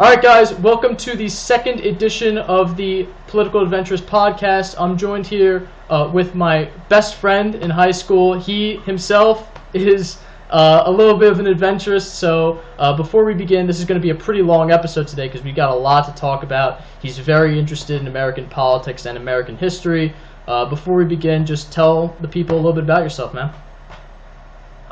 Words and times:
All 0.00 0.06
right, 0.06 0.22
guys, 0.22 0.54
welcome 0.54 0.96
to 0.98 1.16
the 1.16 1.28
second 1.28 1.80
edition 1.80 2.38
of 2.38 2.76
the 2.76 3.08
Political 3.26 3.62
Adventurist 3.62 4.06
podcast. 4.06 4.76
I'm 4.78 4.96
joined 4.96 5.26
here 5.26 5.68
uh, 5.90 6.08
with 6.14 6.36
my 6.36 6.70
best 6.88 7.16
friend 7.16 7.56
in 7.56 7.68
high 7.68 7.90
school. 7.90 8.38
He 8.38 8.76
himself 8.76 9.50
is 9.74 10.18
uh, 10.50 10.84
a 10.86 10.90
little 10.92 11.16
bit 11.16 11.32
of 11.32 11.40
an 11.40 11.48
adventurist. 11.48 12.14
So 12.14 12.62
uh, 12.78 12.96
before 12.96 13.24
we 13.24 13.34
begin, 13.34 13.66
this 13.66 13.80
is 13.80 13.86
going 13.86 14.00
to 14.00 14.02
be 14.02 14.10
a 14.10 14.14
pretty 14.14 14.40
long 14.40 14.70
episode 14.70 15.08
today 15.08 15.26
because 15.26 15.42
we 15.42 15.50
got 15.50 15.70
a 15.70 15.74
lot 15.74 16.06
to 16.06 16.14
talk 16.14 16.44
about. 16.44 16.82
He's 17.02 17.18
very 17.18 17.58
interested 17.58 18.00
in 18.00 18.06
American 18.06 18.48
politics 18.48 19.04
and 19.04 19.18
American 19.18 19.56
history. 19.56 20.14
Uh, 20.46 20.64
before 20.64 20.94
we 20.94 21.06
begin, 21.06 21.44
just 21.44 21.72
tell 21.72 22.16
the 22.20 22.28
people 22.28 22.54
a 22.54 22.60
little 22.60 22.72
bit 22.72 22.84
about 22.84 23.02
yourself, 23.02 23.34
man. 23.34 23.52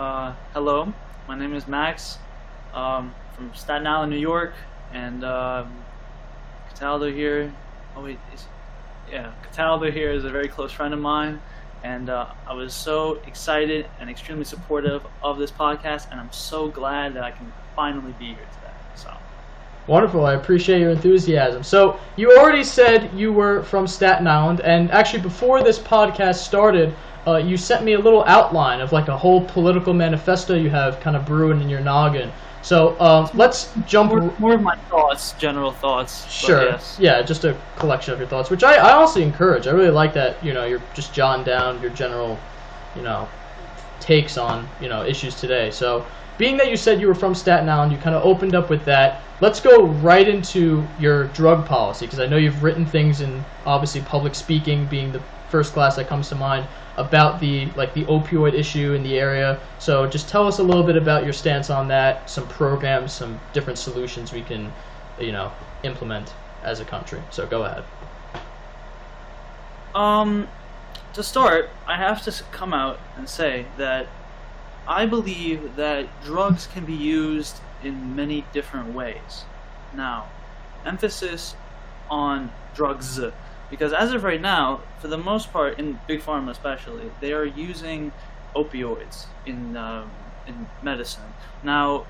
Uh, 0.00 0.34
hello, 0.52 0.92
my 1.28 1.38
name 1.38 1.54
is 1.54 1.68
Max 1.68 2.18
um, 2.74 3.14
from 3.36 3.54
Staten 3.54 3.86
Island, 3.86 4.10
New 4.10 4.18
York, 4.18 4.52
and 4.96 5.24
um, 5.24 5.72
Cataldo 6.70 7.12
here. 7.12 7.52
Oh 7.94 8.02
wait, 8.02 8.18
yeah, 9.10 9.32
Cataldo 9.42 9.90
here 9.90 10.10
is 10.10 10.24
a 10.24 10.30
very 10.30 10.48
close 10.48 10.72
friend 10.72 10.94
of 10.94 11.00
mine, 11.00 11.40
and 11.84 12.08
uh, 12.08 12.26
I 12.46 12.54
was 12.54 12.72
so 12.72 13.20
excited 13.26 13.86
and 14.00 14.08
extremely 14.08 14.44
supportive 14.44 15.02
of 15.22 15.38
this 15.38 15.50
podcast, 15.50 16.10
and 16.10 16.18
I'm 16.18 16.32
so 16.32 16.68
glad 16.68 17.14
that 17.14 17.24
I 17.24 17.30
can 17.30 17.52
finally 17.74 18.14
be 18.18 18.26
here 18.26 18.36
today. 18.36 18.72
So. 18.94 19.12
Wonderful. 19.86 20.26
I 20.26 20.34
appreciate 20.34 20.80
your 20.80 20.90
enthusiasm. 20.90 21.62
So, 21.62 22.00
you 22.16 22.36
already 22.36 22.64
said 22.64 23.08
you 23.14 23.32
were 23.32 23.62
from 23.62 23.86
Staten 23.86 24.26
Island, 24.26 24.60
and 24.60 24.90
actually, 24.90 25.22
before 25.22 25.62
this 25.62 25.78
podcast 25.78 26.36
started, 26.36 26.94
uh, 27.26 27.36
you 27.36 27.56
sent 27.56 27.84
me 27.84 27.92
a 27.92 27.98
little 27.98 28.24
outline 28.24 28.80
of 28.80 28.92
like 28.92 29.08
a 29.08 29.16
whole 29.16 29.44
political 29.44 29.92
manifesto 29.92 30.54
you 30.54 30.70
have 30.70 30.98
kind 31.00 31.16
of 31.16 31.24
brewing 31.26 31.60
in 31.60 31.68
your 31.68 31.80
noggin. 31.80 32.32
So, 32.66 32.96
uh, 32.96 33.30
let's 33.34 33.72
jump. 33.86 34.10
More, 34.10 34.34
more, 34.40 34.54
of 34.54 34.60
my 34.60 34.74
thoughts, 34.90 35.34
general 35.34 35.70
thoughts. 35.70 36.28
Sure. 36.28 36.64
Yes. 36.64 36.96
Yeah, 36.98 37.22
just 37.22 37.44
a 37.44 37.56
collection 37.76 38.12
of 38.12 38.18
your 38.18 38.26
thoughts, 38.26 38.50
which 38.50 38.64
I, 38.64 38.74
I 38.74 38.96
honestly 38.96 39.22
encourage. 39.22 39.68
I 39.68 39.70
really 39.70 39.92
like 39.92 40.12
that. 40.14 40.44
You 40.44 40.52
know, 40.52 40.64
you're 40.64 40.82
just 40.92 41.14
jotting 41.14 41.44
down 41.44 41.80
your 41.80 41.92
general, 41.92 42.36
you 42.96 43.02
know, 43.02 43.28
takes 44.00 44.36
on 44.36 44.68
you 44.80 44.88
know 44.88 45.04
issues 45.04 45.36
today. 45.36 45.70
So, 45.70 46.04
being 46.38 46.56
that 46.56 46.68
you 46.68 46.76
said 46.76 47.00
you 47.00 47.06
were 47.06 47.14
from 47.14 47.36
Staten 47.36 47.68
Island, 47.68 47.92
you 47.92 47.98
kind 47.98 48.16
of 48.16 48.24
opened 48.24 48.56
up 48.56 48.68
with 48.68 48.84
that. 48.86 49.22
Let's 49.40 49.60
go 49.60 49.84
right 49.86 50.28
into 50.28 50.84
your 50.98 51.28
drug 51.28 51.66
policy 51.66 52.06
because 52.06 52.18
I 52.18 52.26
know 52.26 52.36
you've 52.36 52.64
written 52.64 52.84
things 52.84 53.20
in 53.20 53.44
obviously 53.64 54.00
public 54.00 54.34
speaking 54.34 54.86
being 54.86 55.12
the 55.12 55.22
first 55.50 55.72
class 55.72 55.94
that 55.94 56.08
comes 56.08 56.28
to 56.30 56.34
mind 56.34 56.66
about 56.96 57.40
the 57.40 57.66
like 57.76 57.92
the 57.94 58.04
opioid 58.04 58.54
issue 58.54 58.94
in 58.94 59.02
the 59.02 59.18
area. 59.18 59.60
So 59.78 60.06
just 60.06 60.28
tell 60.28 60.46
us 60.46 60.58
a 60.58 60.62
little 60.62 60.82
bit 60.82 60.96
about 60.96 61.24
your 61.24 61.32
stance 61.32 61.70
on 61.70 61.88
that, 61.88 62.28
some 62.28 62.46
programs, 62.48 63.12
some 63.12 63.38
different 63.52 63.78
solutions 63.78 64.32
we 64.32 64.42
can, 64.42 64.72
you 65.20 65.32
know, 65.32 65.52
implement 65.82 66.32
as 66.62 66.80
a 66.80 66.84
country. 66.84 67.20
So 67.30 67.46
go 67.46 67.62
ahead. 67.64 67.84
Um, 69.94 70.48
to 71.14 71.22
start, 71.22 71.70
I 71.86 71.96
have 71.96 72.22
to 72.24 72.44
come 72.52 72.74
out 72.74 72.98
and 73.16 73.28
say 73.28 73.66
that 73.78 74.06
I 74.86 75.06
believe 75.06 75.76
that 75.76 76.06
drugs 76.22 76.66
can 76.66 76.84
be 76.84 76.92
used 76.92 77.60
in 77.82 78.14
many 78.14 78.44
different 78.52 78.94
ways. 78.94 79.44
Now, 79.94 80.26
emphasis 80.84 81.56
on 82.10 82.52
drugs, 82.74 83.18
because 83.70 83.92
as 83.92 84.12
of 84.12 84.22
right 84.22 84.40
now, 84.40 84.80
for 84.98 85.08
the 85.08 85.18
most 85.18 85.52
part, 85.52 85.78
in 85.78 85.98
big 86.06 86.20
pharma 86.20 86.50
especially, 86.50 87.10
they 87.20 87.32
are 87.32 87.44
using 87.44 88.12
opioids 88.54 89.26
in 89.44 89.76
um, 89.76 90.10
in 90.46 90.66
medicine. 90.82 91.34
Now, 91.62 92.06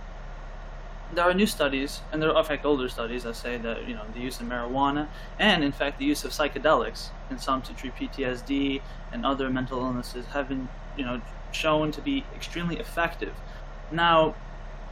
there 1.15 1.25
are 1.25 1.35
new 1.35 1.47
studies, 1.47 2.01
and 2.13 2.21
there 2.21 2.33
are 2.33 2.39
in 2.39 2.45
fact 2.45 2.65
older 2.65 2.89
studies 2.89 3.23
that 3.25 3.37
say 3.37 3.57
that 3.59 3.89
you 3.89 3.95
know 3.95 4.05
the 4.15 4.21
use 4.21 4.41
of 4.41 4.47
marijuana 4.47 5.09
and 5.39 5.63
in 5.65 5.73
fact 5.73 5.99
the 5.99 6.05
use 6.05 6.25
of 6.25 6.33
psychedelics 6.33 7.09
in 7.31 7.39
some 7.39 7.63
to 7.63 7.73
treat 7.75 7.95
PTSD 7.95 8.81
and 9.13 9.25
other 9.25 9.49
mental 9.51 9.81
illnesses 9.81 10.27
have 10.27 10.49
been 10.49 10.69
you 10.97 11.05
know 11.05 11.21
shown 11.53 11.91
to 11.93 12.01
be 12.01 12.25
extremely 12.35 12.79
effective. 12.79 13.35
Now, 13.91 14.35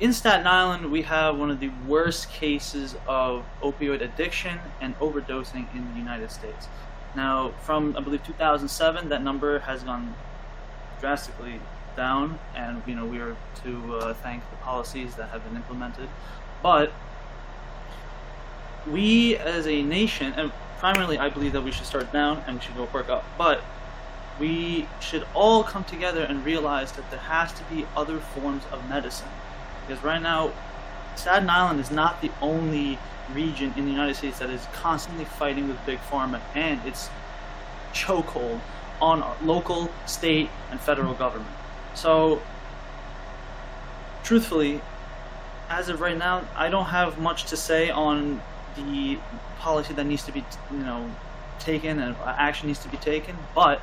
in 0.00 0.12
Staten 0.12 0.46
Island, 0.46 0.90
we 0.90 1.02
have 1.02 1.38
one 1.38 1.50
of 1.50 1.60
the 1.60 1.70
worst 1.86 2.30
cases 2.30 2.96
of 3.06 3.44
opioid 3.62 4.00
addiction 4.00 4.58
and 4.80 4.98
overdosing 4.98 5.72
in 5.74 5.88
the 5.92 5.98
United 5.98 6.30
States. 6.30 6.68
Now, 7.14 7.52
from 7.62 7.96
I 7.96 8.00
believe 8.00 8.24
2007, 8.24 9.08
that 9.08 9.22
number 9.22 9.60
has 9.60 9.84
gone 9.84 10.14
drastically 11.00 11.60
down, 11.96 12.40
and 12.56 12.82
you 12.86 12.94
know 12.96 13.06
we 13.06 13.20
are 13.20 13.36
to 13.62 13.96
uh, 13.96 14.14
thank 14.14 14.48
the 14.50 14.56
policies 14.56 15.14
that 15.14 15.28
have 15.28 15.44
been 15.44 15.54
implemented. 15.54 16.08
But 16.60 16.92
we, 18.90 19.36
as 19.36 19.66
a 19.68 19.82
nation, 19.82 20.32
and 20.36 20.50
primarily, 20.78 21.18
I 21.18 21.28
believe 21.28 21.52
that 21.52 21.62
we 21.62 21.70
should 21.70 21.86
start 21.86 22.12
down 22.12 22.42
and 22.46 22.56
we 22.56 22.62
should 22.62 22.76
go 22.76 22.88
work 22.92 23.08
up. 23.08 23.24
But 23.38 23.62
we 24.40 24.88
should 25.00 25.24
all 25.34 25.62
come 25.62 25.84
together 25.84 26.24
and 26.24 26.44
realize 26.44 26.90
that 26.92 27.08
there 27.12 27.20
has 27.20 27.52
to 27.52 27.62
be 27.64 27.86
other 27.96 28.18
forms 28.18 28.64
of 28.72 28.88
medicine. 28.88 29.28
Because 29.86 30.02
right 30.02 30.22
now, 30.22 30.52
Staten 31.16 31.48
Island 31.48 31.80
is 31.80 31.90
not 31.90 32.20
the 32.20 32.30
only 32.40 32.98
region 33.32 33.72
in 33.76 33.84
the 33.84 33.90
United 33.90 34.14
States 34.14 34.38
that 34.38 34.50
is 34.50 34.66
constantly 34.72 35.24
fighting 35.24 35.68
with 35.68 35.84
Big 35.86 35.98
Pharma 36.10 36.40
and 36.54 36.84
its 36.86 37.08
chokehold 37.92 38.60
on 39.00 39.24
local, 39.46 39.90
state, 40.06 40.50
and 40.70 40.80
federal 40.80 41.14
government. 41.14 41.50
So, 41.94 42.42
truthfully, 44.22 44.80
as 45.68 45.88
of 45.88 46.00
right 46.00 46.16
now, 46.16 46.44
I 46.56 46.68
don't 46.68 46.86
have 46.86 47.18
much 47.18 47.44
to 47.46 47.56
say 47.56 47.90
on 47.90 48.40
the 48.76 49.18
policy 49.58 49.94
that 49.94 50.04
needs 50.04 50.24
to 50.24 50.32
be, 50.32 50.44
you 50.70 50.78
know, 50.78 51.10
taken 51.58 51.98
and 51.98 52.16
uh, 52.16 52.34
action 52.36 52.66
needs 52.66 52.80
to 52.80 52.88
be 52.88 52.96
taken, 52.98 53.36
but 53.54 53.80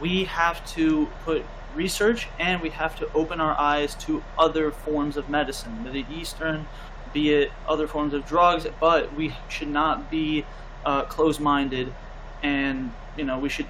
we 0.00 0.24
have 0.24 0.64
to 0.74 1.08
put 1.24 1.44
research 1.74 2.28
and 2.38 2.60
we 2.60 2.70
have 2.70 2.96
to 2.98 3.12
open 3.12 3.40
our 3.40 3.58
eyes 3.58 3.94
to 3.96 4.22
other 4.38 4.70
forms 4.70 5.16
of 5.16 5.28
medicine, 5.28 5.86
it 5.94 6.06
Eastern, 6.10 6.66
be 7.12 7.30
it 7.30 7.52
other 7.68 7.86
forms 7.86 8.14
of 8.14 8.26
drugs, 8.26 8.66
but 8.80 9.14
we 9.14 9.34
should 9.48 9.68
not 9.68 10.10
be 10.10 10.44
uh, 10.84 11.02
closed 11.04 11.40
minded 11.40 11.92
and, 12.42 12.92
you 13.16 13.24
know, 13.24 13.38
we 13.38 13.48
should 13.48 13.66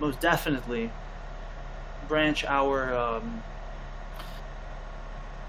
most 0.00 0.20
definitely 0.20 0.90
branch 2.08 2.44
our 2.44 2.94
um, 2.94 3.42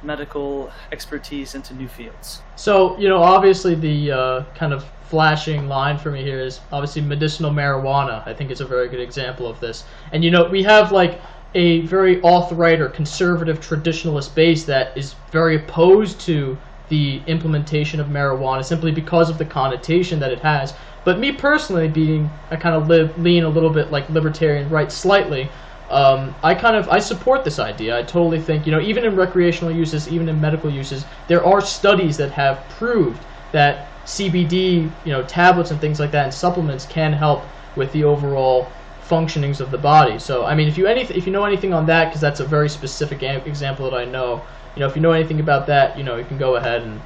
medical 0.03 0.71
expertise 0.91 1.55
into 1.55 1.73
new 1.73 1.87
fields. 1.87 2.41
So, 2.55 2.97
you 2.97 3.07
know, 3.07 3.21
obviously 3.21 3.75
the 3.75 4.11
uh, 4.11 4.43
kind 4.55 4.73
of 4.73 4.85
flashing 5.09 5.67
line 5.67 5.97
for 5.97 6.11
me 6.11 6.23
here 6.23 6.39
is 6.39 6.59
obviously 6.71 7.01
medicinal 7.01 7.51
marijuana. 7.51 8.25
I 8.27 8.33
think 8.33 8.51
is 8.51 8.61
a 8.61 8.65
very 8.65 8.89
good 8.89 8.99
example 8.99 9.47
of 9.47 9.59
this. 9.59 9.85
And, 10.11 10.23
you 10.23 10.31
know, 10.31 10.49
we 10.49 10.63
have 10.63 10.91
like 10.91 11.21
a 11.55 11.81
very 11.85 12.21
alt-right 12.21 12.81
or 12.81 12.89
conservative 12.89 13.59
traditionalist 13.59 14.33
base 14.33 14.63
that 14.65 14.97
is 14.97 15.15
very 15.31 15.55
opposed 15.55 16.19
to 16.21 16.57
the 16.89 17.21
implementation 17.27 17.99
of 17.99 18.07
marijuana 18.07 18.63
simply 18.63 18.91
because 18.91 19.29
of 19.29 19.37
the 19.37 19.45
connotation 19.45 20.19
that 20.19 20.31
it 20.31 20.39
has. 20.39 20.73
But 21.03 21.19
me 21.19 21.31
personally, 21.31 21.87
being 21.87 22.29
I 22.49 22.55
kind 22.55 22.75
of 22.75 22.87
live, 22.87 23.17
lean 23.17 23.43
a 23.43 23.49
little 23.49 23.69
bit 23.69 23.91
like 23.91 24.09
libertarian 24.09 24.69
right 24.69 24.91
slightly, 24.91 25.49
um, 25.89 26.35
I 26.43 26.55
kind 26.55 26.75
of 26.75 26.89
I 26.89 26.99
support 26.99 27.43
this 27.43 27.59
idea. 27.59 27.97
I 27.97 28.03
totally 28.03 28.41
think 28.41 28.65
you 28.65 28.71
know 28.71 28.81
even 28.81 29.03
in 29.05 29.15
recreational 29.15 29.73
uses, 29.73 30.07
even 30.07 30.29
in 30.29 30.39
medical 30.39 30.71
uses, 30.71 31.05
there 31.27 31.45
are 31.45 31.61
studies 31.61 32.17
that 32.17 32.31
have 32.31 32.67
proved 32.69 33.25
that 33.51 33.87
CBD, 34.05 34.89
you 35.03 35.11
know, 35.11 35.23
tablets 35.23 35.71
and 35.71 35.79
things 35.79 35.99
like 35.99 36.11
that, 36.11 36.25
and 36.25 36.33
supplements 36.33 36.85
can 36.85 37.13
help 37.13 37.45
with 37.75 37.91
the 37.91 38.03
overall 38.03 38.71
functionings 39.13 39.59
of 39.59 39.69
the 39.71 39.77
body. 39.77 40.17
So 40.19 40.45
I 40.45 40.55
mean, 40.55 40.67
if 40.67 40.77
you 40.77 40.87
any 40.87 41.01
if 41.01 41.25
you 41.27 41.31
know 41.31 41.45
anything 41.45 41.73
on 41.73 41.85
that, 41.87 42.05
because 42.05 42.21
that's 42.21 42.39
a 42.39 42.45
very 42.45 42.69
specific 42.69 43.21
example 43.23 43.89
that 43.89 43.97
I 43.97 44.05
know. 44.05 44.41
You 44.75 44.79
know, 44.79 44.87
if 44.87 44.95
you 44.95 45.03
know 45.03 45.11
anything 45.11 45.39
about 45.39 45.67
that, 45.67 45.97
you 45.97 46.03
know, 46.03 46.15
you 46.15 46.25
can 46.25 46.39
go 46.39 46.55
ahead 46.55 46.81
and 46.81 46.99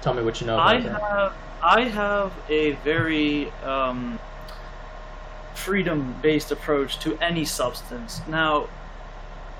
tell 0.00 0.12
me 0.12 0.22
what 0.24 0.40
you 0.40 0.46
know. 0.48 0.58
I 0.58 0.80
that. 0.80 1.00
have 1.00 1.32
I 1.62 1.80
have 1.84 2.32
a 2.48 2.72
very 2.84 3.50
um, 3.62 4.18
freedom-based 5.54 6.50
approach 6.50 6.98
to 7.00 7.16
any 7.18 7.44
substance. 7.44 8.20
Now, 8.26 8.68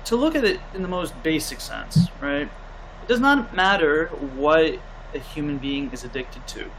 to 0.05 0.17
look 0.17 0.35
at 0.35 0.43
it 0.43 0.59
in 0.73 0.81
the 0.81 0.89
most 0.89 1.13
basic 1.23 1.61
sense, 1.61 2.09
right? 2.19 2.49
It 3.03 3.07
does 3.07 3.21
not 3.21 3.55
matter 3.55 4.07
what 4.07 4.79
a 5.13 5.19
human 5.19 5.57
being 5.57 5.91
is 5.93 6.03
addicted 6.03 6.45
to, 6.47 6.69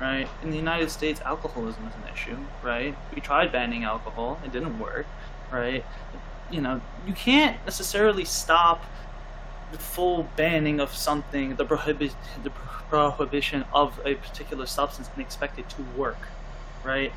right? 0.00 0.28
In 0.42 0.50
the 0.50 0.56
United 0.56 0.90
States, 0.90 1.20
alcoholism 1.20 1.86
is 1.86 1.94
an 1.94 2.12
issue, 2.12 2.36
right? 2.62 2.96
We 3.14 3.20
tried 3.20 3.52
banning 3.52 3.84
alcohol, 3.84 4.40
it 4.44 4.52
didn't 4.52 4.78
work, 4.78 5.06
right? 5.52 5.84
You 6.50 6.60
know, 6.60 6.80
you 7.06 7.12
can't 7.14 7.56
necessarily 7.64 8.24
stop 8.24 8.84
the 9.72 9.78
full 9.78 10.28
banning 10.36 10.80
of 10.80 10.94
something, 10.94 11.56
the, 11.56 11.64
prohibi- 11.64 12.14
the 12.42 12.50
prohibition 12.50 13.64
of 13.72 13.98
a 14.04 14.14
particular 14.14 14.66
substance, 14.66 15.08
and 15.12 15.22
expect 15.22 15.58
it 15.58 15.68
to 15.70 15.82
work, 15.96 16.28
right? 16.84 17.12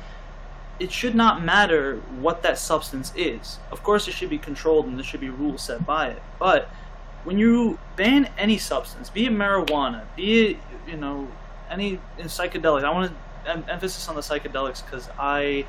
it 0.78 0.92
should 0.92 1.14
not 1.14 1.42
matter 1.42 1.96
what 2.20 2.42
that 2.42 2.58
substance 2.58 3.12
is. 3.16 3.58
Of 3.72 3.82
course, 3.82 4.06
it 4.06 4.14
should 4.14 4.30
be 4.30 4.38
controlled 4.38 4.86
and 4.86 4.96
there 4.96 5.04
should 5.04 5.20
be 5.20 5.28
rules 5.28 5.62
set 5.62 5.84
by 5.84 6.08
it. 6.08 6.22
But 6.38 6.68
when 7.24 7.38
you 7.38 7.78
ban 7.96 8.30
any 8.38 8.58
substance, 8.58 9.10
be 9.10 9.26
it 9.26 9.32
marijuana, 9.32 10.04
be 10.16 10.50
it 10.50 10.56
you 10.86 10.96
know 10.96 11.28
any 11.70 12.00
in 12.18 12.26
psychedelics. 12.26 12.84
I 12.84 12.90
want 12.90 13.12
to 13.44 13.50
em- 13.50 13.64
emphasis 13.68 14.08
on 14.08 14.14
the 14.14 14.20
psychedelics 14.20 14.84
because 14.84 15.08
I 15.18 15.66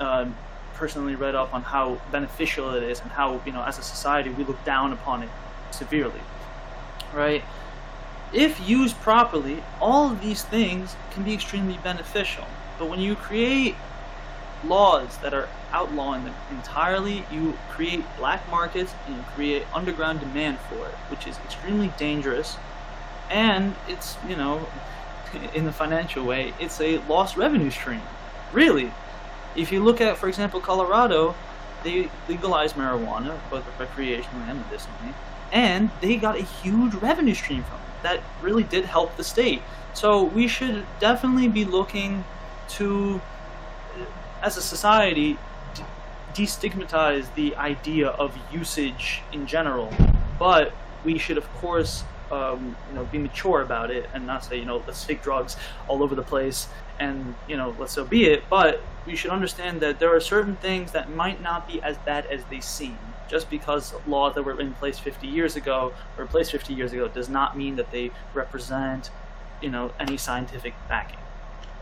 um, 0.00 0.34
personally 0.74 1.14
read 1.14 1.34
up 1.34 1.52
on 1.54 1.62
how 1.62 2.00
beneficial 2.10 2.74
it 2.74 2.82
is 2.82 3.00
and 3.00 3.10
how 3.10 3.40
you 3.46 3.52
know 3.52 3.62
as 3.62 3.78
a 3.78 3.82
society 3.82 4.30
we 4.30 4.44
look 4.44 4.62
down 4.64 4.92
upon 4.92 5.22
it 5.22 5.28
severely. 5.70 6.20
Right? 7.14 7.44
If 8.32 8.66
used 8.66 8.96
properly, 9.00 9.62
all 9.80 10.10
of 10.10 10.22
these 10.22 10.42
things 10.42 10.96
can 11.10 11.22
be 11.22 11.34
extremely 11.34 11.78
beneficial. 11.84 12.46
But 12.78 12.88
when 12.88 12.98
you 12.98 13.14
create 13.14 13.74
laws 14.64 15.18
that 15.18 15.34
are 15.34 15.48
outlawing 15.70 16.24
them 16.24 16.34
entirely, 16.50 17.24
you 17.30 17.58
create 17.70 18.04
black 18.16 18.48
markets 18.50 18.94
and 19.06 19.16
you 19.16 19.22
create 19.34 19.64
underground 19.74 20.20
demand 20.20 20.58
for 20.60 20.86
it, 20.88 20.94
which 21.10 21.26
is 21.26 21.36
extremely 21.44 21.92
dangerous. 21.98 22.56
And 23.30 23.74
it's, 23.88 24.16
you 24.28 24.36
know, 24.36 24.66
in 25.54 25.64
the 25.64 25.72
financial 25.72 26.24
way, 26.24 26.52
it's 26.60 26.80
a 26.80 26.98
lost 27.08 27.36
revenue 27.36 27.70
stream. 27.70 28.02
Really. 28.52 28.92
If 29.54 29.70
you 29.70 29.82
look 29.82 30.00
at, 30.00 30.16
for 30.16 30.28
example, 30.28 30.60
Colorado, 30.60 31.34
they 31.84 32.08
legalized 32.28 32.76
marijuana, 32.76 33.38
both 33.50 33.64
recreationally 33.78 34.48
and 34.48 34.60
medicinally, 34.64 35.14
and 35.52 35.90
they 36.00 36.16
got 36.16 36.36
a 36.36 36.42
huge 36.42 36.94
revenue 36.94 37.34
stream 37.34 37.62
from 37.64 37.76
it 37.76 38.02
that 38.02 38.22
really 38.40 38.62
did 38.62 38.84
help 38.84 39.16
the 39.16 39.24
state. 39.24 39.62
So 39.94 40.24
we 40.24 40.48
should 40.48 40.86
definitely 41.00 41.48
be 41.48 41.64
looking 41.64 42.24
to, 42.70 43.20
uh, 43.94 44.04
as 44.42 44.56
a 44.56 44.62
society, 44.62 45.38
destigmatize 46.34 47.26
the 47.34 47.54
idea 47.56 48.08
of 48.08 48.36
usage 48.50 49.22
in 49.32 49.46
general. 49.46 49.92
But 50.38 50.72
we 51.04 51.18
should, 51.18 51.36
of 51.36 51.48
course, 51.54 52.04
um, 52.32 52.74
you 52.88 52.96
know, 52.96 53.04
be 53.04 53.18
mature 53.18 53.60
about 53.60 53.90
it 53.90 54.08
and 54.14 54.26
not 54.26 54.44
say, 54.44 54.58
you 54.58 54.64
know, 54.64 54.82
let's 54.86 55.04
take 55.04 55.22
drugs 55.22 55.56
all 55.86 56.02
over 56.02 56.14
the 56.14 56.22
place 56.22 56.68
and, 56.98 57.34
you 57.48 57.56
know, 57.56 57.76
let's 57.78 57.92
so 57.92 58.04
be 58.04 58.24
it. 58.24 58.42
But 58.48 58.80
we 59.06 59.16
should 59.16 59.30
understand 59.30 59.80
that 59.80 59.98
there 59.98 60.14
are 60.14 60.20
certain 60.20 60.56
things 60.56 60.92
that 60.92 61.10
might 61.10 61.42
not 61.42 61.68
be 61.68 61.82
as 61.82 61.98
bad 61.98 62.26
as 62.26 62.42
they 62.50 62.60
seem. 62.60 62.98
Just 63.28 63.48
because 63.48 63.94
laws 64.06 64.34
that 64.34 64.42
were 64.42 64.60
in 64.60 64.72
place 64.74 64.98
50 64.98 65.26
years 65.26 65.56
ago 65.56 65.92
were 66.16 66.24
in 66.24 66.28
place 66.28 66.50
50 66.50 66.74
years 66.74 66.92
ago 66.92 67.08
does 67.08 67.28
not 67.28 67.56
mean 67.56 67.76
that 67.76 67.90
they 67.90 68.10
represent, 68.34 69.10
you 69.60 69.70
know, 69.70 69.92
any 70.00 70.16
scientific 70.16 70.74
backing. 70.88 71.18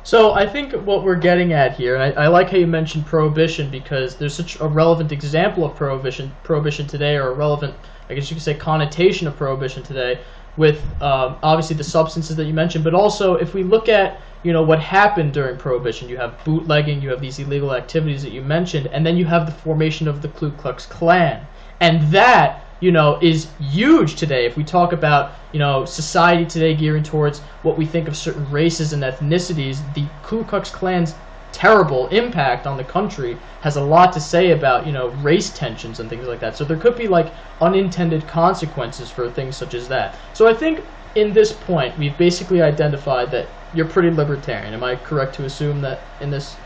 So 0.02 0.32
I 0.32 0.46
think 0.46 0.72
what 0.72 1.04
we're 1.04 1.16
getting 1.16 1.52
at 1.52 1.76
here, 1.76 1.94
and 1.94 2.02
I, 2.02 2.24
I, 2.24 2.26
like 2.28 2.48
how 2.48 2.56
you 2.56 2.66
mentioned 2.66 3.04
prohibition 3.04 3.70
because 3.70 4.16
there's 4.16 4.34
such 4.34 4.58
a 4.58 4.66
relevant 4.66 5.12
example 5.12 5.64
of 5.64 5.76
prohibition, 5.76 6.32
prohibition 6.42 6.86
today, 6.86 7.16
or 7.16 7.28
a 7.28 7.34
relevant, 7.34 7.74
I 8.08 8.14
guess 8.14 8.30
you 8.30 8.34
could 8.36 8.42
say, 8.42 8.54
connotation 8.54 9.26
of 9.26 9.36
prohibition 9.36 9.82
today, 9.82 10.20
with 10.56 10.84
um, 11.00 11.38
obviously 11.42 11.76
the 11.76 11.84
substances 11.84 12.36
that 12.36 12.44
you 12.44 12.54
mentioned, 12.54 12.84
but 12.84 12.94
also 12.94 13.34
if 13.34 13.54
we 13.54 13.62
look 13.62 13.88
at 13.88 14.20
you 14.42 14.52
know 14.52 14.62
what 14.62 14.80
happened 14.80 15.32
during 15.32 15.58
prohibition, 15.58 16.08
you 16.08 16.16
have 16.16 16.42
bootlegging, 16.44 17.02
you 17.02 17.10
have 17.10 17.20
these 17.20 17.38
illegal 17.38 17.74
activities 17.74 18.22
that 18.22 18.32
you 18.32 18.42
mentioned, 18.42 18.86
and 18.88 19.04
then 19.04 19.16
you 19.16 19.26
have 19.26 19.46
the 19.46 19.52
formation 19.52 20.08
of 20.08 20.22
the 20.22 20.28
Ku 20.28 20.50
Klux 20.52 20.86
Klan, 20.86 21.46
and 21.80 22.02
that 22.10 22.66
you 22.80 22.90
know 22.90 23.18
is 23.20 23.54
huge 23.58 24.16
today. 24.16 24.46
If 24.46 24.56
we 24.56 24.64
talk 24.64 24.92
about 24.92 25.34
you 25.52 25.58
know 25.58 25.84
society 25.84 26.46
today 26.46 26.74
gearing 26.74 27.02
towards 27.02 27.42
what 27.62 27.76
we 27.76 27.86
think 27.86 28.08
of 28.08 28.16
certain 28.16 28.50
races 28.50 28.92
and 28.92 29.02
ethnicities, 29.02 29.92
the 29.92 30.10
Ku 30.22 30.44
Klux 30.44 30.70
Klan's 30.70 31.16
terrible 31.52 32.06
impact 32.08 32.66
on 32.66 32.76
the 32.76 32.84
country 32.84 33.36
has 33.60 33.76
a 33.76 33.82
lot 33.82 34.12
to 34.12 34.20
say 34.20 34.52
about 34.52 34.86
you 34.86 34.92
know 34.92 35.08
race 35.22 35.50
tensions 35.50 36.00
and 36.00 36.08
things 36.08 36.26
like 36.26 36.40
that. 36.40 36.56
So 36.56 36.64
there 36.64 36.76
could 36.76 36.96
be 36.96 37.08
like 37.08 37.32
unintended 37.60 38.26
consequences 38.26 39.10
for 39.10 39.30
things 39.30 39.56
such 39.56 39.74
as 39.74 39.88
that. 39.88 40.16
So 40.32 40.46
I 40.46 40.54
think 40.54 40.84
in 41.14 41.32
this 41.32 41.52
point 41.52 41.96
we've 41.98 42.16
basically 42.16 42.62
identified 42.62 43.30
that 43.32 43.48
you're 43.74 43.86
pretty 43.86 44.10
libertarian. 44.10 44.74
Am 44.74 44.82
I 44.82 44.96
correct 44.96 45.34
to 45.36 45.44
assume 45.44 45.80
that 45.82 46.00
in 46.20 46.30
this 46.30 46.56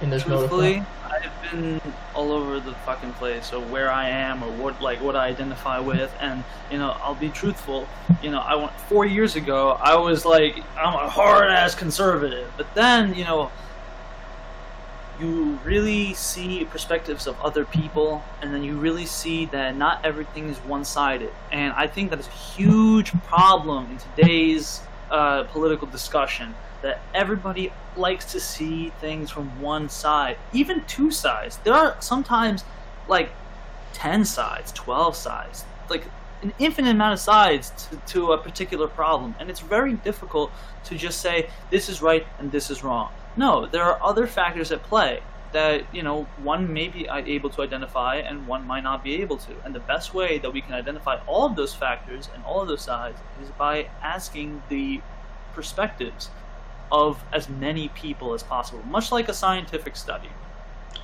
in 0.00 0.10
this 0.10 0.24
Truthfully, 0.24 0.82
I've 1.04 1.50
been 1.50 1.80
all 2.14 2.32
over 2.32 2.58
the 2.58 2.72
fucking 2.86 3.12
place, 3.14 3.46
so 3.46 3.60
where 3.60 3.90
I 3.90 4.08
am 4.08 4.42
or 4.42 4.50
what 4.52 4.82
like 4.82 5.00
what 5.00 5.14
I 5.14 5.28
identify 5.28 5.78
with, 5.78 6.12
and 6.20 6.42
you 6.70 6.78
know, 6.78 6.96
I'll 7.02 7.14
be 7.14 7.28
truthful. 7.28 7.86
You 8.22 8.30
know, 8.30 8.40
I 8.40 8.56
went 8.56 8.72
four 8.72 9.06
years 9.06 9.36
ago. 9.36 9.78
I 9.80 9.96
was 9.96 10.24
like, 10.24 10.56
I'm 10.76 10.94
a 10.94 11.08
hard 11.08 11.50
ass 11.50 11.74
conservative, 11.74 12.50
but 12.56 12.74
then 12.74 13.14
you 13.14 13.24
know, 13.24 13.50
you 15.20 15.58
really 15.64 16.14
see 16.14 16.64
perspectives 16.64 17.26
of 17.26 17.40
other 17.40 17.64
people, 17.64 18.22
and 18.40 18.52
then 18.52 18.64
you 18.64 18.76
really 18.78 19.06
see 19.06 19.46
that 19.46 19.76
not 19.76 20.04
everything 20.04 20.48
is 20.48 20.58
one 20.58 20.84
sided. 20.84 21.30
And 21.50 21.72
I 21.74 21.86
think 21.86 22.10
that 22.10 22.20
is 22.20 22.28
a 22.28 22.30
huge 22.30 23.12
problem 23.24 23.90
in 23.90 23.98
today's 23.98 24.80
uh, 25.10 25.44
political 25.44 25.86
discussion 25.86 26.54
that 26.82 27.00
everybody 27.14 27.72
likes 27.96 28.32
to 28.32 28.40
see 28.40 28.90
things 29.00 29.30
from 29.30 29.60
one 29.60 29.88
side, 29.88 30.36
even 30.52 30.84
two 30.84 31.10
sides. 31.10 31.58
There 31.58 31.74
are 31.74 31.96
sometimes 32.00 32.64
like 33.08 33.30
10 33.92 34.24
sides, 34.24 34.72
12 34.72 35.14
sides, 35.14 35.64
like 35.88 36.04
an 36.42 36.52
infinite 36.58 36.90
amount 36.90 37.12
of 37.12 37.20
sides 37.20 37.70
to, 37.88 37.96
to 38.12 38.32
a 38.32 38.38
particular 38.38 38.88
problem. 38.88 39.34
And 39.38 39.48
it's 39.48 39.60
very 39.60 39.94
difficult 39.94 40.50
to 40.84 40.96
just 40.96 41.20
say 41.20 41.48
this 41.70 41.88
is 41.88 42.02
right 42.02 42.26
and 42.38 42.50
this 42.50 42.70
is 42.70 42.82
wrong. 42.82 43.12
No, 43.36 43.66
there 43.66 43.82
are 43.84 44.02
other 44.02 44.26
factors 44.26 44.72
at 44.72 44.82
play 44.82 45.22
that 45.52 45.84
you 45.94 46.02
know 46.02 46.24
one 46.42 46.72
may 46.72 46.88
be 46.88 47.06
able 47.08 47.50
to 47.50 47.62
identify 47.62 48.16
and 48.16 48.46
one 48.46 48.66
might 48.66 48.82
not 48.82 49.04
be 49.04 49.20
able 49.22 49.36
to. 49.36 49.52
And 49.64 49.74
the 49.74 49.80
best 49.80 50.14
way 50.14 50.38
that 50.38 50.52
we 50.52 50.60
can 50.60 50.74
identify 50.74 51.20
all 51.26 51.46
of 51.46 51.56
those 51.56 51.74
factors 51.74 52.28
and 52.34 52.44
all 52.44 52.60
of 52.60 52.68
those 52.68 52.82
sides 52.82 53.18
is 53.42 53.50
by 53.50 53.88
asking 54.02 54.62
the 54.68 55.00
perspectives 55.54 56.30
of 56.90 57.22
as 57.32 57.48
many 57.48 57.88
people 57.90 58.34
as 58.34 58.42
possible 58.42 58.82
much 58.84 59.12
like 59.12 59.28
a 59.28 59.34
scientific 59.34 59.96
study. 59.96 60.28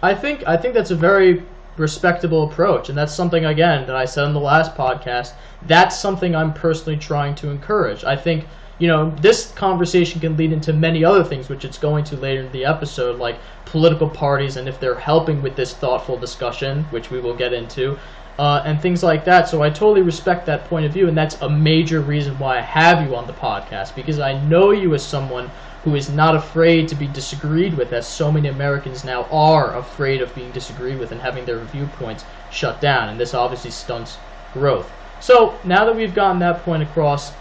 I 0.03 0.15
think 0.15 0.47
i 0.47 0.57
think 0.57 0.75
that's 0.75 0.91
a 0.91 0.97
very 0.97 1.43
respectable 1.77 2.51
approach 2.51 2.89
and 2.89 2.99
that's 2.99 3.15
something 3.15 3.45
again 3.45 3.87
that 3.87 3.95
i 3.95 4.05
said 4.05 4.25
in 4.25 4.33
the 4.33 4.41
last 4.41 4.75
podcast. 4.75 5.33
That's 5.63 5.99
something 5.99 6.35
i'm 6.35 6.53
personally 6.53 6.99
trying 6.99 7.35
to 7.37 7.49
encourage. 7.49 8.05
I 8.05 8.17
think 8.17 8.47
you 8.79 8.87
know, 8.87 9.15
this 9.21 9.53
conversation 9.53 10.21
can 10.21 10.37
lead 10.37 10.53
into 10.53 10.73
many 10.73 11.05
other 11.05 11.25
things, 11.25 11.49
which 11.49 11.65
it's 11.65 11.79
going 11.79 12.05
to 12.05 12.17
later 12.17 12.43
in 12.43 12.53
the 12.53 12.65
episode, 12.65 13.19
like 13.19 13.41
political 13.65 14.09
parties 14.09 14.57
and 14.57 14.69
if 14.69 14.79
they're 14.79 14.99
helping 14.99 15.43
with 15.43 15.57
this 15.57 15.75
thoughtful 15.75 16.17
discussion, 16.17 16.85
which 16.91 17.11
we 17.11 17.21
will 17.21 17.35
get 17.37 17.53
into, 17.53 17.99
uh, 18.39 18.63
and 18.65 18.81
things 18.81 19.03
like 19.03 19.25
that. 19.25 19.49
So 19.49 19.63
I 19.63 19.71
totally 19.71 20.03
respect 20.03 20.47
that 20.47 20.65
point 20.65 20.87
of 20.87 20.93
view, 20.93 21.09
and 21.09 21.19
that's 21.19 21.41
a 21.43 21.51
major 21.51 22.01
reason 22.01 22.39
why 22.39 22.59
I 22.59 22.63
have 22.63 23.05
you 23.05 23.17
on 23.17 23.27
the 23.27 23.33
podcast 23.33 23.97
because 23.97 24.21
I 24.21 24.41
know 24.45 24.71
you 24.71 24.95
as 24.95 25.05
someone 25.05 25.51
who 25.83 25.97
is 25.97 26.09
not 26.09 26.37
afraid 26.37 26.87
to 26.89 26.95
be 26.95 27.09
disagreed 27.09 27.75
with, 27.75 27.93
as 27.93 28.07
so 28.07 28.31
many 28.31 28.49
Americans 28.49 29.05
now 29.05 29.25
are 29.25 29.77
afraid 29.77 30.21
of 30.23 30.35
being 30.35 30.53
disagreed 30.53 30.99
with 30.99 31.11
and 31.11 31.21
having 31.21 31.45
their 31.45 31.65
viewpoints 31.65 32.25
shut 32.49 32.81
down, 32.81 33.09
and 33.09 33.19
this 33.19 33.35
obviously 33.35 33.71
stunts 33.71 34.19
growth. 34.53 34.93
So 35.19 35.59
now 35.65 35.85
that 35.85 35.97
we've 35.97 36.15
gotten 36.15 36.39
that 36.41 36.63
point 36.63 36.85
across, 36.85 37.33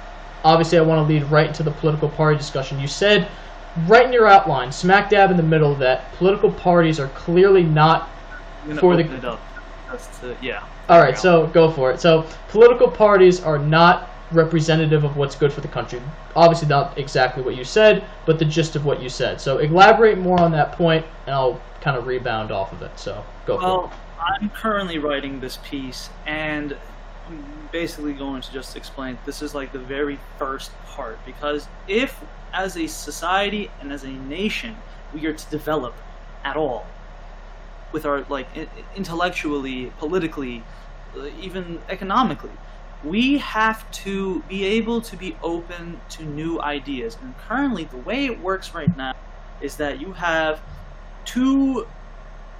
obviously 0.47 0.77
I 0.77 0.81
want 0.81 1.05
to 1.05 1.13
lead 1.13 1.23
right 1.29 1.47
into 1.47 1.61
the 1.61 1.71
political 1.71 2.07
party 2.07 2.37
discussion. 2.37 2.79
You 2.79 2.87
said 2.87 3.27
right 3.85 4.05
in 4.05 4.13
your 4.13 4.27
outline, 4.27 4.71
smack 4.71 5.09
dab 5.09 5.29
in 5.29 5.37
the 5.37 5.43
middle, 5.43 5.75
that 5.75 6.13
political 6.13 6.49
parties 6.49 6.99
are 6.99 7.09
clearly 7.09 7.63
not 7.63 8.09
for 8.79 8.95
the. 8.95 9.03
It 9.03 9.25
up. 9.25 9.41
To, 10.21 10.35
yeah. 10.41 10.65
All 10.89 10.99
right, 10.99 11.17
so 11.17 11.47
go 11.47 11.69
for 11.69 11.91
it. 11.91 11.99
So 11.99 12.25
political 12.49 12.89
parties 12.89 13.41
are 13.41 13.59
not 13.59 14.09
representative 14.31 15.03
of 15.03 15.15
what's 15.17 15.35
good 15.35 15.51
for 15.51 15.61
the 15.61 15.67
country. 15.67 16.01
Obviously, 16.35 16.67
not 16.69 16.97
exactly 16.97 17.43
what 17.43 17.55
you 17.55 17.63
said, 17.63 18.05
but 18.25 18.39
the 18.39 18.45
gist 18.45 18.75
of 18.75 18.85
what 18.85 19.01
you 19.01 19.09
said. 19.09 19.41
So 19.41 19.57
elaborate 19.57 20.17
more 20.17 20.39
on 20.39 20.51
that 20.53 20.73
point, 20.73 21.05
and 21.25 21.35
I'll 21.35 21.61
kind 21.81 21.97
of 21.97 22.07
rebound 22.07 22.51
off 22.51 22.71
of 22.71 22.81
it. 22.81 22.97
So 22.97 23.23
go 23.45 23.57
well, 23.57 23.79
for 23.79 23.85
it. 23.85 23.97
Well, 24.17 24.37
I'm 24.41 24.49
currently 24.49 24.97
writing 24.97 25.39
this 25.41 25.59
piece, 25.63 26.09
and 26.25 26.75
basically 27.71 28.13
going 28.13 28.41
to 28.41 28.51
just 28.51 28.75
explain 28.75 29.17
this 29.25 29.41
is 29.41 29.53
like 29.55 29.71
the 29.71 29.79
very 29.79 30.19
first 30.37 30.71
part. 30.85 31.19
Because 31.25 31.67
if 31.87 32.23
as 32.53 32.77
a 32.77 32.87
society 32.87 33.69
and 33.81 33.91
as 33.91 34.03
a 34.03 34.09
nation 34.09 34.75
we 35.13 35.25
are 35.25 35.33
to 35.33 35.49
develop 35.49 35.93
at 36.43 36.55
all 36.55 36.85
with 37.91 38.05
our 38.05 38.25
like 38.29 38.47
intellectually 38.95 39.91
politically 39.99 40.63
uh, 41.15 41.29
even 41.39 41.79
economically 41.89 42.51
we 43.03 43.37
have 43.37 43.89
to 43.91 44.41
be 44.49 44.65
able 44.65 45.01
to 45.01 45.15
be 45.15 45.37
open 45.43 46.01
to 46.09 46.23
new 46.23 46.59
ideas. 46.59 47.17
And 47.21 47.37
currently 47.37 47.83
the 47.85 47.97
way 47.97 48.25
it 48.25 48.39
works 48.39 48.73
right 48.73 48.95
now 48.97 49.13
is 49.61 49.77
that 49.77 50.01
you 50.01 50.13
have 50.13 50.59
two 51.25 51.87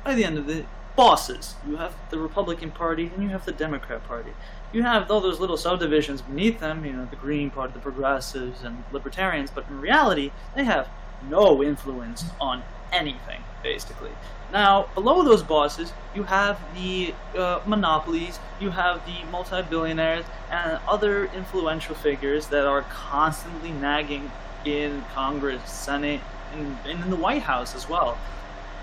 by 0.03 0.13
the 0.13 0.23
end 0.23 0.37
of 0.37 0.47
the 0.47 0.63
bosses. 0.95 1.55
You 1.67 1.77
have 1.77 1.95
the 2.09 2.19
republican 2.19 2.71
party 2.71 3.11
and 3.13 3.23
you 3.23 3.29
have 3.29 3.45
the 3.45 3.51
democrat 3.51 4.07
party 4.07 4.31
you 4.73 4.83
have 4.83 5.09
all 5.09 5.21
those 5.21 5.39
little 5.39 5.57
subdivisions 5.57 6.21
beneath 6.21 6.59
them, 6.59 6.85
you 6.85 6.93
know, 6.93 7.05
the 7.05 7.15
Green 7.15 7.49
Party, 7.49 7.73
the 7.73 7.79
Progressives, 7.79 8.63
and 8.63 8.83
Libertarians, 8.91 9.49
but 9.49 9.67
in 9.69 9.79
reality, 9.79 10.31
they 10.55 10.63
have 10.63 10.87
no 11.29 11.63
influence 11.63 12.25
on 12.39 12.63
anything, 12.91 13.41
basically. 13.63 14.11
Now, 14.51 14.87
below 14.93 15.23
those 15.23 15.43
bosses, 15.43 15.91
you 16.15 16.23
have 16.23 16.59
the 16.73 17.13
uh, 17.37 17.59
monopolies, 17.65 18.39
you 18.61 18.69
have 18.69 19.05
the 19.05 19.29
multi 19.29 19.61
billionaires, 19.63 20.25
and 20.49 20.79
other 20.87 21.25
influential 21.25 21.95
figures 21.95 22.47
that 22.47 22.65
are 22.65 22.83
constantly 22.83 23.71
nagging 23.71 24.31
in 24.63 25.03
Congress, 25.13 25.69
Senate, 25.69 26.21
and, 26.53 26.77
and 26.85 27.03
in 27.03 27.09
the 27.09 27.17
White 27.17 27.41
House 27.41 27.75
as 27.75 27.89
well. 27.89 28.17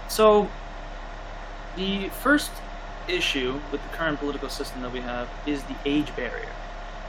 So, 0.09 0.51
the 1.77 2.09
first 2.11 2.51
issue 3.09 3.61
with 3.71 3.83
the 3.83 3.97
current 3.97 4.19
political 4.19 4.49
system 4.49 4.83
that 4.83 4.93
we 4.93 5.01
have 5.01 5.29
is 5.47 5.63
the 5.65 5.77
age 5.85 6.15
barrier, 6.17 6.53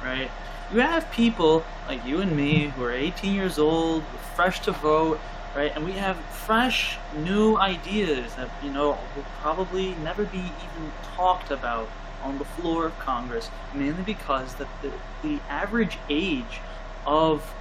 right? 0.03 0.29
You 0.73 0.79
have 0.79 1.09
people 1.11 1.63
like 1.87 2.05
you 2.05 2.21
and 2.21 2.35
me 2.35 2.67
who 2.69 2.83
are 2.83 2.91
18 2.91 3.33
years 3.33 3.59
old, 3.59 4.03
fresh 4.35 4.59
to 4.61 4.71
vote, 4.71 5.19
right? 5.55 5.71
And 5.75 5.85
we 5.85 5.93
have 5.93 6.17
fresh, 6.17 6.97
new 7.17 7.57
ideas 7.57 8.33
that, 8.35 8.49
you 8.63 8.71
know, 8.71 8.97
will 9.15 9.25
probably 9.41 9.95
never 9.95 10.25
be 10.25 10.39
even 10.39 10.91
talked 11.15 11.51
about 11.51 11.87
on 12.23 12.39
the 12.39 12.45
floor 12.45 12.85
of 12.85 12.97
Congress, 12.99 13.49
mainly 13.73 14.03
because 14.03 14.55
that 14.55 14.67
the, 14.81 14.91
the 15.21 15.39
average 15.49 15.97
age 16.09 16.59
of 17.05 17.53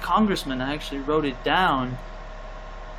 congressmen 0.00 0.60
I 0.60 0.74
actually 0.74 1.00
wrote 1.00 1.24
it 1.24 1.42
down 1.44 1.98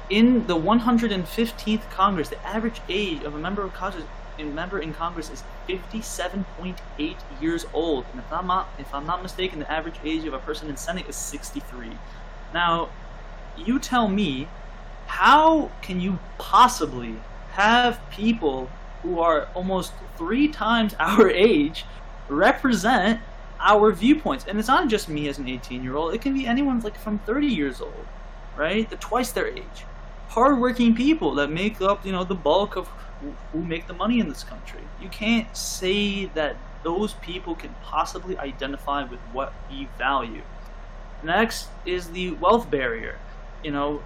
in 0.10 0.46
the 0.48 0.56
115th 0.56 1.90
Congress, 1.90 2.30
the 2.30 2.46
average 2.46 2.82
age 2.90 3.24
of 3.24 3.34
a 3.34 3.40
member 3.40 3.64
of 3.64 3.74
Congress, 3.74 4.04
member 4.44 4.80
in 4.80 4.94
Congress 4.94 5.30
is 5.30 5.44
57.8 5.68 7.16
years 7.42 7.66
old, 7.74 8.06
and 8.12 8.20
if 8.20 8.32
I'm 8.32 8.48
not 8.48 8.70
if 8.78 8.94
I'm 8.94 9.06
not 9.06 9.24
mistaken, 9.24 9.60
the 9.60 9.72
average 9.72 10.00
age 10.04 10.26
of 10.26 10.34
a 10.34 10.40
person 10.40 10.70
in 10.70 10.78
Senate 10.78 11.08
is 11.08 11.16
63. 11.16 11.92
Now, 12.54 12.90
you 13.58 13.80
tell 13.80 14.08
me, 14.08 14.48
how 15.08 15.72
can 15.82 16.02
you 16.02 16.20
possibly 16.38 17.16
have 17.52 18.00
people 18.12 18.70
who 19.02 19.20
are 19.20 19.48
almost 19.54 19.94
three 20.18 20.48
times 20.48 20.94
our 21.00 21.30
age 21.30 21.86
represent 22.28 23.20
our 23.60 23.92
viewpoints? 23.92 24.46
And 24.48 24.60
it's 24.60 24.68
not 24.68 24.88
just 24.90 25.08
me 25.10 25.28
as 25.30 25.38
an 25.38 25.48
18 25.48 25.84
year 25.84 25.96
old; 25.96 26.14
it 26.14 26.22
can 26.22 26.34
be 26.34 26.46
anyone 26.46 26.80
like 26.82 26.98
from 26.98 27.20
30 27.20 27.48
years 27.48 27.82
old, 27.82 28.06
right? 28.58 28.90
The 28.90 28.98
twice 28.98 29.32
their 29.32 29.48
age 29.48 29.86
hardworking 30.36 30.94
people 30.96 31.36
that 31.36 31.50
make 31.50 31.82
up, 31.82 32.06
you 32.06 32.12
know, 32.12 32.24
the 32.24 32.36
bulk 32.36 32.76
of 32.76 32.90
who 33.52 33.64
make 33.64 33.88
the 33.88 33.94
money 33.94 34.20
in 34.20 34.30
this 34.30 34.44
country. 34.44 34.82
You 35.02 35.10
can't 35.10 35.56
say 35.56 36.26
that 36.28 36.58
those 36.84 37.14
people 37.14 37.56
can 37.56 37.74
possibly 37.84 38.38
identify 38.38 39.04
with 39.04 39.20
what 39.34 39.54
we 39.70 39.88
value. 39.98 40.44
Next 41.24 41.68
is 41.86 42.10
the 42.12 42.32
wealth 42.32 42.70
barrier. 42.70 43.18
You 43.64 43.72
know, 43.72 44.04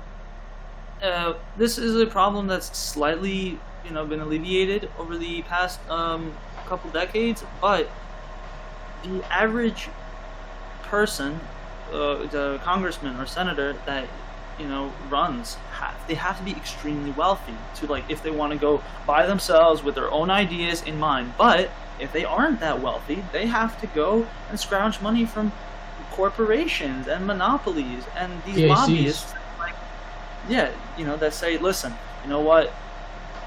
uh, 1.03 1.33
this 1.57 1.77
is 1.77 1.99
a 1.99 2.05
problem 2.05 2.47
that's 2.47 2.77
slightly, 2.77 3.59
you 3.85 3.91
know, 3.91 4.05
been 4.05 4.21
alleviated 4.21 4.89
over 4.97 5.17
the 5.17 5.41
past 5.43 5.79
um, 5.89 6.33
couple 6.65 6.89
decades, 6.91 7.43
but 7.59 7.89
the 9.03 9.23
average 9.31 9.89
person, 10.83 11.39
uh, 11.91 12.25
the 12.27 12.59
congressman 12.63 13.17
or 13.17 13.25
senator 13.25 13.75
that 13.85 14.07
you 14.59 14.67
know 14.67 14.91
runs 15.09 15.55
have, 15.71 15.95
they 16.07 16.15
have 16.15 16.37
to 16.37 16.43
be 16.43 16.51
extremely 16.51 17.11
wealthy 17.11 17.55
to 17.75 17.87
like 17.87 18.03
if 18.09 18.21
they 18.21 18.31
want 18.31 18.51
to 18.51 18.59
go 18.59 18.83
by 19.07 19.25
themselves 19.25 19.83
with 19.83 19.95
their 19.95 20.11
own 20.11 20.29
ideas 20.29 20.83
in 20.83 20.99
mind. 20.99 21.33
But 21.37 21.71
if 21.99 22.11
they 22.11 22.25
aren't 22.25 22.59
that 22.59 22.81
wealthy 22.81 23.23
they 23.31 23.45
have 23.45 23.79
to 23.81 23.87
go 23.87 24.27
and 24.49 24.59
scrounge 24.59 25.01
money 25.01 25.25
from 25.25 25.51
corporations 26.11 27.07
and 27.07 27.25
monopolies 27.25 28.03
and 28.15 28.31
these 28.43 28.57
PACs. 28.57 28.67
lobbyists 28.67 29.33
like 29.57 29.75
yeah 30.49 30.71
you 30.97 31.05
know 31.05 31.17
that 31.17 31.33
say 31.33 31.57
listen 31.57 31.93
you 32.23 32.29
know 32.29 32.41
what? 32.41 32.73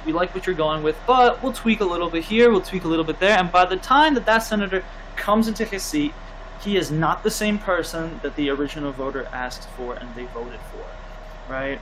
We 0.06 0.12
like 0.12 0.34
what 0.34 0.46
you're 0.46 0.56
going 0.56 0.82
with 0.82 0.96
but 1.06 1.42
we'll 1.42 1.52
tweak 1.52 1.80
a 1.80 1.84
little 1.84 2.10
bit 2.10 2.24
here 2.24 2.50
we'll 2.50 2.60
tweak 2.62 2.84
a 2.84 2.88
little 2.88 3.04
bit 3.04 3.20
there. 3.20 3.38
And 3.38 3.52
by 3.52 3.66
the 3.66 3.76
time 3.76 4.14
that 4.14 4.26
that 4.26 4.38
senator 4.38 4.84
comes 5.16 5.48
into 5.48 5.64
his 5.64 5.82
seat 5.82 6.14
he 6.62 6.76
is 6.76 6.90
not 6.90 7.22
the 7.22 7.30
same 7.30 7.58
person 7.58 8.20
that 8.22 8.36
the 8.36 8.48
original 8.48 8.92
voter 8.92 9.28
asked 9.32 9.68
for 9.70 9.94
and 9.94 10.14
they 10.14 10.24
voted 10.26 10.60
for 10.72 10.84
right? 11.48 11.78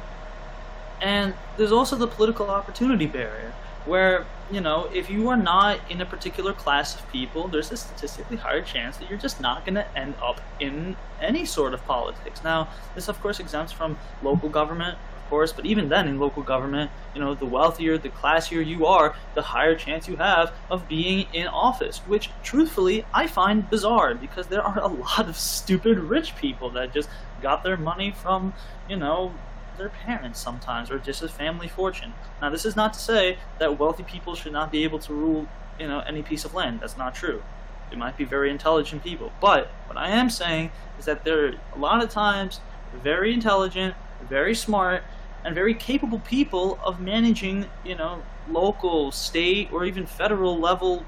And 1.00 1.34
there's 1.56 1.72
also 1.72 1.96
the 1.96 2.06
political 2.06 2.50
opportunity 2.50 3.06
barrier, 3.06 3.52
where, 3.86 4.26
you 4.52 4.60
know, 4.60 4.90
if 4.92 5.08
you 5.08 5.28
are 5.30 5.36
not 5.36 5.80
in 5.88 6.00
a 6.02 6.06
particular 6.06 6.52
class 6.52 6.94
of 6.94 7.10
people, 7.10 7.48
there's 7.48 7.72
a 7.72 7.76
statistically 7.76 8.36
higher 8.36 8.60
chance 8.60 8.98
that 8.98 9.08
you're 9.08 9.18
just 9.18 9.40
not 9.40 9.64
going 9.64 9.76
to 9.76 9.98
end 9.98 10.14
up 10.22 10.40
in 10.60 10.96
any 11.20 11.46
sort 11.46 11.72
of 11.72 11.84
politics. 11.86 12.44
Now, 12.44 12.68
this, 12.94 13.08
of 13.08 13.18
course, 13.22 13.40
exempts 13.40 13.72
from 13.72 13.98
local 14.22 14.50
government, 14.50 14.98
of 15.16 15.30
course, 15.30 15.52
but 15.52 15.64
even 15.64 15.88
then, 15.88 16.08
in 16.08 16.18
local 16.18 16.42
government, 16.42 16.90
you 17.14 17.20
know, 17.20 17.34
the 17.34 17.46
wealthier, 17.46 17.96
the 17.96 18.10
classier 18.10 18.66
you 18.66 18.84
are, 18.84 19.14
the 19.34 19.42
higher 19.42 19.74
chance 19.74 20.06
you 20.06 20.16
have 20.16 20.52
of 20.70 20.86
being 20.86 21.26
in 21.32 21.46
office, 21.46 21.98
which, 22.06 22.28
truthfully, 22.42 23.06
I 23.14 23.28
find 23.28 23.70
bizarre 23.70 24.14
because 24.14 24.48
there 24.48 24.62
are 24.62 24.78
a 24.78 24.88
lot 24.88 25.26
of 25.26 25.38
stupid 25.38 25.98
rich 25.98 26.36
people 26.36 26.68
that 26.70 26.92
just 26.92 27.08
got 27.40 27.64
their 27.64 27.78
money 27.78 28.10
from, 28.10 28.52
you 28.88 28.96
know, 28.96 29.32
their 29.76 29.88
parents 29.88 30.40
sometimes, 30.40 30.90
or 30.90 30.98
just 30.98 31.22
a 31.22 31.28
family 31.28 31.68
fortune. 31.68 32.12
Now, 32.40 32.50
this 32.50 32.64
is 32.64 32.76
not 32.76 32.92
to 32.94 33.00
say 33.00 33.38
that 33.58 33.78
wealthy 33.78 34.02
people 34.02 34.34
should 34.34 34.52
not 34.52 34.70
be 34.70 34.84
able 34.84 34.98
to 35.00 35.12
rule, 35.12 35.46
you 35.78 35.88
know, 35.88 36.00
any 36.00 36.22
piece 36.22 36.44
of 36.44 36.54
land. 36.54 36.80
That's 36.80 36.96
not 36.96 37.14
true. 37.14 37.42
They 37.90 37.96
might 37.96 38.16
be 38.16 38.24
very 38.24 38.50
intelligent 38.50 39.02
people. 39.02 39.32
But 39.40 39.68
what 39.86 39.98
I 39.98 40.10
am 40.10 40.30
saying 40.30 40.70
is 40.98 41.04
that 41.06 41.24
they're 41.24 41.54
a 41.74 41.78
lot 41.78 42.02
of 42.02 42.10
times 42.10 42.60
very 43.02 43.32
intelligent, 43.32 43.94
very 44.28 44.54
smart, 44.54 45.02
and 45.44 45.54
very 45.54 45.74
capable 45.74 46.18
people 46.20 46.78
of 46.84 47.00
managing, 47.00 47.66
you 47.84 47.94
know, 47.94 48.22
local, 48.48 49.10
state, 49.10 49.72
or 49.72 49.84
even 49.84 50.06
federal 50.06 50.58
level 50.58 51.04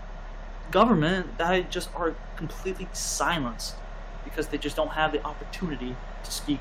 government 0.70 1.38
that 1.38 1.70
just 1.70 1.90
are 1.94 2.14
completely 2.36 2.88
silenced 2.92 3.74
because 4.24 4.48
they 4.48 4.58
just 4.58 4.76
don't 4.76 4.92
have 4.92 5.12
the 5.12 5.22
opportunity 5.24 5.94
to 6.24 6.32
speak 6.32 6.60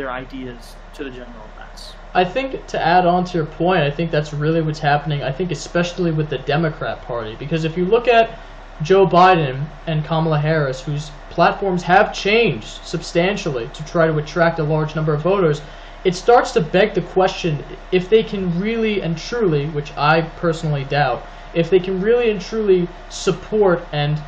their 0.00 0.10
ideas 0.10 0.76
to 0.94 1.04
the 1.04 1.10
general 1.10 1.46
mass. 1.58 1.92
I 2.14 2.24
think 2.24 2.66
to 2.68 2.80
add 2.80 3.04
on 3.04 3.26
to 3.26 3.36
your 3.36 3.44
point, 3.44 3.82
I 3.82 3.90
think 3.90 4.10
that's 4.10 4.32
really 4.32 4.62
what's 4.62 4.78
happening. 4.78 5.22
I 5.22 5.30
think 5.30 5.52
especially 5.52 6.10
with 6.10 6.30
the 6.30 6.38
Democrat 6.38 7.02
Party, 7.02 7.36
because 7.38 7.64
if 7.64 7.76
you 7.76 7.84
look 7.84 8.08
at 8.08 8.40
Joe 8.80 9.06
Biden 9.06 9.66
and 9.86 10.02
Kamala 10.02 10.38
Harris, 10.38 10.80
whose 10.80 11.10
platforms 11.28 11.82
have 11.82 12.14
changed 12.14 12.82
substantially 12.82 13.68
to 13.68 13.84
try 13.84 14.06
to 14.06 14.16
attract 14.16 14.58
a 14.58 14.64
large 14.64 14.96
number 14.96 15.12
of 15.12 15.20
voters, 15.20 15.60
it 16.04 16.16
starts 16.16 16.52
to 16.52 16.62
beg 16.62 16.94
the 16.94 17.02
question 17.02 17.62
if 17.92 18.08
they 18.08 18.22
can 18.22 18.58
really 18.58 19.02
and 19.02 19.18
truly, 19.18 19.66
which 19.66 19.92
I 19.98 20.22
personally 20.22 20.84
doubt, 20.84 21.26
if 21.52 21.68
they 21.68 21.78
can 21.78 22.00
really 22.00 22.30
and 22.30 22.40
truly 22.40 22.88
support 23.10 23.86
and 23.92 24.18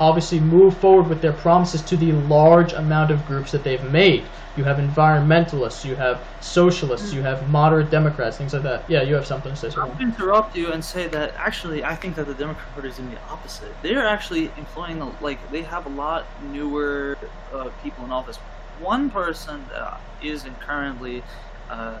obviously 0.00 0.40
move 0.40 0.76
forward 0.78 1.06
with 1.08 1.20
their 1.20 1.34
promises 1.34 1.82
to 1.82 1.96
the 1.96 2.12
large 2.12 2.72
amount 2.72 3.10
of 3.10 3.24
groups 3.26 3.52
that 3.52 3.62
they've 3.62 3.84
made. 3.92 4.24
You 4.56 4.64
have 4.64 4.78
environmentalists, 4.78 5.84
you 5.84 5.94
have 5.94 6.20
socialists, 6.40 7.12
you 7.12 7.22
have 7.22 7.48
moderate 7.50 7.90
Democrats, 7.90 8.38
things 8.38 8.54
like 8.54 8.62
that. 8.62 8.88
Yeah, 8.88 9.02
you 9.02 9.14
have 9.14 9.26
something 9.26 9.52
to 9.52 9.56
say. 9.56 9.70
I'll 9.78 9.96
interrupt 10.00 10.56
you 10.56 10.72
and 10.72 10.82
say 10.82 11.06
that 11.08 11.34
actually 11.36 11.84
I 11.84 11.94
think 11.94 12.16
that 12.16 12.26
the 12.26 12.34
Democrat 12.34 12.66
Party 12.72 12.88
is 12.88 12.98
in 12.98 13.10
the 13.10 13.20
opposite. 13.28 13.70
They're 13.82 14.06
actually 14.06 14.50
employing 14.56 15.00
like 15.20 15.38
they 15.52 15.62
have 15.62 15.86
a 15.86 15.90
lot 15.90 16.26
newer 16.50 17.18
uh, 17.52 17.70
people 17.82 18.04
in 18.04 18.10
office. 18.10 18.38
One 18.80 19.10
person 19.10 19.64
that 19.70 20.00
is 20.22 20.44
currently 20.60 21.22
uh, 21.68 21.98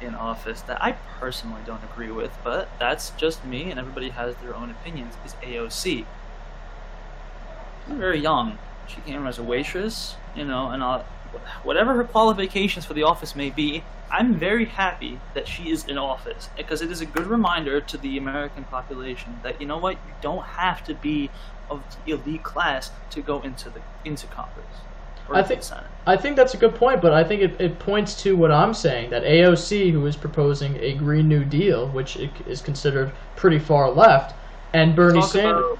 in 0.00 0.14
office 0.14 0.60
that 0.62 0.82
I 0.82 0.92
personally 1.18 1.62
don't 1.66 1.82
agree 1.84 2.10
with, 2.10 2.32
but 2.44 2.68
that's 2.78 3.10
just 3.10 3.44
me, 3.44 3.70
and 3.70 3.80
everybody 3.80 4.10
has 4.10 4.36
their 4.36 4.54
own 4.54 4.70
opinions. 4.70 5.14
Is 5.24 5.34
AOC 5.42 6.04
very 7.98 8.18
young. 8.18 8.58
She 8.88 9.00
came 9.02 9.26
as 9.26 9.38
a 9.38 9.42
waitress, 9.42 10.16
you 10.34 10.44
know, 10.44 10.70
and 10.70 10.82
uh, 10.82 11.02
whatever 11.62 11.94
her 11.94 12.04
qualifications 12.04 12.84
for 12.84 12.94
the 12.94 13.02
office 13.02 13.36
may 13.36 13.50
be, 13.50 13.84
I'm 14.10 14.34
very 14.34 14.64
happy 14.64 15.20
that 15.34 15.46
she 15.46 15.70
is 15.70 15.86
in 15.86 15.96
office 15.96 16.48
because 16.56 16.82
it 16.82 16.90
is 16.90 17.00
a 17.00 17.06
good 17.06 17.26
reminder 17.26 17.80
to 17.80 17.96
the 17.98 18.18
American 18.18 18.64
population 18.64 19.38
that 19.44 19.60
you 19.60 19.66
know 19.66 19.78
what, 19.78 19.92
you 19.92 20.12
don't 20.20 20.44
have 20.44 20.84
to 20.84 20.94
be 20.94 21.30
of 21.70 21.84
the 22.04 22.12
elite 22.12 22.42
class 22.42 22.90
to 23.10 23.22
go 23.22 23.40
into 23.42 23.70
the 23.70 23.80
into 24.04 24.26
Congress. 24.26 24.66
I 25.32 25.44
think 25.44 25.62
I 26.08 26.16
think 26.16 26.34
that's 26.34 26.54
a 26.54 26.56
good 26.56 26.74
point, 26.74 27.00
but 27.00 27.12
I 27.12 27.22
think 27.22 27.42
it, 27.42 27.60
it 27.60 27.78
points 27.78 28.20
to 28.22 28.36
what 28.36 28.50
I'm 28.50 28.74
saying 28.74 29.10
that 29.10 29.22
AOC, 29.22 29.92
who 29.92 30.06
is 30.06 30.16
proposing 30.16 30.76
a 30.80 30.94
Green 30.94 31.28
New 31.28 31.44
Deal, 31.44 31.88
which 31.90 32.16
is 32.16 32.60
considered 32.60 33.12
pretty 33.36 33.60
far 33.60 33.92
left, 33.92 34.34
and 34.72 34.96
Bernie 34.96 35.22
Sanders 35.22 35.78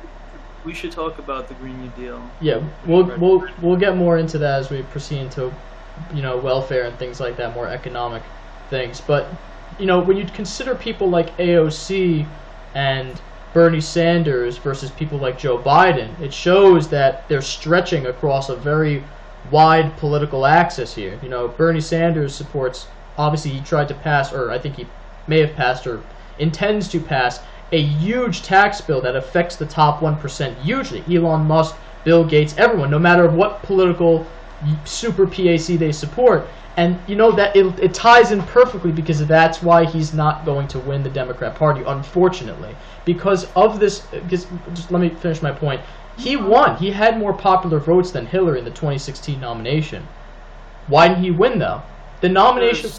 we 0.64 0.74
should 0.74 0.92
talk 0.92 1.18
about 1.18 1.48
the 1.48 1.54
Green 1.54 1.80
New 1.80 1.88
Deal. 1.90 2.22
Yeah, 2.40 2.62
we'll 2.86 3.04
we'll 3.18 3.48
we'll 3.62 3.76
get 3.76 3.96
more 3.96 4.18
into 4.18 4.38
that 4.38 4.60
as 4.60 4.70
we 4.70 4.82
proceed 4.82 5.18
into, 5.18 5.52
you 6.14 6.22
know, 6.22 6.36
welfare 6.36 6.84
and 6.84 6.98
things 6.98 7.20
like 7.20 7.36
that, 7.36 7.54
more 7.54 7.66
economic 7.66 8.22
things. 8.68 9.00
But 9.00 9.28
you 9.78 9.86
know, 9.86 10.00
when 10.00 10.16
you 10.16 10.26
consider 10.26 10.74
people 10.74 11.08
like 11.08 11.36
AOC 11.38 12.26
and 12.74 13.20
Bernie 13.52 13.80
Sanders 13.80 14.58
versus 14.58 14.90
people 14.90 15.18
like 15.18 15.38
Joe 15.38 15.58
Biden, 15.58 16.18
it 16.20 16.32
shows 16.32 16.88
that 16.88 17.28
they're 17.28 17.42
stretching 17.42 18.06
across 18.06 18.48
a 18.48 18.56
very 18.56 19.02
wide 19.50 19.96
political 19.96 20.46
axis 20.46 20.94
here. 20.94 21.18
You 21.22 21.28
know, 21.28 21.48
Bernie 21.48 21.80
Sanders 21.80 22.34
supports 22.34 22.86
obviously 23.18 23.50
he 23.50 23.60
tried 23.60 23.88
to 23.88 23.94
pass 23.94 24.32
or 24.32 24.50
I 24.50 24.58
think 24.58 24.76
he 24.76 24.86
may 25.26 25.40
have 25.40 25.54
passed 25.54 25.86
or 25.86 26.02
intends 26.38 26.88
to 26.88 27.00
pass 27.00 27.40
a 27.72 27.80
huge 27.80 28.42
tax 28.42 28.80
bill 28.80 29.00
that 29.00 29.16
affects 29.16 29.56
the 29.56 29.66
top 29.66 30.00
1% 30.00 30.56
hugely. 30.60 31.04
Elon 31.08 31.46
Musk, 31.46 31.76
Bill 32.04 32.24
Gates, 32.24 32.54
everyone, 32.58 32.90
no 32.90 32.98
matter 32.98 33.28
what 33.28 33.62
political 33.62 34.26
super 34.84 35.26
PAC 35.26 35.78
they 35.78 35.92
support. 35.92 36.46
And 36.76 36.98
you 37.06 37.16
know 37.16 37.32
that 37.32 37.54
it, 37.56 37.66
it 37.78 37.94
ties 37.94 38.32
in 38.32 38.42
perfectly 38.42 38.92
because 38.92 39.26
that's 39.26 39.62
why 39.62 39.84
he's 39.84 40.14
not 40.14 40.44
going 40.44 40.68
to 40.68 40.78
win 40.78 41.02
the 41.02 41.10
Democrat 41.10 41.54
Party, 41.54 41.82
unfortunately, 41.86 42.74
because 43.04 43.50
of 43.54 43.80
this. 43.80 44.00
Because 44.00 44.46
just 44.72 44.90
let 44.90 45.00
me 45.00 45.10
finish 45.10 45.42
my 45.42 45.50
point. 45.50 45.80
He 46.16 46.36
won. 46.36 46.76
He 46.76 46.90
had 46.90 47.18
more 47.18 47.32
popular 47.32 47.78
votes 47.78 48.12
than 48.12 48.26
Hillary 48.26 48.58
in 48.60 48.64
the 48.64 48.70
2016 48.70 49.40
nomination. 49.40 50.06
Why 50.86 51.08
didn't 51.08 51.24
he 51.24 51.30
win 51.30 51.58
though? 51.58 51.82
The 52.20 52.28
nomination. 52.28 52.90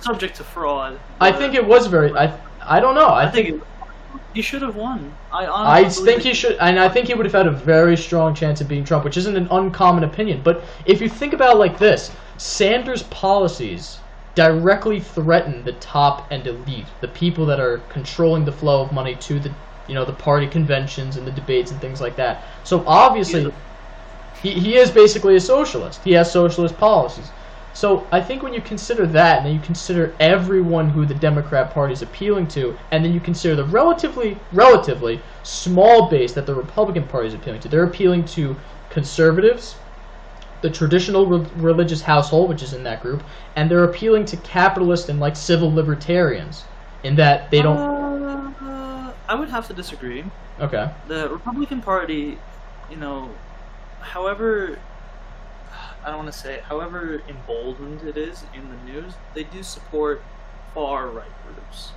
subject 0.00 0.36
to 0.36 0.44
fraud. 0.44 0.98
I 1.20 1.32
think 1.32 1.54
it 1.54 1.64
was 1.64 1.86
very. 1.86 2.12
I 2.12 2.36
I 2.60 2.80
don't 2.80 2.96
know. 2.96 3.06
I, 3.06 3.26
I 3.26 3.30
think, 3.30 3.48
think 3.48 3.62
he 4.36 4.42
should 4.42 4.60
have 4.60 4.76
won. 4.76 5.14
I 5.32 5.80
I 5.80 5.88
think 5.88 6.20
he 6.20 6.34
should, 6.34 6.56
and 6.60 6.78
I 6.78 6.90
think 6.90 7.06
he 7.06 7.14
would 7.14 7.24
have 7.24 7.32
had 7.32 7.46
a 7.46 7.50
very 7.50 7.96
strong 7.96 8.34
chance 8.34 8.60
of 8.60 8.68
beating 8.68 8.84
Trump, 8.84 9.02
which 9.02 9.16
isn't 9.16 9.34
an 9.34 9.48
uncommon 9.50 10.04
opinion. 10.04 10.42
But 10.44 10.62
if 10.84 11.00
you 11.00 11.08
think 11.08 11.32
about 11.32 11.54
it 11.54 11.58
like 11.58 11.78
this, 11.78 12.12
Sanders' 12.36 13.04
policies 13.04 13.96
directly 14.34 15.00
threaten 15.00 15.64
the 15.64 15.72
top 15.72 16.30
and 16.30 16.46
elite, 16.46 16.84
the 17.00 17.08
people 17.08 17.46
that 17.46 17.58
are 17.58 17.78
controlling 17.88 18.44
the 18.44 18.52
flow 18.52 18.82
of 18.82 18.92
money 18.92 19.14
to 19.14 19.40
the, 19.40 19.50
you 19.88 19.94
know, 19.94 20.04
the 20.04 20.12
party 20.12 20.46
conventions 20.46 21.16
and 21.16 21.26
the 21.26 21.30
debates 21.30 21.70
and 21.70 21.80
things 21.80 22.02
like 22.02 22.16
that. 22.16 22.44
So 22.62 22.84
obviously, 22.86 23.50
he, 24.42 24.52
he 24.52 24.76
is 24.76 24.90
basically 24.90 25.36
a 25.36 25.40
socialist. 25.40 26.02
He 26.04 26.12
has 26.12 26.30
socialist 26.30 26.76
policies. 26.76 27.30
So 27.76 28.06
I 28.10 28.22
think 28.22 28.42
when 28.42 28.54
you 28.54 28.62
consider 28.62 29.06
that, 29.08 29.36
and 29.36 29.46
then 29.46 29.54
you 29.54 29.60
consider 29.60 30.14
everyone 30.18 30.88
who 30.88 31.04
the 31.04 31.12
Democrat 31.12 31.74
Party 31.74 31.92
is 31.92 32.00
appealing 32.00 32.48
to, 32.48 32.74
and 32.90 33.04
then 33.04 33.12
you 33.12 33.20
consider 33.20 33.54
the 33.54 33.64
relatively, 33.64 34.38
relatively 34.50 35.20
small 35.42 36.08
base 36.08 36.32
that 36.32 36.46
the 36.46 36.54
Republican 36.54 37.06
Party 37.06 37.28
is 37.28 37.34
appealing 37.34 37.60
to, 37.60 37.68
they're 37.68 37.84
appealing 37.84 38.24
to 38.28 38.56
conservatives, 38.88 39.76
the 40.62 40.70
traditional 40.70 41.26
re- 41.26 41.46
religious 41.56 42.00
household, 42.00 42.48
which 42.48 42.62
is 42.62 42.72
in 42.72 42.82
that 42.84 43.02
group, 43.02 43.22
and 43.56 43.70
they're 43.70 43.84
appealing 43.84 44.24
to 44.24 44.38
capitalists 44.38 45.10
and 45.10 45.20
like 45.20 45.36
civil 45.36 45.70
libertarians, 45.70 46.64
in 47.04 47.14
that 47.16 47.50
they 47.50 47.60
don't. 47.60 47.76
Uh, 47.76 49.12
I 49.28 49.34
would 49.34 49.50
have 49.50 49.68
to 49.68 49.74
disagree. 49.74 50.24
Okay. 50.60 50.90
The 51.08 51.28
Republican 51.28 51.82
Party, 51.82 52.38
you 52.90 52.96
know, 52.96 53.28
however, 54.00 54.78
I 56.06 56.10
don't 56.10 56.20
want 56.20 56.32
to 56.32 56.38
say, 56.38 56.60
however 56.68 57.20
emboldened 57.28 58.02
it 58.02 58.16
is 58.16 58.44
in 58.54 58.68
the 58.70 58.92
news, 58.92 59.12
they 59.34 59.42
do 59.42 59.64
support 59.64 60.22
far 60.72 61.08
right 61.08 61.26
groups. 61.44 61.90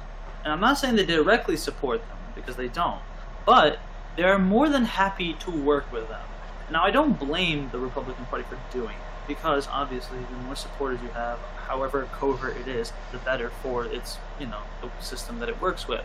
And 0.44 0.51
I'm 0.51 0.60
not 0.60 0.80
saying 0.80 0.96
they 0.96 1.06
directly 1.06 1.56
support 1.56 2.01
them, 2.08 2.18
because 2.34 2.56
they 2.56 2.70
don't. 2.70 3.01
But 3.46 3.78
they're 4.18 4.39
more 4.39 4.68
than 4.68 4.84
happy 4.84 5.34
to 5.42 5.51
work 5.51 5.92
with 5.92 6.10
them. 6.10 6.25
Now, 6.72 6.84
I 6.84 6.89
don't 6.89 7.20
blame 7.20 7.70
the 7.72 7.78
Republican 7.78 8.25
Party 8.25 8.46
for 8.50 8.58
doing 8.74 8.96
it, 8.96 9.28
because 9.28 9.68
obviously, 9.68 10.18
the 10.18 10.38
more 10.38 10.56
supporters 10.56 11.00
you 11.04 11.10
have, 11.10 11.38
however 11.68 12.10
covert 12.13 12.58
it 12.58 12.68
is, 12.68 12.92
the 13.12 13.20
better 13.20 13.51
for 13.62 13.86
its, 13.86 14.18
you 14.39 14.48
know, 14.48 14.62
the 14.82 14.89
system 15.04 15.38
that 15.38 15.50
it 15.50 15.62
works 15.62 15.88
with. 15.88 16.04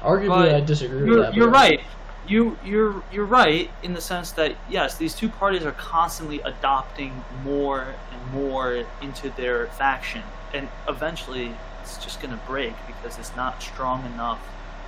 Arguably, 0.00 0.28
But 0.28 0.54
I 0.56 0.60
disagree 0.60 1.02
with 1.02 1.06
You're, 1.06 1.22
that. 1.22 1.34
you're 1.34 1.50
right. 1.50 1.82
You 2.30 2.56
you're 2.64 3.02
you're 3.12 3.24
right 3.24 3.70
in 3.82 3.92
the 3.92 4.00
sense 4.00 4.30
that 4.32 4.54
yes, 4.68 4.96
these 4.96 5.14
two 5.14 5.28
parties 5.28 5.64
are 5.64 5.72
constantly 5.72 6.40
adopting 6.40 7.24
more 7.44 7.86
and 8.12 8.32
more 8.32 8.84
into 9.02 9.30
their 9.30 9.66
faction, 9.66 10.22
and 10.54 10.68
eventually 10.88 11.52
it's 11.82 11.98
just 11.98 12.20
gonna 12.22 12.40
break 12.46 12.74
because 12.86 13.18
it's 13.18 13.34
not 13.34 13.60
strong 13.60 14.06
enough 14.06 14.40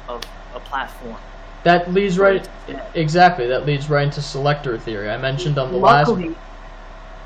of 0.08 0.22
a 0.54 0.60
platform. 0.60 1.18
That 1.64 1.92
leads 1.92 2.16
right. 2.18 2.48
Exactly. 2.94 3.48
That 3.48 3.66
leads 3.66 3.88
right 3.90 4.04
into 4.04 4.22
selectorate 4.22 4.82
theory. 4.82 5.10
I 5.10 5.16
mentioned 5.16 5.58
on 5.58 5.72
the 5.72 5.78
last. 5.78 6.08
luckily, 6.08 6.36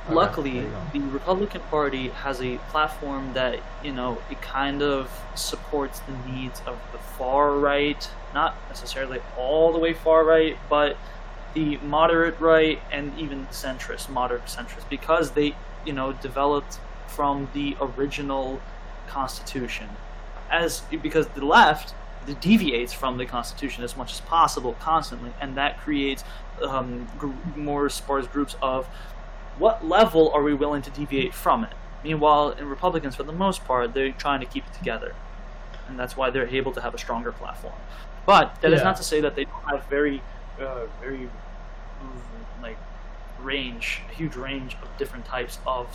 Okay, 0.06 0.14
luckily, 0.14 0.50
there 0.52 0.62
you 0.62 0.70
go. 0.70 0.82
the 0.92 1.00
Republican 1.12 1.60
Party 1.62 2.08
has 2.10 2.40
a 2.40 2.56
platform 2.70 3.32
that 3.34 3.58
you 3.82 3.92
know 3.92 4.18
it 4.30 4.40
kind 4.40 4.80
of 4.82 5.10
supports 5.34 6.00
the 6.00 6.12
needs 6.30 6.62
of 6.66 6.78
the 6.92 6.98
far 6.98 7.52
right, 7.58 8.08
not 8.36 8.54
necessarily 8.68 9.18
all 9.38 9.72
the 9.72 9.78
way 9.78 9.94
far 9.94 10.22
right, 10.22 10.58
but 10.68 10.98
the 11.54 11.78
moderate 11.78 12.38
right 12.38 12.78
and 12.92 13.18
even 13.18 13.46
centrist, 13.46 14.10
moderate 14.10 14.44
centrist, 14.44 14.86
because 14.90 15.30
they 15.30 15.56
you 15.86 15.92
know 15.92 16.12
developed 16.12 16.78
from 17.08 17.48
the 17.54 17.74
original 17.80 18.60
Constitution, 19.08 19.88
as 20.50 20.82
because 21.02 21.26
the 21.28 21.44
left 21.44 21.94
deviates 22.40 22.92
from 22.92 23.16
the 23.16 23.24
Constitution 23.24 23.82
as 23.82 23.96
much 23.96 24.12
as 24.12 24.20
possible 24.20 24.74
constantly, 24.80 25.32
and 25.40 25.56
that 25.56 25.80
creates 25.80 26.22
um, 26.62 27.08
gr- 27.18 27.32
more 27.56 27.88
sparse 27.88 28.26
groups 28.26 28.54
of 28.60 28.86
what 29.58 29.86
level 29.86 30.30
are 30.32 30.42
we 30.42 30.52
willing 30.52 30.82
to 30.82 30.90
deviate 30.90 31.32
from 31.32 31.64
it? 31.64 31.72
Meanwhile, 32.04 32.50
in 32.50 32.68
Republicans, 32.68 33.14
for 33.16 33.22
the 33.22 33.32
most 33.32 33.64
part, 33.64 33.94
they're 33.94 34.12
trying 34.12 34.40
to 34.40 34.46
keep 34.46 34.66
it 34.66 34.74
together, 34.74 35.14
and 35.88 35.98
that's 35.98 36.16
why 36.18 36.28
they're 36.28 36.48
able 36.48 36.72
to 36.72 36.82
have 36.82 36.94
a 36.94 36.98
stronger 36.98 37.32
platform. 37.32 37.80
But 38.26 38.60
that 38.60 38.72
is 38.72 38.80
Yeah. 38.80 38.84
not 38.84 38.96
to 38.96 39.04
say 39.04 39.20
that 39.20 39.34
they 39.36 39.44
don't 39.44 39.64
have 39.70 39.88
very, 39.88 40.20
uh, 40.60 40.86
very 41.00 41.28
mm, 42.00 42.62
like 42.62 42.76
range, 43.42 44.02
huge 44.10 44.36
range 44.36 44.76
of 44.82 44.88
different 44.98 45.24
types 45.24 45.58
of 45.66 45.86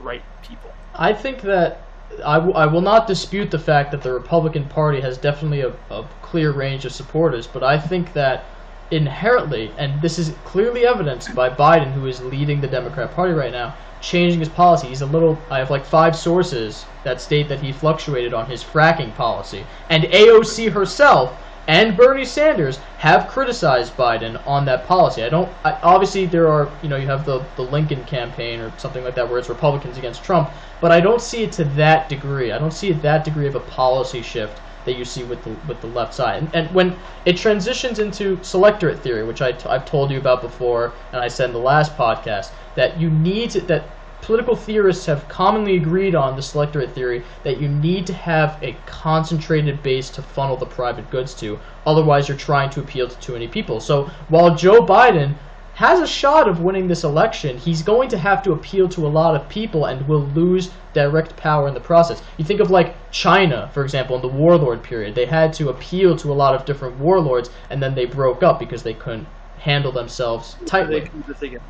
right 0.00 0.22
people. 0.42 0.70
I 0.94 1.12
think 1.12 1.42
that 1.42 1.82
I, 2.24 2.34
w- 2.34 2.54
I 2.54 2.66
will 2.66 2.80
not 2.80 3.06
dispute 3.06 3.50
the 3.50 3.58
fact 3.58 3.90
that 3.90 4.02
the 4.02 4.12
Republican 4.12 4.64
Party 4.66 5.00
has 5.00 5.18
definitely 5.18 5.62
a, 5.62 5.72
a 5.90 6.04
clear 6.22 6.52
range 6.52 6.84
of 6.84 6.92
supporters, 6.92 7.46
but 7.46 7.62
I 7.62 7.78
think 7.78 8.12
that 8.12 8.44
inherently, 8.90 9.70
and 9.78 10.00
this 10.00 10.18
is 10.18 10.34
clearly 10.44 10.86
evidenced 10.86 11.34
by 11.34 11.50
Biden, 11.50 11.92
who 11.92 12.06
is 12.06 12.22
leading 12.22 12.60
the 12.60 12.68
Democrat 12.68 13.14
Party 13.14 13.32
right 13.32 13.50
now, 13.52 13.74
changing 14.00 14.38
his 14.38 14.48
policy. 14.50 14.86
He's 14.88 15.00
a 15.00 15.06
little. 15.06 15.38
I 15.50 15.58
have 15.58 15.70
like 15.70 15.84
five 15.84 16.14
sources 16.14 16.84
that 17.04 17.20
state 17.20 17.48
that 17.48 17.60
he 17.60 17.72
fluctuated 17.72 18.34
on 18.34 18.46
his 18.46 18.62
fracking 18.62 19.14
policy, 19.16 19.64
and 19.88 20.04
AOC 20.04 20.70
herself 20.70 21.32
and 21.66 21.96
Bernie 21.96 22.24
Sanders 22.24 22.80
have 22.96 23.28
criticized 23.28 23.96
Biden 23.96 24.42
on 24.46 24.64
that 24.66 24.84
policy. 24.84 25.22
I 25.22 25.28
don't. 25.28 25.56
I, 25.64 25.78
obviously, 25.82 26.26
there 26.26 26.48
are. 26.48 26.78
You 26.82 26.88
know, 26.88 26.96
you 26.96 27.06
have 27.06 27.24
the 27.24 27.50
the 27.56 27.64
Lincoln 27.64 28.04
campaign 28.04 28.60
or 28.60 28.76
something 28.78 29.02
like 29.02 29.14
that, 29.14 29.28
where 29.28 29.38
it's 29.38 29.48
Republicans 29.48 29.96
against 29.96 30.22
Trump. 30.22 30.54
But 30.80 30.92
I 30.92 31.00
don't 31.00 31.22
see 31.22 31.42
it 31.42 31.52
to 31.52 31.64
that 31.64 32.08
degree. 32.08 32.52
I 32.52 32.58
don't 32.58 32.72
see 32.72 32.90
it 32.90 33.02
that 33.02 33.24
degree 33.24 33.46
of 33.46 33.54
a 33.54 33.60
policy 33.60 34.22
shift 34.22 34.60
that 34.84 34.96
you 34.96 35.04
see 35.04 35.24
with 35.24 35.42
the 35.42 35.50
with 35.50 35.80
the 35.80 35.86
left 35.86 36.14
side. 36.14 36.42
And, 36.42 36.54
and 36.54 36.74
when 36.74 37.00
it 37.24 37.36
transitions 37.36 37.98
into 37.98 38.42
selectorate 38.42 39.02
theory, 39.02 39.24
which 39.24 39.40
I 39.42 39.52
t- 39.52 39.68
I've 39.68 39.86
told 39.86 40.10
you 40.10 40.18
about 40.18 40.42
before, 40.42 40.96
and 41.12 41.22
I 41.22 41.28
said 41.28 41.46
in 41.46 41.52
the 41.52 41.60
last 41.60 41.96
podcast, 41.96 42.52
that 42.74 43.00
you 43.00 43.10
need 43.10 43.50
to, 43.52 43.60
that 43.62 44.03
political 44.24 44.56
theorists 44.56 45.04
have 45.04 45.28
commonly 45.28 45.76
agreed 45.76 46.14
on 46.14 46.34
the 46.34 46.40
selectorate 46.40 46.92
theory 46.92 47.22
that 47.42 47.60
you 47.60 47.68
need 47.68 48.06
to 48.06 48.14
have 48.14 48.58
a 48.62 48.74
concentrated 48.86 49.82
base 49.82 50.08
to 50.08 50.22
funnel 50.22 50.56
the 50.56 50.64
private 50.64 51.10
goods 51.10 51.34
to. 51.34 51.58
Otherwise, 51.86 52.26
you're 52.26 52.36
trying 52.38 52.70
to 52.70 52.80
appeal 52.80 53.06
to 53.06 53.18
too 53.20 53.34
many 53.34 53.46
people. 53.46 53.80
So 53.80 54.10
while 54.28 54.54
Joe 54.54 54.80
Biden 54.80 55.34
has 55.74 56.00
a 56.00 56.06
shot 56.06 56.48
of 56.48 56.60
winning 56.60 56.88
this 56.88 57.04
election, 57.04 57.58
he's 57.58 57.82
going 57.82 58.08
to 58.08 58.16
have 58.16 58.42
to 58.44 58.52
appeal 58.52 58.88
to 58.88 59.06
a 59.06 59.08
lot 59.08 59.34
of 59.34 59.46
people 59.48 59.86
and 59.86 60.08
will 60.08 60.24
lose 60.28 60.70
direct 60.94 61.36
power 61.36 61.68
in 61.68 61.74
the 61.74 61.80
process. 61.80 62.22
You 62.38 62.44
think 62.44 62.60
of 62.60 62.70
like 62.70 62.94
China, 63.10 63.68
for 63.74 63.82
example, 63.82 64.16
in 64.16 64.22
the 64.22 64.28
warlord 64.28 64.82
period. 64.82 65.14
They 65.14 65.26
had 65.26 65.52
to 65.54 65.68
appeal 65.68 66.16
to 66.16 66.32
a 66.32 66.34
lot 66.34 66.54
of 66.54 66.64
different 66.64 66.98
warlords 66.98 67.50
and 67.68 67.82
then 67.82 67.94
they 67.94 68.06
broke 68.06 68.42
up 68.42 68.58
because 68.58 68.82
they 68.82 68.94
couldn't 68.94 69.26
handle 69.58 69.92
themselves 69.92 70.56
tightly. 70.64 71.02
keep 71.02 71.28
it 71.28 71.38
together. 71.38 71.64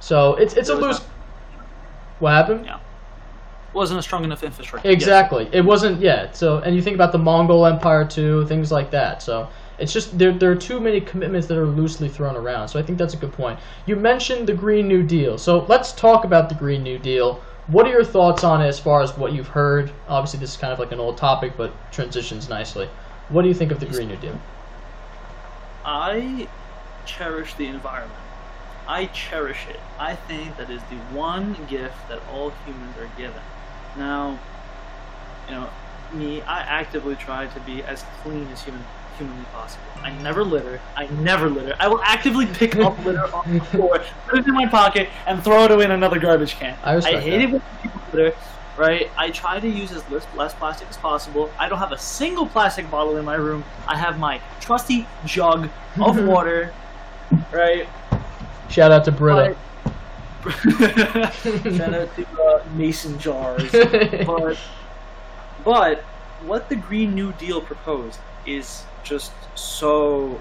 So 0.00 0.34
it's 0.34 0.54
it's 0.54 0.68
a 0.68 0.74
loose 0.74 1.00
What 2.18 2.30
happened? 2.30 2.66
Yeah. 2.66 2.80
Wasn't 3.74 3.98
a 3.98 4.02
strong 4.02 4.24
enough 4.24 4.42
infrastructure. 4.42 4.88
Exactly. 4.88 5.48
It 5.52 5.64
wasn't 5.64 6.00
yeah. 6.00 6.30
So 6.32 6.58
and 6.58 6.74
you 6.74 6.82
think 6.82 6.94
about 6.94 7.12
the 7.12 7.18
Mongol 7.18 7.66
Empire 7.66 8.04
too, 8.04 8.46
things 8.46 8.72
like 8.72 8.90
that. 8.90 9.22
So 9.22 9.48
it's 9.78 9.92
just 9.92 10.18
there 10.18 10.32
there 10.32 10.50
are 10.50 10.56
too 10.56 10.80
many 10.80 11.00
commitments 11.00 11.46
that 11.48 11.58
are 11.58 11.66
loosely 11.66 12.08
thrown 12.08 12.34
around. 12.34 12.68
So 12.68 12.78
I 12.78 12.82
think 12.82 12.98
that's 12.98 13.14
a 13.14 13.18
good 13.18 13.32
point. 13.32 13.58
You 13.86 13.96
mentioned 13.96 14.48
the 14.48 14.54
Green 14.54 14.88
New 14.88 15.02
Deal. 15.02 15.38
So 15.38 15.64
let's 15.66 15.92
talk 15.92 16.24
about 16.24 16.48
the 16.48 16.54
Green 16.54 16.82
New 16.82 16.98
Deal. 16.98 17.42
What 17.68 17.86
are 17.86 17.90
your 17.90 18.04
thoughts 18.04 18.44
on 18.44 18.62
it 18.62 18.66
as 18.66 18.80
far 18.80 19.02
as 19.02 19.16
what 19.16 19.32
you've 19.32 19.48
heard? 19.48 19.92
Obviously 20.08 20.40
this 20.40 20.52
is 20.52 20.56
kind 20.56 20.72
of 20.72 20.78
like 20.78 20.92
an 20.92 21.00
old 21.00 21.18
topic 21.18 21.52
but 21.56 21.72
transitions 21.92 22.48
nicely. 22.48 22.88
What 23.28 23.42
do 23.42 23.48
you 23.48 23.54
think 23.54 23.70
of 23.70 23.78
the 23.78 23.86
Green 23.86 24.08
New 24.08 24.16
Deal? 24.16 24.40
I 25.84 26.48
cherish 27.04 27.54
the 27.54 27.66
environment. 27.66 28.18
I 28.88 29.06
cherish 29.06 29.66
it. 29.68 29.78
I 29.98 30.14
think 30.16 30.56
that 30.56 30.70
is 30.70 30.80
the 30.84 30.96
one 31.14 31.52
gift 31.68 32.08
that 32.08 32.20
all 32.32 32.50
humans 32.64 32.96
are 32.98 33.10
given. 33.18 33.40
Now, 33.98 34.38
you 35.46 35.54
know, 35.54 35.70
me, 36.12 36.40
I 36.42 36.60
actively 36.60 37.14
try 37.14 37.46
to 37.46 37.60
be 37.60 37.82
as 37.82 38.04
clean 38.22 38.48
as 38.48 38.62
human 38.62 38.82
humanly 39.18 39.44
possible. 39.52 39.84
I 40.02 40.10
never 40.22 40.44
litter. 40.44 40.80
I 40.96 41.06
never 41.06 41.50
litter. 41.50 41.74
I 41.78 41.88
will 41.88 42.00
actively 42.02 42.46
pick 42.46 42.76
up 42.76 42.96
litter 43.04 43.26
on 43.34 43.58
the 43.58 43.64
floor, 43.64 44.02
put 44.28 44.38
it 44.38 44.46
in 44.46 44.54
my 44.54 44.66
pocket, 44.66 45.08
and 45.26 45.42
throw 45.42 45.64
it 45.64 45.70
away 45.70 45.84
in 45.84 45.90
another 45.90 46.18
garbage 46.18 46.54
can. 46.54 46.78
I 46.82 46.94
respect 46.94 47.24
hate 47.24 47.30
that. 47.30 47.40
it 47.42 47.50
when 47.50 47.62
people 47.82 48.00
litter. 48.12 48.36
Right? 48.76 49.10
I 49.16 49.32
try 49.32 49.58
to 49.58 49.68
use 49.68 49.90
as 49.90 50.08
less, 50.08 50.24
less 50.36 50.54
plastic 50.54 50.88
as 50.88 50.96
possible. 50.96 51.50
I 51.58 51.68
don't 51.68 51.80
have 51.80 51.90
a 51.90 51.98
single 51.98 52.46
plastic 52.46 52.88
bottle 52.88 53.16
in 53.16 53.24
my 53.24 53.34
room. 53.34 53.64
I 53.88 53.96
have 53.98 54.20
my 54.20 54.40
trusty 54.60 55.04
jug 55.26 55.68
of 56.00 56.24
water. 56.24 56.72
Right? 57.52 57.88
Shout 58.68 58.92
out 58.92 59.04
to 59.06 59.12
Brita. 59.12 59.56
But 60.44 60.52
Shout 60.52 61.94
out 61.94 62.14
to 62.16 62.26
uh, 62.42 62.64
mason 62.74 63.18
jars. 63.18 63.70
but, 63.72 64.58
but 65.64 66.00
what 66.44 66.68
the 66.68 66.76
Green 66.76 67.14
New 67.14 67.32
Deal 67.32 67.60
proposed 67.60 68.18
is 68.46 68.84
just 69.02 69.32
so 69.54 70.40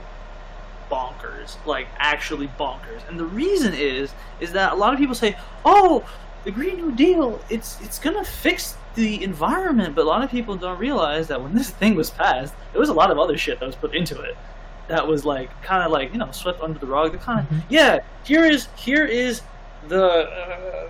bonkers, 0.90 1.58
like 1.66 1.88
actually 1.98 2.48
bonkers. 2.60 3.08
And 3.08 3.20
the 3.20 3.26
reason 3.26 3.74
is 3.74 4.14
is 4.40 4.52
that 4.54 4.74
a 4.74 4.76
lot 4.76 4.94
of 4.94 5.00
people 5.00 5.16
say, 5.16 5.38
"Oh, 5.66 6.08
the 6.44 6.52
Green 6.52 6.78
New 6.78 6.92
Deal, 6.92 7.42
it's 7.50 7.82
it's 7.82 8.00
gonna 8.00 8.24
fix 8.24 8.78
the 8.96 9.24
environment," 9.24 9.96
but 9.96 10.04
a 10.04 10.08
lot 10.08 10.24
of 10.24 10.30
people 10.30 10.56
don't 10.56 10.80
realize 10.80 11.28
that 11.28 11.42
when 11.42 11.56
this 11.56 11.70
thing 11.70 11.96
was 11.96 12.10
passed, 12.10 12.54
there 12.72 12.80
was 12.80 12.90
a 12.90 12.94
lot 12.94 13.12
of 13.12 13.20
other 13.20 13.38
shit 13.38 13.60
that 13.60 13.66
was 13.66 13.76
put 13.76 13.96
into 13.96 14.20
it. 14.22 14.38
That 14.88 15.06
was 15.08 15.26
like 15.26 15.50
kind 15.62 15.84
of 15.84 15.92
like 15.92 16.12
you 16.14 16.20
know 16.20 16.32
swept 16.32 16.62
under 16.62 16.80
the 16.80 16.86
rug. 16.88 17.12
The 17.12 17.18
kind 17.18 17.40
of 17.42 17.46
Mhm. 17.48 17.62
yeah. 17.70 18.00
Here 18.24 18.46
is 18.46 18.68
here 18.76 19.06
is 19.06 19.42
the 19.88 20.04
uh, 20.04 20.88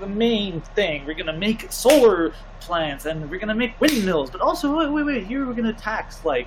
the 0.00 0.06
main 0.06 0.60
thing. 0.74 1.04
We're 1.04 1.14
gonna 1.14 1.32
make 1.32 1.70
solar 1.72 2.32
plants 2.60 3.06
and 3.06 3.30
we're 3.30 3.38
gonna 3.40 3.54
make 3.54 3.80
windmills, 3.80 4.30
but 4.30 4.40
also 4.40 4.76
wait 4.76 4.90
wait 4.90 5.04
wait. 5.06 5.26
Here 5.26 5.44
we're 5.46 5.54
gonna 5.54 5.72
tax 5.72 6.24
like 6.24 6.46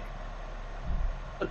a, 1.41 1.47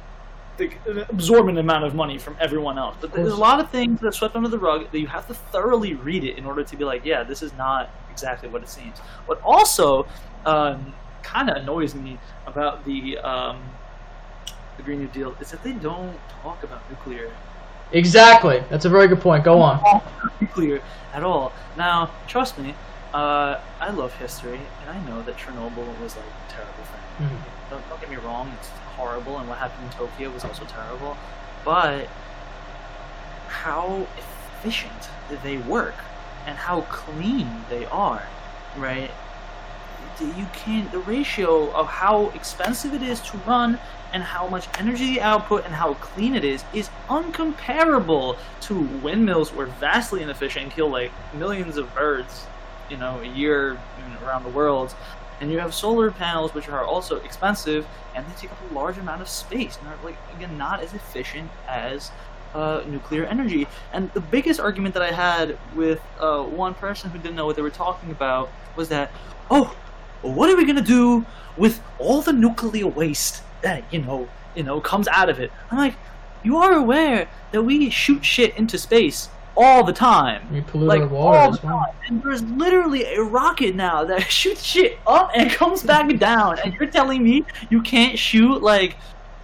the, 0.57 0.71
an 0.87 0.99
absorbent 1.11 1.59
amount 1.59 1.85
of 1.85 1.95
money 1.95 2.19
from 2.19 2.37
everyone 2.41 2.79
else. 2.79 2.97
But 3.01 3.13
there's 3.13 3.33
a 3.33 3.37
lot 3.37 3.61
of 3.61 3.71
things 3.71 4.01
that 4.01 4.07
are 4.07 4.13
swept 4.13 4.35
under 4.37 4.49
the 4.49 4.59
rug 4.59 4.91
that 4.91 4.99
you 4.99 5.07
have 5.07 5.27
to 5.29 5.35
thoroughly 5.35 5.95
read 5.95 6.25
it 6.25 6.37
in 6.39 6.45
order 6.47 6.65
to 6.65 6.77
be 6.77 6.85
like, 6.85 7.05
yeah, 7.05 7.23
this 7.23 7.43
is 7.43 7.53
not 7.55 7.91
exactly 8.11 8.49
what 8.49 8.63
it 8.63 8.69
seems. 8.69 8.99
What 9.27 9.41
also 9.43 10.07
um, 10.47 10.93
kind 11.23 11.51
of 11.51 11.57
annoys 11.57 11.95
me 11.95 12.19
about 12.47 12.85
the 12.85 13.19
um, 13.19 13.63
the 14.83 14.87
Green 14.87 15.01
New 15.01 15.09
Deal 15.09 15.35
is 15.41 15.51
that 15.51 15.63
they 15.63 15.73
don't 15.73 16.19
talk 16.43 16.63
about 16.63 16.81
nuclear 16.91 17.31
exactly. 17.93 18.63
That's 18.71 18.85
a 18.85 18.89
very 18.89 19.07
good 19.07 19.21
point. 19.21 19.45
Go 19.45 19.61
on. 19.61 19.81
nuclear 20.41 20.81
at 21.13 21.23
all. 21.23 21.53
Now, 21.77 22.11
trust 22.27 22.59
me, 22.59 22.75
uh, 23.13 23.61
I 23.81 23.91
love 23.91 24.15
history, 24.15 24.61
and 24.81 24.91
I 24.91 24.99
know 25.07 25.23
that 25.23 25.37
Chernobyl 25.37 26.01
was 26.01 26.17
like 26.17 26.25
a 26.25 26.53
terrible 26.53 26.85
thing. 26.85 27.29
Mhm. 27.29 27.71
Don't, 27.71 27.89
don't 27.91 28.01
get 28.01 28.11
me 28.11 28.17
wrong, 28.17 28.51
it's 28.59 28.69
horrible, 28.97 29.39
and 29.39 29.49
what 29.49 29.59
happened 29.59 29.85
in 29.85 29.93
Tokyo 29.93 30.31
was 30.31 30.45
also 30.45 30.65
terrible. 30.65 31.17
But 31.65 32.09
how 33.49 34.07
efficient 34.17 35.11
they 35.45 35.59
work 35.59 35.95
and 36.47 36.57
how 36.57 36.81
clean 36.83 37.65
they 37.69 37.85
are, 37.87 38.23
right? 38.77 39.11
You 40.21 40.47
can't. 40.53 40.91
The 40.93 40.99
ratio 40.99 41.71
of 41.73 41.87
how 41.87 42.31
expensive 42.31 42.95
it 42.95 43.03
is 43.03 43.21
to 43.21 43.37
run 43.39 43.79
and 44.13 44.23
how 44.23 44.47
much 44.47 44.69
energy 44.79 45.15
the 45.15 45.21
output 45.21 45.65
and 45.65 45.75
how 45.75 45.95
clean 45.95 46.35
it 46.35 46.45
is 46.45 46.65
is 46.75 46.91
uncomparable 47.09 48.37
to 48.61 48.81
windmills 49.03 49.51
who 49.51 49.61
are 49.61 49.67
vastly 49.67 50.23
inefficient 50.23 50.65
and 50.65 50.73
kill 50.73 50.89
like 50.89 51.11
millions 51.35 51.77
of 51.77 51.93
birds, 51.95 52.47
you 52.91 52.97
know, 52.97 53.21
a 53.21 53.27
year 53.27 53.79
around 54.25 54.45
the 54.45 54.51
world. 54.51 54.95
And 55.41 55.51
you 55.51 55.59
have 55.59 55.75
solar 55.75 56.11
panels, 56.13 56.55
which 56.55 56.69
are 56.69 56.85
also 56.85 57.17
expensive, 57.17 57.85
and 58.15 58.25
they 58.25 58.33
take 58.41 58.53
up 58.53 58.59
a 58.71 58.75
large 58.75 58.97
amount 58.99 59.23
of 59.23 59.29
space, 59.29 59.77
and 59.77 59.89
are 59.89 59.99
like 60.05 60.17
again 60.37 60.57
not 60.57 60.81
as 60.81 60.95
efficient 60.95 61.51
as 61.67 62.13
uh, 62.55 62.83
nuclear 62.87 63.25
energy. 63.25 63.67
And 63.93 64.13
the 64.13 64.21
biggest 64.21 64.61
argument 64.61 64.95
that 64.95 65.03
I 65.03 65.11
had 65.11 65.59
with 65.75 66.01
uh, 66.21 66.43
one 66.45 66.75
person 66.75 67.11
who 67.11 67.19
didn't 67.19 67.35
know 67.35 67.47
what 67.47 67.57
they 67.57 67.63
were 67.63 67.71
talking 67.71 68.11
about 68.11 68.51
was 68.77 68.89
that, 68.91 69.11
oh, 69.51 69.75
what 70.21 70.49
are 70.49 70.57
we 70.57 70.65
gonna 70.65 70.81
do 70.81 71.27
with 71.57 71.83
all 71.99 72.23
the 72.23 72.33
nuclear 72.33 72.87
waste 72.87 73.43
that 73.63 73.85
you 73.93 74.01
know, 74.03 74.29
you 74.55 74.63
know, 74.63 74.81
comes 74.81 75.09
out 75.09 75.29
of 75.29 75.41
it? 75.41 75.51
I'm 75.71 75.79
like, 75.79 75.95
you 76.43 76.57
are 76.59 76.73
aware 76.73 77.29
that 77.53 77.63
we 77.63 77.91
shoot 77.91 78.25
shit 78.25 78.57
into 78.57 78.79
space 78.79 79.29
all 79.55 79.85
the 79.85 79.93
time 79.93 80.43
We 80.51 80.63
pollute 80.63 80.89
like 80.89 81.01
our 81.03 81.09
water 81.09 81.39
all 81.39 81.51
the 81.51 81.59
as 81.59 81.63
well. 81.63 81.79
time. 81.79 81.95
And 82.09 82.23
there's 82.23 82.43
literally 82.43 83.05
a 83.05 83.23
rocket 83.23 83.75
now 83.75 84.05
that 84.05 84.23
shoots 84.31 84.63
shit 84.63 84.99
up 85.07 85.31
and 85.35 85.51
comes 85.51 85.83
back 85.83 86.17
down. 86.19 86.59
And 86.65 86.75
you're 86.75 86.91
telling 86.91 87.23
me 87.23 87.45
you 87.71 87.83
can't 87.83 88.19
shoot 88.19 88.63
like 88.63 88.97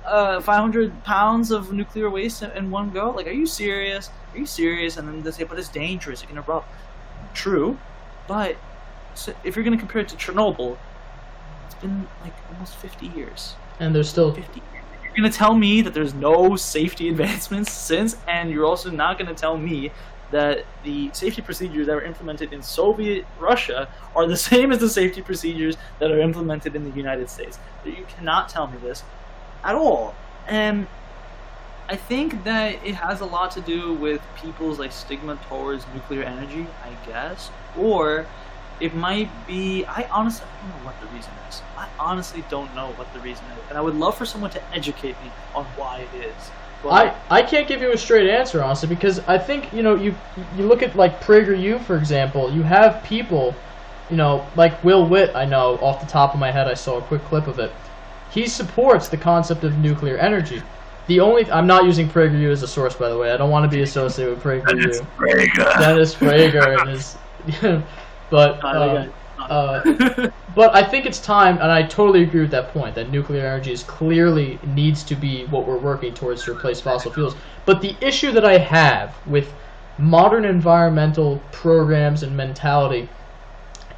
uh, 0.07 0.41
500 0.41 1.05
pounds 1.05 1.51
of 1.51 1.73
nuclear 1.73 2.09
waste 2.09 2.43
in, 2.43 2.71
one 2.71 2.91
go? 2.91 3.11
Like, 3.11 3.27
are 3.27 3.33
you 3.33 3.47
serious? 3.47 4.09
Are 4.33 4.39
you 4.39 4.47
serious? 4.47 4.97
And 4.97 5.07
then 5.07 5.23
they 5.23 5.31
say, 5.31 5.45
but 5.45 5.59
it's 5.59 5.69
dangerous. 5.69 6.23
It 6.23 6.29
can 6.29 6.39
erupt. 6.39 6.67
True, 7.35 7.79
but 8.27 8.57
so 9.15 9.35
if 9.45 9.55
you're 9.55 9.65
gonna 9.65 9.77
compare 9.77 10.01
it 10.01 10.09
to 10.09 10.17
Chernobyl, 10.17 10.79
it's 11.67 11.75
been 11.75 12.09
like 12.23 12.33
almost 12.51 12.77
50 12.77 13.07
years. 13.09 13.55
And 13.81 13.95
there's 13.95 14.09
still 14.09 14.33
50. 14.33 14.63
You're 15.03 15.15
gonna 15.17 15.31
tell 15.31 15.55
me 15.55 15.83
that 15.83 15.95
there's 15.95 16.15
no 16.15 16.57
safety 16.57 17.09
advancements 17.11 17.73
since, 17.73 18.17
and 18.27 18.51
you're 18.51 18.67
also 18.67 18.91
not 18.91 19.19
gonna 19.19 19.35
tell 19.35 19.57
me 19.57 19.91
that 20.31 20.65
the 20.85 21.11
safety 21.13 21.41
procedures 21.41 21.87
that 21.87 21.95
were 21.95 22.05
implemented 22.05 22.53
in 22.53 22.63
Soviet 22.63 23.25
Russia 23.39 23.89
are 24.15 24.27
the 24.27 24.37
same 24.51 24.73
as 24.73 24.79
the 24.79 24.89
safety 24.89 25.23
procedures 25.23 25.77
that 25.99 26.11
are 26.11 26.21
implemented 26.21 26.77
in 26.77 26.85
the 26.85 26.97
United 26.97 27.31
States. 27.31 27.59
You 27.85 28.05
cannot 28.09 28.49
tell 28.49 28.67
me 28.67 28.79
this 28.83 29.03
at 29.65 29.75
all. 29.75 30.15
And 30.47 30.87
I 31.89 31.97
think 31.97 32.45
that 32.45 32.75
it 32.85 32.95
has 32.97 33.21
a 33.21 33.25
lot 33.25 33.51
to 33.53 33.63
do 33.63 33.95
with 33.95 34.21
people's 34.37 34.79
like 34.79 34.93
stigma 34.93 35.39
towards 35.49 35.87
nuclear 35.95 36.23
energy, 36.23 36.67
I 36.85 37.07
guess, 37.07 37.51
or 37.79 38.27
it 38.81 38.95
might 38.95 39.31
be. 39.47 39.85
I 39.87 40.09
honestly 40.11 40.47
I 40.47 40.63
don't 40.63 40.79
know 40.79 40.87
what 40.87 41.01
the 41.01 41.07
reason 41.09 41.33
is. 41.49 41.63
I 41.77 41.89
honestly 41.99 42.45
don't 42.49 42.75
know 42.75 42.91
what 42.93 43.13
the 43.13 43.21
reason 43.21 43.45
is, 43.47 43.69
and 43.69 43.79
I 43.79 43.81
would 43.81 43.97
love 43.97 44.17
for 44.17 44.25
someone 44.25 44.51
to 44.53 44.75
educate 44.75 45.21
me 45.23 45.31
on 45.55 45.65
why 45.77 46.07
it 46.13 46.25
is. 46.25 46.51
But 46.83 46.91
I, 47.31 47.39
I 47.39 47.43
can't 47.43 47.67
give 47.67 47.83
you 47.83 47.93
a 47.93 47.99
straight 47.99 48.31
answer 48.31 48.63
honestly 48.63 48.89
because 48.89 49.19
I 49.21 49.37
think 49.37 49.73
you 49.73 49.83
know 49.83 49.97
you 49.97 50.15
you 50.57 50.65
look 50.65 50.83
at 50.83 50.95
like 50.95 51.21
PragerU 51.21 51.81
for 51.83 51.97
example 51.97 52.53
you 52.53 52.63
have 52.63 53.03
people 53.03 53.55
you 54.09 54.17
know 54.17 54.47
like 54.55 54.83
Will 54.85 55.05
Witt 55.05 55.35
I 55.35 55.45
know 55.45 55.77
off 55.79 56.01
the 56.01 56.07
top 56.07 56.35
of 56.35 56.41
my 56.41 56.53
head 56.53 56.69
I 56.69 56.75
saw 56.75 56.99
a 56.99 57.03
quick 57.03 57.25
clip 57.25 57.49
of 57.49 57.59
it 57.59 57.73
he 58.31 58.47
supports 58.47 59.09
the 59.09 59.17
concept 59.17 59.65
of 59.65 59.77
nuclear 59.79 60.19
energy 60.19 60.63
the 61.09 61.19
only 61.19 61.51
I'm 61.51 61.67
not 61.67 61.85
using 61.85 62.09
PragerU 62.09 62.53
as 62.53 62.63
a 62.63 62.69
source 62.69 62.95
by 62.95 63.09
the 63.09 63.19
way 63.19 63.33
I 63.33 63.37
don't 63.37 63.51
want 63.51 63.69
to 63.69 63.77
be 63.77 63.83
associated 63.83 64.37
with 64.37 64.45
PragerU 64.45 65.05
Dennis 65.81 66.15
Prager 66.15 66.81
and 66.81 66.91
his 66.91 67.17
but 68.31 68.63
um, 68.65 69.13
uh, 69.39 69.81
but 70.55 70.75
I 70.75 70.83
think 70.83 71.07
it's 71.07 71.21
time, 71.21 71.59
and 71.59 71.71
I 71.71 71.83
totally 71.83 72.23
agree 72.23 72.41
with 72.41 72.51
that 72.51 72.73
point, 72.73 72.95
that 72.97 73.11
nuclear 73.11 73.47
energy 73.47 73.73
is 73.73 73.83
clearly 73.83 74.59
needs 74.65 75.05
to 75.05 75.15
be 75.15 75.47
what 75.47 75.67
we're 75.67 75.79
working 75.79 76.15
towards 76.15 76.45
to 76.45 76.53
replace 76.53 76.81
fossil 76.81 77.13
fuels. 77.13 77.37
But 77.65 77.81
the 77.81 77.97
issue 78.01 78.33
that 78.33 78.45
I 78.45 78.59
have 78.59 79.17
with 79.27 79.55
modern 79.99 80.45
environmental 80.45 81.41
programs 81.51 82.23
and 82.23 82.37
mentality 82.37 83.09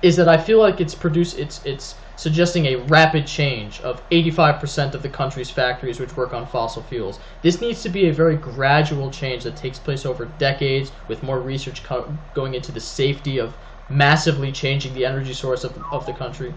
is 0.02 0.16
that 0.16 0.28
I 0.28 0.38
feel 0.38 0.58
like 0.58 0.80
it's 0.80 0.94
produce 0.94 1.34
it's 1.34 1.64
it's 1.64 1.96
suggesting 2.16 2.66
a 2.66 2.76
rapid 2.76 3.26
change 3.26 3.80
of 3.80 4.06
85% 4.10 4.94
of 4.94 5.02
the 5.02 5.08
country's 5.08 5.50
factories 5.50 5.98
which 6.00 6.16
work 6.16 6.34
on 6.34 6.46
fossil 6.46 6.82
fuels. 6.82 7.18
This 7.40 7.62
needs 7.62 7.82
to 7.82 7.88
be 7.88 8.08
a 8.08 8.12
very 8.12 8.36
gradual 8.36 9.10
change 9.10 9.44
that 9.44 9.56
takes 9.56 9.78
place 9.78 10.04
over 10.04 10.26
decades 10.26 10.92
with 11.08 11.22
more 11.22 11.40
research 11.40 11.82
co- 11.82 12.18
going 12.34 12.54
into 12.54 12.72
the 12.72 12.80
safety 12.80 13.38
of 13.38 13.56
massively 13.90 14.52
changing 14.52 14.94
the 14.94 15.04
energy 15.04 15.34
source 15.34 15.64
of, 15.64 15.76
of 15.92 16.06
the 16.06 16.12
country. 16.12 16.50
do 16.50 16.56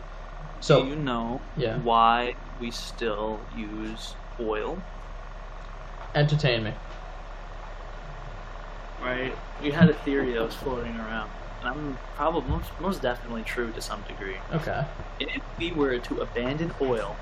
So, 0.61 0.83
you 0.83 0.95
know 0.95 1.41
yeah, 1.57 1.79
why 1.79 2.35
we 2.59 2.71
still 2.71 3.39
use 3.57 4.15
oil? 4.39 4.79
entertain 6.15 6.63
me. 6.63 6.73
Right? 9.01 9.35
We 9.61 9.71
had 9.71 9.89
a 9.89 9.93
theory 9.93 10.33
that 10.33 10.41
was 10.43 10.55
floating 10.55 10.95
around, 10.97 11.29
and 11.59 11.69
I'm 11.69 11.97
probably 12.15 12.49
most, 12.49 12.71
most 12.79 13.01
definitely 13.01 13.43
true 13.43 13.71
to 13.71 13.81
some 13.81 14.01
degree. 14.03 14.37
Okay. 14.53 14.85
if 15.19 15.41
we 15.57 15.71
were 15.71 15.99
to 15.99 16.21
abandon 16.21 16.71
oil, 16.81 17.15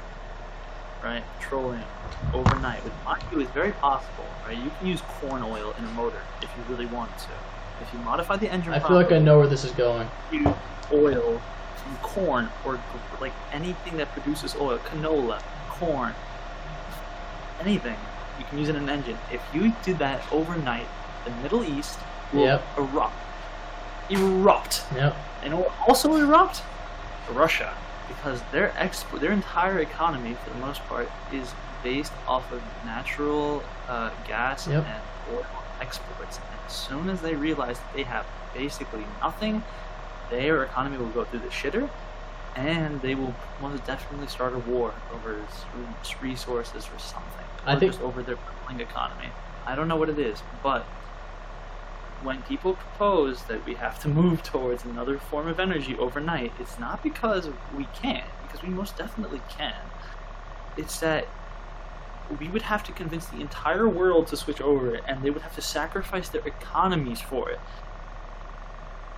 right, 1.04 1.24
petroleum, 1.40 1.84
overnight, 2.34 2.84
which 2.84 2.94
mind 3.06 3.24
you 3.32 3.40
is 3.42 3.50
very 3.50 3.72
possible, 3.74 4.26
right? 4.46 4.58
You 4.58 4.72
can 4.78 4.88
use 4.88 5.02
corn 5.02 5.42
oil 5.44 5.74
in 5.78 5.86
a 5.86 5.92
motor 5.92 6.22
if 6.42 6.50
you 6.56 6.64
really 6.76 6.86
wanted 6.86 7.18
to. 7.20 7.30
If 7.82 7.92
you 7.94 8.00
modify 8.00 8.38
the 8.38 8.52
engine 8.52 8.74
I 8.74 8.80
feel 8.80 8.96
like 8.96 9.12
I 9.12 9.18
know 9.20 9.40
where 9.40 9.48
this 9.48 9.64
is 9.64 9.72
going. 9.72 10.08
use 10.32 10.48
oil 10.94 11.42
from 11.76 11.98
corn 11.98 12.50
or 12.66 12.80
like 13.20 13.34
anything 13.52 13.98
that 13.98 14.12
produces 14.12 14.56
oil, 14.56 14.78
canola, 14.80 15.42
corn, 15.70 16.14
anything, 17.60 17.98
you 18.40 18.46
can 18.46 18.60
use 18.60 18.70
it 18.70 18.76
in 18.76 18.84
an 18.84 18.90
engine. 18.90 19.18
If 19.32 19.42
you 19.54 19.74
did 19.84 19.98
that 20.00 20.22
overnight, 20.32 20.88
the 21.26 21.32
Middle 21.44 21.64
East 21.64 21.98
will 22.34 22.42
Yep. 22.46 22.62
erupt. 22.78 23.14
Erupt 24.10 24.84
Yep. 24.96 25.16
and 25.44 25.54
it 25.54 25.56
will 25.56 25.72
also 25.88 26.16
erupt 26.16 26.62
Russia 27.32 27.74
because 28.08 28.42
their 28.52 28.74
export, 28.78 29.22
their 29.22 29.32
entire 29.32 29.80
economy, 29.80 30.36
for 30.44 30.50
the 30.50 30.58
most 30.58 30.86
part, 30.88 31.10
is 31.32 31.54
based 31.84 32.14
off 32.28 32.52
of 32.52 32.62
natural 32.86 33.64
uh, 33.88 34.10
gas 34.28 34.68
Yep. 34.68 34.86
and 34.86 35.36
oil 35.36 35.46
exports. 35.82 36.38
And 36.38 36.60
as 36.68 36.74
soon 36.74 37.10
as 37.10 37.22
they 37.22 37.36
realize 37.36 37.78
that 37.80 37.94
they 37.94 38.04
have 38.04 38.26
basically 38.54 39.06
nothing, 39.20 39.64
their 40.30 40.64
economy 40.64 40.98
will 40.98 41.08
go 41.10 41.26
through 41.26 41.40
the 41.40 41.48
shitter, 41.50 41.90
and 42.56 43.02
they 43.02 43.16
will 43.16 43.34
most 43.62 43.86
definitely 43.86 44.28
start 44.28 44.54
a 44.54 44.60
war 44.60 44.94
over 45.14 45.42
resources 46.22 46.88
or 46.94 47.00
something, 47.00 47.46
I 47.66 47.76
think- 47.76 47.92
just 47.92 48.04
over 48.04 48.22
their 48.24 48.36
crumbling 48.38 48.82
economy. 48.88 49.30
I 49.66 49.76
don't 49.76 49.88
know 49.88 49.96
what 49.96 50.10
it 50.10 50.20
is, 50.20 50.42
but 50.64 50.84
when 52.24 52.42
people 52.44 52.74
propose 52.74 53.44
that 53.44 53.66
we 53.66 53.74
have 53.76 54.00
to 54.00 54.08
move 54.08 54.44
towards 54.44 54.86
another 54.86 55.18
form 55.18 55.48
of 55.48 55.60
energy 55.60 55.98
overnight, 55.98 56.52
it's 56.60 56.78
not 56.80 57.02
because 57.02 57.50
we 57.76 57.86
can't, 57.94 58.30
because 58.44 58.62
we 58.62 58.70
most 58.70 58.96
definitely 58.98 59.42
can. 59.50 59.74
It's 60.78 61.00
that 61.00 61.28
we 62.40 62.48
would 62.50 62.62
have 62.64 62.84
to 62.86 62.92
convince 62.92 63.26
the 63.28 63.42
entire 63.42 63.88
world 63.88 64.28
to 64.28 64.38
switch 64.38 64.62
over, 64.62 64.96
it, 64.96 65.04
and 65.08 65.22
they 65.22 65.30
would 65.30 65.42
have 65.42 65.56
to 65.56 65.62
sacrifice 65.62 66.30
their 66.30 66.46
economies 66.48 67.22
for 67.22 67.50
it. 67.50 67.60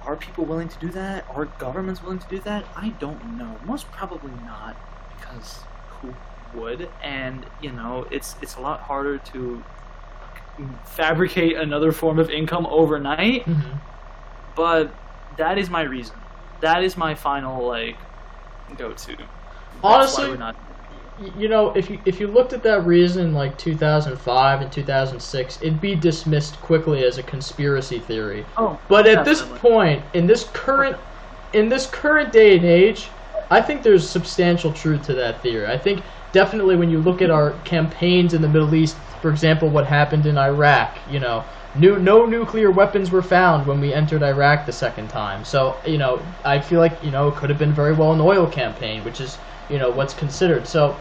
Are 0.05 0.15
people 0.15 0.45
willing 0.45 0.67
to 0.67 0.79
do 0.79 0.89
that? 0.89 1.25
Are 1.33 1.45
governments 1.45 2.01
willing 2.03 2.19
to 2.19 2.27
do 2.27 2.39
that? 2.39 2.65
I 2.75 2.89
don't 2.89 3.37
know. 3.37 3.57
Most 3.65 3.89
probably 3.91 4.31
not, 4.45 4.75
because 5.17 5.59
who 6.01 6.13
would? 6.59 6.89
And 7.01 7.45
you 7.61 7.71
know, 7.71 8.05
it's 8.11 8.35
it's 8.41 8.55
a 8.55 8.61
lot 8.61 8.81
harder 8.81 9.17
to 9.17 9.63
fabricate 10.85 11.55
another 11.55 11.91
form 11.91 12.19
of 12.19 12.29
income 12.29 12.65
overnight. 12.67 13.45
Mhm. 13.45 13.79
But 14.55 14.93
that 15.37 15.57
is 15.57 15.69
my 15.69 15.81
reason. 15.81 16.15
That 16.59 16.83
is 16.83 16.97
my 16.97 17.15
final 17.15 17.65
like 17.65 17.97
go-to. 18.77 19.15
That's 19.15 19.27
Honestly, 19.83 20.37
why 21.17 21.23
we're 21.25 21.29
not. 21.29 21.35
Y- 21.35 21.41
You 21.43 21.47
know, 21.49 21.71
if 21.75 21.89
you 21.89 22.01
if 22.05 22.19
you 22.19 22.27
looked 22.27 22.53
at 22.53 22.63
that 22.63 22.85
reason 22.85 23.25
in 23.27 23.33
like 23.33 23.57
2005 23.57 24.61
and 24.61 24.71
2006, 24.71 25.57
it'd 25.61 25.81
be 25.81 25.95
dismissed 25.95 26.61
quickly 26.61 27.03
as 27.03 27.17
a 27.17 27.23
conspiracy 27.23 27.99
theory. 27.99 28.47
Oh, 28.57 28.81
But 28.87 29.07
at 29.07 29.23
this 29.25 29.41
point, 29.41 30.05
in 30.13 30.27
this 30.27 30.49
current 30.51 30.97
in 31.53 31.69
this 31.69 31.87
current 31.87 32.31
day 32.31 32.55
and 32.57 32.65
age, 32.65 33.17
I 33.51 33.61
think 33.61 33.83
there's 33.83 34.09
substantial 34.09 34.73
truth 34.73 35.03
to 35.03 35.13
that 35.15 35.41
theory. 35.41 35.67
I 35.67 35.77
think 35.77 36.05
definitely 36.31 36.75
when 36.75 36.89
you 36.89 36.99
look 37.01 37.21
at 37.21 37.29
our 37.31 37.59
campaigns 37.61 38.33
in 38.33 38.41
the 38.41 38.47
Middle 38.49 38.73
East, 38.75 38.99
for 39.21 39.29
example, 39.29 39.69
what 39.69 39.85
happened 39.85 40.25
in 40.25 40.37
Iraq, 40.37 40.99
you 41.05 41.19
know, 41.19 41.47
new, 41.73 41.99
no 41.99 42.25
nuclear 42.25 42.71
weapons 42.71 43.11
were 43.11 43.21
found 43.21 43.67
when 43.67 43.79
we 43.79 43.93
entered 43.93 44.23
Iraq 44.23 44.65
the 44.65 44.71
second 44.73 45.09
time. 45.09 45.43
So, 45.45 45.81
you 45.85 45.97
know, 45.99 46.35
I 46.43 46.59
feel 46.59 46.79
like, 46.79 46.99
you 47.03 47.11
know, 47.11 47.27
it 47.29 47.35
could 47.35 47.49
have 47.49 47.59
been 47.59 47.73
very 47.73 47.93
well 47.93 48.13
an 48.13 48.21
oil 48.21 48.47
campaign, 48.47 49.03
which 49.03 49.21
is, 49.21 49.39
you 49.69 49.77
know, 49.77 49.89
what's 49.91 50.13
considered. 50.13 50.67
So, 50.67 50.95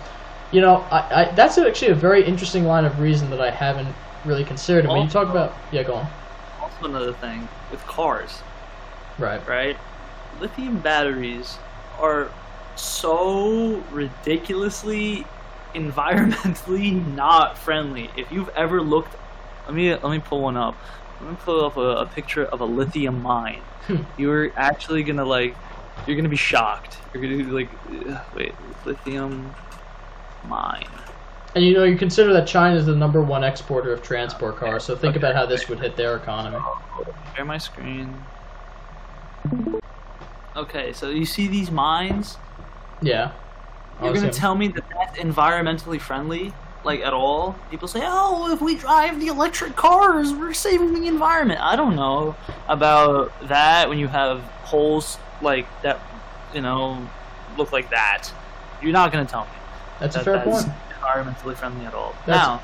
you 0.52 0.60
know, 0.60 0.84
I, 0.90 1.22
I 1.22 1.32
that's 1.34 1.58
actually 1.58 1.92
a 1.92 1.94
very 1.94 2.24
interesting 2.24 2.64
line 2.64 2.84
of 2.84 2.98
reason 3.00 3.30
that 3.30 3.40
I 3.40 3.50
haven't 3.50 3.94
really 4.24 4.44
considered. 4.44 4.84
And 4.84 4.92
when 4.92 5.02
you 5.02 5.08
talk 5.10 5.28
about, 5.28 5.52
yeah, 5.72 5.82
go 5.82 5.94
on. 5.94 6.06
also 6.60 6.84
another 6.84 7.12
thing 7.14 7.48
with 7.70 7.80
cars, 7.86 8.40
Right. 9.18 9.46
right? 9.48 9.76
Lithium 10.40 10.78
batteries 10.80 11.58
are 12.00 12.30
so 12.76 13.82
ridiculously 13.92 15.26
environmentally 15.74 17.04
not 17.14 17.58
friendly. 17.58 18.10
If 18.16 18.30
you've 18.32 18.48
ever 18.50 18.80
looked, 18.80 19.14
let 19.66 19.74
me 19.74 19.90
let 19.90 20.04
me 20.10 20.18
pull 20.20 20.42
one 20.42 20.56
up. 20.56 20.76
Let 21.20 21.30
me 21.30 21.36
pull 21.44 21.64
up 21.64 21.76
a, 21.76 21.80
a 21.98 22.06
picture 22.06 22.44
of 22.44 22.60
a 22.60 22.64
lithium 22.64 23.22
mine. 23.22 23.60
Hmm. 23.86 24.02
You're 24.16 24.52
actually 24.56 25.02
gonna 25.02 25.24
like, 25.24 25.54
you're 26.06 26.16
gonna 26.16 26.28
be 26.28 26.36
shocked. 26.36 26.98
You're 27.12 27.22
gonna 27.22 27.36
be 27.36 27.44
like, 27.44 27.68
wait, 28.34 28.54
lithium 28.84 29.54
mine. 30.48 30.88
And 31.54 31.64
you 31.64 31.74
know, 31.74 31.84
you 31.84 31.96
consider 31.96 32.32
that 32.32 32.46
China 32.46 32.76
is 32.76 32.86
the 32.86 32.96
number 32.96 33.22
one 33.22 33.44
exporter 33.44 33.92
of 33.92 34.02
transport 34.02 34.56
cars, 34.56 34.84
so 34.84 34.96
think 34.96 35.16
about 35.16 35.34
how 35.34 35.44
this 35.44 35.68
would 35.68 35.80
hit 35.80 35.96
their 35.96 36.16
economy. 36.16 36.58
Share 37.36 37.44
my 37.44 37.58
screen. 37.58 38.14
Okay, 40.56 40.92
so 40.92 41.10
you 41.10 41.26
see 41.26 41.48
these 41.48 41.70
mines? 41.70 42.38
Yeah. 43.00 43.32
You're 44.00 44.10
Honestly, 44.10 44.28
gonna 44.28 44.32
tell 44.32 44.54
me 44.54 44.68
that 44.68 44.84
that's 44.88 45.18
environmentally 45.18 46.00
friendly, 46.00 46.52
like 46.84 47.00
at 47.00 47.12
all? 47.12 47.54
People 47.70 47.86
say, 47.86 48.00
"Oh, 48.02 48.50
if 48.50 48.60
we 48.60 48.76
drive 48.76 49.20
the 49.20 49.28
electric 49.28 49.76
cars, 49.76 50.32
we're 50.32 50.54
saving 50.54 50.94
the 50.94 51.06
environment." 51.06 51.60
I 51.60 51.76
don't 51.76 51.96
know 51.96 52.34
about 52.68 53.32
that. 53.48 53.88
When 53.88 53.98
you 53.98 54.08
have 54.08 54.40
holes 54.64 55.18
like 55.42 55.66
that, 55.82 56.00
you 56.54 56.60
know, 56.60 57.06
look 57.58 57.72
like 57.72 57.90
that, 57.90 58.28
you're 58.80 58.92
not 58.92 59.12
gonna 59.12 59.24
tell 59.26 59.44
me 59.44 59.50
that's 60.00 60.16
a 60.16 60.24
fair 60.24 60.34
that's 60.44 60.64
point. 60.64 60.76
environmentally 61.00 61.56
friendly 61.56 61.84
at 61.86 61.94
all. 61.94 62.14
That's- 62.26 62.46
Now, 62.46 62.60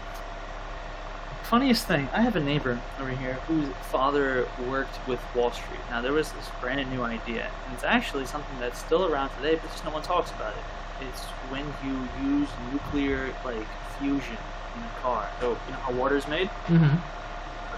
funniest 1.45 1.87
thing, 1.87 2.09
I 2.13 2.21
have 2.21 2.37
a 2.37 2.41
neighbor 2.41 2.79
over 3.01 3.11
here 3.11 3.35
whose 3.47 3.69
father 3.91 4.47
worked 4.69 4.99
with 5.09 5.19
Wall 5.35 5.51
Street. 5.51 5.81
Now, 5.91 6.03
there 6.03 6.13
was 6.13 6.31
this 6.33 6.49
brand 6.61 6.91
new 6.91 7.03
idea, 7.03 7.45
and 7.65 7.75
it's 7.75 7.85
actually 7.85 8.27
something 8.27 8.59
that's 8.61 8.79
still 8.79 9.07
around 9.11 9.31
today, 9.37 9.55
but 9.57 9.71
just 9.71 9.85
no 9.85 9.91
one 9.91 10.03
talks 10.03 10.31
about 10.33 10.53
it. 10.53 11.07
It's 11.09 11.25
when 11.51 11.65
you 11.85 12.09
use 12.29 12.49
nuclear 12.73 13.33
like 13.45 13.67
fusion 13.99 14.37
in 14.77 14.83
a 14.83 15.01
car. 15.03 15.29
So 15.41 15.51
you 15.67 15.73
know 15.73 15.79
how 15.79 15.93
water 15.93 16.17
is 16.17 16.27
made? 16.29 16.49
Mm-hmm. 16.67 16.97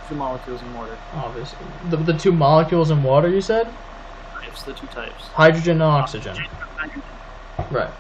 Two 0.08 0.14
molecules 0.16 0.60
in 0.62 0.74
water. 0.74 0.96
Obviously, 1.14 1.58
the, 1.90 1.96
the 1.98 2.14
two 2.14 2.32
molecules 2.32 2.90
in 2.90 3.02
water 3.04 3.28
you 3.28 3.40
said, 3.40 3.68
Types, 4.40 4.62
the 4.62 4.72
two 4.72 4.86
types. 4.88 5.24
hydrogen 5.28 5.72
and 5.72 5.82
oxygen. 5.82 6.36
Hydrogen, 6.76 7.02
Right. 7.70 7.90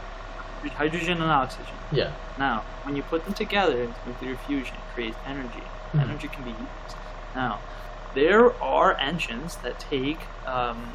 hydrogen 0.76 1.20
and 1.22 1.30
oxygen. 1.30 1.74
Yeah. 1.92 2.10
Now, 2.38 2.62
when 2.84 2.96
you 2.96 3.02
put 3.02 3.24
them 3.24 3.34
together, 3.34 3.88
nuclear 4.06 4.36
fusion 4.36 4.76
creates 4.94 5.16
energy. 5.26 5.62
Mhm. 5.92 6.02
Energy 6.02 6.28
can 6.28 6.44
be 6.44 6.50
used. 6.50 6.96
Now, 7.34 7.58
there 8.14 8.52
are 8.62 8.94
engines 8.98 9.56
that 9.56 9.78
take. 9.78 10.20
Um, 10.46 10.94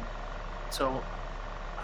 so, 0.70 1.02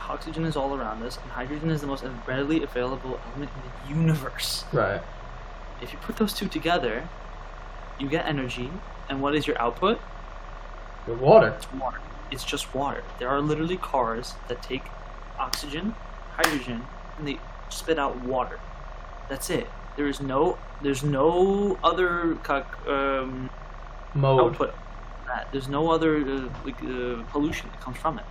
oxygen 0.08 0.44
is 0.44 0.56
all 0.56 0.74
around 0.74 1.02
us, 1.04 1.18
and 1.22 1.30
hydrogen 1.32 1.70
is 1.70 1.80
the 1.80 1.86
most 1.86 2.04
readily 2.26 2.62
available 2.62 3.18
element 3.30 3.50
in 3.56 3.62
the 3.94 4.00
universe. 4.00 4.64
Right. 4.72 5.00
If 5.80 5.92
you 5.92 5.98
put 6.00 6.16
those 6.16 6.32
two 6.32 6.48
together, 6.48 7.08
you 7.98 8.08
get 8.08 8.26
energy, 8.26 8.70
and 9.08 9.20
what 9.22 9.34
is 9.34 9.46
your 9.46 9.58
output? 9.60 10.00
Your 11.06 11.16
water. 11.16 11.48
It's 11.48 11.72
water. 11.72 11.98
It's 12.32 12.44
just 12.44 12.74
water. 12.74 13.04
There 13.18 13.28
are 13.28 13.40
literally 13.40 13.76
cars 13.76 14.34
that 14.48 14.62
take 14.62 14.82
oxygen, 15.38 15.94
hydrogen, 16.32 16.84
and 17.18 17.28
they 17.28 17.38
spit 17.68 17.98
out 17.98 18.18
water. 18.22 18.58
That's 19.28 19.50
it. 19.50 19.68
There 19.96 20.08
is 20.08 20.20
no. 20.20 20.58
There's 20.82 21.04
no 21.04 21.78
other 21.84 22.38
um, 22.88 23.50
Mode. 24.14 24.40
output. 24.40 24.74
That 25.26 25.48
there's 25.52 25.68
no 25.68 25.90
other 25.90 26.16
uh, 26.16 26.48
like, 26.64 26.82
uh, 26.82 27.22
pollution 27.30 27.68
that 27.70 27.80
comes 27.80 27.98
from 27.98 28.18
it. 28.18 28.24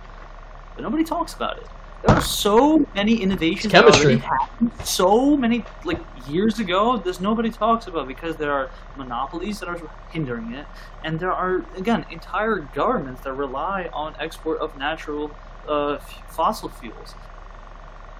But 0.74 0.82
nobody 0.82 1.04
talks 1.04 1.34
about 1.34 1.58
it. 1.58 1.66
There 2.02 2.16
are 2.16 2.20
so 2.20 2.84
many 2.94 3.22
innovations 3.22 3.72
that 3.72 3.82
chemistry. 3.82 4.14
already 4.14 4.20
happened 4.20 4.72
so 4.84 5.36
many 5.36 5.64
like 5.84 6.00
years 6.28 6.58
ago. 6.58 6.96
There's 6.96 7.20
nobody 7.20 7.50
talks 7.50 7.86
about 7.86 8.08
because 8.08 8.36
there 8.36 8.52
are 8.52 8.70
monopolies 8.96 9.60
that 9.60 9.68
are 9.68 9.80
hindering 10.10 10.52
it, 10.52 10.66
and 11.04 11.20
there 11.20 11.32
are 11.32 11.64
again 11.76 12.04
entire 12.10 12.56
governments 12.74 13.22
that 13.22 13.32
rely 13.34 13.88
on 13.92 14.16
export 14.18 14.58
of 14.60 14.76
natural 14.76 15.30
uh, 15.68 15.98
fossil 16.28 16.68
fuels. 16.68 17.14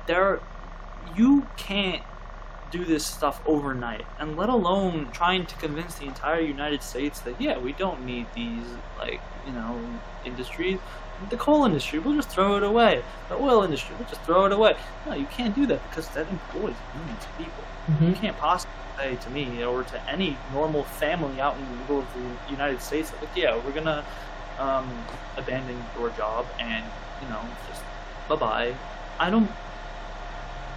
There, 0.06 0.40
you 1.16 1.46
can't 1.56 2.02
do 2.70 2.84
this 2.84 3.04
stuff 3.04 3.40
overnight, 3.46 4.06
and 4.18 4.36
let 4.36 4.48
alone 4.48 5.08
trying 5.12 5.44
to 5.46 5.56
convince 5.56 5.96
the 5.96 6.06
entire 6.06 6.40
United 6.40 6.84
States 6.84 7.20
that 7.20 7.40
yeah, 7.40 7.58
we 7.58 7.72
don't 7.72 8.04
need 8.06 8.26
these 8.34 8.64
like 8.98 9.20
you 9.44 9.52
know 9.52 9.76
industries. 10.24 10.78
The 11.30 11.36
coal 11.36 11.64
industry, 11.64 11.98
we'll 11.98 12.14
just 12.14 12.28
throw 12.30 12.56
it 12.56 12.62
away. 12.62 13.02
The 13.28 13.34
oil 13.36 13.62
industry, 13.62 13.94
we'll 13.98 14.08
just 14.08 14.22
throw 14.22 14.44
it 14.46 14.52
away. 14.52 14.76
No, 15.06 15.14
you 15.14 15.26
can't 15.26 15.54
do 15.54 15.66
that 15.66 15.82
because 15.88 16.08
that 16.10 16.28
employs 16.28 16.74
millions 16.94 17.24
of 17.24 17.38
people. 17.38 17.64
hmm 17.86 18.08
You 18.08 18.14
can't 18.14 18.36
possibly 18.38 18.74
say 18.96 19.16
to 19.16 19.30
me 19.30 19.64
or 19.64 19.84
to 19.84 20.10
any 20.10 20.36
normal 20.52 20.84
family 20.84 21.40
out 21.40 21.56
in 21.56 21.64
the 21.68 21.76
middle 21.76 21.98
of 22.00 22.06
the 22.14 22.50
United 22.50 22.80
States, 22.82 23.10
that, 23.10 23.20
like, 23.20 23.36
yeah, 23.36 23.56
we're 23.64 23.72
gonna 23.72 24.04
um, 24.58 24.88
abandon 25.36 25.82
your 25.98 26.10
job 26.10 26.46
and 26.58 26.84
you 27.22 27.28
know 27.28 27.40
just 27.68 27.82
bye 28.28 28.36
bye. 28.36 28.74
I 29.18 29.30
don't 29.30 29.50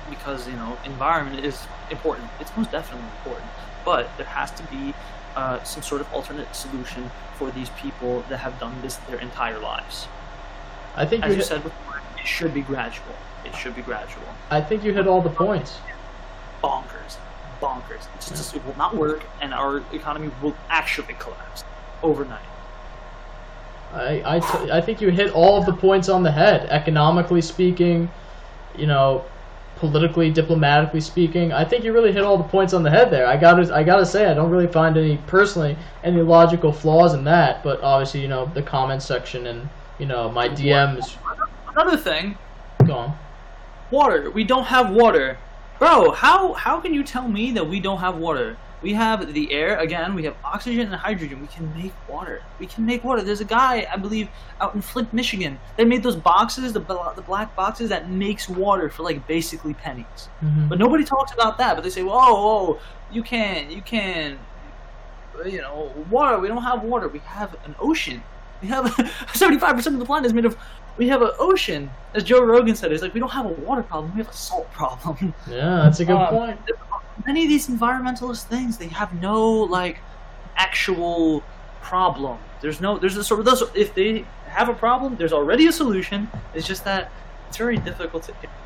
because 0.09 0.47
you 0.47 0.55
know 0.55 0.77
environment 0.85 1.43
is 1.45 1.67
important. 1.89 2.29
It's 2.39 2.55
most 2.55 2.71
definitely 2.71 3.07
important, 3.19 3.49
but 3.83 4.09
there 4.17 4.25
has 4.25 4.51
to 4.51 4.63
be 4.63 4.93
uh, 5.35 5.61
some 5.63 5.83
sort 5.83 6.01
of 6.01 6.13
alternate 6.13 6.55
solution 6.55 7.11
for 7.35 7.51
these 7.51 7.69
people 7.71 8.23
that 8.29 8.37
have 8.37 8.59
done 8.59 8.81
this 8.81 8.95
their 9.09 9.19
entire 9.19 9.59
lives. 9.59 10.07
I 10.95 11.05
think 11.05 11.23
As 11.23 11.35
you. 11.35 11.41
said 11.41 11.63
before, 11.63 12.01
it 12.17 12.25
should 12.27 12.53
be 12.53 12.61
gradual. 12.61 13.15
It 13.45 13.55
should 13.55 13.75
be 13.75 13.81
gradual. 13.81 14.23
I 14.49 14.61
think 14.61 14.83
you 14.83 14.93
hit 14.93 15.07
all 15.07 15.21
the 15.21 15.29
points. 15.29 15.77
bonkers, 16.63 17.17
bonkers. 17.61 18.07
It's 18.15 18.29
just 18.29 18.55
it 18.55 18.65
will 18.65 18.77
not 18.77 18.95
work, 18.95 19.23
and 19.41 19.53
our 19.53 19.83
economy 19.93 20.31
will 20.41 20.55
actually 20.69 21.15
collapse 21.19 21.63
overnight. 22.01 22.39
I, 23.93 24.21
I, 24.25 24.39
t- 24.39 24.71
I 24.71 24.81
think 24.81 24.99
you 24.99 25.09
hit 25.09 25.31
all 25.31 25.57
of 25.57 25.65
the 25.65 25.73
points 25.73 26.09
on 26.09 26.23
the 26.23 26.31
head. 26.31 26.67
Economically 26.69 27.41
speaking, 27.41 28.09
you 28.75 28.87
know, 28.87 29.23
politically, 29.77 30.31
diplomatically 30.31 30.99
speaking, 31.01 31.53
I 31.53 31.63
think 31.63 31.83
you 31.85 31.93
really 31.93 32.11
hit 32.11 32.23
all 32.23 32.37
the 32.37 32.43
points 32.43 32.73
on 32.73 32.83
the 32.83 32.89
head 32.89 33.09
there. 33.11 33.25
I 33.27 33.37
gotta 33.37 33.73
I 33.73 33.83
gotta 33.83 34.05
say 34.05 34.25
I 34.25 34.33
don't 34.33 34.49
really 34.49 34.67
find 34.67 34.97
any 34.97 35.17
personally 35.27 35.77
any 36.03 36.21
logical 36.21 36.73
flaws 36.73 37.13
in 37.13 37.23
that. 37.25 37.63
But 37.63 37.81
obviously, 37.81 38.21
you 38.21 38.27
know, 38.27 38.49
the 38.53 38.61
comment 38.63 39.01
section 39.01 39.47
and 39.47 39.69
you 39.99 40.05
know 40.05 40.29
my 40.31 40.47
DMs. 40.49 41.15
Another 41.75 41.97
thing, 41.97 42.37
Go 42.85 42.93
on. 42.93 43.17
water. 43.91 44.29
We 44.31 44.43
don't 44.43 44.65
have 44.65 44.91
water, 44.91 45.37
bro. 45.79 46.11
How 46.11 46.53
how 46.53 46.79
can 46.79 46.93
you 46.93 47.03
tell 47.03 47.27
me 47.27 47.51
that 47.51 47.67
we 47.67 47.79
don't 47.79 47.99
have 47.99 48.17
water? 48.17 48.57
We 48.81 48.93
have 48.93 49.33
the 49.33 49.51
air 49.51 49.77
again. 49.79 50.13
We 50.13 50.25
have 50.25 50.35
oxygen 50.43 50.81
and 50.87 50.95
hydrogen. 50.95 51.41
We 51.41 51.47
can 51.47 51.73
make 51.75 51.93
water. 52.07 52.43
We 52.59 52.67
can 52.67 52.85
make 52.85 53.03
water. 53.03 53.23
There's 53.23 53.41
a 53.41 53.45
guy, 53.45 53.87
I 53.91 53.95
believe, 53.97 54.27
out 54.61 54.75
in 54.75 54.81
Flint, 54.81 55.11
Michigan. 55.11 55.57
They 55.75 55.85
made 55.85 56.03
those 56.03 56.15
boxes, 56.15 56.71
the 56.73 56.81
the 56.81 57.23
black 57.25 57.55
boxes 57.55 57.89
that 57.89 58.09
makes 58.11 58.47
water 58.47 58.89
for 58.89 59.01
like 59.03 59.25
basically 59.27 59.73
pennies. 59.73 60.29
Mhm. 60.43 60.69
But 60.69 60.77
nobody 60.77 61.03
talks 61.03 61.31
about 61.33 61.57
that. 61.57 61.75
But 61.75 61.83
they 61.83 61.89
say, 61.89 62.03
"Whoa, 62.03 62.33
whoa, 62.35 62.79
you 63.11 63.23
can't, 63.23 63.71
you 63.71 63.81
can't, 63.81 64.37
you 65.45 65.61
know, 65.61 65.91
water. 66.11 66.37
We 66.37 66.47
don't 66.47 66.63
have 66.63 66.83
water. 66.83 67.07
We 67.07 67.19
have 67.19 67.55
an 67.65 67.75
ocean. 67.79 68.21
We 68.61 68.67
have 68.69 68.85
seventy-five 69.33 69.75
percent 69.75 69.95
of 69.95 69.99
the 69.99 70.05
planet 70.05 70.25
is 70.25 70.33
made 70.33 70.45
of. 70.45 70.57
We 70.97 71.07
have 71.09 71.21
an 71.21 71.31
ocean." 71.39 71.89
As 72.13 72.23
Joe 72.23 72.41
Rogan 72.43 72.75
said, 72.75 72.91
it's 72.93 73.01
like 73.03 73.13
we 73.13 73.19
don't 73.19 73.31
have 73.31 73.45
a 73.45 73.49
water 73.49 73.83
problem. 73.83 74.13
We 74.13 74.19
have 74.23 74.29
a 74.29 74.33
salt 74.33 74.71
problem. 74.71 75.33
Yeah, 75.49 75.81
that's 75.83 75.99
a 75.99 76.05
good 76.05 76.15
Um, 76.15 76.27
point. 76.33 76.59
Many 77.25 77.43
of 77.43 77.49
these 77.49 77.67
environmentalist 77.67 78.43
things, 78.45 78.77
they 78.77 78.87
have 78.87 79.13
no 79.21 79.41
like 79.51 79.97
actual 80.55 81.43
problem. 81.81 82.37
There's 82.61 82.81
no, 82.81 82.97
there's 82.97 83.17
a 83.17 83.23
sort 83.23 83.39
of, 83.41 83.45
those- 83.45 83.63
if 83.75 83.93
they 83.93 84.25
have 84.47 84.69
a 84.69 84.73
problem, 84.73 85.15
there's 85.17 85.33
already 85.33 85.67
a 85.67 85.71
solution. 85.71 86.29
It's 86.53 86.65
just 86.67 86.83
that 86.85 87.11
it's 87.47 87.57
very 87.57 87.77
difficult 87.77 88.23
to 88.23 88.31
implement 88.31 88.43
the 88.45 88.49
solution. 88.49 88.64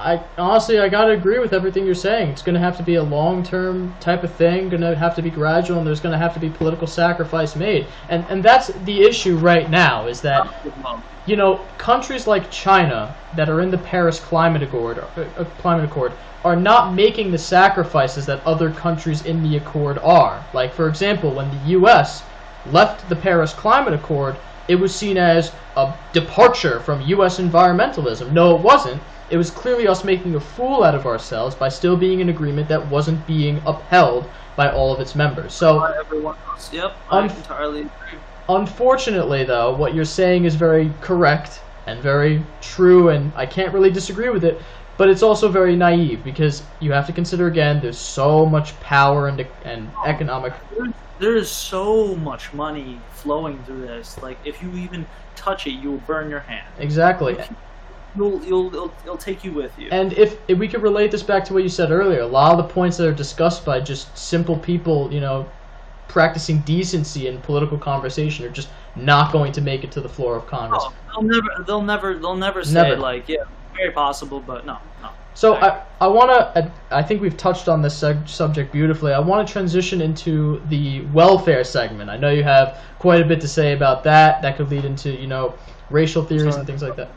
I 0.00 0.24
honestly, 0.38 0.80
I 0.80 0.88
gotta 0.88 1.12
agree 1.12 1.38
with 1.38 1.52
everything 1.52 1.84
you're 1.84 1.94
saying. 1.94 2.30
It's 2.30 2.40
gonna 2.40 2.58
have 2.58 2.76
to 2.78 2.82
be 2.82 2.94
a 2.94 3.02
long-term 3.02 3.94
type 4.00 4.24
of 4.24 4.34
thing. 4.34 4.70
Gonna 4.70 4.96
have 4.96 5.14
to 5.16 5.22
be 5.22 5.28
gradual, 5.30 5.78
and 5.78 5.86
there's 5.86 6.00
gonna 6.00 6.16
have 6.16 6.32
to 6.34 6.40
be 6.40 6.48
political 6.48 6.86
sacrifice 6.86 7.54
made. 7.54 7.86
And 8.08 8.24
and 8.30 8.42
that's 8.42 8.68
the 8.68 9.02
issue 9.02 9.36
right 9.36 9.68
now 9.68 10.06
is 10.06 10.22
that 10.22 10.48
you 11.26 11.36
know 11.36 11.66
countries 11.76 12.26
like 12.26 12.50
China 12.50 13.14
that 13.36 13.50
are 13.50 13.60
in 13.60 13.70
the 13.70 13.76
Paris 13.78 14.18
Climate 14.18 14.62
Accord, 14.62 14.98
uh, 14.98 15.20
uh, 15.36 15.44
Climate 15.58 15.84
Accord, 15.84 16.12
are 16.44 16.56
not 16.56 16.94
making 16.94 17.30
the 17.30 17.38
sacrifices 17.38 18.24
that 18.24 18.42
other 18.46 18.70
countries 18.70 19.26
in 19.26 19.42
the 19.42 19.58
accord 19.58 19.98
are. 19.98 20.42
Like 20.54 20.72
for 20.72 20.88
example, 20.88 21.34
when 21.34 21.50
the 21.50 21.70
U.S. 21.72 22.22
left 22.64 23.06
the 23.10 23.16
Paris 23.16 23.52
Climate 23.52 23.92
Accord, 23.92 24.36
it 24.66 24.76
was 24.76 24.94
seen 24.94 25.18
as 25.18 25.52
a 25.76 25.92
departure 26.14 26.80
from 26.80 27.02
U.S. 27.02 27.38
environmentalism. 27.38 28.32
No, 28.32 28.56
it 28.56 28.62
wasn't. 28.62 29.02
It 29.30 29.36
was 29.36 29.50
clearly 29.50 29.86
us 29.86 30.02
making 30.04 30.34
a 30.34 30.40
fool 30.40 30.82
out 30.82 30.94
of 30.94 31.06
ourselves 31.06 31.54
by 31.54 31.68
still 31.68 31.96
being 31.96 32.20
in 32.20 32.28
agreement 32.28 32.68
that 32.68 32.84
wasn't 32.88 33.24
being 33.26 33.62
upheld 33.64 34.28
by 34.56 34.70
all 34.72 34.92
of 34.92 35.00
its 35.00 35.14
members. 35.14 35.54
So. 35.54 35.78
Not 35.78 35.96
everyone 35.96 36.36
else. 36.48 36.72
Yep, 36.72 36.96
I 37.10 37.20
Unf- 37.28 37.36
entirely 37.36 37.80
agree. 37.82 38.18
Unfortunately, 38.48 39.44
though, 39.44 39.74
what 39.76 39.94
you're 39.94 40.04
saying 40.04 40.44
is 40.44 40.56
very 40.56 40.92
correct 41.00 41.60
and 41.86 42.00
very 42.00 42.42
true, 42.60 43.10
and 43.10 43.32
I 43.36 43.46
can't 43.46 43.72
really 43.72 43.90
disagree 43.90 44.28
with 44.28 44.44
it. 44.44 44.60
But 44.96 45.08
it's 45.08 45.22
also 45.22 45.48
very 45.48 45.76
naive 45.76 46.22
because 46.24 46.62
you 46.80 46.92
have 46.92 47.06
to 47.06 47.12
consider 47.12 47.46
again. 47.46 47.80
There's 47.80 47.96
so 47.96 48.44
much 48.44 48.78
power 48.80 49.28
and 49.28 49.46
and 49.64 49.90
economic. 50.04 50.52
There- 50.76 50.92
There 51.20 51.36
is 51.36 51.50
so 51.50 52.16
much 52.16 52.52
money 52.54 52.98
flowing 53.12 53.62
through 53.64 53.82
this. 53.86 54.20
Like, 54.22 54.38
if 54.44 54.62
you 54.62 54.72
even 54.74 55.06
touch 55.36 55.66
it, 55.66 55.72
you 55.72 55.90
will 55.92 56.02
burn 56.06 56.30
your 56.30 56.40
hand. 56.40 56.66
Exactly. 56.78 57.36
You'll, 58.16 58.44
you'll, 58.44 58.66
it'll, 58.68 58.94
it'll 59.04 59.16
take 59.16 59.44
you 59.44 59.52
with 59.52 59.76
you. 59.78 59.88
And 59.92 60.12
if, 60.14 60.38
if 60.48 60.58
we 60.58 60.66
could 60.68 60.82
relate 60.82 61.10
this 61.10 61.22
back 61.22 61.44
to 61.46 61.54
what 61.54 61.62
you 61.62 61.68
said 61.68 61.90
earlier, 61.90 62.20
a 62.20 62.26
lot 62.26 62.52
of 62.52 62.58
the 62.58 62.72
points 62.72 62.96
that 62.96 63.06
are 63.06 63.14
discussed 63.14 63.64
by 63.64 63.80
just 63.80 64.16
simple 64.16 64.58
people, 64.58 65.12
you 65.12 65.20
know, 65.20 65.48
practicing 66.08 66.58
decency 66.62 67.28
in 67.28 67.40
political 67.42 67.78
conversation 67.78 68.44
are 68.44 68.50
just 68.50 68.68
not 68.96 69.32
going 69.32 69.52
to 69.52 69.60
make 69.60 69.84
it 69.84 69.92
to 69.92 70.00
the 70.00 70.08
floor 70.08 70.34
of 70.36 70.46
Congress. 70.46 70.82
Oh, 70.84 70.92
they'll 71.14 71.22
never, 71.22 71.64
they'll 71.64 71.82
never, 71.82 72.18
they'll 72.18 72.36
never 72.36 72.64
say 72.64 72.74
Never. 72.74 72.96
like, 72.96 73.28
yeah, 73.28 73.44
very 73.76 73.92
possible, 73.92 74.40
but 74.40 74.66
no, 74.66 74.78
no. 75.02 75.10
So 75.34 75.54
I, 75.54 75.84
I 76.00 76.08
want 76.08 76.30
to, 76.30 76.72
I 76.90 77.02
think 77.02 77.22
we've 77.22 77.36
touched 77.36 77.68
on 77.68 77.80
this 77.80 77.98
seg- 77.98 78.28
subject 78.28 78.72
beautifully. 78.72 79.12
I 79.12 79.20
want 79.20 79.46
to 79.46 79.50
transition 79.50 80.00
into 80.00 80.60
the 80.68 81.02
welfare 81.12 81.62
segment. 81.62 82.10
I 82.10 82.16
know 82.16 82.30
you 82.30 82.42
have 82.42 82.80
quite 82.98 83.22
a 83.22 83.24
bit 83.24 83.40
to 83.42 83.48
say 83.48 83.72
about 83.72 84.02
that. 84.04 84.42
That 84.42 84.56
could 84.56 84.68
lead 84.70 84.84
into, 84.84 85.12
you 85.12 85.28
know, 85.28 85.54
racial 85.88 86.24
theories 86.24 86.56
and 86.56 86.66
things 86.66 86.82
like 86.82 86.96
that. 86.96 87.10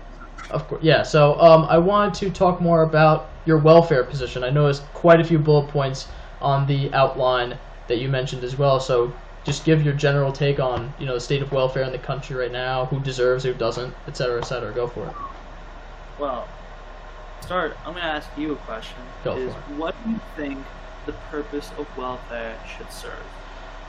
Of 0.54 0.68
course, 0.68 0.84
yeah. 0.84 1.04
So 1.04 1.40
um, 1.42 1.66
I 1.70 1.78
wanted 1.78 2.14
to 2.26 2.30
talk 2.30 2.62
more 2.62 2.84
about 2.84 3.30
your 3.46 3.58
welfare 3.58 4.04
position. 4.04 4.44
I 4.44 4.50
noticed 4.50 4.84
quite 4.94 5.20
a 5.20 5.24
few 5.24 5.40
bullet 5.40 5.68
points 5.70 6.08
on 6.42 6.68
the 6.68 6.94
outline 6.94 7.58
that 7.88 7.98
you 7.98 8.08
mentioned 8.08 8.44
as 8.44 8.58
well. 8.58 8.80
So 8.80 9.12
just 9.44 9.66
give 9.66 9.84
your 9.84 9.94
general 9.94 10.32
take 10.32 10.60
on, 10.60 10.94
you 11.00 11.06
know, 11.06 11.16
the 11.16 11.22
state 11.22 11.42
of 11.42 11.52
welfare 11.52 11.84
in 11.84 11.92
the 11.92 11.98
country 11.98 12.36
right 12.36 12.52
now, 12.52 12.86
who 12.86 13.00
deserves, 13.00 13.44
who 13.44 13.54
doesn't, 13.54 13.94
et 14.08 14.16
cetera, 14.16 14.40
et 14.40 14.46
cetera. 14.46 14.72
Go 14.74 14.88
for 14.88 15.08
it. 15.08 15.16
Well, 16.20 16.48
start. 17.42 17.76
I'm 17.86 17.94
gonna 17.94 18.06
ask 18.06 18.30
you 18.38 18.54
a 18.54 18.58
question. 18.58 18.98
Go 19.24 19.36
is 19.36 19.52
for 19.52 19.60
it. 19.60 19.78
what 19.78 19.96
do 20.04 20.12
you 20.12 20.20
think 20.38 20.60
the 21.06 21.14
purpose 21.32 21.72
of 21.78 21.88
welfare 21.98 22.56
should 22.78 22.92
serve? 22.92 23.26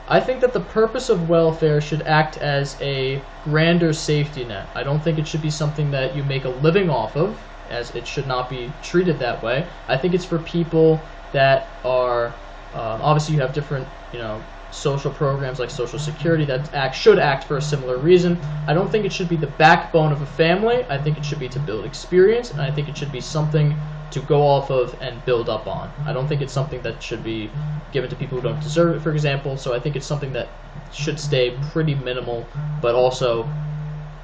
I 0.06 0.20
think 0.20 0.40
that 0.42 0.52
the 0.52 0.60
purpose 0.60 1.08
of 1.08 1.28
welfare 1.28 1.80
should 1.80 2.02
act 2.02 2.36
as 2.36 2.80
a 2.82 3.22
grander 3.42 3.92
safety 3.92 4.44
net. 4.44 4.68
I 4.74 4.82
don't 4.82 5.02
think 5.02 5.18
it 5.18 5.26
should 5.26 5.40
be 5.40 5.50
something 5.50 5.90
that 5.92 6.14
you 6.14 6.22
make 6.22 6.44
a 6.44 6.50
living 6.50 6.90
off 6.90 7.16
of, 7.16 7.38
as 7.70 7.90
it 7.94 8.06
should 8.06 8.26
not 8.26 8.50
be 8.50 8.68
treated 8.82 9.18
that 9.20 9.42
way. 9.42 9.66
I 9.88 9.96
think 9.96 10.14
it's 10.14 10.26
for 10.26 10.38
people 10.38 10.98
that 11.32 11.68
are 11.84 12.26
um, 12.74 13.00
obviously 13.00 13.34
you 13.34 13.40
have 13.40 13.54
different, 13.54 13.86
you 14.12 14.18
know, 14.18 14.40
social 14.70 15.10
programs 15.10 15.58
like 15.58 15.70
Social 15.70 15.98
Security 15.98 16.44
that 16.44 16.74
act 16.74 16.96
should 16.96 17.18
act 17.18 17.44
for 17.44 17.56
a 17.56 17.62
similar 17.62 17.96
reason. 17.96 18.38
I 18.66 18.74
don't 18.74 18.90
think 18.90 19.04
it 19.04 19.12
should 19.12 19.28
be 19.28 19.36
the 19.36 19.46
backbone 19.46 20.12
of 20.12 20.20
a 20.20 20.26
family. 20.26 20.84
I 20.90 20.98
think 20.98 21.16
it 21.16 21.24
should 21.24 21.38
be 21.38 21.48
to 21.48 21.60
build 21.60 21.86
experience, 21.86 22.50
and 22.50 22.60
I 22.60 22.70
think 22.70 22.88
it 22.88 22.96
should 22.96 23.12
be 23.12 23.20
something 23.20 23.78
to 24.14 24.20
go 24.20 24.42
off 24.42 24.70
of 24.70 24.96
and 25.02 25.22
build 25.24 25.48
up 25.48 25.66
on. 25.66 25.92
I 26.06 26.12
don't 26.12 26.28
think 26.28 26.40
it's 26.40 26.52
something 26.52 26.80
that 26.82 27.02
should 27.02 27.24
be 27.24 27.50
given 27.92 28.08
to 28.10 28.16
people 28.16 28.38
who 28.38 28.48
don't 28.48 28.60
deserve 28.60 28.96
it, 28.96 29.00
for 29.00 29.10
example. 29.10 29.56
So 29.56 29.74
I 29.74 29.80
think 29.80 29.96
it's 29.96 30.06
something 30.06 30.32
that 30.34 30.48
should 30.92 31.18
stay 31.18 31.58
pretty 31.72 31.96
minimal, 31.96 32.46
but 32.80 32.94
also 32.94 33.48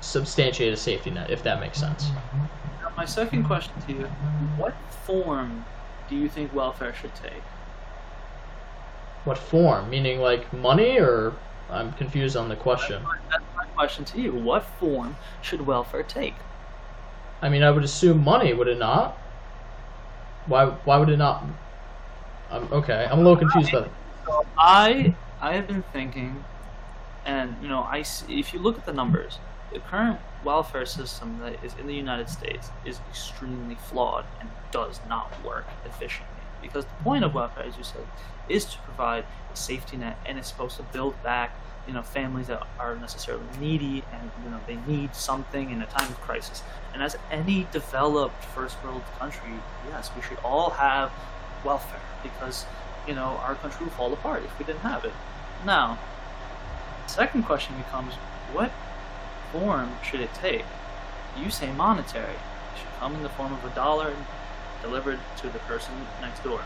substantiate 0.00 0.72
a 0.72 0.76
safety 0.76 1.10
net, 1.10 1.28
if 1.28 1.42
that 1.42 1.58
makes 1.58 1.78
sense. 1.78 2.08
Now, 2.80 2.92
my 2.96 3.04
second 3.04 3.44
question 3.44 3.72
to 3.88 3.92
you: 3.92 4.04
What 4.56 4.74
form 5.04 5.64
do 6.08 6.14
you 6.14 6.28
think 6.28 6.54
welfare 6.54 6.94
should 6.94 7.14
take? 7.16 7.42
What 9.24 9.38
form? 9.38 9.90
Meaning 9.90 10.20
like 10.20 10.52
money, 10.52 11.00
or 11.00 11.34
I'm 11.68 11.92
confused 11.94 12.36
on 12.36 12.48
the 12.48 12.56
question. 12.56 13.02
That's 13.28 13.42
my 13.56 13.64
question 13.64 14.04
to 14.04 14.20
you. 14.20 14.32
What 14.32 14.62
form 14.62 15.16
should 15.42 15.66
welfare 15.66 16.04
take? 16.04 16.34
I 17.42 17.48
mean, 17.48 17.64
I 17.64 17.72
would 17.72 17.82
assume 17.82 18.22
money, 18.22 18.54
would 18.54 18.68
it 18.68 18.78
not? 18.78 19.16
Why? 20.50 20.66
Why 20.66 20.98
would 20.98 21.08
it 21.08 21.16
not? 21.16 21.44
Um, 22.50 22.68
okay, 22.72 23.06
I'm 23.08 23.20
a 23.20 23.22
little 23.22 23.36
confused 23.36 23.70
that. 23.72 23.88
So 24.26 24.44
I 24.58 25.14
I 25.40 25.54
have 25.54 25.68
been 25.68 25.84
thinking, 25.92 26.44
and 27.24 27.54
you 27.62 27.68
know, 27.68 27.82
I 27.82 28.04
if 28.28 28.52
you 28.52 28.58
look 28.58 28.76
at 28.76 28.84
the 28.84 28.92
numbers, 28.92 29.38
the 29.72 29.78
current 29.78 30.18
welfare 30.44 30.86
system 30.86 31.38
that 31.38 31.62
is 31.64 31.74
in 31.78 31.86
the 31.86 31.94
United 31.94 32.28
States 32.28 32.70
is 32.84 32.98
extremely 33.08 33.76
flawed 33.76 34.24
and 34.40 34.50
does 34.72 35.00
not 35.08 35.32
work 35.44 35.66
efficiently. 35.84 36.42
Because 36.60 36.84
the 36.84 37.04
point 37.04 37.24
of 37.24 37.32
welfare, 37.32 37.64
as 37.64 37.76
you 37.78 37.84
said, 37.84 38.06
is 38.48 38.64
to 38.64 38.78
provide 38.78 39.24
a 39.52 39.56
safety 39.56 39.96
net, 39.96 40.18
and 40.26 40.36
it's 40.36 40.48
supposed 40.48 40.76
to 40.78 40.82
build 40.82 41.14
back, 41.22 41.54
you 41.90 41.96
know, 41.96 42.02
families 42.02 42.46
that 42.46 42.64
are 42.78 42.94
necessarily 42.94 43.42
needy 43.58 44.04
and 44.12 44.30
you 44.44 44.50
know 44.50 44.60
they 44.68 44.76
need 44.86 45.12
something 45.12 45.72
in 45.72 45.82
a 45.82 45.86
time 45.86 46.08
of 46.08 46.20
crisis. 46.20 46.62
And 46.94 47.02
as 47.02 47.16
any 47.32 47.66
developed 47.72 48.44
first 48.44 48.80
world 48.84 49.02
country, 49.18 49.54
yes, 49.88 50.08
we 50.14 50.22
should 50.22 50.38
all 50.44 50.70
have 50.70 51.10
welfare 51.64 51.98
because 52.22 52.64
you 53.08 53.14
know 53.14 53.40
our 53.42 53.56
country 53.56 53.84
would 53.84 53.92
fall 53.94 54.12
apart 54.12 54.44
if 54.44 54.56
we 54.56 54.64
didn't 54.64 54.82
have 54.82 55.04
it. 55.04 55.12
Now, 55.66 55.98
second 57.08 57.42
question 57.42 57.76
becomes, 57.76 58.14
what 58.52 58.70
form 59.50 59.96
should 60.04 60.20
it 60.20 60.32
take? 60.32 60.64
You 61.36 61.50
say 61.50 61.72
monetary. 61.72 62.34
It 62.34 62.78
should 62.78 63.00
come 63.00 63.16
in 63.16 63.24
the 63.24 63.30
form 63.30 63.52
of 63.52 63.64
a 63.64 63.74
dollar 63.74 64.14
delivered 64.80 65.18
to 65.38 65.48
the 65.48 65.58
person 65.58 65.92
next 66.20 66.44
door. 66.44 66.60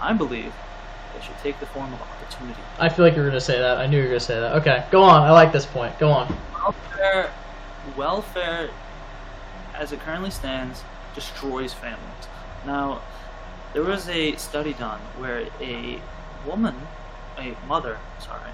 I 0.00 0.14
believe 0.14 0.54
it 1.16 1.24
should 1.24 1.38
take 1.42 1.58
the 1.60 1.66
form 1.66 1.92
of 1.92 2.00
opportunity. 2.00 2.60
I 2.78 2.88
feel 2.88 3.04
like 3.04 3.14
you 3.14 3.22
were 3.22 3.28
gonna 3.28 3.40
say 3.40 3.58
that. 3.58 3.78
I 3.78 3.86
knew 3.86 3.98
you 3.98 4.04
were 4.04 4.08
gonna 4.10 4.20
say 4.20 4.38
that. 4.38 4.56
Okay, 4.56 4.84
go 4.90 5.02
on. 5.02 5.22
I 5.22 5.30
like 5.30 5.52
this 5.52 5.66
point. 5.66 5.98
Go 5.98 6.10
on. 6.10 6.34
Welfare, 6.54 7.32
welfare, 7.96 8.70
as 9.74 9.92
it 9.92 10.00
currently 10.00 10.30
stands, 10.30 10.82
destroys 11.14 11.72
families. 11.72 12.28
Now, 12.66 13.02
there 13.72 13.82
was 13.82 14.08
a 14.08 14.36
study 14.36 14.74
done 14.74 15.00
where 15.18 15.48
a 15.60 16.00
woman, 16.46 16.74
a 17.38 17.56
mother, 17.66 17.98
sorry, 18.18 18.50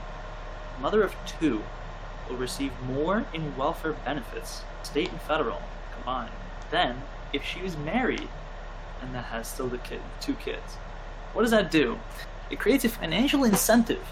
mother 0.81 1.03
of 1.03 1.15
two, 1.27 1.63
will 2.29 2.37
receive 2.37 2.73
more 2.87 3.25
in 3.33 3.57
welfare 3.57 3.93
benefits, 3.93 4.63
state 4.83 5.11
and 5.11 5.21
federal 5.23 5.63
combined, 5.95 6.33
than 6.71 7.03
if 7.33 7.45
she 7.45 7.61
was 7.61 7.77
married 7.77 8.29
and 9.01 9.15
that 9.15 9.25
has 9.27 9.49
still 9.49 9.69
the 9.69 9.79
kid, 9.79 10.01
two 10.21 10.35
kids. 10.35 10.75
What 11.33 11.43
does 11.43 11.51
that 11.51 11.71
do? 11.71 11.99
It 12.51 12.59
creates 12.59 12.85
a 12.85 12.89
financial 12.89 13.45
incentive 13.45 14.07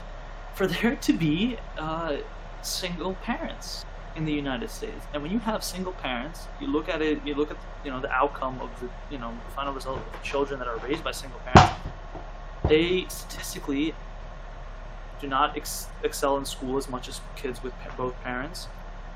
for 0.55 0.67
there 0.67 0.97
to 0.97 1.13
be 1.13 1.59
uh, 1.79 2.17
single 2.63 3.15
parents 3.15 3.85
in 4.17 4.25
the 4.25 4.33
United 4.33 4.71
States. 4.71 5.07
And 5.13 5.23
when 5.23 5.31
you 5.31 5.39
have 5.41 5.63
single 5.63 5.93
parents, 5.93 6.47
you 6.61 6.67
look 6.67 6.89
at 6.89 7.03
it, 7.03 7.21
you 7.25 7.35
look 7.35 7.51
at 7.51 7.57
you 7.85 7.91
know 7.91 8.01
the 8.01 8.11
outcome 8.11 8.61
of 8.61 8.71
the 8.81 8.89
you 9.11 9.19
know 9.19 9.33
the 9.47 9.53
final 9.55 9.73
result 9.73 9.99
of 9.99 10.23
children 10.23 10.59
that 10.59 10.69
are 10.69 10.79
raised 10.79 11.05
by 11.05 11.13
single 11.13 11.41
parents. 11.41 11.75
they 12.69 13.07
statistically 13.09 13.95
do 15.21 15.27
not 15.29 15.57
ex- 15.57 15.89
excel 16.03 16.37
in 16.37 16.45
school 16.45 16.77
as 16.77 16.89
much 16.89 17.09
as 17.09 17.21
kids 17.37 17.63
with 17.63 17.73
pa- 17.81 17.95
both 17.97 18.15
parents 18.23 18.69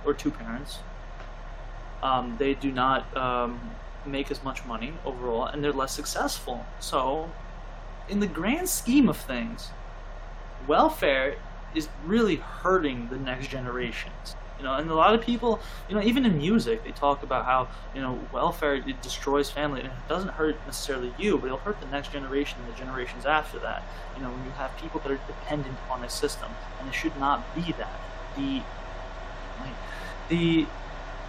or 0.04 0.14
two 0.14 0.30
parents. 0.30 0.78
Um, 2.02 2.36
they 2.38 2.54
do 2.54 2.70
not 2.72 3.14
um, 3.16 3.60
make 4.06 4.30
as 4.30 4.42
much 4.42 4.64
money 4.64 4.94
overall, 5.04 5.44
and 5.46 5.62
they're 5.62 5.72
less 5.72 5.92
successful. 5.92 6.64
So, 6.78 7.30
in 8.10 8.20
the 8.20 8.26
grand 8.26 8.68
scheme 8.68 9.08
of 9.08 9.16
things, 9.16 9.70
welfare 10.66 11.36
is 11.74 11.88
really 12.04 12.36
hurting 12.36 13.08
the 13.08 13.16
next 13.16 13.48
generations. 13.48 14.34
You 14.58 14.64
know, 14.64 14.74
and 14.74 14.90
a 14.90 14.94
lot 14.94 15.14
of 15.14 15.22
people, 15.22 15.58
you 15.88 15.94
know, 15.94 16.02
even 16.02 16.26
in 16.26 16.36
music, 16.36 16.84
they 16.84 16.90
talk 16.90 17.22
about 17.22 17.46
how 17.46 17.68
you 17.94 18.02
know 18.02 18.20
welfare 18.30 18.74
it 18.74 19.00
destroys 19.00 19.50
family, 19.50 19.80
and 19.80 19.88
it 19.88 20.08
doesn't 20.08 20.32
hurt 20.32 20.56
necessarily 20.66 21.14
you, 21.18 21.38
but 21.38 21.46
it'll 21.46 21.58
hurt 21.58 21.80
the 21.80 21.86
next 21.86 22.12
generation 22.12 22.58
and 22.60 22.74
the 22.74 22.78
generations 22.78 23.24
after 23.24 23.58
that. 23.60 23.82
You 24.16 24.22
know, 24.22 24.30
when 24.30 24.44
you 24.44 24.50
have 24.52 24.76
people 24.76 25.00
that 25.00 25.10
are 25.10 25.20
dependent 25.26 25.78
on 25.90 26.04
a 26.04 26.10
system, 26.10 26.50
and 26.78 26.88
it 26.88 26.92
should 26.92 27.16
not 27.18 27.54
be 27.54 27.72
that. 27.78 28.00
The 28.36 28.60
like, 29.60 29.76
the 30.28 30.66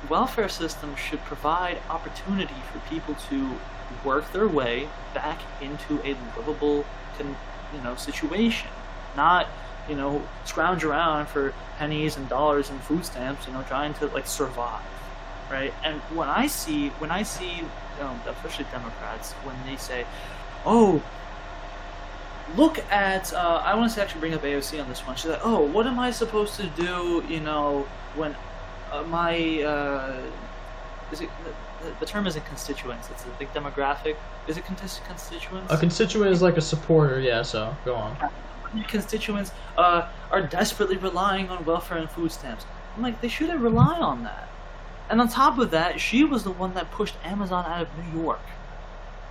welfare 0.09 0.49
system 0.49 0.95
should 0.95 1.19
provide 1.21 1.77
opportunity 1.89 2.55
for 2.71 2.79
people 2.89 3.15
to 3.29 3.55
work 4.03 4.31
their 4.31 4.47
way 4.47 4.89
back 5.13 5.39
into 5.61 6.01
a 6.05 6.15
livable, 6.37 6.85
you 7.19 7.81
know, 7.83 7.95
situation, 7.95 8.69
not 9.15 9.47
you 9.89 9.95
know 9.95 10.21
scrounge 10.45 10.83
around 10.83 11.27
for 11.27 11.53
pennies 11.77 12.15
and 12.17 12.29
dollars 12.29 12.69
and 12.69 12.79
food 12.81 13.05
stamps, 13.05 13.47
you 13.47 13.53
know, 13.53 13.63
trying 13.63 13.93
to 13.95 14.07
like 14.07 14.27
survive, 14.27 14.83
right? 15.49 15.73
And 15.83 15.99
when 16.15 16.29
I 16.29 16.47
see 16.47 16.89
when 16.99 17.11
I 17.11 17.23
see, 17.23 17.63
um, 17.99 18.19
especially 18.27 18.65
Democrats, 18.71 19.33
when 19.43 19.55
they 19.65 19.77
say, 19.77 20.05
"Oh." 20.65 21.01
Look 22.57 22.79
at. 22.91 23.31
Uh, 23.31 23.61
I 23.63 23.75
want 23.75 23.93
to 23.93 24.01
actually 24.01 24.19
bring 24.19 24.33
up 24.33 24.41
AOC 24.41 24.81
on 24.81 24.89
this 24.89 25.07
one. 25.07 25.15
She's 25.15 25.31
like, 25.31 25.39
"Oh, 25.41 25.61
what 25.61 25.87
am 25.87 25.97
I 25.99 26.11
supposed 26.11 26.55
to 26.55 26.67
do? 26.67 27.23
You 27.29 27.39
know, 27.39 27.87
when 28.13 28.35
uh, 28.91 29.03
my 29.03 29.61
uh, 29.63 30.21
is 31.11 31.21
it 31.21 31.29
the, 31.81 31.91
the 31.99 32.05
term 32.05 32.27
isn't 32.27 32.45
constituents? 32.45 33.09
It's 33.11 33.25
a 33.25 33.29
big 33.39 33.53
demographic. 33.53 34.15
Is 34.47 34.57
it 34.57 34.63
contis- 34.65 35.03
constituents? 35.05 35.71
A 35.71 35.77
constituent 35.77 36.31
is 36.31 36.41
like 36.41 36.57
a 36.57 36.61
supporter, 36.61 37.19
yeah. 37.19 37.41
So 37.41 37.75
go 37.85 37.95
on. 37.95 38.15
Your 38.75 38.85
constituents 38.85 39.51
uh, 39.77 40.07
are 40.31 40.41
desperately 40.41 40.97
relying 40.97 41.49
on 41.49 41.65
welfare 41.65 41.97
and 41.97 42.09
food 42.09 42.31
stamps. 42.31 42.65
I'm 42.95 43.01
like, 43.03 43.19
they 43.21 43.27
shouldn't 43.27 43.59
rely 43.59 43.97
on 43.99 44.23
that. 44.23 44.47
And 45.09 45.19
on 45.19 45.27
top 45.27 45.59
of 45.59 45.71
that, 45.71 45.99
she 45.99 46.23
was 46.23 46.43
the 46.43 46.51
one 46.51 46.73
that 46.75 46.89
pushed 46.91 47.15
Amazon 47.25 47.65
out 47.65 47.81
of 47.81 47.87
New 48.13 48.21
York, 48.21 48.39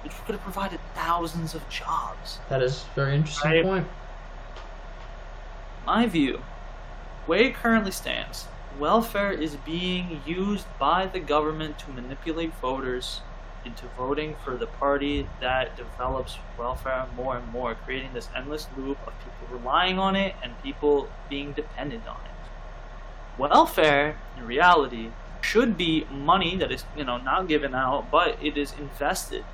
which 0.04 0.12
could 0.26 0.34
have 0.34 0.42
provided 0.42 0.78
thousands 0.94 1.54
of 1.54 1.66
jobs. 1.70 2.38
That 2.50 2.62
is 2.62 2.84
a 2.92 2.94
very 2.94 3.14
interesting 3.16 3.50
Right. 3.50 3.64
point. 3.64 3.86
my 5.86 6.06
view, 6.06 6.42
way 7.26 7.46
it 7.46 7.54
currently 7.54 7.90
stands, 7.90 8.46
welfare 8.78 9.32
is 9.32 9.56
being 9.56 10.20
used 10.26 10.66
by 10.78 11.06
the 11.06 11.20
government 11.20 11.78
to 11.80 11.90
manipulate 11.90 12.54
voters 12.56 13.20
into 13.64 13.86
voting 13.96 14.34
for 14.42 14.56
the 14.56 14.66
party 14.66 15.28
that 15.40 15.76
develops 15.76 16.38
welfare 16.58 17.06
more 17.14 17.36
and 17.36 17.46
more, 17.48 17.74
creating 17.74 18.12
this 18.14 18.28
endless 18.34 18.66
loop 18.76 18.98
of 19.06 19.12
people 19.18 19.58
relying 19.58 19.98
on 19.98 20.16
it 20.16 20.34
and 20.42 20.52
people 20.62 21.08
being 21.28 21.52
dependent 21.52 22.06
on 22.06 22.16
it. 22.24 23.38
Welfare, 23.38 24.16
in 24.36 24.46
reality, 24.46 25.10
should 25.42 25.76
be 25.76 26.06
money 26.10 26.56
that 26.56 26.70
is, 26.70 26.84
you 26.96 27.04
know, 27.04 27.18
not 27.18 27.48
given 27.48 27.74
out, 27.74 28.10
but 28.10 28.38
it 28.42 28.56
is 28.56 28.72
invested 28.78 29.44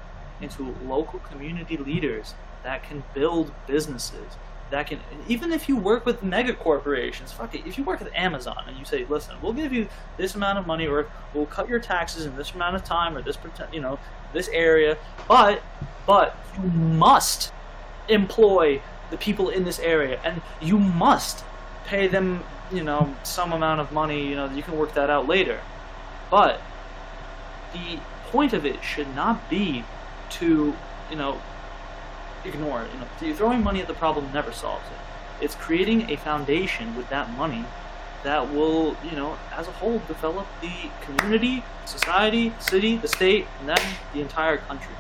into 0.41 0.75
local 0.85 1.19
community 1.21 1.77
leaders 1.77 2.35
that 2.63 2.83
can 2.83 3.03
build 3.15 3.53
businesses 3.67 4.37
that 4.71 4.87
can 4.87 4.99
even 5.29 5.53
if 5.53 5.69
you 5.69 5.77
work 5.77 6.05
with 6.05 6.23
mega 6.23 6.53
corporations 6.53 7.33
fuck 7.33 7.55
it 7.55 7.67
if 7.67 7.79
you 7.79 7.85
work 7.85 8.01
with 8.01 8.13
amazon 8.15 8.65
and 8.67 8.77
you 8.77 8.85
say 8.85 9.05
listen 9.09 9.35
we'll 9.41 9.53
give 9.53 9.73
you 9.73 9.89
this 10.17 10.35
amount 10.35 10.59
of 10.59 10.67
money 10.67 10.87
or 10.87 11.07
we'll 11.35 11.47
cut 11.47 11.69
your 11.69 11.79
taxes 11.79 12.27
in 12.27 12.37
this 12.37 12.53
amount 12.53 12.75
of 12.75 12.85
time 12.85 13.17
or 13.17 13.23
this 13.23 13.39
you 13.73 13.81
know 13.81 13.99
this 14.33 14.49
area 14.49 14.97
but 15.29 15.63
but 16.07 16.37
you 16.57 16.69
must 16.69 17.53
employ 18.09 18.81
the 19.11 19.17
people 19.17 19.49
in 19.49 19.65
this 19.65 19.79
area 19.79 20.21
and 20.25 20.41
you 20.61 20.79
must 20.79 21.45
pay 21.87 22.07
them 22.07 22.43
you 22.73 22.83
know 22.83 23.15
some 23.23 23.53
amount 23.53 23.81
of 23.81 23.93
money 23.93 24.27
you 24.29 24.35
know 24.35 24.51
you 24.51 24.63
can 24.63 24.77
work 24.77 24.95
that 24.95 25.11
out 25.11 25.29
later. 25.29 25.61
But 26.31 26.61
the 27.73 28.01
point 28.27 28.53
of 28.53 28.67
it 28.67 28.83
should 28.83 29.15
not 29.15 29.49
be 29.49 29.85
to 30.31 30.75
you 31.11 31.17
know 31.17 31.41
ignore 32.47 32.83
it. 32.83 32.91
You 32.93 33.31
know, 33.31 33.35
throwing 33.35 33.63
money 33.63 33.81
at 33.81 33.87
the 33.87 33.95
problem 33.95 34.31
never 34.33 34.53
solves 34.53 34.85
it. 34.87 35.45
It's 35.45 35.55
creating 35.55 36.11
a 36.11 36.17
foundation 36.17 36.97
with 36.97 37.09
that 37.11 37.31
money 37.37 37.65
that 38.25 38.53
will, 38.53 38.97
you 39.05 39.13
know, 39.13 39.37
as 39.53 39.69
a 39.69 39.73
whole, 39.73 40.01
develop 40.09 40.47
the 40.61 40.91
community, 41.03 41.63
society, 41.85 42.53
city, 42.59 42.97
the 42.97 43.09
state, 43.09 43.47
and 43.61 43.69
then 43.69 43.79
the 44.15 44.21
entire 44.21 44.57
country. 44.57 44.95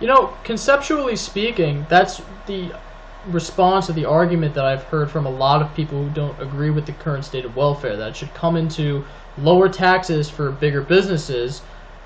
You 0.00 0.08
know, 0.08 0.36
conceptually 0.44 1.16
speaking, 1.16 1.86
that's 1.88 2.20
the 2.46 2.74
response 3.28 3.86
to 3.86 3.92
the 3.92 4.04
argument 4.04 4.54
that 4.54 4.64
I've 4.64 4.82
heard 4.84 5.10
from 5.10 5.26
a 5.26 5.30
lot 5.30 5.62
of 5.62 5.74
people 5.74 6.02
who 6.02 6.10
don't 6.10 6.40
agree 6.40 6.70
with 6.70 6.86
the 6.86 6.92
current 6.92 7.24
state 7.24 7.44
of 7.44 7.56
welfare 7.56 7.96
that 7.96 8.14
should 8.14 8.32
come 8.34 8.56
into 8.56 9.04
lower 9.38 9.68
taxes 9.68 10.28
for 10.28 10.52
bigger 10.52 10.82
businesses, 10.82 11.62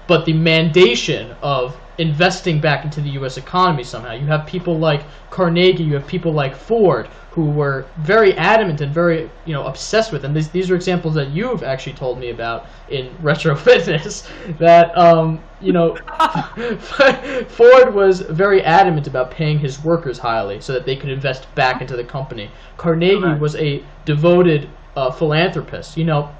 but 0.07 0.25
the 0.25 0.33
mandation 0.33 1.37
of 1.43 1.77
investing 2.01 2.61
back 2.61 2.85
into 2.85 3.03
the 3.03 3.11
US 3.11 3.37
economy 3.37 3.85
somehow. 3.85 4.15
You 4.15 4.27
have 4.27 4.47
people 4.47 4.79
like 4.79 5.03
Carnegie, 5.29 5.85
you 5.85 5.95
have 5.95 6.07
people 6.07 6.33
like 6.33 6.57
Ford 6.57 7.09
who 7.33 7.45
were 7.45 7.87
very 7.99 8.35
adamant 8.37 8.81
and 8.81 8.93
very, 8.93 9.31
you 9.45 9.53
know, 9.53 9.65
obsessed 9.67 10.11
with 10.11 10.25
and 10.25 10.35
these 10.35 10.49
these 10.49 10.71
are 10.71 10.75
examples 10.75 11.15
that 11.15 11.29
you've 11.31 11.63
actually 11.63 11.93
told 11.93 12.19
me 12.19 12.31
about 12.31 12.67
in 12.89 13.15
retro 13.23 13.55
fitness 13.55 14.27
that 14.59 14.97
um, 14.97 15.41
you 15.61 15.73
know 15.73 15.97
Ford 17.49 17.95
was 17.95 18.23
very 18.23 18.63
adamant 18.63 19.07
about 19.07 19.31
paying 19.31 19.59
his 19.59 19.85
workers 19.85 20.19
highly 20.19 20.61
so 20.61 20.73
that 20.73 20.87
they 20.87 20.97
could 20.97 21.11
invest 21.11 21.55
back 21.55 21.83
into 21.83 21.97
the 21.97 22.05
company. 22.05 22.51
Carnegie 22.79 23.39
was 23.39 23.55
a 23.57 23.85
devoted 24.07 24.69
uh, 24.97 25.11
philanthropist. 25.11 25.99
You 25.99 26.05
know, 26.05 26.35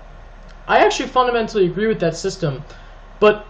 I 0.67 0.79
actually 0.79 1.11
fundamentally 1.11 1.67
agree 1.67 1.87
with 1.87 2.01
that 2.01 2.17
system, 2.17 2.65
but 3.21 3.47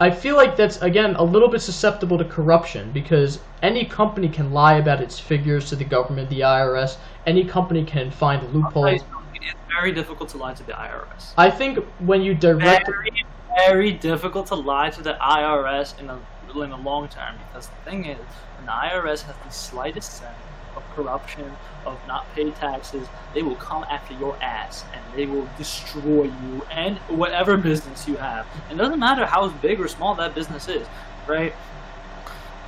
I 0.00 0.10
feel 0.10 0.36
like 0.36 0.56
that's 0.56 0.82
again 0.82 1.14
a 1.14 1.22
little 1.22 1.48
bit 1.48 1.60
susceptible 1.60 2.18
to 2.18 2.24
corruption 2.24 2.90
because 2.90 3.38
any 3.62 3.84
company 3.84 4.28
can 4.28 4.52
lie 4.52 4.78
about 4.78 5.00
its 5.00 5.18
figures 5.18 5.68
to 5.68 5.76
the 5.76 5.84
government, 5.84 6.28
the 6.28 6.40
IRS. 6.40 6.96
Any 7.26 7.44
company 7.44 7.84
can 7.84 8.10
find 8.10 8.42
loopholes. 8.52 9.02
It's 9.34 9.54
very 9.68 9.92
difficult 9.92 10.28
to 10.30 10.38
lie 10.38 10.54
to 10.54 10.62
the 10.64 10.72
IRS. 10.72 11.34
I 11.38 11.50
think 11.50 11.78
when 12.00 12.20
you 12.22 12.34
direct, 12.34 12.86
Very, 12.86 13.24
very 13.66 13.92
difficult 13.92 14.48
to 14.48 14.56
lie 14.56 14.90
to 14.90 15.02
the 15.02 15.16
IRS 15.20 15.98
in 16.00 16.08
the 16.08 16.18
in 16.62 16.70
the 16.70 16.76
long 16.76 17.08
term 17.08 17.36
because 17.46 17.68
the 17.68 17.90
thing 17.90 18.06
is, 18.06 18.18
the 18.64 18.72
IRS 18.72 19.22
has 19.22 19.36
the 19.44 19.50
slightest 19.50 20.18
sense 20.18 20.34
of 20.76 20.82
corruption, 20.94 21.50
of 21.86 21.98
not 22.06 22.26
paid 22.34 22.54
taxes, 22.56 23.06
they 23.34 23.42
will 23.42 23.56
come 23.56 23.84
after 23.84 24.14
your 24.14 24.36
ass 24.42 24.84
and 24.92 25.02
they 25.16 25.26
will 25.26 25.48
destroy 25.56 26.24
you 26.24 26.62
and 26.70 26.98
whatever 27.08 27.56
business 27.56 28.06
you 28.06 28.16
have. 28.16 28.46
It 28.70 28.76
doesn't 28.76 28.98
matter 28.98 29.26
how 29.26 29.48
big 29.48 29.80
or 29.80 29.88
small 29.88 30.14
that 30.16 30.34
business 30.34 30.68
is, 30.68 30.86
right? 31.26 31.54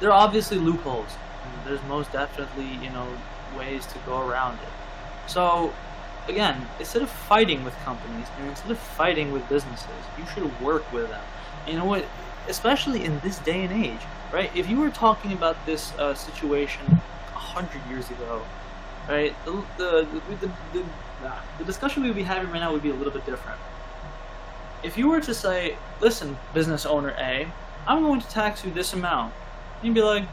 There 0.01 0.11
are 0.11 0.19
obviously 0.19 0.59
loopholes. 0.59 1.11
There's 1.65 1.83
most 1.85 2.13
definitely, 2.13 2.69
you 2.85 2.91
know, 2.91 3.07
ways 3.57 3.87
to 3.87 3.99
go 4.01 4.27
around 4.27 4.55
it. 4.55 5.31
So, 5.31 5.73
again, 6.29 6.67
instead 6.79 7.03
of 7.03 7.11
fighting 7.11 7.63
with 7.65 7.75
companies 7.85 8.27
and 8.39 8.49
instead 8.49 8.71
of 8.71 8.79
fighting 8.79 9.33
with 9.33 9.49
businesses, 9.49 9.89
you 10.19 10.25
should 10.35 10.61
work 10.61 10.91
with 10.93 11.09
them. 11.09 11.23
You 11.67 11.75
know 11.75 11.85
what? 11.85 12.05
Especially 12.49 13.05
in 13.05 13.21
this 13.21 13.39
day 13.39 13.63
and 13.63 13.85
age, 13.85 14.01
right? 14.33 14.51
If 14.57 14.69
you 14.69 14.81
were 14.81 14.91
talking 14.91 15.33
about 15.33 15.57
this 15.67 15.93
uh, 15.99 16.15
situation 16.15 17.01
hundred 17.55 17.81
years 17.89 18.11
ago, 18.11 18.43
right? 19.09 19.35
The 19.45 19.53
the 19.77 20.07
the, 20.31 20.47
the, 20.73 20.85
the, 21.59 21.65
discussion 21.65 22.03
we'd 22.03 22.15
be 22.15 22.23
having 22.23 22.51
right 22.51 22.59
now 22.59 22.73
would 22.73 22.83
be 22.83 22.91
a 22.91 22.95
little 22.95 23.13
bit 23.13 23.25
different. 23.25 23.59
If 24.83 24.99
you 24.99 25.09
were 25.09 25.21
to 25.21 25.35
say, 25.35 25.77
"Listen, 26.01 26.37
business 26.55 26.85
owner 26.87 27.15
A, 27.19 27.47
I'm 27.87 28.03
going 28.03 28.21
to 28.21 28.29
tax 28.29 28.65
you 28.65 28.73
this 28.73 28.93
amount," 28.93 29.33
you'd 29.83 29.95
be 29.95 30.03
like, 30.03 30.25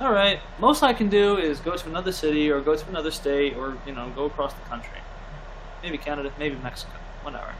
all 0.00 0.12
right, 0.12 0.40
most 0.58 0.82
I 0.82 0.94
can 0.94 1.10
do 1.10 1.36
is 1.36 1.60
go 1.60 1.76
to 1.76 1.86
another 1.86 2.10
city 2.10 2.50
or 2.50 2.62
go 2.62 2.74
to 2.74 2.88
another 2.88 3.10
state 3.10 3.54
or, 3.54 3.76
you 3.86 3.92
know, 3.92 4.10
go 4.16 4.24
across 4.24 4.54
the 4.54 4.62
country. 4.62 4.98
Maybe 5.82 5.98
Canada, 5.98 6.32
maybe 6.38 6.56
Mexico, 6.56 6.94
whatever. 7.22 7.54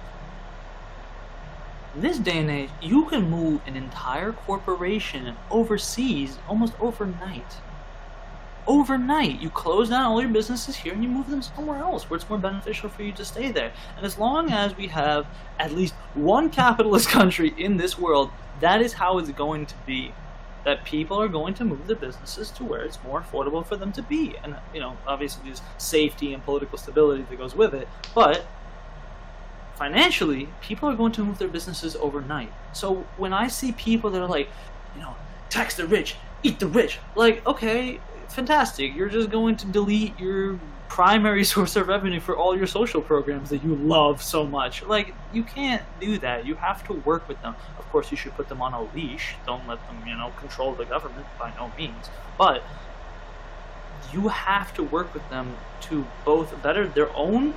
In 1.94 2.00
this 2.00 2.18
day 2.18 2.38
and 2.38 2.50
age, 2.50 2.70
you 2.80 3.04
can 3.06 3.28
move 3.28 3.60
an 3.66 3.76
entire 3.76 4.32
corporation 4.32 5.36
overseas 5.50 6.38
almost 6.48 6.72
overnight. 6.80 7.56
Overnight, 8.66 9.40
you 9.40 9.50
close 9.50 9.88
down 9.90 10.04
all 10.04 10.20
your 10.20 10.30
businesses 10.30 10.76
here 10.76 10.92
and 10.92 11.02
you 11.02 11.08
move 11.08 11.30
them 11.30 11.42
somewhere 11.42 11.78
else 11.78 12.08
where 12.08 12.16
it's 12.16 12.28
more 12.28 12.38
beneficial 12.38 12.88
for 12.88 13.02
you 13.02 13.12
to 13.12 13.24
stay 13.24 13.50
there. 13.50 13.72
And 13.96 14.06
as 14.06 14.18
long 14.18 14.50
as 14.50 14.76
we 14.76 14.86
have 14.88 15.26
at 15.58 15.72
least 15.72 15.94
one 16.14 16.50
capitalist 16.50 17.08
country 17.18 17.54
in 17.56 17.76
this 17.76 17.98
world, 17.98 18.30
that 18.60 18.80
is 18.82 18.92
how 18.92 19.18
it's 19.18 19.30
going 19.30 19.66
to 19.66 19.74
be. 19.86 20.12
that 20.64 20.84
people 20.84 21.18
are 21.20 21.28
going 21.28 21.54
to 21.54 21.64
move 21.64 21.86
their 21.86 21.96
businesses 21.96 22.50
to 22.50 22.62
where 22.64 22.82
it's 22.82 23.02
more 23.02 23.22
affordable 23.22 23.64
for 23.64 23.76
them 23.76 23.92
to 23.92 24.02
be. 24.02 24.34
And, 24.44 24.54
you 24.74 24.80
know, 24.80 24.96
obviously 25.06 25.42
there's 25.46 25.62
safety 25.78 26.34
and 26.34 26.44
political 26.44 26.76
stability 26.76 27.24
that 27.30 27.38
goes 27.38 27.54
with 27.56 27.72
it. 27.74 27.88
But 28.14 28.44
financially, 29.76 30.48
people 30.60 30.88
are 30.90 30.94
going 30.94 31.12
to 31.12 31.24
move 31.24 31.38
their 31.38 31.48
businesses 31.48 31.96
overnight. 31.96 32.52
So 32.74 33.06
when 33.16 33.32
I 33.32 33.48
see 33.48 33.72
people 33.72 34.10
that 34.10 34.20
are 34.20 34.28
like, 34.28 34.48
you 34.94 35.00
know, 35.00 35.16
tax 35.48 35.76
the 35.76 35.86
rich, 35.86 36.16
eat 36.42 36.60
the 36.60 36.66
rich, 36.66 36.98
like, 37.16 37.44
okay, 37.46 38.00
fantastic. 38.34 38.94
You're 38.94 39.08
just 39.08 39.30
going 39.30 39.56
to 39.56 39.66
delete 39.66 40.18
your 40.18 40.58
primary 40.88 41.44
source 41.52 41.76
of 41.76 41.88
revenue 41.88 42.20
for 42.20 42.36
all 42.36 42.56
your 42.56 42.66
social 42.66 43.00
programs 43.00 43.50
that 43.50 43.62
you 43.62 43.74
love 43.76 44.22
so 44.22 44.46
much. 44.46 44.82
Like, 44.82 45.14
you 45.32 45.42
can't 45.42 45.82
do 46.00 46.18
that. 46.18 46.46
You 46.46 46.54
have 46.56 46.86
to 46.88 46.94
work 46.94 47.28
with 47.28 47.40
them. 47.42 47.54
Of 47.78 47.88
course, 47.90 48.10
you 48.10 48.16
should 48.16 48.34
put 48.34 48.48
them 48.48 48.60
on 48.60 48.74
a 48.74 48.82
leash. 48.94 49.34
Don't 49.46 49.66
let 49.68 49.84
them, 49.86 50.02
you 50.06 50.16
know, 50.16 50.32
control 50.38 50.74
the 50.74 50.84
government 50.84 51.26
by 51.38 51.52
no 51.56 51.70
means. 51.76 52.10
But 52.38 52.62
you 54.12 54.28
have 54.28 54.74
to 54.74 54.82
work 54.82 55.12
with 55.14 55.28
them 55.30 55.56
to 55.82 56.06
both 56.24 56.60
better 56.62 56.88
their 56.88 57.14
own 57.14 57.54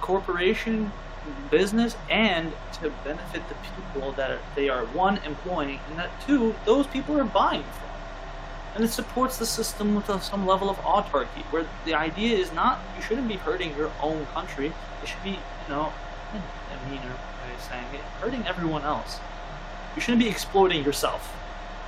corporation 0.00 0.90
business 1.50 1.96
and 2.10 2.52
to 2.72 2.90
benefit 3.04 3.42
the 3.48 3.54
people 3.54 4.12
that 4.12 4.38
they 4.56 4.68
are 4.68 4.84
one 4.86 5.18
employing 5.18 5.78
and 5.88 5.98
that 5.98 6.10
two 6.26 6.54
those 6.64 6.86
people 6.88 7.16
are 7.18 7.24
buying 7.24 7.62
and 8.74 8.84
it 8.84 8.90
supports 8.90 9.36
the 9.38 9.46
system 9.46 9.94
with 9.94 10.08
a, 10.08 10.20
some 10.20 10.46
level 10.46 10.70
of 10.70 10.76
autarky, 10.78 11.42
where 11.50 11.66
the 11.84 11.94
idea 11.94 12.36
is 12.36 12.52
not 12.52 12.80
you 12.96 13.02
shouldn't 13.02 13.28
be 13.28 13.36
hurting 13.36 13.76
your 13.76 13.90
own 14.00 14.26
country. 14.26 14.72
It 15.02 15.08
should 15.08 15.22
be, 15.22 15.30
you 15.30 15.68
know, 15.68 15.92
a 16.32 16.90
meaner 16.90 17.02
way 17.02 17.54
of 17.54 17.62
saying 17.62 17.84
it, 17.92 18.00
hurting 18.20 18.46
everyone 18.46 18.82
else. 18.82 19.20
You 19.94 20.00
shouldn't 20.00 20.22
be 20.22 20.28
exploiting 20.28 20.84
yourself, 20.84 21.34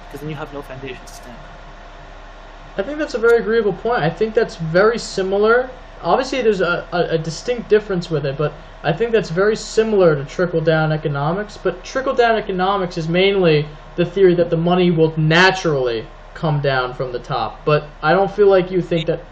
because 0.06 0.20
then 0.20 0.30
you 0.30 0.36
have 0.36 0.52
no 0.52 0.62
foundation 0.62 1.04
to 1.04 1.12
stand. 1.12 1.38
I 2.76 2.82
think 2.82 2.98
that's 2.98 3.14
a 3.14 3.18
very 3.18 3.38
agreeable 3.38 3.72
point. 3.72 4.02
I 4.02 4.10
think 4.10 4.34
that's 4.34 4.56
very 4.56 4.98
similar. 4.98 5.70
Obviously, 6.02 6.42
there's 6.42 6.60
a, 6.60 6.86
a, 6.92 7.14
a 7.14 7.18
distinct 7.18 7.70
difference 7.70 8.10
with 8.10 8.26
it, 8.26 8.36
but 8.36 8.52
I 8.82 8.92
think 8.92 9.12
that's 9.12 9.30
very 9.30 9.56
similar 9.56 10.16
to 10.16 10.24
trickle 10.24 10.60
down 10.60 10.92
economics. 10.92 11.56
But 11.56 11.82
trickle 11.84 12.14
down 12.14 12.36
economics 12.36 12.98
is 12.98 13.08
mainly 13.08 13.66
the 13.96 14.04
theory 14.04 14.34
that 14.34 14.50
the 14.50 14.56
money 14.56 14.90
will 14.90 15.18
naturally 15.18 16.06
come 16.34 16.60
down 16.60 16.94
from 16.94 17.12
the 17.12 17.18
top. 17.18 17.64
But 17.64 17.88
I 18.02 18.12
don't 18.12 18.30
feel 18.30 18.48
like 18.48 18.70
you 18.70 18.82
think 18.82 19.06
that 19.06 19.24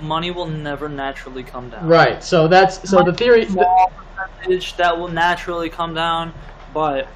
money 0.00 0.30
will 0.30 0.46
never 0.46 0.88
naturally 0.88 1.42
come 1.42 1.70
down. 1.70 1.86
Right. 1.86 2.22
So 2.22 2.48
that's 2.48 2.88
so 2.88 3.02
the 3.02 3.12
theory. 3.12 3.46
Small 3.46 3.92
percentage 4.16 4.76
that 4.76 4.98
will 4.98 5.08
naturally 5.08 5.68
come 5.68 5.94
down, 5.94 6.32
but 6.72 7.08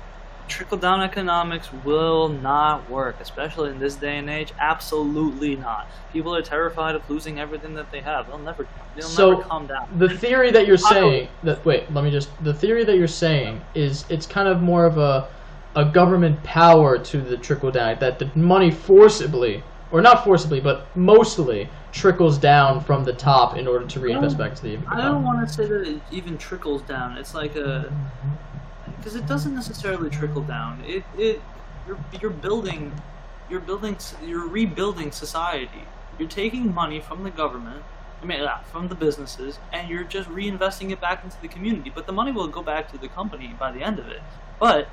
trickle 0.48 0.76
down 0.76 1.00
economics 1.00 1.72
will 1.84 2.28
not 2.28 2.88
work, 2.90 3.16
especially 3.20 3.70
in 3.70 3.78
this 3.78 3.94
day 3.94 4.18
and 4.18 4.28
age. 4.28 4.52
Absolutely 4.58 5.56
not. 5.56 5.88
People 6.12 6.34
are 6.34 6.42
terrified 6.42 6.94
of 6.94 7.08
losing 7.08 7.38
everything 7.40 7.74
that 7.74 7.90
they 7.90 8.00
have. 8.00 8.26
They'll 8.26 8.38
never. 8.38 8.66
They'll 8.94 9.08
so 9.08 9.30
never 9.30 9.42
come 9.42 9.66
down. 9.66 9.88
The 9.98 10.10
theory 10.10 10.50
that 10.50 10.66
you're 10.66 10.76
saying 10.76 11.28
that 11.42 11.64
wait, 11.64 11.90
let 11.92 12.04
me 12.04 12.10
just. 12.10 12.30
The 12.44 12.54
theory 12.54 12.84
that 12.84 12.96
you're 12.96 13.08
saying 13.08 13.60
is 13.74 14.04
it's 14.08 14.26
kind 14.26 14.48
of 14.48 14.62
more 14.62 14.84
of 14.84 14.98
a 14.98 15.28
a 15.74 15.84
government 15.84 16.42
power 16.42 16.98
to 16.98 17.20
the 17.20 17.36
trickle 17.36 17.70
down, 17.70 17.98
that 18.00 18.18
the 18.18 18.30
money 18.34 18.70
forcibly, 18.70 19.62
or 19.90 20.00
not 20.00 20.24
forcibly, 20.24 20.60
but 20.60 20.86
mostly 20.96 21.68
trickles 21.92 22.38
down 22.38 22.82
from 22.82 23.04
the 23.04 23.12
top 23.12 23.56
in 23.56 23.66
order 23.66 23.86
to 23.86 24.00
reinvest 24.00 24.38
back 24.38 24.54
to 24.54 24.62
the 24.62 24.74
economy. 24.74 25.02
I 25.02 25.04
don't 25.06 25.22
want 25.22 25.46
to 25.46 25.52
say 25.52 25.66
that 25.66 25.86
it 25.86 26.02
even 26.10 26.38
trickles 26.38 26.82
down. 26.82 27.16
It's 27.16 27.34
like 27.34 27.56
a 27.56 27.92
because 28.96 29.16
it 29.16 29.26
doesn't 29.26 29.54
necessarily 29.54 30.10
trickle 30.10 30.42
down. 30.42 30.82
It 30.86 31.04
it 31.18 31.42
you're 31.86 31.98
you're 32.20 32.30
building 32.30 32.92
you're 33.50 33.60
building 33.60 33.96
you're 34.24 34.46
rebuilding 34.46 35.12
society. 35.12 35.84
You're 36.18 36.28
taking 36.28 36.72
money 36.74 37.00
from 37.00 37.24
the 37.24 37.30
government 37.30 37.82
I 38.22 38.24
mean, 38.24 38.40
yeah, 38.40 38.62
from 38.62 38.88
the 38.88 38.94
businesses, 38.94 39.58
and 39.72 39.88
you're 39.88 40.04
just 40.04 40.28
reinvesting 40.28 40.92
it 40.92 41.00
back 41.00 41.24
into 41.24 41.40
the 41.42 41.48
community. 41.48 41.90
But 41.92 42.06
the 42.06 42.12
money 42.12 42.30
will 42.30 42.46
go 42.46 42.62
back 42.62 42.90
to 42.92 42.98
the 42.98 43.08
company 43.08 43.54
by 43.58 43.72
the 43.72 43.82
end 43.82 43.98
of 43.98 44.06
it. 44.06 44.22
But 44.60 44.88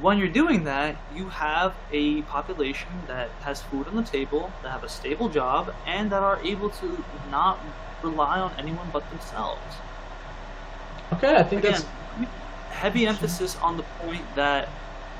when 0.00 0.18
you're 0.18 0.28
doing 0.28 0.64
that, 0.64 0.96
you 1.14 1.28
have 1.28 1.74
a 1.92 2.22
population 2.22 2.88
that 3.06 3.28
has 3.42 3.62
food 3.62 3.86
on 3.86 3.96
the 3.96 4.02
table, 4.02 4.50
that 4.62 4.70
have 4.70 4.84
a 4.84 4.88
stable 4.88 5.28
job, 5.28 5.74
and 5.86 6.10
that 6.10 6.22
are 6.22 6.38
able 6.42 6.70
to 6.70 7.04
not 7.30 7.58
rely 8.02 8.40
on 8.40 8.52
anyone 8.58 8.88
but 8.92 9.08
themselves. 9.10 9.60
Okay, 11.12 11.36
I 11.36 11.42
think 11.42 11.64
Again, 11.64 11.72
that's 11.72 12.30
heavy 12.70 13.06
emphasis 13.06 13.56
on 13.58 13.76
the 13.76 13.84
point 14.00 14.22
that 14.34 14.68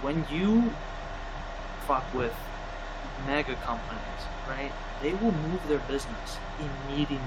when 0.03 0.27
you 0.31 0.73
fuck 1.87 2.05
with 2.15 2.35
mega 3.27 3.55
companies, 3.57 4.01
right? 4.49 4.73
They 5.03 5.13
will 5.15 5.33
move 5.33 5.67
their 5.69 5.79
business 5.81 6.39
immediately. 6.59 7.21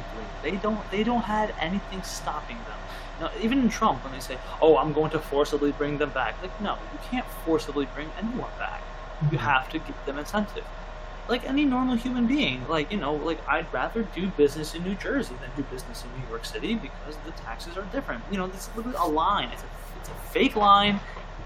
They 0.43 0.55
don't. 0.57 0.79
They 0.91 1.03
don't 1.03 1.23
have 1.23 1.51
anything 1.59 2.01
stopping 2.03 2.57
them. 2.57 2.79
Now, 3.19 3.31
even 3.41 3.59
in 3.59 3.69
Trump, 3.69 4.03
when 4.03 4.13
they 4.13 4.19
say, 4.19 4.37
"Oh, 4.61 4.77
I'm 4.77 4.93
going 4.93 5.09
to 5.11 5.19
forcibly 5.19 5.71
bring 5.71 5.97
them 5.97 6.11
back," 6.11 6.35
like, 6.41 6.59
no, 6.61 6.73
you 6.93 6.99
can't 7.09 7.25
forcibly 7.45 7.85
bring 7.95 8.09
anyone 8.17 8.51
back. 8.59 8.81
You 9.31 9.37
Mhm. 9.37 9.41
have 9.41 9.69
to 9.69 9.79
give 9.79 9.95
them 10.05 10.19
incentive. 10.19 10.65
Like 11.27 11.43
any 11.45 11.65
normal 11.65 11.95
human 11.95 12.25
being, 12.27 12.65
like 12.69 12.89
you 12.91 12.97
know, 12.97 13.13
like 13.13 13.39
I'd 13.49 13.65
rather 13.73 14.03
do 14.03 14.27
business 14.27 14.75
in 14.75 14.83
New 14.83 14.95
Jersey 14.95 15.35
than 15.41 15.49
do 15.57 15.63
business 15.63 16.03
in 16.05 16.21
New 16.21 16.27
York 16.29 16.45
City 16.45 16.75
because 16.75 17.17
the 17.25 17.31
taxes 17.31 17.75
are 17.77 17.83
different. 17.91 18.23
You 18.31 18.37
know, 18.37 18.47
this 18.47 18.69
is 18.77 18.95
a 18.95 19.07
line. 19.07 19.49
It's 19.51 19.63
a 19.63 19.65
it's 19.99 20.09
a 20.09 20.13
fake 20.31 20.55
line 20.55 20.99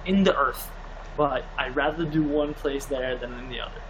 in 0.05 0.23
the 0.23 0.37
earth, 0.37 0.69
but 1.17 1.43
I'd 1.57 1.75
rather 1.75 2.03
do 2.05 2.21
one 2.21 2.53
place 2.53 2.85
there 2.85 3.15
than 3.15 3.33
in 3.39 3.49
the 3.49 3.61
other. 3.61 3.81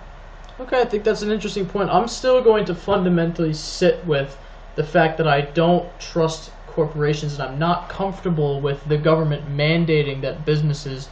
Okay, 0.62 0.80
I 0.80 0.86
think 0.86 1.04
that's 1.04 1.24
an 1.24 1.32
interesting 1.32 1.66
point. 1.66 1.90
I'm 1.90 2.08
still 2.08 2.42
going 2.42 2.66
to 2.66 2.76
fundamentally 2.76 3.54
sit 3.54 4.06
with 4.06 4.38
the 4.76 4.84
fact 4.84 5.18
that 5.18 5.28
I 5.28 5.42
don't 5.42 5.88
trust 6.00 6.52
corporations 6.72 7.34
and 7.34 7.44
I'm 7.44 7.60
not 7.60 7.90
comfortable 7.90 8.62
with 8.62 8.84
the 8.88 8.98
government 8.98 9.48
mandating 9.50 10.22
that 10.22 10.46
businesses 10.46 11.10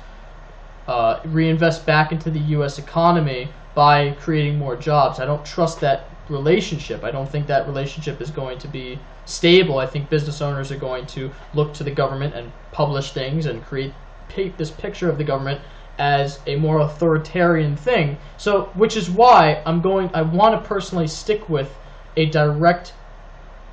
uh, 0.87 1.19
reinvest 1.25 1.85
back 1.85 2.11
into 2.11 2.31
the 2.31 2.39
U.S. 2.57 2.79
economy 2.79 3.49
by 3.75 4.11
creating 4.19 4.57
more 4.57 4.75
jobs. 4.75 5.19
I 5.19 5.25
don't 5.25 5.45
trust 5.45 5.79
that 5.81 6.05
relationship. 6.29 7.03
I 7.03 7.11
don't 7.11 7.29
think 7.29 7.47
that 7.47 7.67
relationship 7.67 8.21
is 8.21 8.31
going 8.31 8.59
to 8.59 8.67
be 8.67 8.99
stable. 9.25 9.77
I 9.77 9.85
think 9.85 10.09
business 10.09 10.41
owners 10.41 10.71
are 10.71 10.77
going 10.77 11.05
to 11.07 11.31
look 11.53 11.73
to 11.75 11.83
the 11.83 11.91
government 11.91 12.33
and 12.33 12.51
publish 12.71 13.11
things 13.11 13.45
and 13.45 13.63
create 13.63 13.93
paint 14.27 14.57
this 14.57 14.71
picture 14.71 15.09
of 15.09 15.17
the 15.17 15.23
government 15.23 15.59
as 15.97 16.39
a 16.47 16.55
more 16.55 16.79
authoritarian 16.79 17.75
thing. 17.75 18.17
So, 18.37 18.71
which 18.73 18.95
is 18.95 19.09
why 19.09 19.61
I'm 19.65 19.81
going. 19.81 20.09
I 20.13 20.21
want 20.21 20.61
to 20.61 20.67
personally 20.67 21.07
stick 21.07 21.49
with 21.49 21.73
a 22.15 22.25
direct 22.27 22.93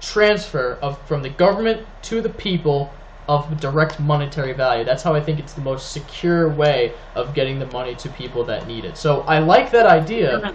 transfer 0.01 0.79
of 0.83 0.99
from 1.07 1.23
the 1.23 1.31
government 1.31 1.87
to 2.03 2.21
the 2.21 2.29
people 2.29 2.93
of 3.29 3.61
direct 3.61 3.99
monetary 3.99 4.53
value. 4.53 4.85
That's 4.85 5.03
how 5.03 5.15
I 5.15 5.21
think 5.21 5.41
it's 5.41 5.53
the 5.53 5.61
most 5.61 5.91
secure 5.91 6.49
way 6.49 6.93
of 7.17 7.35
getting 7.35 7.59
the 7.59 7.67
money 7.67 7.95
to 7.97 8.09
people 8.11 8.45
that 8.45 8.67
need 8.69 8.85
it. 8.85 8.97
So 8.97 9.23
I 9.23 9.41
like 9.41 9.71
that 9.73 9.87
idea. 9.87 10.55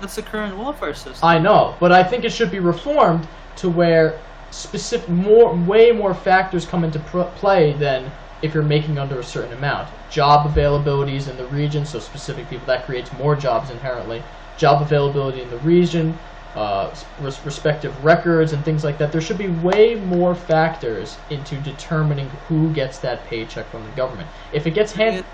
That's 0.00 0.16
the 0.16 0.22
current 0.22 0.56
welfare 0.56 0.94
system. 0.94 1.18
I 1.22 1.38
know, 1.38 1.76
but 1.80 1.92
I 1.92 2.02
think 2.02 2.24
it 2.24 2.32
should 2.32 2.50
be 2.50 2.60
reformed 2.60 3.28
to 3.56 3.68
where 3.68 4.18
specific 4.50 5.08
more 5.10 5.54
way 5.54 5.92
more 5.92 6.14
factors 6.14 6.64
come 6.64 6.82
into 6.84 6.98
pr- 7.00 7.22
play 7.36 7.74
than 7.74 8.10
if 8.40 8.54
you're 8.54 8.62
making 8.62 8.98
under 8.98 9.18
a 9.18 9.24
certain 9.24 9.52
amount. 9.52 9.88
Job 10.10 10.50
availabilities 10.50 11.28
in 11.28 11.36
the 11.36 11.46
region, 11.46 11.84
so 11.84 11.98
specific 11.98 12.48
people 12.48 12.66
that 12.66 12.86
creates 12.86 13.12
more 13.14 13.36
jobs 13.36 13.70
inherently. 13.70 14.22
Job 14.56 14.80
availability 14.80 15.42
in 15.42 15.50
the 15.50 15.58
region, 15.58 16.18
uh, 16.58 16.94
res- 17.20 17.44
respective 17.46 17.92
records 18.04 18.52
and 18.52 18.64
things 18.64 18.82
like 18.84 18.98
that. 18.98 19.12
There 19.12 19.20
should 19.20 19.38
be 19.38 19.48
way 19.48 19.94
more 19.94 20.34
factors 20.34 21.16
into 21.30 21.56
determining 21.60 22.28
who 22.48 22.72
gets 22.72 22.98
that 22.98 23.24
paycheck 23.26 23.66
from 23.66 23.84
the 23.84 23.92
government. 23.92 24.28
If 24.52 24.66
it 24.66 24.72
gets 24.72 24.92
handed, 24.92 25.24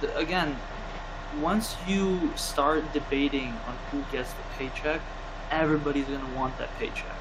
Th- 0.00 0.12
Again, 0.16 0.56
once 1.40 1.76
you 1.86 2.32
start 2.34 2.92
debating 2.92 3.50
on 3.68 3.76
who 3.90 4.02
gets 4.10 4.32
the 4.32 4.42
paycheck, 4.58 5.00
everybody's 5.50 6.06
gonna 6.06 6.34
want 6.34 6.58
that 6.58 6.76
paycheck. 6.78 7.16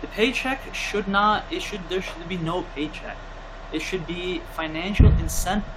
The 0.00 0.08
paycheck 0.08 0.74
should 0.74 1.06
not. 1.06 1.44
It 1.50 1.62
should. 1.62 1.88
There 1.88 2.02
should 2.02 2.28
be 2.28 2.38
no 2.38 2.62
paycheck. 2.74 3.16
It 3.72 3.80
should 3.82 4.06
be 4.06 4.40
financial 4.56 5.06
incentive 5.06 5.68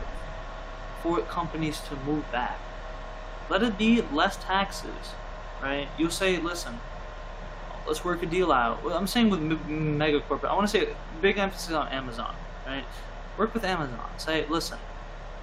for 1.04 1.20
companies 1.22 1.80
to 1.90 1.96
move 1.98 2.30
back. 2.32 2.58
Let 3.50 3.62
it 3.62 3.78
be 3.78 4.02
less 4.02 4.38
taxes, 4.38 5.14
right? 5.66 5.88
You 5.98 6.12
say, 6.12 6.38
listen, 6.38 6.80
let's 7.88 8.06
work 8.06 8.22
a 8.22 8.28
deal 8.28 8.52
out. 8.52 8.84
Well, 8.84 8.96
I'm 8.96 9.08
saying 9.08 9.32
with 9.32 9.42
mega 9.68 10.22
corporate. 10.22 10.52
I 10.52 10.56
want 10.56 10.70
to 10.70 10.80
say 10.80 10.90
big 11.22 11.40
emphasis 11.40 11.74
on 11.74 11.88
Amazon, 11.88 12.36
right? 12.68 12.86
Work 13.38 13.56
with 13.56 13.66
Amazon. 13.66 14.08
Say, 14.18 14.46
listen, 14.48 14.78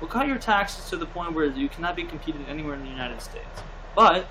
we'll 0.00 0.08
cut 0.08 0.28
your 0.28 0.38
taxes 0.38 0.88
to 0.90 0.96
the 0.96 1.06
point 1.06 1.32
where 1.32 1.46
you 1.46 1.68
cannot 1.68 1.96
be 1.96 2.04
competed 2.04 2.42
anywhere 2.48 2.74
in 2.74 2.82
the 2.82 2.88
United 2.88 3.20
States, 3.20 3.62
but 3.96 4.26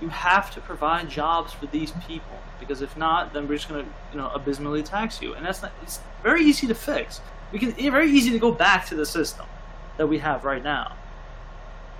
you 0.00 0.08
have 0.08 0.52
to 0.54 0.60
provide 0.60 1.08
jobs 1.08 1.52
for 1.52 1.66
these 1.66 1.92
people 2.08 2.38
because 2.58 2.82
if 2.82 2.96
not, 2.96 3.32
then 3.32 3.46
we're 3.46 3.54
just 3.54 3.68
gonna, 3.68 3.86
you 4.10 4.18
know, 4.18 4.28
abysmally 4.30 4.82
tax 4.82 5.22
you, 5.22 5.34
and 5.34 5.46
that's 5.46 5.62
not. 5.62 5.72
It's 5.82 6.00
very 6.24 6.42
easy 6.42 6.66
to 6.66 6.74
fix. 6.74 7.20
We 7.52 7.60
can. 7.60 7.70
It's 7.70 7.88
very 7.88 8.10
easy 8.10 8.30
to 8.32 8.40
go 8.40 8.50
back 8.50 8.86
to 8.86 8.96
the 8.96 9.06
system 9.06 9.46
that 9.98 10.08
we 10.08 10.18
have 10.18 10.44
right 10.44 10.64
now. 10.64 10.96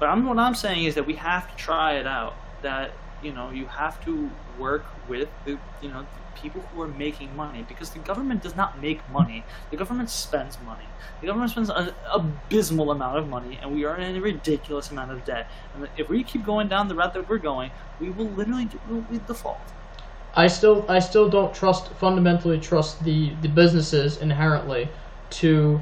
But 0.01 0.09
I'm 0.09 0.27
what 0.27 0.39
I'm 0.39 0.57
saying 0.57 0.85
is 0.87 0.97
that 0.97 1.07
we 1.07 1.15
have 1.15 1.49
to 1.49 1.57
try 1.57 1.95
it 1.95 2.07
out. 2.09 2.35
That 2.63 2.93
you 3.23 3.33
know 3.33 3.51
you 3.51 3.67
have 3.67 4.03
to 4.05 4.31
work 4.59 4.85
with 5.09 5.29
the 5.45 5.59
you 5.81 5.89
know 5.89 6.03
the 6.03 6.41
people 6.41 6.61
who 6.61 6.83
are 6.83 6.89
making 6.89 7.35
money 7.37 7.65
because 7.69 7.91
the 7.91 7.99
government 8.01 8.43
does 8.43 8.57
not 8.57 8.81
make 8.81 9.09
money. 9.11 9.45
The 9.71 9.77
government 9.77 10.11
spends 10.11 10.59
money. 10.61 10.87
The 11.21 11.27
government 11.27 11.51
spends 11.51 11.71
an 11.71 11.93
abysmal 12.13 12.91
amount 12.91 13.19
of 13.19 13.29
money, 13.29 13.59
and 13.61 13.73
we 13.73 13.85
are 13.85 13.97
in 13.97 14.17
a 14.17 14.21
ridiculous 14.21 14.91
amount 14.91 15.13
of 15.13 15.25
debt. 15.25 15.49
And 15.75 15.89
if 15.97 16.09
we 16.09 16.25
keep 16.25 16.45
going 16.45 16.69
down 16.69 16.89
the 16.89 16.95
route 16.95 17.15
that 17.15 17.29
we're 17.29 17.39
going, 17.39 17.71
we 18.01 18.11
will 18.11 18.31
literally 18.31 18.69
we'll 18.89 19.05
default. 19.27 19.61
I 20.35 20.47
still 20.47 20.85
I 20.89 20.99
still 20.99 21.29
don't 21.29 21.55
trust 21.55 21.93
fundamentally 21.95 22.59
trust 22.59 23.05
the 23.05 23.35
the 23.43 23.49
businesses 23.49 24.17
inherently 24.17 24.89
to 25.31 25.81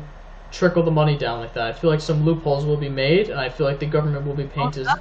trickle 0.51 0.83
the 0.83 0.91
money 0.91 1.17
down 1.17 1.41
like 1.41 1.55
that. 1.55 1.67
I 1.67 1.73
feel 1.73 1.91
like 1.91 2.01
some 2.01 2.25
loopholes 2.25 2.65
will 2.65 2.77
be 2.77 2.89
made, 2.89 3.31
and 3.31 3.39
I 3.39 3.49
feel 3.49 3.67
like 3.67 3.79
the 3.79 3.87
government 3.87 4.27
will 4.27 4.35
be 4.35 4.45
painted. 4.45 4.87
Well, 4.87 4.99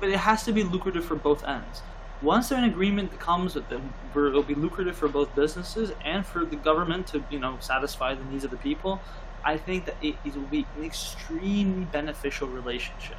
but 0.00 0.08
it 0.08 0.18
has 0.18 0.44
to 0.44 0.52
be 0.52 0.62
lucrative 0.62 1.04
for 1.04 1.14
both 1.14 1.44
ends. 1.44 1.82
Once 2.22 2.50
an 2.50 2.64
agreement 2.64 3.18
comes 3.18 3.54
with 3.54 3.68
them, 3.70 3.94
where 4.12 4.26
it'll 4.26 4.42
be 4.42 4.54
lucrative 4.54 4.94
for 4.94 5.08
both 5.08 5.34
businesses 5.34 5.92
and 6.04 6.26
for 6.26 6.44
the 6.44 6.56
government 6.56 7.06
to, 7.06 7.24
you 7.30 7.38
know, 7.38 7.56
satisfy 7.60 8.14
the 8.14 8.24
needs 8.24 8.44
of 8.44 8.50
the 8.50 8.58
people, 8.58 9.00
I 9.42 9.56
think 9.56 9.86
that 9.86 9.96
it, 10.02 10.16
it 10.24 10.34
will 10.34 10.42
be 10.42 10.66
an 10.76 10.84
extremely 10.84 11.84
beneficial 11.86 12.46
relationship. 12.48 13.16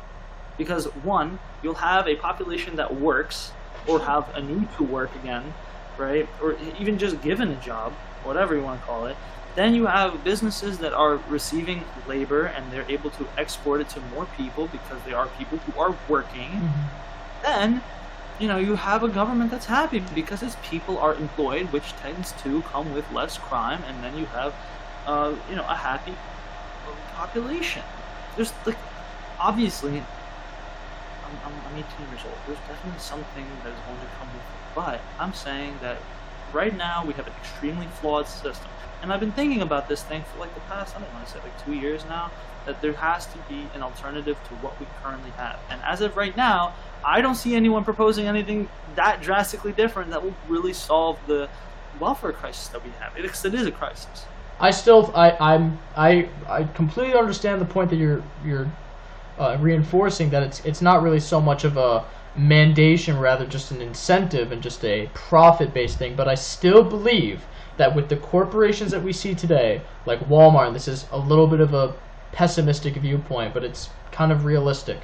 Because 0.58 0.86
one, 1.04 1.40
you'll 1.64 1.74
have 1.76 2.08
a 2.08 2.16
population 2.16 2.76
that 2.76 2.94
works 2.94 3.52
or 3.88 4.00
have 4.02 4.30
a 4.36 4.42
need 4.42 4.68
to 4.78 4.84
work 4.84 5.16
again, 5.16 5.54
right? 5.98 6.30
Or 6.42 6.56
even 6.80 7.00
just 7.00 7.22
given 7.24 7.50
a 7.50 7.56
job, 7.56 7.94
whatever 8.24 8.56
you 8.56 8.62
want 8.62 8.82
to 8.82 8.86
call 8.86 9.08
it. 9.08 9.18
Then 9.56 9.76
you 9.76 9.86
have 9.86 10.24
businesses 10.24 10.78
that 10.78 10.94
are 10.94 11.18
receiving 11.28 11.84
labor 12.08 12.46
and 12.46 12.72
they're 12.72 12.90
able 12.90 13.10
to 13.12 13.28
export 13.38 13.82
it 13.82 13.90
to 13.90 14.02
more 14.14 14.26
people 14.38 14.68
because 14.68 15.02
they 15.04 15.14
are 15.14 15.28
people 15.38 15.58
who 15.60 15.80
are 15.80 15.96
working. 16.08 16.50
Mm-hmm. 16.50 17.44
Then, 17.44 17.84
you 18.40 18.48
know, 18.48 18.58
you 18.58 18.76
have 18.76 19.04
a 19.04 19.10
government 19.10 19.52
that's 19.52 19.66
happy 19.66 20.00
because 20.16 20.42
its 20.42 20.56
people 20.64 20.98
are 21.00 21.16
employed, 21.16 21.72
which 21.74 21.92
tends 21.98 22.32
to 22.44 22.62
come 22.64 22.94
with 22.94 23.12
less 23.12 23.38
crime, 23.38 23.84
and 23.88 24.02
then 24.04 24.18
you 24.18 24.26
have, 24.28 24.54
uh, 25.06 25.36
you 25.50 25.56
know, 25.56 25.66
a 25.68 25.76
happy 25.76 26.16
population. 27.14 27.84
There's 28.38 28.54
like, 28.66 28.78
obviously, 29.40 29.98
I'm, 29.98 31.38
I'm, 31.46 31.54
I'm 31.68 31.78
18 31.78 32.08
years 32.10 32.22
old. 32.26 32.38
There's 32.48 32.60
definitely 32.70 33.00
something 33.00 33.46
that 33.64 33.74
is 33.74 33.80
going 33.86 34.00
to 34.00 34.08
come 34.18 34.28
with 34.30 34.42
it, 34.42 34.76
but 34.76 35.02
I'm 35.20 35.34
saying 35.34 35.76
that 35.82 35.98
right 36.54 36.76
now 36.76 37.04
we 37.06 37.14
have 37.14 37.28
an 37.28 37.34
extremely 37.42 37.88
flawed 37.88 38.28
system 38.28 38.70
and 39.02 39.12
I've 39.12 39.20
been 39.20 39.32
thinking 39.32 39.62
about 39.62 39.90
this 39.90 40.04
thing 40.04 40.24
for 40.32 40.40
like 40.40 40.54
the 40.54 40.62
past, 40.62 40.96
I 40.96 41.00
don't 41.00 41.14
want 41.14 41.26
to 41.28 41.34
say 41.34 41.40
like 41.40 41.66
two 41.66 41.74
years 41.74 42.06
now, 42.06 42.32
that 42.66 42.82
there 42.82 42.94
has 42.94 43.26
to 43.28 43.38
be 43.50 43.68
an 43.74 43.82
alternative 43.82 44.38
to 44.48 44.56
what 44.56 44.80
we 44.80 44.86
currently 45.02 45.32
have. 45.32 45.60
And 45.70 45.82
as 45.84 46.02
of 46.02 46.16
right 46.16 46.36
now, 46.38 46.74
I 47.04 47.22
don't 47.22 47.36
see 47.36 47.56
anyone 47.56 47.84
proposing 47.84 48.28
anything 48.28 48.70
that 48.96 49.22
drastically 49.22 49.72
different 49.72 50.12
that 50.12 50.24
will 50.24 50.36
really 50.48 50.74
solve 50.74 51.18
the 51.26 51.50
welfare 52.00 52.32
crisis 52.32 52.68
that 52.68 52.84
we 52.84 52.92
have. 53.00 53.16
Because 53.16 53.44
it 53.46 53.56
is 53.56 53.66
a 53.66 53.72
crisis. 53.72 54.26
I 54.60 54.70
still, 54.70 55.12
I, 55.16 55.32
I'm, 55.40 55.80
I, 55.98 56.30
I 56.48 56.66
completely 56.66 57.16
understand 57.16 57.60
the 57.60 57.66
point 57.66 57.90
that 57.90 57.96
you're, 57.96 58.24
you're 58.46 58.72
uh, 59.40 59.58
reinforcing 59.60 60.30
that 60.30 60.44
it's, 60.44 60.64
it's 60.64 60.84
not 60.84 61.02
really 61.02 61.20
so 61.20 61.42
much 61.42 61.64
of 61.64 61.78
a 61.78 62.06
mandation, 62.38 63.20
rather 63.20 63.48
just 63.48 63.72
an 63.72 63.82
incentive 63.82 64.52
and 64.52 64.62
just 64.62 64.86
a 64.86 65.10
profit-based 65.16 65.98
thing. 65.98 66.16
But 66.16 66.28
I 66.28 66.36
still 66.36 66.84
believe 66.84 67.42
that 67.82 67.96
with 67.96 68.10
the 68.10 68.18
corporations 68.18 68.92
that 68.92 69.02
we 69.02 69.12
see 69.12 69.34
today, 69.34 69.82
like 70.06 70.20
Walmart, 70.30 70.68
and 70.68 70.76
this 70.76 70.88
is 70.88 71.08
a 71.12 71.18
little 71.18 71.48
bit 71.48 71.60
of 71.60 71.74
a 71.74 71.96
pessimistic 72.32 72.94
viewpoint, 72.94 73.56
but 73.56 73.64
it's 73.64 73.90
kind 74.12 74.32
of 74.32 74.46
realistic, 74.46 75.00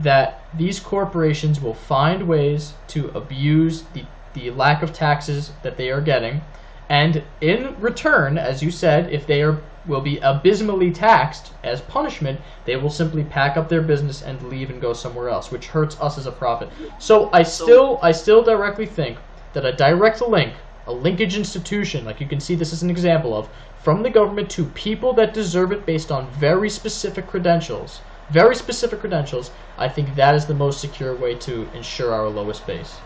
that 0.00 0.42
these 0.54 0.80
corporations 0.80 1.60
will 1.60 1.74
find 1.74 2.26
ways 2.26 2.72
to 2.88 3.12
abuse 3.14 3.84
the, 3.94 4.04
the 4.34 4.50
lack 4.50 4.82
of 4.82 4.92
taxes 4.92 5.52
that 5.62 5.76
they 5.76 5.88
are 5.88 6.00
getting. 6.00 6.40
And 6.88 7.22
in 7.40 7.80
return, 7.80 8.36
as 8.38 8.60
you 8.60 8.72
said, 8.72 9.12
if 9.12 9.24
they 9.28 9.42
are 9.42 9.62
will 9.86 10.00
be 10.00 10.18
abysmally 10.18 10.90
taxed 10.90 11.52
as 11.62 11.80
punishment, 11.80 12.40
they 12.64 12.76
will 12.76 12.90
simply 12.90 13.22
pack 13.22 13.56
up 13.56 13.68
their 13.68 13.80
business 13.80 14.20
and 14.20 14.42
leave 14.42 14.68
and 14.68 14.80
go 14.80 14.92
somewhere 14.92 15.28
else, 15.28 15.52
which 15.52 15.68
hurts 15.68 15.98
us 16.00 16.18
as 16.18 16.26
a 16.26 16.32
profit. 16.32 16.68
So 16.98 17.30
I 17.32 17.44
still 17.44 18.00
I 18.02 18.10
still 18.10 18.42
directly 18.42 18.86
think 18.86 19.16
that 19.52 19.64
a 19.64 19.72
direct 19.72 20.20
link 20.20 20.54
a 20.90 20.92
linkage 20.92 21.36
institution, 21.36 22.04
like 22.04 22.20
you 22.20 22.26
can 22.26 22.40
see 22.40 22.56
this 22.56 22.72
as 22.72 22.82
an 22.82 22.90
example 22.90 23.36
of, 23.36 23.48
from 23.82 24.02
the 24.02 24.10
government 24.10 24.50
to 24.50 24.64
people 24.64 25.12
that 25.14 25.32
deserve 25.32 25.70
it 25.72 25.86
based 25.86 26.10
on 26.10 26.28
very 26.32 26.68
specific 26.68 27.26
credentials, 27.28 28.00
very 28.30 28.56
specific 28.56 28.98
credentials, 29.00 29.52
I 29.78 29.88
think 29.88 30.14
that 30.16 30.34
is 30.34 30.46
the 30.46 30.54
most 30.54 30.80
secure 30.80 31.14
way 31.14 31.36
to 31.36 31.68
ensure 31.74 32.12
our 32.12 32.28
lowest 32.28 32.66
base. 32.66 32.96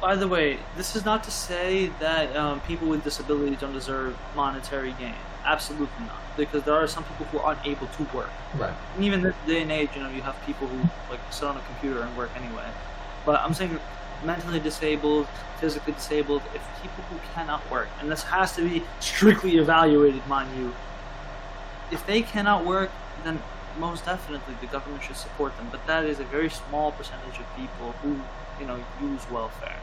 By 0.00 0.14
the 0.14 0.28
way, 0.28 0.58
this 0.76 0.94
is 0.94 1.06
not 1.06 1.24
to 1.24 1.30
say 1.30 1.86
that 1.98 2.36
um, 2.36 2.60
people 2.60 2.88
with 2.88 3.02
disabilities 3.02 3.58
don't 3.60 3.72
deserve 3.72 4.14
monetary 4.36 4.94
gain. 4.98 5.14
Absolutely 5.46 6.04
not, 6.06 6.20
because 6.36 6.62
there 6.64 6.74
are 6.74 6.86
some 6.86 7.04
people 7.04 7.26
who 7.26 7.38
are 7.38 7.56
unable 7.62 7.86
to 7.86 8.02
work. 8.14 8.30
Right. 8.58 8.74
And 8.96 9.04
even 9.04 9.22
this 9.22 9.34
day 9.46 9.62
and 9.62 9.72
age, 9.72 9.88
you 9.96 10.02
know, 10.02 10.10
you 10.10 10.20
have 10.20 10.36
people 10.44 10.68
who 10.68 10.78
like 11.10 11.20
sit 11.30 11.48
on 11.48 11.56
a 11.56 11.60
computer 11.60 12.02
and 12.02 12.14
work 12.16 12.30
anyway. 12.36 12.66
But 13.24 13.40
I'm 13.40 13.54
saying 13.54 13.78
mentally 14.24 14.60
disabled, 14.60 15.26
physically 15.60 15.92
disabled, 15.92 16.42
if 16.54 16.62
people 16.82 17.04
who 17.04 17.18
cannot 17.34 17.68
work, 17.70 17.88
and 18.00 18.10
this 18.10 18.22
has 18.24 18.54
to 18.56 18.62
be 18.62 18.82
strictly 19.00 19.56
evaluated, 19.56 20.26
mind 20.26 20.56
you, 20.58 20.74
if 21.90 22.06
they 22.06 22.22
cannot 22.22 22.64
work, 22.64 22.90
then 23.22 23.40
most 23.78 24.04
definitely 24.04 24.54
the 24.60 24.66
government 24.66 25.02
should 25.02 25.16
support 25.16 25.56
them. 25.56 25.68
But 25.70 25.86
that 25.86 26.04
is 26.04 26.20
a 26.20 26.24
very 26.24 26.50
small 26.50 26.92
percentage 26.92 27.38
of 27.38 27.56
people 27.56 27.92
who, 28.02 28.20
you 28.60 28.66
know, 28.66 28.78
use 29.00 29.28
welfare. 29.30 29.76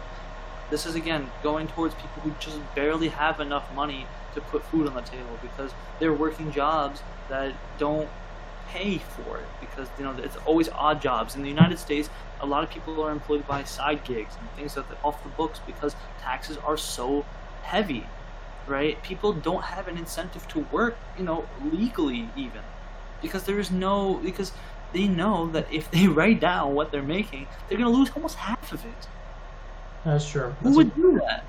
This 0.69 0.85
is 0.85 0.95
again 0.95 1.29
going 1.43 1.67
towards 1.67 1.95
people 1.95 2.21
who 2.23 2.31
just 2.39 2.59
barely 2.75 3.09
have 3.09 3.39
enough 3.41 3.73
money 3.75 4.07
to 4.33 4.41
put 4.41 4.63
food 4.63 4.87
on 4.87 4.93
the 4.93 5.01
table 5.01 5.37
because 5.41 5.73
they're 5.99 6.13
working 6.13 6.51
jobs 6.51 7.01
that 7.27 7.53
don't 7.77 8.09
pay 8.69 8.97
for 8.97 9.37
it 9.37 9.45
because 9.59 9.89
you 9.97 10.05
know 10.05 10.15
it's 10.17 10.37
always 10.45 10.69
odd 10.69 11.01
jobs 11.01 11.35
in 11.35 11.41
the 11.43 11.49
United 11.49 11.77
States. 11.77 12.09
A 12.41 12.45
lot 12.45 12.63
of 12.63 12.69
people 12.69 13.01
are 13.03 13.11
employed 13.11 13.47
by 13.47 13.63
side 13.63 14.03
gigs 14.03 14.35
and 14.39 14.49
things 14.51 14.75
that 14.75 14.85
are 14.89 14.97
off 15.03 15.23
the 15.23 15.29
books 15.29 15.59
because 15.65 15.95
taxes 16.19 16.57
are 16.57 16.77
so 16.77 17.25
heavy, 17.63 18.05
right? 18.67 19.01
People 19.03 19.31
don't 19.33 19.63
have 19.63 19.87
an 19.87 19.97
incentive 19.97 20.47
to 20.49 20.59
work, 20.71 20.97
you 21.17 21.23
know, 21.23 21.47
legally 21.63 22.29
even 22.35 22.61
because 23.21 23.43
there 23.43 23.59
is 23.59 23.71
no 23.71 24.15
because 24.23 24.51
they 24.93 25.07
know 25.07 25.47
that 25.51 25.71
if 25.71 25.89
they 25.91 26.07
write 26.17 26.39
down 26.39 26.73
what 26.73 26.91
they're 26.91 27.01
making, 27.01 27.47
they're 27.67 27.77
going 27.77 27.91
to 27.91 27.97
lose 27.97 28.09
almost 28.15 28.35
half 28.37 28.71
of 28.73 28.83
it. 28.85 29.07
That's 30.03 30.29
true. 30.29 30.55
Who 30.63 30.75
would 30.75 30.95
do 30.95 31.19
that? 31.19 31.45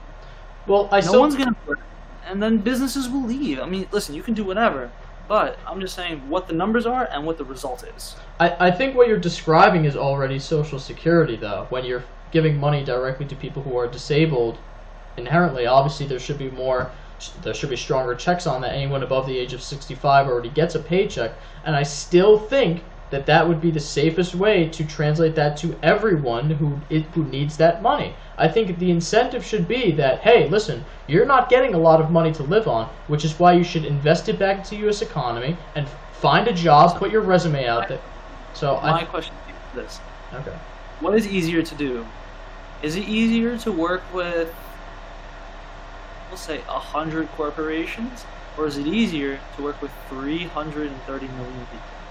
Well, 0.66 0.88
I 0.92 1.00
no 1.00 1.06
still... 1.06 1.20
one's 1.20 1.36
going 1.36 1.48
to 1.48 1.56
work, 1.66 1.80
and 2.26 2.42
then 2.42 2.58
businesses 2.58 3.08
will 3.08 3.24
leave. 3.24 3.58
I 3.58 3.66
mean, 3.66 3.88
listen, 3.90 4.14
you 4.14 4.22
can 4.22 4.34
do 4.34 4.44
whatever, 4.44 4.90
but 5.28 5.58
I'm 5.66 5.80
just 5.80 5.94
saying 5.94 6.28
what 6.28 6.46
the 6.46 6.54
numbers 6.54 6.86
are 6.86 7.08
and 7.10 7.24
what 7.24 7.38
the 7.38 7.44
result 7.44 7.84
is. 7.96 8.16
I, 8.40 8.68
I 8.68 8.70
think 8.70 8.94
what 8.94 9.08
you're 9.08 9.18
describing 9.18 9.84
is 9.84 9.96
already 9.96 10.38
social 10.38 10.78
security, 10.78 11.36
though. 11.36 11.66
When 11.70 11.84
you're 11.84 12.04
giving 12.30 12.58
money 12.58 12.84
directly 12.84 13.26
to 13.26 13.36
people 13.36 13.62
who 13.62 13.76
are 13.76 13.86
disabled, 13.86 14.58
inherently, 15.16 15.66
obviously, 15.66 16.06
there 16.06 16.18
should 16.18 16.38
be 16.38 16.50
more. 16.50 16.90
There 17.42 17.54
should 17.54 17.70
be 17.70 17.76
stronger 17.76 18.16
checks 18.16 18.48
on 18.48 18.62
that. 18.62 18.72
Anyone 18.72 19.04
above 19.04 19.26
the 19.26 19.38
age 19.38 19.52
of 19.52 19.62
65 19.62 20.26
already 20.26 20.48
gets 20.48 20.74
a 20.74 20.80
paycheck, 20.80 21.32
and 21.64 21.76
I 21.76 21.84
still 21.84 22.38
think 22.38 22.82
that 23.12 23.26
that 23.26 23.46
would 23.46 23.60
be 23.60 23.70
the 23.70 23.78
safest 23.78 24.34
way 24.34 24.68
to 24.70 24.84
translate 24.84 25.36
that 25.36 25.56
to 25.58 25.78
everyone 25.82 26.50
who 26.50 26.80
it, 26.90 27.02
who 27.14 27.24
needs 27.24 27.56
that 27.58 27.82
money. 27.82 28.14
I 28.36 28.48
think 28.48 28.78
the 28.78 28.90
incentive 28.90 29.44
should 29.44 29.68
be 29.68 29.92
that 29.92 30.20
hey, 30.20 30.48
listen, 30.48 30.84
you're 31.06 31.26
not 31.26 31.48
getting 31.48 31.74
a 31.74 31.78
lot 31.78 32.00
of 32.00 32.10
money 32.10 32.32
to 32.32 32.42
live 32.42 32.66
on, 32.66 32.88
which 33.06 33.24
is 33.24 33.38
why 33.38 33.52
you 33.52 33.62
should 33.62 33.84
invest 33.84 34.28
it 34.28 34.38
back 34.38 34.58
into 34.58 34.70
the 34.70 34.76
U.S. 34.78 35.02
economy 35.02 35.56
and 35.76 35.86
find 36.14 36.48
a 36.48 36.52
job, 36.52 36.98
put 36.98 37.12
your 37.12 37.20
resume 37.20 37.66
out 37.66 37.88
there. 37.88 38.00
So 38.54 38.74
my 38.80 39.02
I, 39.02 39.04
question 39.04 39.34
is 39.48 39.74
this: 39.74 40.00
Okay. 40.34 40.56
What 41.00 41.14
is 41.14 41.26
easier 41.26 41.62
to 41.62 41.74
do? 41.74 42.06
Is 42.82 42.96
it 42.96 43.06
easier 43.06 43.56
to 43.58 43.70
work 43.70 44.02
with, 44.12 44.52
we'll 46.28 46.38
say, 46.38 46.62
a 46.68 46.80
hundred 46.80 47.28
corporations, 47.32 48.24
or 48.56 48.66
is 48.66 48.78
it 48.78 48.86
easier 48.86 49.38
to 49.56 49.62
work 49.62 49.80
with 49.82 49.92
330 50.08 51.26
million 51.26 51.66
people? 51.70 52.01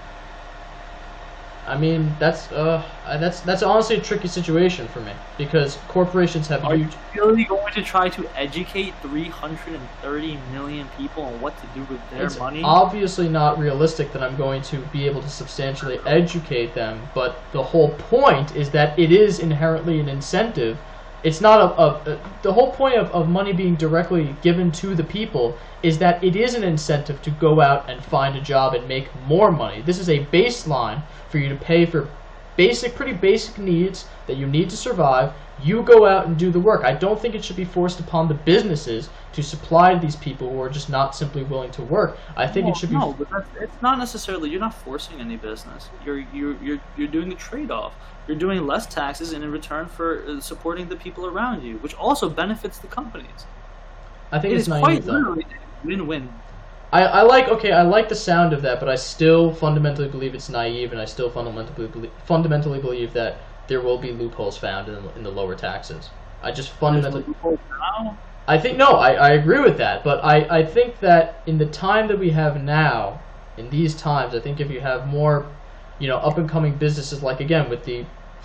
I 1.64 1.76
mean, 1.78 2.18
that's 2.18 2.50
uh, 2.50 2.88
that's 3.20 3.40
that's 3.42 3.62
honestly 3.62 3.96
a 3.96 4.00
tricky 4.02 4.28
situation 4.28 4.88
for 4.88 5.00
me 5.00 5.14
because 5.36 5.84
corporations 5.86 6.48
have 6.48 6.64
Are 6.64 6.74
huge. 6.74 6.98
you 7.14 7.22
really 7.22 7.44
going 7.44 7.72
to 7.74 7.82
try 7.82 8.08
to 8.10 8.28
educate 8.34 9.00
330 9.02 10.36
million 10.38 10.88
people 10.88 11.24
on 11.24 11.40
what 11.40 11.56
to 11.58 11.66
do 11.66 11.84
with 11.84 12.08
their 12.08 12.30
It's 12.30 12.38
money? 12.38 12.62
obviously 12.62 13.28
not 13.28 13.58
realistic 13.58 14.12
that 14.12 14.22
I'm 14.22 14.36
going 14.36 14.62
to 14.64 14.84
be 14.86 15.06
able 15.06 15.22
to 15.22 15.28
substantially 15.30 16.04
educate 16.06 16.74
them, 16.74 17.10
but 17.14 17.50
the 17.52 17.62
whole 17.62 17.96
point 17.96 18.54
is 18.54 18.70
that 18.72 18.98
it 18.98 19.10
is 19.10 19.38
inherently 19.38 19.98
an 19.98 20.08
incentive 20.08 20.82
It's 21.24 21.40
not 21.40 21.60
a, 21.60 21.80
a, 21.80 22.14
a 22.14 22.20
the 22.42 22.52
whole 22.52 22.72
point 22.72 22.96
of, 22.96 23.10
of 23.12 23.28
money 23.28 23.52
being 23.52 23.76
directly 23.76 24.34
given 24.42 24.72
to 24.72 24.94
the 24.94 25.04
people 25.04 25.56
is 25.82 25.98
that 25.98 26.22
it 26.22 26.36
is 26.36 26.54
an 26.54 26.64
incentive 26.64 27.22
to 27.22 27.30
go 27.30 27.60
out 27.60 27.88
and 27.88 28.02
find 28.04 28.36
a 28.36 28.40
job 28.40 28.74
and 28.74 28.86
make 28.88 29.08
more 29.26 29.50
money. 29.52 29.82
This 29.82 29.98
is 29.98 30.08
a 30.08 30.24
baseline 30.26 31.02
for 31.28 31.38
you 31.38 31.48
to 31.48 31.56
pay 31.56 31.86
for 31.86 32.08
basic, 32.56 32.94
pretty 32.94 33.12
basic 33.12 33.58
needs 33.58 34.06
that 34.26 34.36
you 34.36 34.46
need 34.46 34.68
to 34.70 34.76
survive. 34.76 35.32
You 35.62 35.82
go 35.82 36.06
out 36.06 36.26
and 36.26 36.36
do 36.36 36.50
the 36.50 36.58
work. 36.60 36.84
I 36.84 36.92
don't 36.92 37.20
think 37.20 37.34
it 37.34 37.44
should 37.44 37.56
be 37.56 37.64
forced 37.64 38.00
upon 38.00 38.26
the 38.28 38.34
businesses 38.34 39.10
to 39.32 39.42
supply 39.42 39.94
these 39.96 40.16
people 40.16 40.50
who 40.50 40.60
are 40.60 40.68
just 40.68 40.90
not 40.90 41.14
simply 41.14 41.44
willing 41.44 41.70
to 41.72 41.82
work. 41.82 42.18
I 42.36 42.46
think 42.48 42.66
Well, 42.66 42.72
it 42.72 42.76
should 42.76 42.90
be. 42.90 42.96
no, 42.96 43.12
but 43.12 43.28
that's, 43.30 43.48
it's 43.60 43.80
not 43.82 43.98
necessarily. 43.98 44.50
You're 44.50 44.60
not 44.60 44.74
forcing 44.74 45.20
any 45.20 45.36
business. 45.36 45.88
You're 46.04 46.18
you're 46.32 46.56
you're 46.62 46.80
you're 46.96 47.08
doing 47.08 47.32
a 47.32 47.36
trade-off. 47.36 47.94
You're 48.26 48.36
doing 48.36 48.66
less 48.66 48.86
taxes 48.86 49.32
and 49.32 49.42
in 49.42 49.50
return 49.50 49.86
for 49.86 50.24
uh, 50.26 50.40
supporting 50.40 50.88
the 50.88 50.96
people 50.96 51.26
around 51.26 51.62
you, 51.64 51.76
which 51.78 51.94
also 51.94 52.28
benefits 52.28 52.78
the 52.78 52.86
companies. 52.86 53.46
I 54.30 54.38
think 54.38 54.54
It 54.54 54.58
it's 54.58 54.68
is 54.68 54.74
quite 54.74 55.04
literally 55.04 55.46
win-win. 55.84 56.28
I, 56.92 57.02
I 57.04 57.22
like 57.22 57.48
okay, 57.48 57.72
I 57.72 57.82
like 57.82 58.08
the 58.08 58.14
sound 58.14 58.52
of 58.52 58.62
that, 58.62 58.78
but 58.78 58.88
I 58.88 58.94
still 58.94 59.52
fundamentally 59.52 60.08
believe 60.08 60.34
it's 60.34 60.48
naive, 60.48 60.92
and 60.92 61.00
I 61.00 61.06
still 61.06 61.30
fundamentally 61.30 61.88
believe, 61.88 62.10
fundamentally 62.24 62.80
believe 62.80 63.12
that 63.14 63.38
there 63.66 63.80
will 63.80 63.98
be 63.98 64.12
loopholes 64.12 64.58
found 64.58 64.88
in, 64.88 64.96
in 65.16 65.22
the 65.22 65.30
lower 65.30 65.54
taxes. 65.54 66.10
I 66.42 66.52
just 66.52 66.70
fundamentally. 66.72 67.24
I 68.48 68.58
think 68.58 68.76
no, 68.76 68.92
I, 68.96 69.12
I 69.12 69.30
agree 69.30 69.60
with 69.60 69.78
that, 69.78 70.02
but 70.02 70.22
I, 70.24 70.58
I 70.58 70.64
think 70.64 70.98
that 71.00 71.42
in 71.46 71.58
the 71.58 71.66
time 71.66 72.08
that 72.08 72.18
we 72.18 72.30
have 72.30 72.62
now, 72.62 73.20
in 73.56 73.70
these 73.70 73.94
times, 73.94 74.34
I 74.34 74.40
think 74.40 74.60
if 74.60 74.70
you 74.70 74.80
have 74.80 75.06
more, 75.06 75.46
you 76.02 76.08
know, 76.08 76.18
up 76.18 76.36
and 76.38 76.48
coming 76.48 76.74
businesses 76.74 77.22
like 77.22 77.40
again 77.40 77.70
with 77.70 77.84
the 77.84 78.04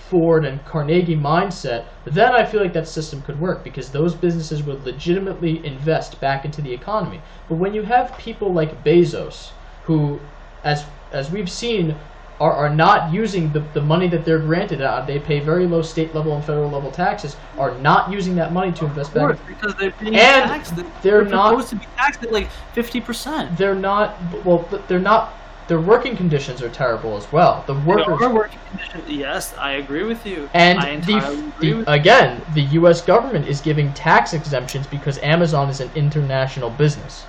Ford 0.10 0.46
and 0.46 0.64
Carnegie 0.66 1.16
mindset, 1.18 1.86
then 2.06 2.32
I 2.32 2.46
feel 2.46 2.62
like 2.62 2.72
that 2.74 2.88
system 2.88 3.22
could 3.24 3.38
work 3.42 3.64
because 3.64 3.90
those 3.90 4.14
businesses 4.16 4.64
would 4.64 4.86
legitimately 4.86 5.66
invest 5.66 6.22
back 6.22 6.46
into 6.46 6.62
the 6.62 6.72
economy. 6.72 7.20
But 7.50 7.56
when 7.56 7.74
you 7.74 7.82
have 7.82 8.18
people 8.18 8.54
like 8.54 8.84
Bezos, 8.86 9.50
who, 9.84 10.20
as 10.64 10.86
as 11.12 11.32
we've 11.32 11.50
seen, 11.50 11.96
are, 12.40 12.54
are 12.54 12.70
not 12.70 13.12
using 13.12 13.52
the, 13.52 13.62
the 13.74 13.82
money 13.82 14.08
that 14.10 14.24
they're 14.24 14.40
granted, 14.40 14.82
uh, 14.82 15.02
they 15.06 15.20
pay 15.20 15.40
very 15.40 15.66
low 15.66 15.82
state 15.82 16.14
level 16.14 16.36
and 16.36 16.46
federal 16.46 16.70
level 16.70 16.92
taxes, 16.92 17.36
are 17.58 17.74
not 17.80 18.12
using 18.12 18.36
that 18.36 18.54
money 18.54 18.72
to 18.74 18.86
invest 18.86 19.10
of 19.16 19.16
back 19.36 19.48
because 19.48 19.74
they're 19.76 19.94
being 20.00 20.16
And 20.16 20.50
taxed. 20.52 20.74
they're 21.02 21.26
not- 21.26 21.50
supposed 21.50 21.70
to 21.70 21.76
be 21.78 21.86
taxed 21.98 22.24
at 22.24 22.32
like 22.32 22.50
fifty 22.74 23.02
percent. 23.02 23.58
they're 23.58 23.76
not 23.76 24.16
well 24.46 24.68
they're 24.88 25.00
not 25.14 25.34
their 25.68 25.80
working 25.82 26.16
conditions 26.16 26.62
are 26.62 26.70
terrible 26.70 27.18
as 27.18 27.30
well 27.32 27.64
the 27.68 27.74
workers 27.74 28.22
are 28.22 28.34
working 28.34 28.60
conditions. 28.70 29.10
Yes, 29.10 29.54
I 29.58 29.74
agree 29.74 30.04
with 30.04 30.26
you. 30.26 30.50
and 30.54 30.80
I 30.80 30.98
the, 30.98 31.52
the 31.60 31.74
with 31.74 31.88
again 31.88 32.42
the 32.54 32.62
US 32.62 33.02
government 33.02 33.48
is 33.48 33.62
giving 33.62 33.94
tax 33.94 34.34
exemptions 34.34 34.88
because 34.88 35.18
Amazon 35.20 35.70
is 35.70 35.82
an 35.82 35.90
international 35.96 36.70
business 36.70 37.26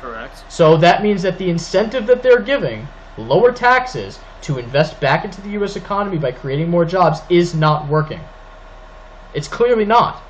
correct. 0.00 0.44
so 0.48 0.76
that 0.76 1.02
means 1.02 1.22
that 1.22 1.38
the 1.38 1.48
incentive 1.48 2.06
that 2.06 2.22
they're 2.22 2.40
giving 2.40 2.86
lower 3.16 3.52
taxes 3.52 4.18
to 4.42 4.58
invest 4.58 4.98
back 5.00 5.24
into 5.24 5.40
the 5.42 5.50
US 5.50 5.76
economy 5.76 6.18
by 6.18 6.32
creating 6.32 6.68
more 6.68 6.84
jobs 6.84 7.20
is 7.28 7.54
not 7.54 7.86
working 7.88 8.20
it's 9.34 9.48
clearly 9.48 9.84
not 9.84 10.22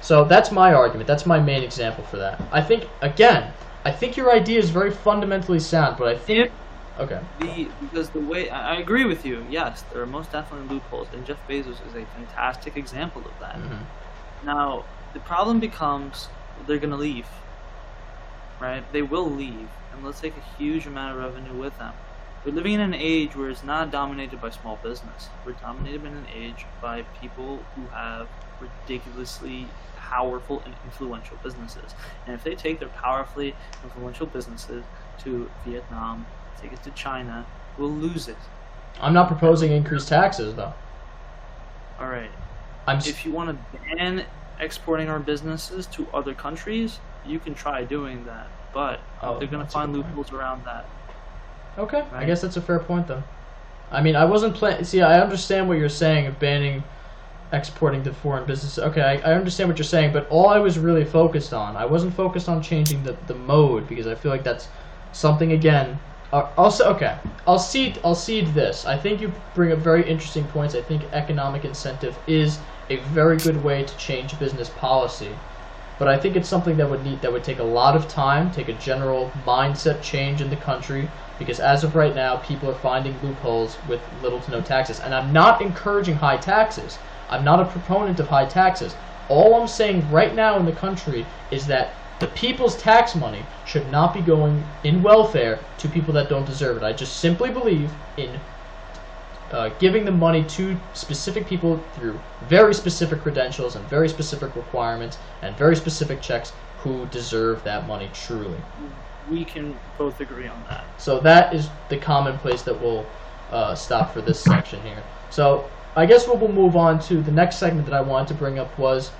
so 0.00 0.24
that's 0.24 0.52
my 0.52 0.74
argument 0.74 1.06
that's 1.06 1.24
my 1.26 1.38
main 1.40 1.62
example 1.62 2.04
for 2.04 2.16
that 2.18 2.40
I 2.52 2.60
think 2.60 2.88
again 3.00 3.52
I 3.88 3.92
think 4.00 4.16
your 4.18 4.30
idea 4.40 4.58
is 4.64 4.70
very 4.80 4.90
fundamentally 4.90 5.60
sound 5.60 5.96
but 5.98 6.08
I 6.14 6.16
think 6.28 6.50
okay 7.04 7.20
The 7.40 7.68
because 7.82 8.08
the 8.18 8.24
way 8.32 8.42
I 8.50 8.60
I 8.72 8.74
agree 8.84 9.06
with 9.12 9.22
you. 9.28 9.36
Yes, 9.58 9.74
there 9.90 10.00
are 10.04 10.12
most 10.18 10.28
definitely 10.36 10.68
loopholes, 10.74 11.08
and 11.14 11.20
Jeff 11.28 11.40
Bezos 11.48 11.78
is 11.88 11.94
a 12.02 12.04
fantastic 12.16 12.76
example 12.82 13.22
of 13.30 13.34
that. 13.44 13.56
Mhm. 13.56 13.82
Now, 14.52 14.66
the 15.14 15.22
problem 15.32 15.56
becomes 15.68 16.14
they're 16.66 16.82
going 16.84 16.96
to 16.98 17.02
leave. 17.10 17.28
Right? 18.66 18.84
They 18.96 19.02
will 19.14 19.30
leave, 19.44 19.70
and 19.92 19.98
let's 20.04 20.20
take 20.20 20.36
a 20.44 20.46
huge 20.58 20.84
amount 20.86 21.10
of 21.14 21.18
revenue 21.26 21.56
with 21.64 21.74
them. 21.78 21.94
We're 22.44 22.56
living 22.60 22.74
in 22.78 22.80
an 22.80 22.94
age 23.14 23.32
where 23.36 23.50
it's 23.50 23.66
not 23.74 23.84
dominated 24.00 24.38
by 24.44 24.50
small 24.50 24.76
business. 24.88 25.20
We're 25.44 25.60
dominated 25.68 26.04
in 26.10 26.14
an 26.24 26.26
age 26.44 26.66
by 26.86 26.96
people 27.20 27.50
who 27.74 27.82
have 28.02 28.26
ridiculously 28.66 29.60
powerful 30.08 30.62
and 30.64 30.74
influential 30.84 31.36
businesses. 31.42 31.94
And 32.26 32.34
if 32.34 32.42
they 32.44 32.54
take 32.54 32.78
their 32.80 32.88
powerfully 32.88 33.54
influential 33.84 34.26
businesses 34.26 34.84
to 35.20 35.50
Vietnam, 35.66 36.26
take 36.60 36.72
it 36.72 36.82
to 36.84 36.90
China, 36.92 37.44
we'll 37.76 37.90
lose 37.90 38.28
it. 38.28 38.36
I'm 39.00 39.12
not 39.12 39.28
proposing 39.28 39.70
increased 39.72 40.08
taxes 40.08 40.54
though. 40.54 40.72
All 42.00 42.08
right. 42.08 42.30
I'm 42.86 42.98
if 42.98 43.24
you 43.26 43.32
want 43.32 43.50
to 43.50 43.78
ban 43.96 44.24
exporting 44.60 45.08
our 45.08 45.18
businesses 45.20 45.86
to 45.88 46.06
other 46.14 46.34
countries, 46.34 46.98
you 47.26 47.38
can 47.38 47.54
try 47.54 47.84
doing 47.84 48.24
that. 48.24 48.46
But 48.72 49.00
Oh, 49.22 49.38
they're 49.38 49.48
going 49.48 49.64
to 49.64 49.70
find 49.70 49.92
point. 49.92 50.06
loopholes 50.06 50.32
around 50.32 50.64
that. 50.64 50.86
okay. 51.76 52.02
I 52.12 52.24
guess 52.24 52.40
that's 52.42 52.56
a 52.56 52.62
fair 52.62 52.78
point 52.78 53.06
though. 53.08 53.22
I 53.90 54.02
mean, 54.02 54.16
I 54.16 54.24
wasn't 54.24 54.54
plan. 54.54 54.84
See, 54.84 55.00
I 55.02 55.20
understand 55.20 55.68
what 55.68 55.78
you're 55.78 55.88
saying 55.88 56.26
of 56.26 56.38
banning 56.38 56.82
exporting 57.52 58.02
to 58.04 58.12
foreign 58.12 58.44
businesses. 58.46 58.78
Okay, 58.84 59.00
I, 59.00 59.14
I 59.30 59.34
understand 59.34 59.68
what 59.68 59.78
you're 59.78 59.84
saying, 59.84 60.12
but 60.12 60.28
all 60.28 60.48
I 60.48 60.58
was 60.58 60.78
really 60.78 61.04
focused 61.04 61.52
on, 61.52 61.76
I 61.76 61.86
wasn't 61.86 62.14
focused 62.14 62.48
on 62.48 62.62
changing 62.62 63.04
the, 63.04 63.16
the 63.26 63.34
mode 63.34 63.88
because 63.88 64.06
I 64.06 64.14
feel 64.14 64.30
like 64.30 64.44
that's 64.44 64.68
something 65.12 65.52
again. 65.52 65.98
Uh, 66.32 66.46
also, 66.58 66.84
okay, 66.94 67.16
I'll 67.46 67.58
cede 67.58 67.98
I'll 68.04 68.14
cede 68.14 68.52
this. 68.54 68.84
I 68.84 68.98
think 68.98 69.20
you 69.20 69.32
bring 69.54 69.72
up 69.72 69.78
very 69.78 70.08
interesting 70.08 70.44
points. 70.48 70.74
I 70.74 70.82
think 70.82 71.02
economic 71.12 71.64
incentive 71.64 72.18
is 72.26 72.58
a 72.90 72.96
very 72.96 73.38
good 73.38 73.62
way 73.64 73.84
to 73.84 73.96
change 73.96 74.38
business 74.38 74.68
policy. 74.68 75.34
but 75.98 76.08
I 76.08 76.16
think 76.16 76.36
it's 76.36 76.48
something 76.48 76.76
that 76.76 76.88
would 76.88 77.04
need 77.04 77.20
that 77.22 77.32
would 77.32 77.44
take 77.44 77.58
a 77.58 77.64
lot 77.64 77.96
of 77.96 78.08
time, 78.08 78.50
take 78.52 78.68
a 78.68 78.72
general 78.74 79.32
mindset 79.44 80.00
change 80.00 80.40
in 80.40 80.48
the 80.48 80.56
country, 80.56 81.10
because 81.38 81.58
as 81.60 81.82
of 81.84 81.96
right 81.96 82.14
now, 82.14 82.36
people 82.36 82.70
are 82.70 82.74
finding 82.74 83.20
loopholes 83.22 83.76
with 83.88 84.00
little 84.22 84.40
to 84.40 84.50
no 84.50 84.60
taxes. 84.60 85.00
And 85.00 85.14
I'm 85.14 85.32
not 85.32 85.60
encouraging 85.60 86.14
high 86.16 86.36
taxes. 86.36 86.98
I'm 87.30 87.44
not 87.44 87.60
a 87.60 87.66
proponent 87.66 88.20
of 88.20 88.28
high 88.28 88.46
taxes. 88.46 88.96
All 89.28 89.60
I'm 89.60 89.68
saying 89.68 90.10
right 90.10 90.34
now 90.34 90.58
in 90.58 90.64
the 90.64 90.72
country 90.72 91.26
is 91.50 91.66
that 91.66 91.94
the 92.18 92.28
people's 92.28 92.76
tax 92.76 93.14
money 93.14 93.44
should 93.64 93.90
not 93.90 94.12
be 94.14 94.20
going 94.20 94.64
in 94.82 95.02
welfare 95.02 95.60
to 95.76 95.88
people 95.88 96.12
that 96.14 96.28
don't 96.28 96.46
deserve 96.46 96.76
it. 96.78 96.82
I 96.82 96.92
just 96.92 97.20
simply 97.20 97.50
believe 97.50 97.92
in 98.16 98.40
uh, 99.50 99.70
giving 99.78 100.04
the 100.04 100.10
money 100.10 100.44
to 100.44 100.78
specific 100.92 101.46
people 101.46 101.78
through 101.94 102.20
very 102.42 102.74
specific 102.74 103.20
credentials 103.20 103.76
and 103.76 103.84
very 103.88 104.08
specific 104.08 104.56
requirements 104.56 105.18
and 105.42 105.56
very 105.56 105.76
specific 105.76 106.20
checks 106.20 106.52
who 106.76 107.06
deserve 107.06 107.62
that 107.64 107.86
money 107.86 108.10
truly. 108.12 108.58
We 109.28 109.44
can 109.44 109.78
both 109.96 110.20
agree 110.20 110.48
on 110.48 110.64
that. 110.68 110.86
So 110.96 111.20
that 111.20 111.54
is 111.54 111.70
the 111.88 111.98
common 111.98 112.38
place 112.38 112.62
that 112.62 112.78
we'll 112.78 113.06
uh, 113.50 113.74
stop 113.74 114.12
for 114.12 114.20
this 114.20 114.42
section 114.42 114.80
here. 114.82 115.02
So 115.30 115.70
I 115.98 116.06
guess 116.06 116.28
what 116.28 116.38
we'll 116.38 116.52
move 116.52 116.76
on 116.76 117.00
to 117.00 117.20
the 117.20 117.32
next 117.32 117.56
segment 117.56 117.84
that 117.86 117.94
I 117.94 118.00
wanted 118.00 118.28
to 118.28 118.34
bring 118.34 118.60
up 118.60 118.78
was 118.78 119.10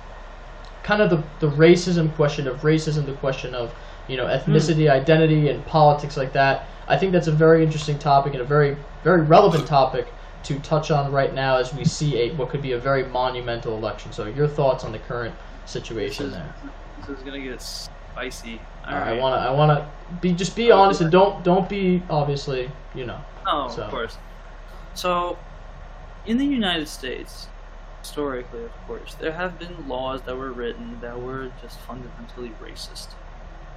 kind 0.81 1.01
of 1.01 1.09
the, 1.09 1.21
the 1.45 1.53
racism 1.57 2.15
question 2.15 2.47
of 2.47 2.61
racism, 2.61 3.05
the 3.05 3.13
question 3.15 3.53
of 3.53 3.75
you 4.07 4.15
know 4.15 4.25
hmm. 4.25 4.31
ethnicity, 4.51 4.89
identity, 4.89 5.49
and 5.49 5.65
politics 5.65 6.15
like 6.15 6.31
that. 6.33 6.67
I 6.87 6.97
think 6.97 7.11
that's 7.11 7.27
a 7.27 7.33
very 7.33 7.65
interesting 7.65 7.99
topic 7.99 8.33
and 8.33 8.41
a 8.41 8.45
very 8.45 8.77
very 9.03 9.21
relevant 9.21 9.67
topic 9.67 10.07
to 10.43 10.57
touch 10.59 10.89
on 10.89 11.11
right 11.11 11.33
now 11.33 11.57
as 11.57 11.73
we 11.73 11.83
see 11.83 12.17
a 12.17 12.33
what 12.35 12.49
could 12.49 12.61
be 12.61 12.71
a 12.71 12.79
very 12.79 13.03
monumental 13.03 13.75
election. 13.75 14.13
So 14.13 14.25
your 14.27 14.47
thoughts 14.47 14.85
on 14.85 14.93
the 14.93 14.99
current 14.99 15.35
situation 15.65 16.27
This 16.27 16.37
is, 16.37 16.39
there? 16.39 16.53
this 17.07 17.17
is 17.17 17.23
gonna 17.25 17.41
get 17.41 17.61
spicy. 17.61 18.61
All 18.87 18.93
right, 18.93 19.09
I 19.09 19.19
want 19.19 19.35
to 19.35 19.49
I 19.49 19.51
want 19.51 19.77
to 19.77 20.15
be 20.21 20.31
just 20.31 20.55
be 20.55 20.71
honest 20.71 21.01
and 21.01 21.11
don't 21.11 21.43
don't 21.43 21.67
be 21.67 22.01
obviously 22.09 22.71
you 22.95 23.05
know. 23.05 23.19
Oh, 23.45 23.67
So- 23.67 23.83
of 23.83 23.91
course. 23.91 24.17
So, 24.95 25.37
in 26.29 26.37
the 26.37 26.45
United 26.45 26.87
States, 26.87 27.47
historically, 28.01 28.63
of 28.63 28.87
course, 28.87 29.15
there 29.15 29.31
have 29.31 29.57
been 29.57 29.87
laws 29.87 30.21
that 30.21 30.37
were 30.37 30.51
written 30.51 30.99
that 31.01 31.19
were 31.19 31.51
just 31.61 31.79
fundamentally 31.79 32.51
racist. 32.63 33.07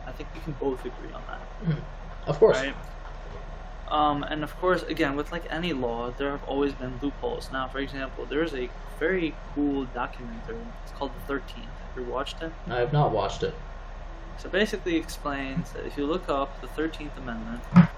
I 0.07 0.12
think 0.12 0.28
we 0.34 0.40
can 0.40 0.53
both 0.61 0.80
agree 0.84 1.12
on 1.14 1.22
that, 1.28 1.76
Of 2.26 2.38
course. 2.38 2.59
right? 2.59 2.74
Um, 3.88 4.22
and 4.22 4.44
of 4.44 4.55
course, 4.59 4.82
again, 4.82 5.16
with 5.16 5.32
like 5.32 5.44
any 5.50 5.72
law, 5.72 6.11
there 6.18 6.30
have 6.30 6.44
always 6.44 6.72
been 6.74 6.98
loopholes. 7.03 7.50
Now, 7.53 7.68
for 7.68 7.78
example, 7.78 8.26
there 8.26 8.42
is 8.42 8.55
a 8.55 8.68
very 8.98 9.34
cool 9.55 9.84
documentary. 9.86 10.57
It's 10.82 10.92
called 10.92 11.12
The 11.14 11.20
Thirteenth. 11.26 11.66
Have 11.94 12.05
you 12.05 12.11
watched 12.11 12.42
it? 12.42 12.53
I 12.68 12.78
have 12.80 12.92
not 12.92 13.12
watched 13.12 13.42
it. 13.42 13.55
So 14.38 14.48
basically 14.48 14.96
explains 14.96 15.72
that 15.72 15.86
if 15.86 15.96
you 15.96 16.07
look 16.07 16.28
up 16.28 16.61
the 16.61 16.66
13th 16.68 17.16
Amendment, 17.16 17.62
I'll 17.74 17.88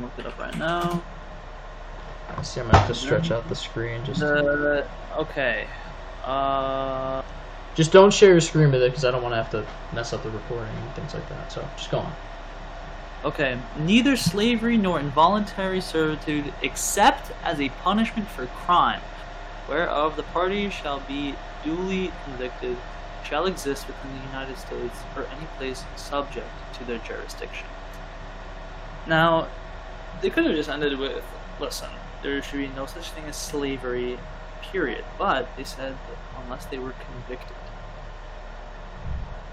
look 0.00 0.12
it 0.18 0.26
up 0.26 0.38
right 0.38 0.56
now. 0.56 1.02
I 2.36 2.42
see. 2.42 2.60
I'm 2.60 2.66
gonna 2.66 2.78
have 2.78 2.88
to 2.88 2.94
stretch 2.94 3.30
out 3.30 3.48
the 3.48 3.54
screen. 3.56 4.04
Just 4.04 4.20
The, 4.20 4.86
okay. 5.16 5.66
Uh, 6.24 7.22
just 7.74 7.92
don't 7.92 8.12
share 8.12 8.30
your 8.30 8.40
screen 8.40 8.70
with 8.70 8.82
it 8.82 8.90
because 8.90 9.04
I 9.04 9.10
don't 9.10 9.22
want 9.22 9.32
to 9.32 9.36
have 9.36 9.50
to 9.50 9.66
mess 9.94 10.12
up 10.12 10.22
the 10.22 10.30
recording 10.30 10.74
and 10.74 10.94
things 10.94 11.14
like 11.14 11.28
that. 11.28 11.52
So 11.52 11.66
just 11.76 11.90
go 11.90 11.98
on. 11.98 12.12
okay. 13.24 13.58
Neither 13.78 14.16
slavery 14.16 14.76
nor 14.76 15.00
involuntary 15.00 15.80
servitude, 15.80 16.52
except 16.62 17.32
as 17.42 17.60
a 17.60 17.68
punishment 17.70 18.28
for 18.28 18.46
crime, 18.46 19.00
whereof 19.68 20.16
the 20.16 20.22
party 20.24 20.70
shall 20.70 21.00
be 21.00 21.34
duly 21.64 22.12
convicted 22.24 22.76
shall 23.24 23.46
exist 23.46 23.86
within 23.86 24.16
the 24.18 24.26
United 24.26 24.56
States 24.56 25.00
or 25.16 25.26
any 25.26 25.46
place 25.58 25.84
subject 25.96 26.48
to 26.74 26.84
their 26.84 26.98
jurisdiction. 26.98 27.66
Now, 29.06 29.48
they 30.22 30.30
could 30.30 30.44
have 30.46 30.54
just 30.54 30.68
ended 30.68 30.98
with, 30.98 31.24
listen, 31.60 31.90
there 32.22 32.42
should 32.42 32.58
be 32.58 32.68
no 32.68 32.86
such 32.86 33.10
thing 33.10 33.24
as 33.24 33.36
slavery, 33.36 34.18
period. 34.62 35.04
But 35.18 35.48
they 35.56 35.64
said 35.64 35.92
that 35.92 36.42
unless 36.44 36.66
they 36.66 36.78
were 36.78 36.92
convicted. 36.92 37.56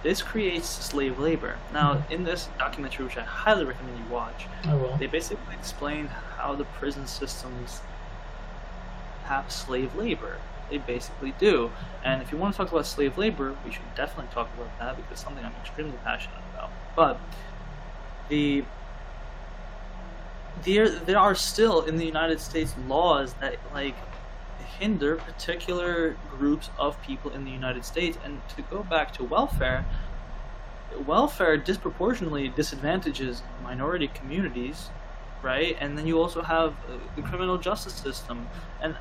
This 0.03 0.21
creates 0.21 0.69
slave 0.69 1.17
labor. 1.17 1.57
Now, 1.73 2.05
in 2.11 2.23
this 2.23 2.47
documentary, 2.59 3.05
which 3.05 3.17
I 3.17 3.23
highly 3.23 3.65
recommend 3.65 3.97
you 3.97 4.05
watch, 4.13 4.45
I 4.63 4.75
will. 4.75 4.95
they 4.97 5.07
basically 5.07 5.55
explain 5.55 6.07
how 6.37 6.53
the 6.53 6.65
prison 6.65 7.07
systems 7.07 7.81
have 9.23 9.51
slave 9.51 9.95
labor. 9.95 10.37
They 10.69 10.77
basically 10.77 11.33
do. 11.39 11.71
And 12.03 12.21
if 12.21 12.31
you 12.31 12.37
want 12.37 12.53
to 12.53 12.57
talk 12.57 12.71
about 12.71 12.85
slave 12.85 13.17
labor, 13.17 13.55
we 13.65 13.71
should 13.71 13.95
definitely 13.95 14.31
talk 14.31 14.47
about 14.55 14.77
that 14.77 14.95
because 14.95 15.11
it's 15.13 15.23
something 15.23 15.43
I'm 15.43 15.55
extremely 15.61 15.97
passionate 16.03 16.37
about. 16.53 16.69
But 16.95 17.19
the 18.29 18.63
there 20.63 20.89
there 20.89 21.19
are 21.19 21.35
still 21.35 21.81
in 21.81 21.97
the 21.97 22.05
United 22.05 22.39
States 22.39 22.73
laws 22.87 23.33
that 23.35 23.57
like 23.73 23.95
hinder 24.79 25.15
particular 25.15 26.17
groups 26.37 26.69
of 26.77 27.01
people 27.01 27.31
in 27.31 27.45
the 27.45 27.51
United 27.51 27.85
States. 27.85 28.17
And 28.23 28.41
to 28.55 28.61
go 28.63 28.83
back 28.83 29.13
to 29.13 29.23
welfare 29.23 29.85
welfare 31.05 31.57
disproportionately 31.57 32.47
disadvantages 32.47 33.43
minority 33.63 34.07
communities 34.07 34.89
right? 35.45 35.77
And 35.79 35.95
then 35.95 36.07
you 36.07 36.19
also 36.19 36.41
have 36.41 36.73
uh, 36.89 36.97
the 37.15 37.21
criminal 37.21 37.57
justice 37.59 37.93
system. 37.93 38.47
And 38.81 38.97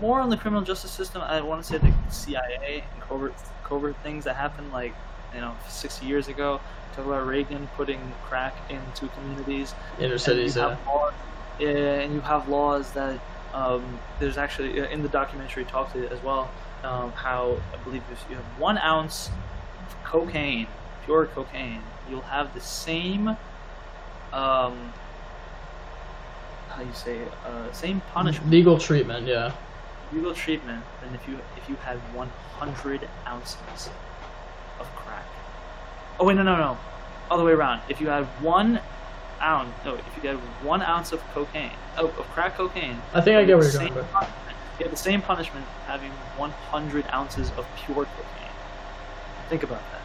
more 0.00 0.20
on 0.20 0.28
the 0.28 0.36
criminal 0.36 0.62
justice 0.62 0.90
system 0.90 1.22
I 1.22 1.40
want 1.40 1.64
to 1.64 1.68
say 1.68 1.78
the 1.78 1.94
CIA 2.10 2.84
and 2.92 3.02
covert 3.02 3.34
covert 3.64 3.96
things 4.02 4.24
that 4.24 4.36
happened 4.36 4.70
like 4.70 4.94
you 5.34 5.40
know 5.40 5.56
60 5.66 6.04
years 6.04 6.28
ago 6.28 6.60
talk 6.98 7.06
about 7.06 7.26
Reagan 7.26 7.68
putting 7.76 8.00
crack 8.24 8.54
into 8.68 9.08
communities 9.08 9.74
Inner 9.98 10.12
and 10.12 10.20
cities, 10.20 10.56
you 10.56 10.62
yeah. 10.62 10.70
have 10.70 10.86
laws, 10.86 11.12
yeah, 11.58 11.68
and 11.68 12.12
you 12.12 12.20
have 12.20 12.48
laws 12.48 12.92
that 12.92 13.18
um, 13.54 13.98
there's 14.20 14.36
actually 14.36 14.78
in 14.78 15.02
the 15.02 15.08
documentary 15.08 15.64
talked 15.64 15.92
to 15.94 16.04
it 16.04 16.12
as 16.12 16.22
well 16.22 16.50
um, 16.84 17.12
how 17.12 17.56
I 17.72 17.76
believe 17.84 18.02
if 18.12 18.24
you 18.28 18.36
have 18.36 18.44
one 18.58 18.78
ounce 18.78 19.30
of 19.86 20.04
cocaine, 20.04 20.66
pure 21.04 21.26
cocaine, 21.26 21.82
you'll 22.08 22.20
have 22.22 22.54
the 22.54 22.60
same 22.60 23.28
um, 24.32 24.92
how 26.68 26.82
you 26.82 26.92
say 26.92 27.18
it? 27.18 27.32
uh, 27.46 27.72
same 27.72 28.00
punishment, 28.12 28.50
Legal 28.50 28.78
treatment, 28.78 29.26
yeah. 29.26 29.52
legal 30.12 30.34
treatment 30.34 30.84
than 31.02 31.14
if 31.14 31.26
you 31.28 31.38
if 31.56 31.68
you 31.68 31.76
had 31.76 31.96
100 32.14 33.08
ounces 33.26 33.88
of 34.78 34.86
crack. 34.94 35.24
Oh 36.20 36.26
wait, 36.26 36.36
no, 36.36 36.42
no, 36.42 36.56
no, 36.56 36.78
all 37.30 37.38
the 37.38 37.44
way 37.44 37.52
around. 37.52 37.80
If 37.88 38.00
you 38.00 38.08
had 38.08 38.24
one 38.42 38.80
ounce, 39.40 39.70
no, 39.84 39.94
if 39.94 40.04
you 40.22 40.28
had 40.28 40.38
one 40.64 40.82
ounce 40.82 41.12
of 41.12 41.20
cocaine, 41.32 41.70
oh, 41.96 42.06
of 42.06 42.28
crack 42.30 42.56
cocaine. 42.56 43.00
I 43.14 43.20
think 43.20 43.36
I 43.36 43.44
get 43.44 43.56
where 43.56 43.64
you're 43.64 43.72
going, 43.72 43.92
punishment- 43.92 44.32
You 44.78 44.84
have 44.84 44.90
the 44.90 44.96
same 44.96 45.22
punishment 45.22 45.66
having 45.86 46.10
100 46.36 47.06
ounces 47.12 47.50
of 47.56 47.66
pure 47.76 48.04
cocaine. 48.04 48.52
Think 49.48 49.62
about 49.62 49.82
that 49.92 50.00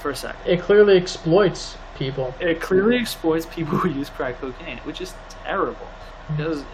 for 0.00 0.10
a 0.10 0.16
second. 0.16 0.40
it 0.46 0.60
clearly 0.60 0.96
exploits 0.96 1.76
people. 1.96 2.32
It 2.40 2.60
clearly 2.60 2.96
exploits 2.96 3.46
people 3.46 3.76
who 3.78 3.88
use 3.90 4.08
crack 4.08 4.40
cocaine, 4.40 4.78
which 4.78 5.00
is 5.00 5.14
terrible. 5.44 5.74
Hmm. 6.28 6.36
Because, 6.36 6.64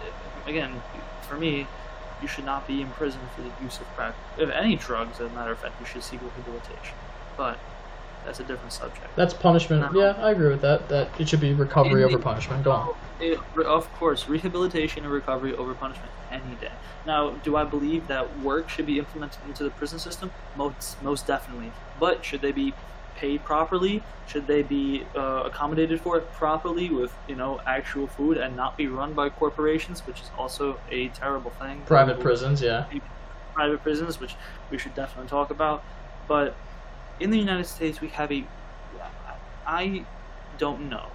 again, 0.45 0.81
for 1.27 1.35
me, 1.35 1.65
you 2.21 2.27
should 2.27 2.45
not 2.45 2.67
be 2.67 2.81
in 2.81 2.87
prison 2.91 3.19
for 3.35 3.41
the 3.41 3.49
use 3.61 3.79
of 3.79 3.87
crack. 3.95 4.13
Of 4.37 4.49
any 4.51 4.75
drugs, 4.75 5.19
as 5.19 5.31
a 5.31 5.33
matter 5.35 5.51
of 5.51 5.59
fact, 5.59 5.73
you 5.79 5.85
should 5.85 6.03
seek 6.03 6.21
rehabilitation. 6.21 6.95
But 7.35 7.57
that's 8.25 8.39
a 8.39 8.43
different 8.43 8.73
subject. 8.73 9.15
That's 9.15 9.33
punishment. 9.33 9.95
Yeah, 9.95 10.15
I 10.17 10.31
agree 10.31 10.49
with 10.49 10.61
that. 10.61 10.89
That 10.89 11.09
it 11.19 11.29
should 11.29 11.39
be 11.39 11.53
recovery 11.53 12.03
In 12.03 12.09
the- 12.09 12.15
over 12.15 12.19
punishment. 12.19 12.63
Go 12.63 12.71
on. 12.71 12.95
It, 13.19 13.39
of 13.65 13.91
course, 13.93 14.27
rehabilitation 14.27 15.03
and 15.03 15.13
recovery 15.13 15.55
over 15.55 15.73
punishment 15.73 16.11
any 16.31 16.55
day. 16.59 16.71
Now, 17.05 17.29
do 17.43 17.55
I 17.55 17.63
believe 17.63 18.07
that 18.07 18.39
work 18.39 18.67
should 18.67 18.85
be 18.85 18.99
implemented 18.99 19.39
into 19.47 19.63
the 19.63 19.69
prison 19.69 19.99
system? 19.99 20.31
Most, 20.57 21.01
most 21.01 21.25
definitely. 21.25 21.71
But 21.99 22.25
should 22.25 22.41
they 22.41 22.51
be 22.51 22.73
paid 23.15 23.45
properly? 23.45 24.03
Should 24.27 24.47
they 24.47 24.63
be 24.63 25.05
uh, 25.15 25.43
accommodated 25.45 26.01
for 26.01 26.17
it 26.17 26.29
properly 26.33 26.89
with 26.89 27.15
you 27.27 27.35
know 27.35 27.61
actual 27.65 28.07
food 28.07 28.37
and 28.37 28.55
not 28.57 28.75
be 28.75 28.87
run 28.87 29.13
by 29.13 29.29
corporations, 29.29 30.05
which 30.05 30.19
is 30.19 30.29
also 30.37 30.77
a 30.89 31.07
terrible 31.09 31.51
thing. 31.51 31.83
Private 31.85 32.19
prisons, 32.19 32.61
yeah. 32.61 32.85
private 33.53 33.81
prisons, 33.83 34.19
which 34.19 34.35
we 34.71 34.77
should 34.77 34.95
definitely 34.95 35.29
talk 35.29 35.51
about. 35.51 35.83
But 36.27 36.55
in 37.19 37.31
the 37.31 37.37
United 37.37 37.65
States, 37.65 38.01
we 38.01 38.09
have 38.09 38.31
a. 38.31 38.45
I 39.65 40.05
don't 40.57 40.89
know 40.89 41.07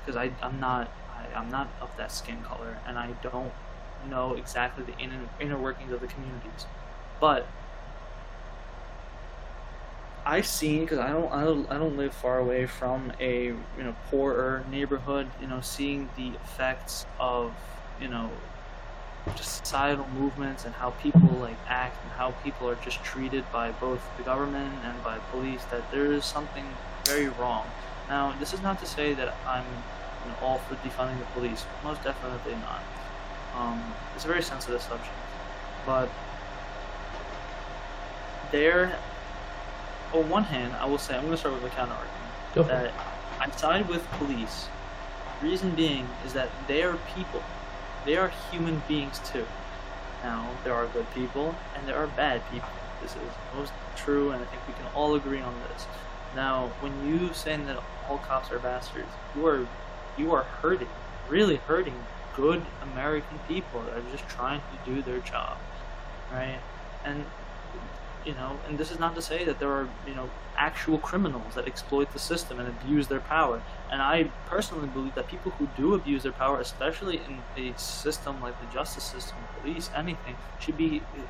because 0.00 0.16
I 0.16 0.30
I'm 0.42 0.60
not 0.60 0.90
I, 1.10 1.38
I'm 1.38 1.50
not 1.50 1.68
of 1.80 1.90
that 1.96 2.12
skin 2.12 2.42
color, 2.42 2.78
and 2.86 2.98
I 2.98 3.12
don't 3.22 3.52
know 4.08 4.34
exactly 4.34 4.84
the 4.84 4.96
inner 4.98 5.28
inner 5.40 5.58
workings 5.58 5.92
of 5.92 6.00
the 6.00 6.06
communities, 6.06 6.66
but. 7.20 7.46
I've 10.26 10.46
seen 10.46 10.80
because 10.80 10.98
I 10.98 11.10
don't, 11.10 11.30
I 11.30 11.44
don't 11.44 11.70
I 11.70 11.76
don't 11.76 11.98
live 11.98 12.14
far 12.14 12.38
away 12.38 12.64
from 12.64 13.12
a 13.20 13.48
you 13.48 13.58
know 13.76 13.94
poorer 14.10 14.64
neighborhood. 14.70 15.28
You 15.38 15.46
know, 15.46 15.60
seeing 15.60 16.08
the 16.16 16.28
effects 16.28 17.04
of 17.20 17.52
you 18.00 18.08
know 18.08 18.30
societal 19.36 20.06
movements 20.18 20.64
and 20.64 20.74
how 20.74 20.90
people 20.90 21.28
like 21.40 21.56
act 21.66 21.96
and 22.02 22.12
how 22.12 22.30
people 22.42 22.68
are 22.68 22.76
just 22.76 23.02
treated 23.02 23.44
by 23.52 23.70
both 23.72 24.02
the 24.16 24.22
government 24.22 24.72
and 24.84 25.02
by 25.02 25.18
police 25.30 25.64
that 25.70 25.90
there 25.90 26.12
is 26.12 26.24
something 26.24 26.66
very 27.04 27.28
wrong. 27.28 27.66
Now, 28.08 28.34
this 28.38 28.52
is 28.52 28.62
not 28.62 28.78
to 28.80 28.86
say 28.86 29.14
that 29.14 29.34
I'm 29.46 29.64
you 29.64 30.30
know, 30.30 30.36
all 30.42 30.58
for 30.58 30.74
defunding 30.76 31.18
the 31.18 31.24
police. 31.26 31.64
Most 31.82 32.02
definitely 32.04 32.54
not. 32.56 32.82
Um, 33.56 33.82
it's 34.14 34.24
a 34.24 34.28
very 34.28 34.42
sensitive 34.42 34.82
subject, 34.82 35.14
but 35.86 36.08
there. 38.50 38.98
On 40.12 40.28
one 40.30 40.44
hand, 40.44 40.74
I 40.74 40.86
will 40.86 40.98
say 40.98 41.14
I'm 41.16 41.22
going 41.22 41.32
to 41.32 41.36
start 41.36 41.54
with 41.54 41.64
a 41.64 41.74
counter 41.74 41.92
argument 41.92 42.68
that. 42.68 42.92
I 43.40 43.50
side 43.50 43.88
with 43.88 44.06
police. 44.12 44.68
Reason 45.42 45.74
being 45.74 46.06
is 46.24 46.32
that 46.34 46.48
they 46.68 46.82
are 46.82 46.96
people. 47.14 47.42
They 48.04 48.16
are 48.16 48.32
human 48.50 48.82
beings 48.86 49.20
too. 49.24 49.46
Now, 50.22 50.50
there 50.64 50.74
are 50.74 50.86
good 50.86 51.06
people 51.14 51.54
and 51.76 51.88
there 51.88 51.96
are 51.96 52.06
bad 52.06 52.42
people. 52.50 52.68
This 53.02 53.12
is 53.12 53.22
most 53.54 53.72
true, 53.96 54.30
and 54.30 54.42
I 54.42 54.46
think 54.46 54.66
we 54.66 54.74
can 54.74 54.86
all 54.94 55.14
agree 55.14 55.40
on 55.40 55.54
this. 55.68 55.86
Now, 56.34 56.70
when 56.80 57.06
you 57.06 57.32
saying 57.32 57.66
that 57.66 57.82
all 58.08 58.18
cops 58.18 58.50
are 58.50 58.58
bastards, 58.58 59.08
you 59.36 59.46
are 59.46 59.66
you 60.16 60.32
are 60.32 60.44
hurting, 60.44 60.88
really 61.28 61.56
hurting 61.56 61.94
good 62.36 62.64
American 62.82 63.38
people 63.46 63.82
that 63.82 63.96
are 63.96 64.10
just 64.10 64.28
trying 64.28 64.60
to 64.60 64.90
do 64.90 65.02
their 65.02 65.20
job, 65.20 65.58
right? 66.32 66.58
And 67.04 67.24
you 68.24 68.32
know, 68.32 68.58
and 68.68 68.78
this 68.78 68.90
is 68.90 68.98
not 68.98 69.14
to 69.14 69.22
say 69.22 69.44
that 69.44 69.58
there 69.58 69.70
are, 69.70 69.88
you 70.06 70.14
know, 70.14 70.30
actual 70.56 70.98
criminals 70.98 71.54
that 71.54 71.66
exploit 71.66 72.12
the 72.12 72.18
system 72.18 72.58
and 72.58 72.68
abuse 72.68 73.08
their 73.08 73.20
power. 73.20 73.62
And 73.90 74.00
I 74.00 74.30
personally 74.46 74.88
believe 74.88 75.14
that 75.14 75.28
people 75.28 75.52
who 75.52 75.68
do 75.76 75.94
abuse 75.94 76.22
their 76.22 76.32
power, 76.32 76.60
especially 76.60 77.20
in 77.56 77.62
a 77.62 77.78
system 77.78 78.40
like 78.40 78.58
the 78.60 78.72
justice 78.72 79.04
system, 79.04 79.36
police, 79.60 79.90
anything, 79.94 80.36
should 80.58 80.76
be 80.76 81.02
uh, 81.16 81.20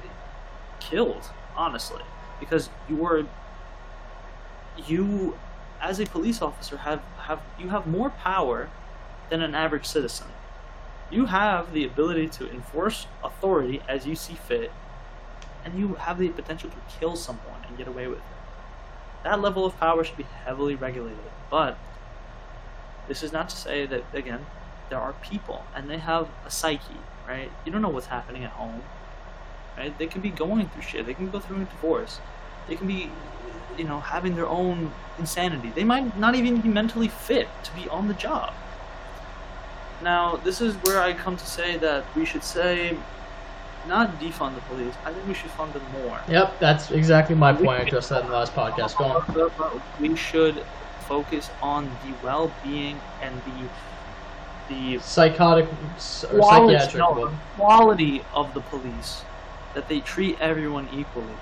killed, 0.80 1.30
honestly. 1.56 2.02
Because 2.38 2.70
you 2.88 3.04
are 3.06 3.26
you 4.86 5.36
as 5.80 6.00
a 6.00 6.06
police 6.06 6.42
officer 6.42 6.78
have, 6.78 7.00
have 7.18 7.40
you 7.58 7.68
have 7.68 7.86
more 7.86 8.10
power 8.10 8.68
than 9.30 9.42
an 9.42 9.54
average 9.54 9.86
citizen. 9.86 10.26
You 11.10 11.26
have 11.26 11.72
the 11.72 11.84
ability 11.84 12.28
to 12.30 12.50
enforce 12.50 13.06
authority 13.22 13.82
as 13.88 14.06
you 14.06 14.16
see 14.16 14.34
fit 14.34 14.72
and 15.64 15.78
you 15.78 15.94
have 15.94 16.18
the 16.18 16.28
potential 16.28 16.70
to 16.70 16.98
kill 16.98 17.16
someone 17.16 17.64
and 17.66 17.76
get 17.76 17.88
away 17.88 18.06
with 18.06 18.18
it. 18.18 18.24
That 19.24 19.40
level 19.40 19.64
of 19.64 19.78
power 19.78 20.04
should 20.04 20.16
be 20.16 20.26
heavily 20.44 20.74
regulated. 20.74 21.18
But 21.50 21.78
this 23.08 23.22
is 23.22 23.32
not 23.32 23.48
to 23.48 23.56
say 23.56 23.86
that 23.86 24.04
again, 24.12 24.46
there 24.90 24.98
are 24.98 25.14
people 25.14 25.64
and 25.74 25.88
they 25.88 25.98
have 25.98 26.28
a 26.46 26.50
psyche, 26.50 27.00
right? 27.26 27.50
You 27.64 27.72
don't 27.72 27.82
know 27.82 27.88
what's 27.88 28.06
happening 28.06 28.44
at 28.44 28.50
home. 28.50 28.82
Right? 29.76 29.96
They 29.98 30.06
can 30.06 30.20
be 30.20 30.30
going 30.30 30.68
through 30.68 30.82
shit. 30.82 31.06
They 31.06 31.14
can 31.14 31.30
go 31.30 31.40
through 31.40 31.62
a 31.62 31.64
divorce. 31.64 32.20
They 32.68 32.76
can 32.76 32.86
be 32.86 33.10
you 33.78 33.84
know, 33.84 34.00
having 34.00 34.36
their 34.36 34.46
own 34.46 34.92
insanity. 35.18 35.72
They 35.74 35.84
might 35.84 36.18
not 36.18 36.34
even 36.34 36.60
be 36.60 36.68
mentally 36.68 37.08
fit 37.08 37.48
to 37.64 37.74
be 37.74 37.88
on 37.88 38.08
the 38.08 38.14
job. 38.14 38.52
Now, 40.02 40.36
this 40.36 40.60
is 40.60 40.74
where 40.84 41.00
I 41.00 41.12
come 41.12 41.36
to 41.36 41.46
say 41.46 41.76
that 41.78 42.04
we 42.14 42.24
should 42.24 42.44
say 42.44 42.96
not 43.86 44.18
defund 44.20 44.54
the 44.54 44.60
police. 44.62 44.94
I 45.04 45.12
think 45.12 45.26
we 45.26 45.34
should 45.34 45.50
fund 45.50 45.72
them 45.72 45.82
more. 45.92 46.20
Yep, 46.28 46.58
that's 46.60 46.90
exactly 46.90 47.34
my 47.34 47.52
point. 47.52 47.82
I 47.82 47.90
just 47.90 48.08
said 48.08 48.22
in 48.22 48.28
the 48.28 48.32
last 48.32 48.54
podcast. 48.54 48.96
Go 48.96 49.04
on. 49.04 49.82
We 50.00 50.16
should 50.16 50.64
focus 51.00 51.50
on 51.62 51.84
the 51.84 52.14
well-being 52.22 53.00
and 53.20 53.36
the 53.44 53.68
the 54.68 54.98
Psychotic 54.98 55.66
or 55.66 56.38
quality, 56.38 56.78
psychiatric 56.78 56.94
no, 56.96 57.30
quality 57.56 58.24
of 58.32 58.54
the 58.54 58.60
police, 58.60 59.22
that 59.74 59.88
they 59.88 60.00
treat 60.00 60.40
everyone 60.40 60.88
equally, 60.90 61.36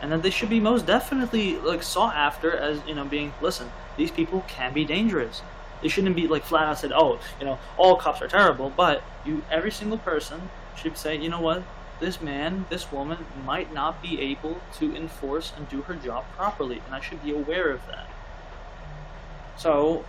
and 0.00 0.10
that 0.10 0.22
they 0.22 0.30
should 0.30 0.48
be 0.48 0.58
most 0.58 0.86
definitely 0.86 1.56
like 1.58 1.82
sought 1.82 2.14
after 2.14 2.56
as 2.56 2.80
you 2.86 2.94
know 2.94 3.04
being 3.04 3.32
listen. 3.42 3.70
These 3.98 4.10
people 4.10 4.42
can 4.48 4.72
be 4.72 4.86
dangerous. 4.86 5.42
They 5.82 5.88
shouldn't 5.88 6.16
be 6.16 6.28
like 6.28 6.44
flat 6.44 6.66
out 6.66 6.78
said, 6.78 6.92
oh, 6.92 7.18
you 7.38 7.44
know, 7.44 7.58
all 7.76 7.96
cops 7.96 8.22
are 8.22 8.28
terrible. 8.28 8.72
But 8.74 9.02
you, 9.26 9.42
every 9.50 9.70
single 9.70 9.98
person 9.98 10.48
should 10.76 10.96
say, 10.96 11.16
you 11.16 11.28
know 11.28 11.40
what, 11.40 11.62
this 12.02 12.20
man, 12.20 12.66
this 12.68 12.90
woman 12.92 13.24
might 13.46 13.72
not 13.72 14.02
be 14.02 14.20
able 14.20 14.60
to 14.74 14.94
enforce 14.94 15.52
and 15.56 15.68
do 15.68 15.80
her 15.82 15.94
job 15.94 16.24
properly, 16.36 16.82
and 16.84 16.94
I 16.94 17.00
should 17.00 17.22
be 17.22 17.30
aware 17.30 17.70
of 17.70 17.80
that. 17.86 18.08
So, 19.56 20.04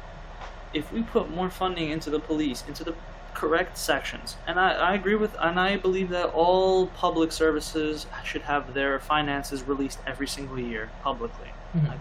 if 0.74 0.92
we 0.92 1.04
put 1.04 1.30
more 1.30 1.50
funding 1.50 1.92
into 1.92 2.10
the 2.10 2.20
police, 2.20 2.64
into 2.68 2.84
the 2.84 2.96
correct 3.36 3.78
sections, 3.78 4.38
and 4.48 4.60
I, 4.60 4.72
I 4.74 4.94
agree 4.96 5.16
with, 5.16 5.36
and 5.40 5.60
I 5.60 5.78
believe 5.78 6.10
that 6.10 6.28
all 6.34 6.88
public 6.88 7.32
services 7.32 8.08
should 8.24 8.42
have 8.42 8.74
their 8.74 9.00
finances 9.00 9.64
released 9.64 10.00
every 10.08 10.28
single 10.28 10.60
year 10.60 10.90
publicly. 11.04 11.50
Mhm. 11.78 11.90
I, 11.90 11.94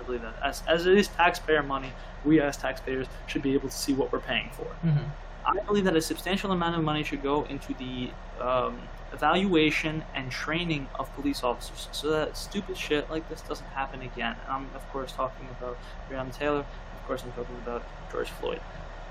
I 0.00 0.02
believe 0.04 0.22
that. 0.22 0.34
As, 0.42 0.62
as 0.66 0.86
it 0.86 0.98
is 0.98 1.08
taxpayer 1.08 1.62
money, 1.62 1.92
we 2.24 2.40
as 2.40 2.56
taxpayers 2.56 3.06
should 3.26 3.42
be 3.42 3.54
able 3.54 3.68
to 3.68 3.74
see 3.76 3.92
what 3.92 4.10
we're 4.12 4.18
paying 4.20 4.50
for. 4.52 4.66
Mhm. 4.84 5.04
I 5.46 5.58
believe 5.60 5.84
that 5.84 5.96
a 5.96 6.02
substantial 6.02 6.50
amount 6.52 6.76
of 6.76 6.82
money 6.82 7.02
should 7.04 7.22
go 7.22 7.44
into 7.44 7.72
the 7.74 8.10
um, 8.44 8.78
evaluation 9.12 10.04
and 10.14 10.30
training 10.30 10.88
of 10.98 11.12
police 11.14 11.42
officers 11.42 11.88
so 11.92 12.10
that 12.10 12.36
stupid 12.36 12.76
shit 12.76 13.10
like 13.10 13.28
this 13.28 13.40
doesn't 13.42 13.66
happen 13.68 14.02
again. 14.02 14.36
And 14.44 14.52
I'm, 14.52 14.68
of 14.74 14.88
course, 14.92 15.12
talking 15.12 15.48
about 15.58 15.76
Breonna 16.08 16.34
Taylor. 16.34 16.60
Of 16.60 17.06
course, 17.06 17.22
I'm 17.24 17.32
talking 17.32 17.56
about 17.56 17.82
George 18.12 18.30
Floyd. 18.30 18.60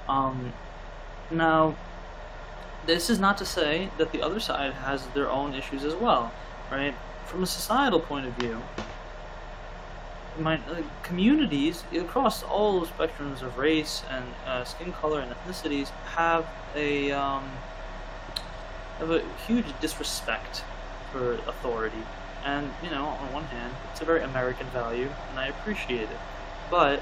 Um, 0.08 0.54
now, 1.32 1.76
this 2.86 3.10
is 3.10 3.20
not 3.20 3.38
to 3.38 3.46
say 3.46 3.90
that 3.98 4.12
the 4.12 4.22
other 4.22 4.40
side 4.40 4.74
has 4.74 5.06
their 5.08 5.30
own 5.30 5.54
issues 5.54 5.84
as 5.84 5.94
well, 5.96 6.32
right? 6.72 6.96
From 7.26 7.44
a 7.44 7.48
societal 7.48 8.00
point 8.00 8.26
of 8.26 8.34
view, 8.34 8.62
my, 10.40 10.56
uh, 10.56 10.82
communities 11.04 11.84
across 11.94 12.44
all 12.44 12.86
spectrums 12.86 13.42
of 13.42 13.58
race 13.58 14.04
and 14.10 14.26
uh, 14.46 14.64
skin 14.64 14.92
color 14.94 15.20
and 15.20 15.32
ethnicities 15.32 15.90
have 16.16 16.48
a 16.76 17.12
um, 17.12 17.44
have 19.00 19.12
a 19.12 19.22
huge 19.48 19.66
disrespect 19.82 20.64
for 21.12 21.34
authority. 21.48 22.04
And 22.46 22.72
you 22.84 22.90
know, 22.90 23.06
on 23.06 23.34
one 23.34 23.46
hand, 23.46 23.74
it's 23.92 24.02
a 24.02 24.06
very 24.06 24.22
American 24.22 24.68
value, 24.68 25.10
and 25.30 25.40
I 25.40 25.48
appreciate 25.48 26.04
it. 26.04 26.20
But 26.70 27.02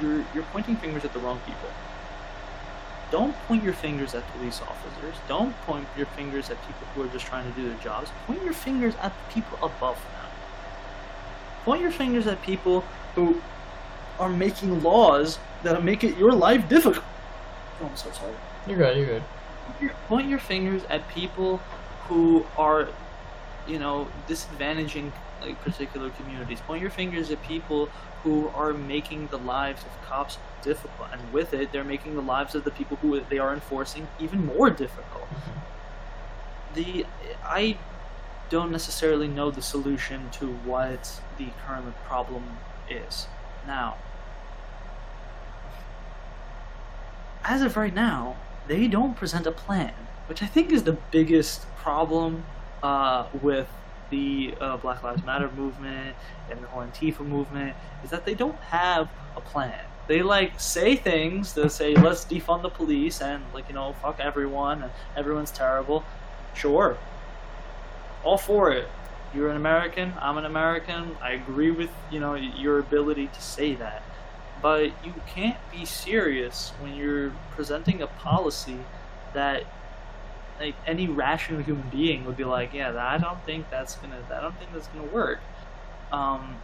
you're 0.00 0.24
you're 0.34 0.44
pointing 0.52 0.76
fingers 0.76 1.04
at 1.04 1.12
the 1.12 1.20
wrong 1.20 1.40
people. 1.46 1.68
Don't 3.10 3.34
point 3.46 3.62
your 3.62 3.74
fingers 3.74 4.14
at 4.14 4.26
police 4.32 4.62
officers. 4.62 5.14
Don't 5.28 5.54
point 5.62 5.86
your 5.98 6.06
fingers 6.06 6.48
at 6.48 6.56
people 6.66 6.86
who 6.94 7.02
are 7.02 7.08
just 7.08 7.26
trying 7.26 7.50
to 7.52 7.60
do 7.60 7.68
their 7.68 7.78
jobs. 7.78 8.10
Point 8.26 8.42
your 8.42 8.54
fingers 8.54 8.94
at 9.02 9.12
the 9.12 9.34
people 9.34 9.58
above 9.58 9.96
them. 9.96 10.30
Point 11.64 11.82
your 11.82 11.90
fingers 11.90 12.26
at 12.26 12.40
people 12.42 12.80
who 13.14 13.40
are 14.18 14.30
making 14.30 14.82
laws 14.82 15.38
that 15.62 15.84
make 15.84 16.04
it 16.04 16.16
your 16.16 16.32
life 16.32 16.66
difficult. 16.70 17.04
Oh, 17.82 17.86
I'm 17.86 17.96
so 17.96 18.10
sorry. 18.12 18.34
You're 18.66 18.78
good. 18.78 18.96
You're 18.96 19.06
good. 19.06 19.22
Point 20.08 20.28
your 20.28 20.38
fingers 20.38 20.82
at 20.88 21.08
people 21.08 21.58
who 22.08 22.46
are, 22.56 22.88
you 23.66 23.78
know, 23.78 24.08
disadvantaging 24.28 25.12
like 25.40 25.60
particular 25.62 26.10
communities. 26.10 26.60
Point 26.60 26.80
your 26.80 26.90
fingers 26.90 27.30
at 27.30 27.42
people 27.42 27.86
who 28.22 28.48
are 28.48 28.72
making 28.72 29.26
the 29.28 29.38
lives 29.38 29.82
of 29.82 30.08
cops 30.08 30.38
difficult, 30.62 31.08
and 31.12 31.32
with 31.32 31.52
it, 31.52 31.72
they're 31.72 31.82
making 31.82 32.14
the 32.14 32.22
lives 32.22 32.54
of 32.54 32.64
the 32.64 32.70
people 32.70 32.96
who 32.98 33.20
they 33.28 33.38
are 33.38 33.52
enforcing 33.52 34.06
even 34.20 34.46
more 34.46 34.70
difficult. 34.70 35.24
Mm-hmm. 35.24 36.74
The 36.74 37.06
I 37.44 37.76
don't 38.48 38.70
necessarily 38.70 39.28
know 39.28 39.50
the 39.50 39.62
solution 39.62 40.30
to 40.30 40.46
what 40.46 41.20
the 41.38 41.48
current 41.66 41.96
problem 42.04 42.44
is. 42.88 43.26
Now, 43.66 43.96
as 47.44 47.62
of 47.62 47.76
right 47.76 47.94
now, 47.94 48.36
they 48.68 48.88
don't 48.88 49.16
present 49.16 49.46
a 49.46 49.52
plan, 49.52 49.92
which 50.26 50.42
I 50.42 50.46
think 50.46 50.72
is 50.72 50.84
the 50.84 50.96
biggest 51.10 51.66
problem 51.76 52.44
uh, 52.82 53.26
with 53.40 53.68
the 54.10 54.54
uh, 54.60 54.76
Black 54.76 55.02
Lives 55.02 55.24
Matter 55.24 55.50
movement 55.56 56.14
and 56.50 56.62
the 56.62 56.68
whole 56.68 56.82
Antifa 56.82 57.26
movement 57.26 57.74
is 58.04 58.10
that 58.10 58.24
they 58.24 58.34
don't 58.34 58.58
have 58.60 59.08
a 59.36 59.40
plan. 59.40 59.84
They 60.06 60.22
like 60.22 60.60
say 60.60 60.96
things 60.96 61.54
They 61.54 61.68
say 61.68 61.94
let's 61.94 62.24
defund 62.24 62.62
the 62.62 62.68
police 62.68 63.22
and 63.22 63.42
like 63.54 63.68
you 63.68 63.74
know 63.74 63.94
fuck 64.02 64.20
everyone 64.20 64.82
and 64.82 64.92
everyone's 65.16 65.50
terrible. 65.50 66.04
Sure, 66.54 66.98
all 68.24 68.36
for 68.36 68.70
it. 68.70 68.88
You're 69.34 69.48
an 69.48 69.56
American. 69.56 70.12
I'm 70.20 70.36
an 70.36 70.44
American. 70.44 71.16
I 71.22 71.32
agree 71.32 71.70
with 71.70 71.90
you 72.10 72.20
know 72.20 72.34
your 72.34 72.78
ability 72.78 73.28
to 73.28 73.40
say 73.40 73.74
that, 73.76 74.02
but 74.62 74.92
you 75.04 75.12
can't 75.26 75.58
be 75.72 75.84
serious 75.84 76.72
when 76.80 76.94
you're 76.94 77.32
presenting 77.50 78.00
a 78.00 78.06
policy 78.06 78.78
that 79.34 79.64
like 80.60 80.76
any 80.86 81.08
rational 81.08 81.60
human 81.62 81.88
being 81.90 82.24
would 82.24 82.36
be 82.36 82.44
like, 82.44 82.72
yeah, 82.72 82.94
I 82.96 83.18
don't 83.18 83.44
think 83.44 83.68
that's 83.70 83.96
gonna, 83.96 84.22
I 84.32 84.40
don't 84.40 84.56
think 84.58 84.72
that's 84.72 84.86
gonna 84.88 85.08
work. 85.08 85.40
Um, 86.12 86.56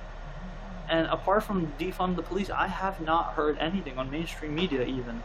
and 0.89 1.07
apart 1.09 1.43
from 1.43 1.73
defund 1.79 2.17
the 2.17 2.23
police, 2.23 2.49
I 2.49 2.69
have 2.69 3.01
not 3.01 3.35
heard 3.35 3.59
anything 3.59 3.99
on 3.99 4.11
mainstream 4.11 4.55
media 4.55 4.85
even. 4.85 5.23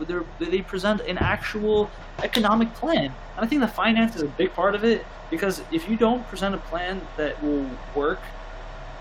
They're, 0.00 0.24
they 0.40 0.62
present 0.62 1.02
an 1.02 1.18
actual 1.18 1.90
economic 2.22 2.72
plan, 2.74 3.04
and 3.36 3.44
I 3.44 3.46
think 3.46 3.60
the 3.60 3.68
finance 3.68 4.16
is 4.16 4.22
a 4.22 4.26
big 4.26 4.52
part 4.54 4.74
of 4.74 4.84
it 4.84 5.04
because 5.30 5.60
if 5.70 5.88
you 5.88 5.96
don't 5.96 6.26
present 6.28 6.54
a 6.54 6.58
plan 6.58 7.00
that 7.16 7.40
will 7.42 7.68
work 7.94 8.20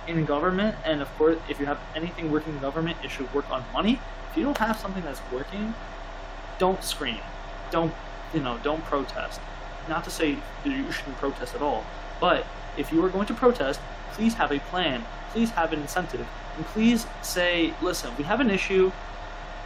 in 0.08 0.26
government, 0.26 0.76
and 0.84 1.02
of 1.02 1.18
course, 1.18 1.38
if 1.50 1.60
you 1.60 1.66
have 1.66 1.80
anything 1.96 2.32
working 2.32 2.54
in 2.54 2.60
government, 2.60 2.98
it 3.04 3.12
should 3.12 3.32
work 3.34 3.50
on 3.52 3.64
money. 3.74 4.00
If 4.32 4.38
you 4.38 4.44
don't 4.44 4.58
have 4.58 4.78
something 4.78 5.04
that's 5.04 5.22
working, 5.32 5.74
don't 6.58 6.84
scream, 6.84 7.20
don't 7.70 7.94
you 8.34 8.40
know, 8.40 8.60
don't 8.64 8.84
protest. 8.86 9.40
Not 9.90 10.04
to 10.06 10.10
say 10.10 10.38
you 10.64 10.92
shouldn't 10.92 11.18
protest 11.18 11.56
at 11.56 11.62
all, 11.62 11.86
but 12.20 12.46
if 12.78 12.92
you 12.92 13.04
are 13.04 13.10
going 13.10 13.26
to 13.28 13.34
protest, 13.34 13.80
please 14.14 14.34
have 14.36 14.52
a 14.52 14.60
plan, 14.60 15.04
please 15.32 15.50
have 15.52 15.74
an 15.74 15.82
incentive, 15.82 16.28
and 16.56 16.66
please 16.68 17.06
say, 17.22 17.74
listen, 17.82 18.12
we 18.18 18.24
have 18.24 18.40
an 18.40 18.50
issue. 18.50 18.92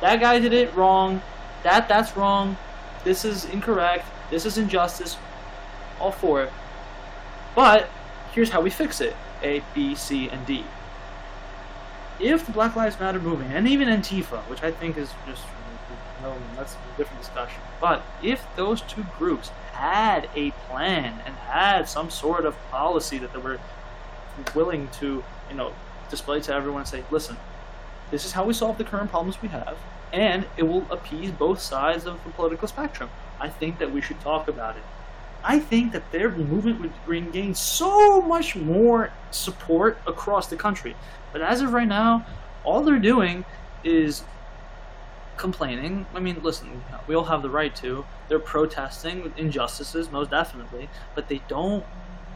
That 0.01 0.19
guy 0.19 0.39
did 0.39 0.53
it 0.53 0.73
wrong. 0.75 1.21
That 1.63 1.87
that's 1.87 2.15
wrong. 2.17 2.57
This 3.03 3.25
is 3.25 3.45
incorrect. 3.45 4.05
This 4.29 4.45
is 4.45 4.57
injustice. 4.57 5.17
All 5.99 6.11
for 6.11 6.43
it. 6.43 6.51
But 7.55 7.89
here's 8.33 8.49
how 8.49 8.61
we 8.61 8.69
fix 8.69 8.99
it: 9.01 9.15
A, 9.45 9.63
B, 9.73 9.95
C, 9.95 10.27
and 10.29 10.45
D. 10.45 10.63
If 12.19 12.45
the 12.45 12.51
Black 12.51 12.75
Lives 12.75 12.99
Matter 12.99 13.19
movement 13.19 13.53
and 13.53 13.67
even 13.67 13.87
Antifa, 13.87 14.39
which 14.49 14.63
I 14.63 14.71
think 14.71 14.97
is 14.97 15.11
just 15.27 15.43
no, 16.21 16.35
that's 16.55 16.73
a 16.73 16.97
different 16.97 17.21
discussion. 17.21 17.61
But 17.79 18.03
if 18.23 18.43
those 18.55 18.81
two 18.81 19.05
groups 19.19 19.49
had 19.73 20.27
a 20.35 20.51
plan 20.69 21.21
and 21.25 21.35
had 21.35 21.87
some 21.87 22.09
sort 22.09 22.45
of 22.45 22.55
policy 22.71 23.19
that 23.19 23.31
they 23.31 23.39
were 23.39 23.59
willing 24.55 24.87
to, 24.99 25.23
you 25.49 25.55
know, 25.55 25.73
display 26.09 26.39
to 26.41 26.53
everyone 26.53 26.81
and 26.81 26.87
say, 26.87 27.03
listen, 27.11 27.37
this 28.09 28.25
is 28.25 28.31
how 28.31 28.43
we 28.43 28.53
solve 28.53 28.77
the 28.77 28.83
current 28.83 29.11
problems 29.11 29.41
we 29.41 29.49
have, 29.49 29.77
and 30.11 30.45
it 30.57 30.63
will 30.63 30.85
appease 30.89 31.31
both 31.31 31.59
sides 31.59 32.05
of 32.05 32.23
the 32.23 32.31
political 32.31 32.67
spectrum. 32.67 33.09
I 33.39 33.49
think 33.49 33.77
that 33.79 33.91
we 33.91 34.01
should 34.01 34.19
talk 34.21 34.47
about 34.47 34.77
it. 34.77 34.83
I 35.47 35.59
think 35.59 35.91
that 35.93 36.11
their 36.11 36.31
movement 36.31 36.91
would 37.07 37.31
gain 37.31 37.53
so 37.53 38.19
much 38.21 38.55
more 38.55 39.11
support 39.29 39.99
across 40.07 40.47
the 40.47 40.55
country. 40.55 40.95
But 41.31 41.41
as 41.41 41.61
of 41.61 41.71
right 41.71 41.87
now, 41.87 42.25
all 42.63 42.81
they're 42.81 42.97
doing 42.97 43.45
is 43.83 44.23
complaining. 45.37 46.07
I 46.15 46.19
mean, 46.19 46.41
listen, 46.41 46.81
we 47.07 47.13
all 47.13 47.25
have 47.25 47.43
the 47.43 47.49
right 47.49 47.75
to. 47.77 48.05
They're 48.27 48.39
protesting 48.39 49.33
injustices, 49.37 50.11
most 50.11 50.31
definitely, 50.31 50.89
but 51.13 51.29
they 51.29 51.41
don't 51.47 51.85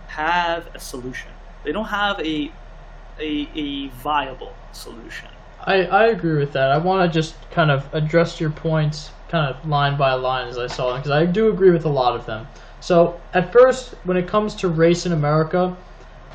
have 0.08 0.68
a 0.76 0.80
solution. 0.80 1.32
They 1.64 1.72
don't 1.72 1.86
have 1.86 2.20
a 2.20 2.52
a, 3.20 3.50
a 3.54 3.88
viable 3.90 4.54
solution. 4.72 5.28
I, 5.62 5.84
I 5.86 6.06
agree 6.08 6.38
with 6.38 6.54
that. 6.54 6.72
I 6.72 6.78
want 6.78 7.12
to 7.12 7.14
just 7.14 7.36
kind 7.52 7.70
of 7.70 7.92
address 7.94 8.40
your 8.40 8.50
points 8.50 9.12
kind 9.28 9.54
of 9.54 9.68
line 9.68 9.98
by 9.98 10.14
line 10.14 10.48
as 10.48 10.58
I 10.58 10.68
saw 10.68 10.92
them 10.92 11.02
because 11.02 11.12
I 11.12 11.26
do 11.26 11.50
agree 11.50 11.72
with 11.72 11.86
a 11.86 11.90
lot 11.90 12.16
of 12.16 12.26
them. 12.26 12.48
So, 12.82 13.20
at 13.34 13.52
first, 13.52 13.94
when 14.06 14.18
it 14.18 14.28
comes 14.28 14.56
to 14.56 14.68
race 14.70 15.06
in 15.06 15.12
America, 15.12 15.76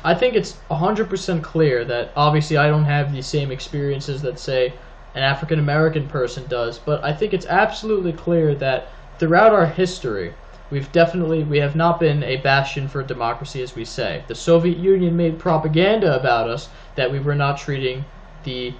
I 0.03 0.13
think 0.13 0.35
it's 0.35 0.57
100% 0.69 1.41
clear 1.41 1.83
that 1.85 2.11
obviously 2.15 2.57
I 2.57 2.67
don't 2.67 2.85
have 2.85 3.11
the 3.11 3.21
same 3.23 3.51
experiences 3.51 4.21
that, 4.21 4.39
say, 4.39 4.73
an 5.15 5.23
African 5.23 5.59
American 5.59 6.07
person 6.07 6.45
does, 6.47 6.77
but 6.77 7.03
I 7.03 7.13
think 7.13 7.33
it's 7.33 7.45
absolutely 7.45 8.13
clear 8.13 8.53
that 8.55 8.89
throughout 9.17 9.53
our 9.53 9.65
history, 9.65 10.33
we've 10.69 10.91
definitely 10.91 11.43
we 11.43 11.57
have 11.59 11.75
not 11.75 11.99
been 11.99 12.21
a 12.23 12.37
bastion 12.37 12.87
for 12.87 13.01
democracy 13.01 13.61
as 13.61 13.75
we 13.75 13.85
say. 13.85 14.23
The 14.27 14.35
Soviet 14.35 14.77
Union 14.77 15.15
made 15.15 15.39
propaganda 15.39 16.19
about 16.19 16.49
us 16.49 16.69
that 16.95 17.11
we 17.11 17.19
were 17.19 17.35
not 17.35 17.57
treating 17.57 18.03
the 18.43 18.73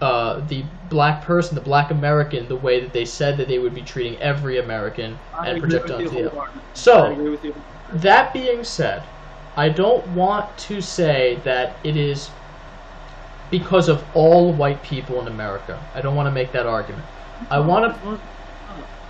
uh, 0.00 0.40
the 0.46 0.62
black 0.84 1.22
person, 1.22 1.54
the 1.54 1.60
black 1.60 1.90
American, 1.90 2.48
the 2.48 2.56
way 2.56 2.80
that 2.80 2.92
they 2.92 3.04
said 3.04 3.36
that 3.36 3.48
they 3.48 3.58
would 3.58 3.74
be 3.74 3.82
treating 3.82 4.16
every 4.20 4.58
American 4.58 5.18
I 5.32 5.48
and 5.48 5.60
project 5.60 5.90
onto 5.90 6.08
the. 6.08 6.30
So, 6.74 7.12
agree 7.12 7.30
with 7.30 7.44
you. 7.44 7.54
that 7.94 8.32
being 8.32 8.62
said, 8.62 9.08
I 9.56 9.68
don't 9.68 10.06
want 10.08 10.56
to 10.58 10.80
say 10.80 11.40
that 11.44 11.80
it 11.82 11.96
is 11.96 12.30
because 13.50 13.88
of 13.88 14.04
all 14.12 14.54
white 14.54 14.82
people 14.82 15.20
in 15.20 15.26
America. 15.26 15.80
I 15.94 16.00
don't 16.00 16.14
want 16.14 16.26
to 16.26 16.30
make 16.30 16.52
that 16.52 16.66
argument. 16.66 17.08
I 17.50 17.58
want 17.60 18.00
to. 18.02 18.20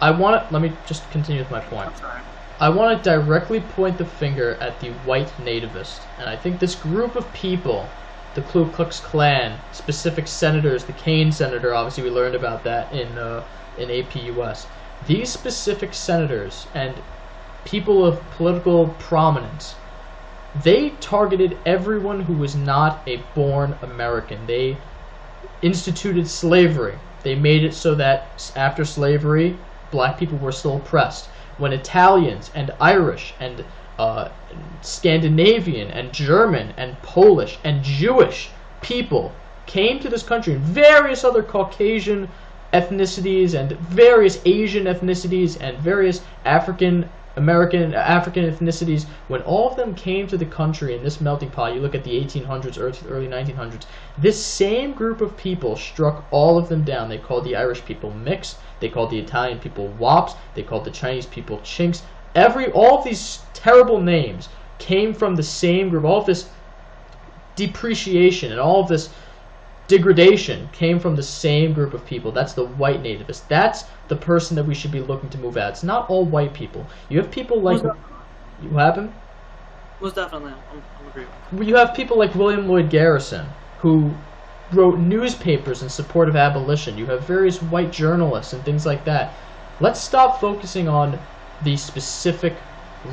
I 0.00 0.10
want 0.10 0.48
to. 0.48 0.52
Let 0.52 0.62
me 0.62 0.78
just 0.84 1.10
continue 1.10 1.42
with 1.42 1.50
my 1.50 1.60
point. 1.60 2.00
I 2.60 2.68
want 2.70 3.02
to 3.02 3.10
directly 3.10 3.60
point 3.60 3.98
the 3.98 4.04
finger 4.04 4.56
at 4.60 4.80
the 4.80 4.90
white 4.90 5.34
nativist, 5.38 6.06
and 6.18 6.28
I 6.28 6.36
think 6.36 6.58
this 6.58 6.74
group 6.74 7.14
of 7.14 7.32
people, 7.32 7.98
the 8.38 8.52
Ku 8.52 8.70
Klux 8.70 9.00
Klan, 9.00 9.58
specific 9.72 10.28
senators, 10.28 10.84
the 10.84 10.92
Kane 10.92 11.32
senator, 11.32 11.74
obviously 11.74 12.04
we 12.04 12.10
learned 12.10 12.36
about 12.36 12.62
that 12.62 12.92
in 12.92 13.18
uh, 13.18 13.42
in 13.76 13.88
APUS. 13.88 14.66
These 15.08 15.32
specific 15.32 15.92
senators 15.92 16.66
and 16.72 16.94
people 17.64 18.04
of 18.04 18.20
political 18.36 18.94
prominence, 19.00 19.74
they 20.62 20.90
targeted 21.00 21.58
everyone 21.66 22.20
who 22.20 22.34
was 22.34 22.54
not 22.54 23.00
a 23.08 23.16
born 23.34 23.74
American. 23.82 24.46
They 24.46 24.76
instituted 25.60 26.28
slavery. 26.28 26.94
They 27.24 27.34
made 27.34 27.64
it 27.64 27.74
so 27.74 27.96
that 27.96 28.52
after 28.54 28.84
slavery, 28.84 29.56
black 29.90 30.16
people 30.16 30.38
were 30.38 30.52
still 30.52 30.76
oppressed. 30.76 31.26
When 31.56 31.72
Italians 31.72 32.52
and 32.54 32.70
Irish 32.80 33.34
and 33.40 33.64
uh, 33.98 34.28
Scandinavian 34.82 35.90
and 35.90 36.12
German 36.12 36.72
and 36.76 37.00
Polish 37.02 37.58
and 37.64 37.82
Jewish 37.82 38.50
people 38.80 39.32
came 39.66 39.98
to 40.00 40.08
this 40.08 40.22
country 40.22 40.54
and 40.54 40.62
various 40.62 41.24
other 41.24 41.42
Caucasian 41.42 42.28
ethnicities 42.72 43.54
and 43.54 43.72
various 43.72 44.40
Asian 44.44 44.84
ethnicities 44.84 45.56
and 45.60 45.78
various 45.78 46.22
African 46.44 47.08
American 47.38 47.94
African 47.94 48.50
ethnicities, 48.50 49.06
when 49.28 49.42
all 49.42 49.70
of 49.70 49.76
them 49.76 49.94
came 49.94 50.26
to 50.26 50.36
the 50.36 50.44
country 50.44 50.96
in 50.96 51.04
this 51.04 51.20
melting 51.20 51.50
pot, 51.50 51.72
you 51.72 51.80
look 51.80 51.94
at 51.94 52.02
the 52.02 52.20
1800s, 52.20 52.78
early, 52.80 52.98
early 53.08 53.28
1900s, 53.28 53.84
this 54.18 54.44
same 54.44 54.92
group 54.92 55.20
of 55.20 55.36
people 55.36 55.76
struck 55.76 56.24
all 56.32 56.58
of 56.58 56.68
them 56.68 56.82
down. 56.82 57.08
They 57.08 57.18
called 57.18 57.44
the 57.44 57.54
Irish 57.54 57.84
people 57.84 58.10
mixed. 58.10 58.56
They 58.80 58.88
called 58.88 59.10
the 59.10 59.20
Italian 59.20 59.60
people 59.60 59.86
wops. 60.00 60.34
They 60.54 60.64
called 60.64 60.84
the 60.84 60.90
Chinese 60.90 61.26
people 61.26 61.60
chinks. 61.62 62.02
Every 62.38 62.70
all 62.70 62.98
of 62.98 63.04
these 63.04 63.40
terrible 63.52 64.00
names 64.00 64.48
came 64.78 65.12
from 65.12 65.34
the 65.34 65.42
same 65.42 65.88
group. 65.88 66.04
All 66.04 66.20
of 66.20 66.26
this 66.26 66.48
depreciation 67.56 68.52
and 68.52 68.60
all 68.60 68.80
of 68.80 68.88
this 68.88 69.10
degradation 69.88 70.68
came 70.72 71.00
from 71.00 71.16
the 71.16 71.22
same 71.22 71.72
group 71.72 71.94
of 71.94 72.06
people. 72.06 72.30
That's 72.30 72.52
the 72.52 72.64
white 72.64 73.02
nativist. 73.02 73.48
That's 73.48 73.86
the 74.06 74.14
person 74.14 74.54
that 74.54 74.64
we 74.64 74.74
should 74.74 74.92
be 74.92 75.00
looking 75.00 75.30
to 75.30 75.38
move 75.38 75.56
out. 75.56 75.70
It's 75.70 75.82
not 75.82 76.08
all 76.08 76.24
white 76.24 76.54
people. 76.54 76.86
You 77.08 77.18
have 77.18 77.28
people 77.32 77.60
like 77.60 77.82
you 78.62 78.70
happened? 78.70 79.12
Most 80.00 80.14
definitely, 80.14 80.52
I'm, 80.52 80.82
I'm 81.00 81.08
agreeing. 81.08 81.68
You 81.68 81.74
have 81.74 81.92
people 81.92 82.16
like 82.16 82.36
William 82.36 82.68
Lloyd 82.68 82.88
Garrison 82.88 83.46
who 83.80 84.12
wrote 84.72 85.00
newspapers 85.00 85.82
in 85.82 85.88
support 85.88 86.28
of 86.28 86.36
abolition. 86.36 86.98
You 86.98 87.06
have 87.06 87.24
various 87.24 87.60
white 87.60 87.90
journalists 87.90 88.52
and 88.52 88.64
things 88.64 88.86
like 88.86 89.04
that. 89.06 89.32
Let's 89.80 90.00
stop 90.00 90.40
focusing 90.40 90.88
on 90.88 91.18
the 91.62 91.76
specific 91.76 92.62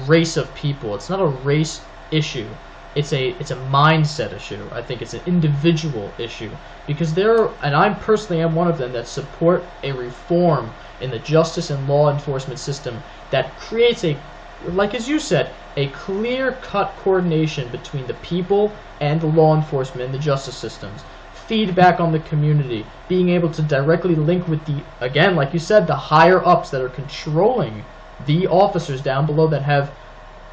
race 0.08 0.38
of 0.38 0.54
people. 0.54 0.96
It's 0.96 1.10
not 1.10 1.22
a 1.22 1.28
race 1.28 1.82
issue. 2.12 2.50
It's 2.96 3.12
a 3.12 3.30
it's 3.42 3.52
a 3.52 3.58
mindset 3.58 4.34
issue. 4.34 4.70
I 4.72 4.82
think 4.82 5.02
it's 5.02 5.14
an 5.14 5.22
individual 5.26 6.16
issue 6.18 6.56
because 6.86 7.14
there 7.14 7.38
are, 7.38 7.58
and 7.62 7.76
I 7.76 7.94
personally 7.96 8.42
am 8.42 8.56
one 8.56 8.70
of 8.70 8.78
them 8.78 8.94
that 8.94 9.08
support 9.08 9.64
a 9.84 9.92
reform 9.92 10.72
in 11.02 11.12
the 11.12 11.20
justice 11.20 11.70
and 11.72 11.88
law 11.88 12.10
enforcement 12.10 12.60
system 12.60 13.04
that 13.32 13.58
creates 13.58 14.04
a 14.06 14.18
like 14.62 14.94
as 14.94 15.10
you 15.10 15.20
said, 15.20 15.54
a 15.76 15.90
clear-cut 15.90 16.96
coordination 16.96 17.70
between 17.70 18.08
the 18.08 18.14
people 18.14 18.78
and 19.02 19.20
the 19.20 19.28
law 19.28 19.54
enforcement 19.56 20.06
and 20.06 20.14
the 20.14 20.20
justice 20.20 20.58
systems. 20.58 21.04
Feedback 21.34 22.00
on 22.00 22.14
the 22.14 22.20
community, 22.20 22.88
being 23.10 23.30
able 23.30 23.52
to 23.52 23.62
directly 23.62 24.16
link 24.16 24.48
with 24.48 24.64
the 24.66 24.86
again, 25.02 25.36
like 25.36 25.52
you 25.52 25.60
said, 25.60 25.86
the 25.86 25.96
higher 25.96 26.46
ups 26.46 26.70
that 26.70 26.82
are 26.82 26.90
controlling 26.90 27.84
the 28.26 28.48
officers 28.48 29.02
down 29.02 29.26
below 29.26 29.48
that 29.48 29.64
have, 29.64 29.92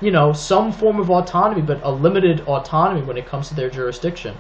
you 0.00 0.10
know, 0.10 0.32
some 0.32 0.72
form 0.72 0.98
of 0.98 1.10
autonomy, 1.10 1.62
but 1.62 1.80
a 1.82 1.90
limited 1.90 2.40
autonomy 2.42 3.02
when 3.02 3.16
it 3.16 3.26
comes 3.26 3.48
to 3.48 3.54
their 3.54 3.70
jurisdiction. 3.70 4.36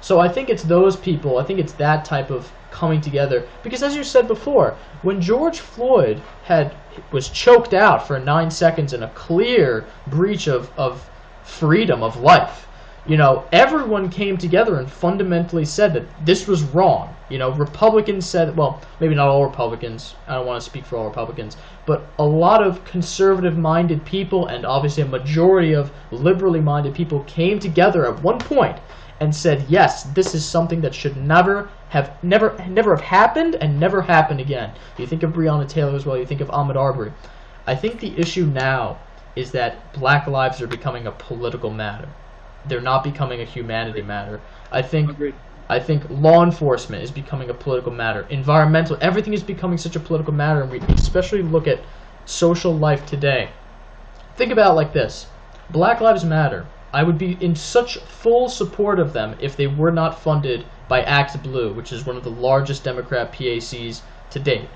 So 0.00 0.20
I 0.20 0.28
think 0.28 0.50
it's 0.50 0.64
those 0.64 0.96
people. 0.96 1.38
I 1.38 1.44
think 1.44 1.58
it's 1.58 1.72
that 1.74 2.04
type 2.04 2.30
of 2.30 2.52
coming 2.70 3.00
together. 3.00 3.46
Because 3.62 3.82
as 3.82 3.96
you 3.96 4.04
said 4.04 4.28
before, 4.28 4.76
when 5.02 5.20
George 5.20 5.60
Floyd 5.60 6.20
had 6.44 6.74
was 7.10 7.28
choked 7.28 7.72
out 7.72 8.06
for 8.06 8.18
nine 8.18 8.50
seconds 8.50 8.92
in 8.92 9.02
a 9.02 9.08
clear 9.10 9.86
breach 10.08 10.46
of, 10.46 10.70
of 10.76 11.08
freedom 11.44 12.02
of 12.02 12.18
life, 12.18 12.66
you 13.06 13.16
know, 13.16 13.44
everyone 13.52 14.10
came 14.10 14.36
together 14.36 14.78
and 14.78 14.90
fundamentally 14.90 15.64
said 15.64 15.92
that 15.94 16.04
this 16.26 16.46
was 16.46 16.62
wrong. 16.62 17.13
You 17.30 17.38
know, 17.38 17.50
Republicans 17.50 18.26
said, 18.26 18.56
well, 18.56 18.82
maybe 19.00 19.14
not 19.14 19.28
all 19.28 19.44
Republicans. 19.44 20.14
I 20.28 20.34
don't 20.34 20.46
want 20.46 20.62
to 20.62 20.70
speak 20.70 20.84
for 20.84 20.96
all 20.96 21.06
Republicans, 21.06 21.56
but 21.86 22.06
a 22.18 22.24
lot 22.24 22.62
of 22.62 22.84
conservative-minded 22.84 24.04
people 24.04 24.46
and 24.46 24.66
obviously 24.66 25.02
a 25.02 25.06
majority 25.06 25.72
of 25.74 25.90
liberally-minded 26.10 26.94
people 26.94 27.20
came 27.24 27.58
together 27.58 28.06
at 28.06 28.22
one 28.22 28.38
point 28.38 28.78
and 29.20 29.34
said, 29.34 29.64
yes, 29.68 30.02
this 30.14 30.34
is 30.34 30.44
something 30.44 30.80
that 30.82 30.94
should 30.94 31.16
never 31.16 31.70
have 31.88 32.12
never 32.22 32.56
never 32.68 32.96
have 32.96 33.04
happened 33.04 33.54
and 33.54 33.78
never 33.78 34.02
happen 34.02 34.40
again. 34.40 34.72
You 34.98 35.06
think 35.06 35.22
of 35.22 35.32
Breonna 35.32 35.68
Taylor 35.68 35.94
as 35.94 36.04
well. 36.04 36.18
You 36.18 36.26
think 36.26 36.40
of 36.40 36.48
Ahmaud 36.48 36.76
Arbery. 36.76 37.12
I 37.66 37.74
think 37.76 38.00
the 38.00 38.18
issue 38.18 38.46
now 38.46 38.98
is 39.36 39.52
that 39.52 39.92
Black 39.92 40.26
lives 40.26 40.60
are 40.60 40.66
becoming 40.66 41.06
a 41.06 41.12
political 41.12 41.70
matter. 41.70 42.08
They're 42.66 42.80
not 42.80 43.04
becoming 43.04 43.40
a 43.40 43.44
humanity 43.44 44.02
matter. 44.02 44.40
I 44.72 44.82
think 44.82 45.10
Agreed. 45.10 45.34
I 45.74 45.80
think 45.80 46.04
law 46.08 46.44
enforcement 46.44 47.02
is 47.02 47.10
becoming 47.10 47.50
a 47.50 47.54
political 47.54 47.90
matter. 47.90 48.26
Environmental, 48.30 48.96
everything 49.00 49.34
is 49.34 49.42
becoming 49.42 49.76
such 49.76 49.96
a 49.96 50.00
political 50.00 50.32
matter, 50.32 50.62
and 50.62 50.70
we 50.70 50.78
especially 50.94 51.42
look 51.42 51.66
at 51.66 51.80
social 52.24 52.72
life 52.72 53.04
today. 53.06 53.48
Think 54.36 54.52
about 54.52 54.70
it 54.70 54.74
like 54.74 54.92
this: 54.92 55.26
Black 55.70 56.00
Lives 56.00 56.24
Matter. 56.24 56.66
I 56.92 57.02
would 57.02 57.18
be 57.18 57.36
in 57.40 57.56
such 57.56 57.98
full 57.98 58.48
support 58.48 59.00
of 59.00 59.12
them 59.12 59.34
if 59.40 59.56
they 59.56 59.66
were 59.66 59.90
not 59.90 60.20
funded 60.20 60.64
by 60.86 61.02
ActBlue, 61.02 61.74
which 61.74 61.92
is 61.92 62.06
one 62.06 62.16
of 62.16 62.22
the 62.22 62.30
largest 62.30 62.84
Democrat 62.84 63.32
PACs 63.32 64.02
to 64.30 64.38
date. 64.38 64.68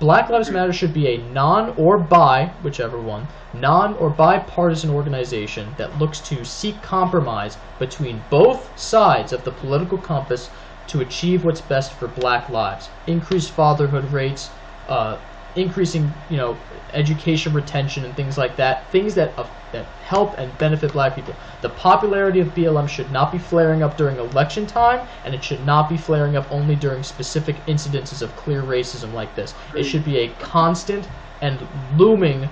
Black 0.00 0.28
Lives 0.28 0.50
Matter 0.50 0.72
should 0.72 0.92
be 0.92 1.06
a 1.06 1.18
non 1.32 1.72
or 1.76 1.98
bi, 1.98 2.46
whichever 2.62 2.98
one, 2.98 3.28
non 3.52 3.94
or 3.94 4.10
bipartisan 4.10 4.90
organization 4.90 5.68
that 5.78 5.98
looks 6.00 6.18
to 6.20 6.44
seek 6.44 6.82
compromise 6.82 7.56
between 7.78 8.20
both 8.28 8.76
sides 8.78 9.32
of 9.32 9.44
the 9.44 9.52
political 9.52 9.98
compass 9.98 10.50
to 10.88 11.00
achieve 11.00 11.44
what's 11.44 11.60
best 11.60 11.92
for 11.92 12.08
black 12.08 12.48
lives. 12.48 12.88
Increased 13.06 13.52
fatherhood 13.52 14.12
rates, 14.12 14.50
uh, 14.88 15.16
increasing, 15.54 16.12
you 16.28 16.36
know, 16.36 16.56
education 16.92 17.52
retention 17.52 18.04
and 18.04 18.14
things 18.16 18.36
like 18.36 18.56
that. 18.56 18.90
Things 18.90 19.14
that 19.14 19.38
uh, 19.38 19.46
that 19.72 19.84
help 20.02 20.38
and 20.38 20.56
benefit 20.58 20.92
black 20.92 21.14
people. 21.14 21.34
The 21.60 21.70
popularity 21.70 22.40
of 22.40 22.48
BLM 22.48 22.88
should 22.88 23.10
not 23.10 23.32
be 23.32 23.38
flaring 23.38 23.82
up 23.82 23.96
during 23.96 24.18
election 24.18 24.66
time, 24.66 25.06
and 25.24 25.34
it 25.34 25.42
should 25.42 25.64
not 25.66 25.88
be 25.88 25.96
flaring 25.96 26.36
up 26.36 26.46
only 26.50 26.76
during 26.76 27.02
specific 27.02 27.56
incidences 27.66 28.22
of 28.22 28.34
clear 28.36 28.62
racism 28.62 29.12
like 29.12 29.34
this. 29.34 29.54
It 29.74 29.84
should 29.84 30.04
be 30.04 30.18
a 30.18 30.28
constant 30.34 31.08
and 31.42 31.66
looming 31.96 32.48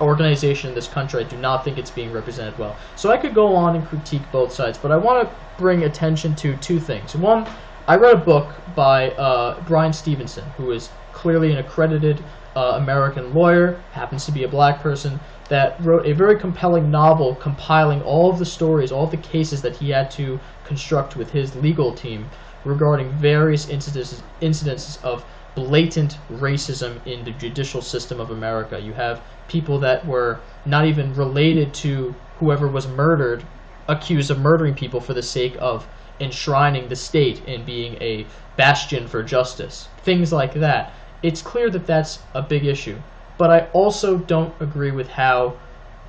organization 0.00 0.68
in 0.68 0.74
this 0.74 0.86
country. 0.86 1.24
I 1.24 1.26
do 1.26 1.36
not 1.36 1.64
think 1.64 1.78
it's 1.78 1.90
being 1.90 2.12
represented 2.12 2.56
well. 2.58 2.76
So 2.94 3.10
I 3.10 3.16
could 3.16 3.34
go 3.34 3.54
on 3.56 3.74
and 3.74 3.86
critique 3.86 4.22
both 4.30 4.52
sides, 4.52 4.78
but 4.78 4.92
I 4.92 4.96
want 4.96 5.28
to 5.28 5.34
bring 5.56 5.84
attention 5.84 6.34
to 6.36 6.56
two 6.56 6.78
things. 6.78 7.16
One, 7.16 7.48
I 7.88 7.96
read 7.96 8.14
a 8.14 8.18
book 8.18 8.54
by 8.76 9.10
uh, 9.12 9.60
Bryan 9.62 9.92
Stevenson, 9.92 10.44
who 10.56 10.70
is 10.70 10.90
clearly 11.12 11.50
an 11.50 11.58
accredited 11.58 12.22
uh, 12.58 12.72
American 12.72 13.32
lawyer, 13.32 13.80
happens 13.92 14.26
to 14.26 14.32
be 14.32 14.42
a 14.42 14.48
black 14.48 14.80
person, 14.80 15.20
that 15.48 15.80
wrote 15.80 16.04
a 16.04 16.12
very 16.12 16.36
compelling 16.36 16.90
novel 16.90 17.36
compiling 17.36 18.02
all 18.02 18.30
of 18.30 18.38
the 18.40 18.44
stories, 18.44 18.90
all 18.90 19.04
of 19.04 19.12
the 19.12 19.16
cases 19.34 19.62
that 19.62 19.76
he 19.76 19.90
had 19.90 20.10
to 20.10 20.40
construct 20.64 21.14
with 21.14 21.30
his 21.30 21.54
legal 21.54 21.94
team 21.94 22.28
regarding 22.64 23.08
various 23.12 23.66
incidences, 23.66 24.20
incidences 24.42 25.00
of 25.04 25.24
blatant 25.54 26.18
racism 26.32 26.92
in 27.06 27.24
the 27.24 27.30
judicial 27.30 27.80
system 27.80 28.18
of 28.18 28.30
America. 28.30 28.80
You 28.80 28.92
have 28.92 29.22
people 29.46 29.78
that 29.78 30.04
were 30.04 30.40
not 30.66 30.84
even 30.84 31.14
related 31.14 31.72
to 31.74 32.12
whoever 32.40 32.66
was 32.66 32.88
murdered, 32.88 33.44
accused 33.86 34.32
of 34.32 34.40
murdering 34.40 34.74
people 34.74 35.00
for 35.00 35.14
the 35.14 35.22
sake 35.22 35.56
of 35.60 35.86
enshrining 36.20 36.88
the 36.88 36.96
state 36.96 37.44
in 37.44 37.64
being 37.64 37.94
a 38.02 38.26
bastion 38.56 39.06
for 39.06 39.22
justice. 39.22 39.86
Things 40.02 40.32
like 40.32 40.54
that. 40.54 40.92
It's 41.22 41.42
clear 41.42 41.70
that 41.70 41.86
that's 41.86 42.20
a 42.34 42.42
big 42.42 42.64
issue. 42.64 42.98
But 43.38 43.50
I 43.50 43.60
also 43.72 44.18
don't 44.18 44.54
agree 44.60 44.90
with 44.90 45.08
how. 45.08 45.54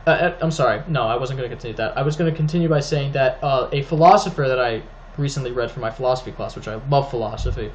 Uh, 0.08 0.12
uh, 0.12 0.38
I'm 0.42 0.52
sorry. 0.52 0.82
No, 0.88 1.04
I 1.04 1.18
wasn't 1.18 1.38
going 1.38 1.50
to 1.50 1.56
continue 1.56 1.78
that. 1.78 1.98
I 1.98 2.02
was 2.02 2.16
going 2.16 2.32
to 2.32 2.36
continue 2.36 2.68
by 2.68 2.80
saying 2.80 3.12
that 3.14 3.38
uh, 3.44 3.70
a 3.72 3.84
philosopher 3.84 4.48
that 4.48 4.60
I 4.60 4.82
recently 5.18 5.52
read 5.52 5.70
for 5.70 5.80
my 5.80 5.92
philosophy 5.92 6.32
class, 6.32 6.56
which 6.56 6.68
I 6.68 6.76
love 6.90 7.10
philosophy. 7.10 7.72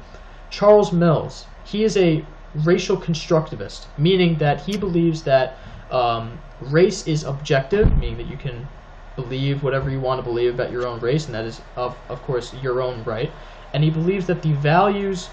Charles 0.49 0.91
Mills, 0.91 1.45
he 1.63 1.83
is 1.83 1.95
a 1.97 2.25
racial 2.63 2.97
constructivist, 2.97 3.85
meaning 3.97 4.37
that 4.37 4.61
he 4.61 4.77
believes 4.77 5.23
that 5.23 5.57
um, 5.91 6.37
race 6.59 7.07
is 7.07 7.23
objective, 7.23 7.97
meaning 7.97 8.17
that 8.17 8.27
you 8.27 8.37
can 8.37 8.67
believe 9.15 9.63
whatever 9.63 9.89
you 9.89 9.99
want 9.99 10.19
to 10.19 10.23
believe 10.23 10.53
about 10.53 10.71
your 10.71 10.85
own 10.85 10.99
race, 10.99 11.25
and 11.25 11.35
that 11.35 11.45
is, 11.45 11.61
of, 11.77 11.97
of 12.09 12.21
course, 12.23 12.53
your 12.55 12.81
own 12.81 13.03
right. 13.03 13.31
And 13.73 13.83
he 13.83 13.89
believes 13.89 14.25
that 14.27 14.41
the 14.41 14.53
values 14.53 15.29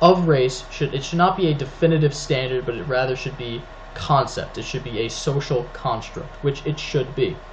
of 0.00 0.26
race 0.28 0.68
should 0.68 0.94
it 0.94 1.04
should 1.04 1.18
not 1.18 1.36
be 1.36 1.48
a 1.48 1.54
definitive 1.54 2.14
standard, 2.14 2.66
but 2.66 2.76
it 2.76 2.84
rather 2.84 3.16
should 3.16 3.36
be 3.36 3.68
concept. 3.94 4.58
It 4.58 4.64
should 4.64 4.84
be 4.84 5.00
a 5.00 5.08
social 5.08 5.64
construct, 5.70 6.42
which 6.42 6.64
it 6.66 6.78
should 6.78 7.14
be. 7.14 7.44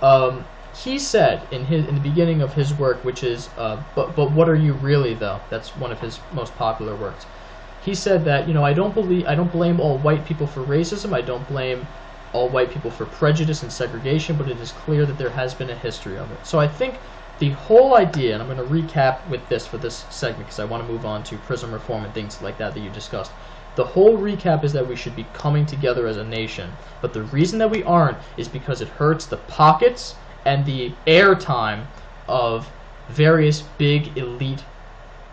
Um, 0.00 0.48
he 0.72 0.98
said 0.98 1.48
in 1.50 1.64
his 1.64 1.86
in 1.86 1.94
the 1.94 2.00
beginning 2.00 2.42
of 2.42 2.54
his 2.54 2.74
work, 2.74 3.04
which 3.04 3.22
is 3.22 3.50
uh, 3.56 3.84
but 3.94 4.14
but 4.16 4.32
what 4.32 4.48
are 4.48 4.54
you 4.56 4.74
really 4.74 5.14
though? 5.14 5.42
That's 5.50 5.74
one 5.76 5.92
of 5.92 6.00
his 6.00 6.20
most 6.30 6.54
popular 6.56 6.96
works. 6.96 7.26
He 7.78 7.94
said 7.94 8.24
that 8.24 8.46
you 8.48 8.54
know 8.54 8.64
I 8.64 8.72
don't 8.74 8.94
believe 8.94 9.26
I 9.26 9.34
don't 9.34 9.52
blame 9.52 9.80
all 9.80 9.98
white 10.00 10.24
people 10.24 10.46
for 10.46 10.64
racism. 10.66 11.14
I 11.14 11.22
don't 11.22 11.46
blame 11.46 11.88
all 12.32 12.50
white 12.50 12.70
people 12.70 12.90
for 12.90 13.06
prejudice 13.06 13.62
and 13.62 13.72
segregation, 13.72 14.36
but 14.36 14.48
it 14.48 14.60
is 14.60 14.72
clear 14.72 15.06
that 15.06 15.16
there 15.18 15.30
has 15.30 15.54
been 15.54 15.70
a 15.70 15.74
history 15.76 16.18
of 16.18 16.30
it. 16.32 16.44
So 16.46 16.60
I 16.60 16.68
think 16.68 17.02
the 17.38 17.50
whole 17.50 17.96
idea, 17.96 18.34
and 18.34 18.42
I'm 18.42 18.48
going 18.48 18.58
to 18.58 18.64
recap 18.64 19.26
with 19.26 19.48
this 19.48 19.66
for 19.66 19.78
this 19.78 20.06
segment 20.10 20.46
because 20.46 20.58
I 20.58 20.64
want 20.64 20.82
to 20.82 20.88
move 20.92 21.04
on 21.06 21.22
to 21.24 21.38
prison 21.38 21.70
reform 21.72 22.04
and 22.04 22.12
things 22.12 22.42
like 22.42 22.58
that 22.58 22.74
that 22.74 22.80
you 22.80 22.90
discussed. 22.90 23.32
The 23.76 23.84
whole 23.84 24.18
recap 24.18 24.64
is 24.64 24.72
that 24.72 24.86
we 24.86 24.96
should 24.96 25.14
be 25.14 25.24
coming 25.32 25.64
together 25.64 26.08
as 26.08 26.16
a 26.16 26.24
nation, 26.24 26.76
but 27.00 27.12
the 27.12 27.22
reason 27.22 27.58
that 27.60 27.70
we 27.70 27.84
aren't 27.84 28.18
is 28.36 28.48
because 28.48 28.80
it 28.80 28.88
hurts 28.88 29.26
the 29.26 29.36
pockets 29.36 30.16
and 30.44 30.66
the 30.66 30.98
airtime 31.06 31.86
of 32.26 32.72
various 33.08 33.62
big 33.62 34.18
elite 34.18 34.64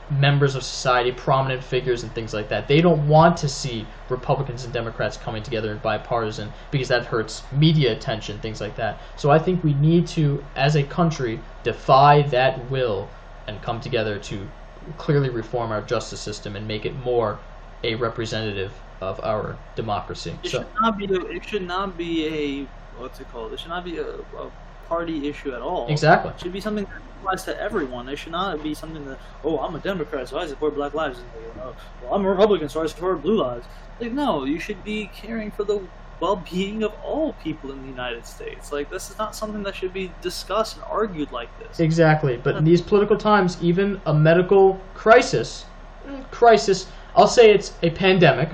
members 0.09 0.55
of 0.55 0.63
society, 0.63 1.11
prominent 1.11 1.63
figures, 1.63 2.03
and 2.03 2.13
things 2.13 2.33
like 2.33 2.49
that. 2.49 2.67
They 2.67 2.81
don't 2.81 3.07
want 3.07 3.37
to 3.37 3.49
see 3.49 3.85
Republicans 4.09 4.63
and 4.63 4.73
Democrats 4.73 5.17
coming 5.17 5.43
together 5.43 5.71
and 5.71 5.81
bipartisan 5.81 6.51
because 6.71 6.87
that 6.89 7.05
hurts 7.05 7.43
media 7.51 7.91
attention, 7.93 8.39
things 8.39 8.61
like 8.61 8.75
that. 8.75 8.99
So 9.15 9.31
I 9.31 9.39
think 9.39 9.63
we 9.63 9.73
need 9.73 10.07
to, 10.07 10.43
as 10.55 10.75
a 10.75 10.83
country, 10.83 11.39
defy 11.63 12.21
that 12.23 12.69
will 12.69 13.09
and 13.47 13.61
come 13.61 13.79
together 13.79 14.19
to 14.19 14.47
clearly 14.97 15.29
reform 15.29 15.71
our 15.71 15.81
justice 15.81 16.19
system 16.19 16.55
and 16.55 16.67
make 16.67 16.85
it 16.85 16.95
more 16.97 17.39
a 17.83 17.95
representative 17.95 18.71
of 19.01 19.19
our 19.23 19.57
democracy. 19.75 20.37
It 20.43 20.49
so, 20.49 20.59
should 20.59 20.67
not 20.81 20.97
be. 20.97 21.05
It 21.05 21.45
should 21.45 21.67
not 21.67 21.97
be 21.97 22.27
a 22.27 22.67
what's 22.99 23.19
it 23.19 23.29
called? 23.31 23.53
It 23.53 23.59
should 23.59 23.69
not 23.69 23.83
be 23.83 23.97
a, 23.97 24.07
a 24.07 24.51
party 24.87 25.27
issue 25.27 25.53
at 25.53 25.61
all. 25.61 25.87
Exactly. 25.87 26.31
It 26.31 26.39
should 26.39 26.53
be 26.53 26.61
something 26.61 26.85
that 26.85 27.01
applies 27.19 27.43
to 27.45 27.59
everyone. 27.61 28.09
It 28.09 28.17
should 28.17 28.31
not 28.31 28.61
be 28.63 28.73
something 28.73 29.05
that 29.05 29.19
oh 29.43 29.59
I'm 29.59 29.75
a 29.75 29.79
Democrat 29.79 30.29
so 30.29 30.37
I 30.37 30.47
support 30.47 30.75
Black 30.75 30.93
lives. 30.93 31.19
Oh, 31.61 31.75
well, 32.03 32.13
I'm 32.13 32.25
a 32.25 32.29
Republican 32.29 32.69
so 32.69 32.83
I 32.83 32.87
support 32.87 33.21
Blue 33.21 33.41
lives. 33.41 33.65
Like 33.99 34.11
no, 34.11 34.45
you 34.45 34.59
should 34.59 34.83
be 34.83 35.09
caring 35.13 35.51
for 35.51 35.63
the 35.63 35.81
well-being 36.21 36.83
of 36.83 36.93
all 37.03 37.33
people 37.33 37.71
in 37.71 37.81
the 37.81 37.87
United 37.87 38.25
States. 38.25 38.71
Like 38.71 38.89
this 38.89 39.09
is 39.09 39.17
not 39.17 39.35
something 39.35 39.63
that 39.63 39.75
should 39.75 39.93
be 39.93 40.11
discussed 40.21 40.77
and 40.77 40.85
argued 40.85 41.31
like 41.31 41.49
this. 41.59 41.79
Exactly. 41.79 42.37
But 42.37 42.55
in 42.55 42.63
these 42.63 42.81
political 42.81 43.17
times, 43.17 43.57
even 43.61 43.99
a 44.05 44.13
medical 44.13 44.79
crisis, 44.93 45.65
crisis, 46.31 46.87
I'll 47.15 47.27
say 47.27 47.51
it's 47.51 47.73
a 47.83 47.89
pandemic, 47.89 48.49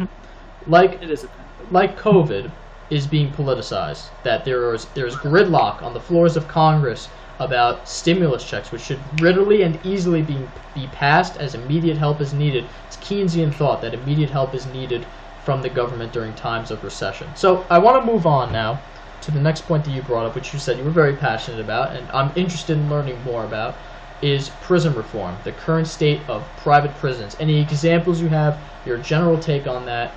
like 0.67 1.01
It 1.01 1.09
is 1.09 1.23
a 1.23 1.29
like 1.71 1.97
COVID, 1.97 2.51
is 2.91 3.07
being 3.07 3.31
politicized. 3.31 4.09
That 4.23 4.45
there 4.45 4.73
is 4.75 4.85
there 4.93 5.07
is 5.07 5.15
gridlock 5.15 5.81
on 5.81 5.93
the 5.93 5.99
floors 5.99 6.37
of 6.37 6.47
Congress 6.47 7.09
about 7.39 7.87
stimulus 7.87 8.43
checks, 8.47 8.71
which 8.71 8.83
should 8.83 8.99
readily 9.19 9.63
and 9.63 9.83
easily 9.83 10.21
be 10.21 10.37
be 10.75 10.85
passed 10.87 11.37
as 11.37 11.55
immediate 11.55 11.97
help 11.97 12.21
is 12.21 12.33
needed. 12.33 12.65
It's 12.87 12.97
Keynesian 12.97 13.51
thought 13.51 13.81
that 13.81 13.95
immediate 13.95 14.29
help 14.29 14.53
is 14.53 14.67
needed 14.67 15.05
from 15.43 15.63
the 15.63 15.69
government 15.69 16.13
during 16.13 16.33
times 16.35 16.69
of 16.69 16.83
recession. 16.83 17.27
So 17.35 17.65
I 17.69 17.79
want 17.79 17.99
to 17.99 18.11
move 18.11 18.27
on 18.27 18.51
now 18.51 18.79
to 19.21 19.31
the 19.31 19.39
next 19.39 19.61
point 19.61 19.85
that 19.85 19.91
you 19.91 20.01
brought 20.03 20.25
up, 20.25 20.35
which 20.35 20.53
you 20.53 20.59
said 20.59 20.77
you 20.77 20.83
were 20.83 20.91
very 20.91 21.15
passionate 21.15 21.59
about, 21.59 21.95
and 21.95 22.11
I'm 22.11 22.31
interested 22.35 22.77
in 22.77 22.89
learning 22.89 23.23
more 23.23 23.43
about, 23.43 23.75
is 24.21 24.49
prison 24.61 24.93
reform, 24.93 25.35
the 25.43 25.51
current 25.51 25.87
state 25.87 26.21
of 26.27 26.43
private 26.57 26.93
prisons. 26.95 27.35
Any 27.39 27.59
examples 27.59 28.21
you 28.21 28.29
have, 28.29 28.57
your 28.85 28.97
general 28.97 29.39
take 29.39 29.67
on 29.67 29.85
that, 29.85 30.13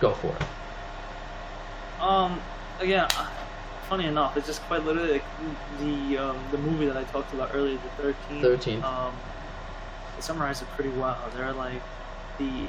go 0.00 0.12
for 0.12 0.28
it. 0.28 0.42
Um, 2.00 2.40
again, 2.80 3.08
uh, 3.16 3.30
funny 3.88 4.06
enough, 4.06 4.36
it's 4.36 4.46
just 4.46 4.62
quite 4.62 4.84
literally 4.84 5.12
like 5.12 5.24
the 5.80 6.18
um, 6.18 6.38
the 6.50 6.58
movie 6.58 6.86
that 6.86 6.96
I 6.96 7.04
talked 7.04 7.32
about 7.32 7.50
earlier, 7.54 7.78
the 7.98 8.12
Thirteenth. 8.42 8.82
13th. 8.82 8.84
Um, 8.84 9.14
it 10.18 10.22
summarized 10.24 10.62
it 10.62 10.68
pretty 10.70 10.90
well. 10.90 11.18
They're 11.34 11.52
like 11.52 11.82
the 12.38 12.66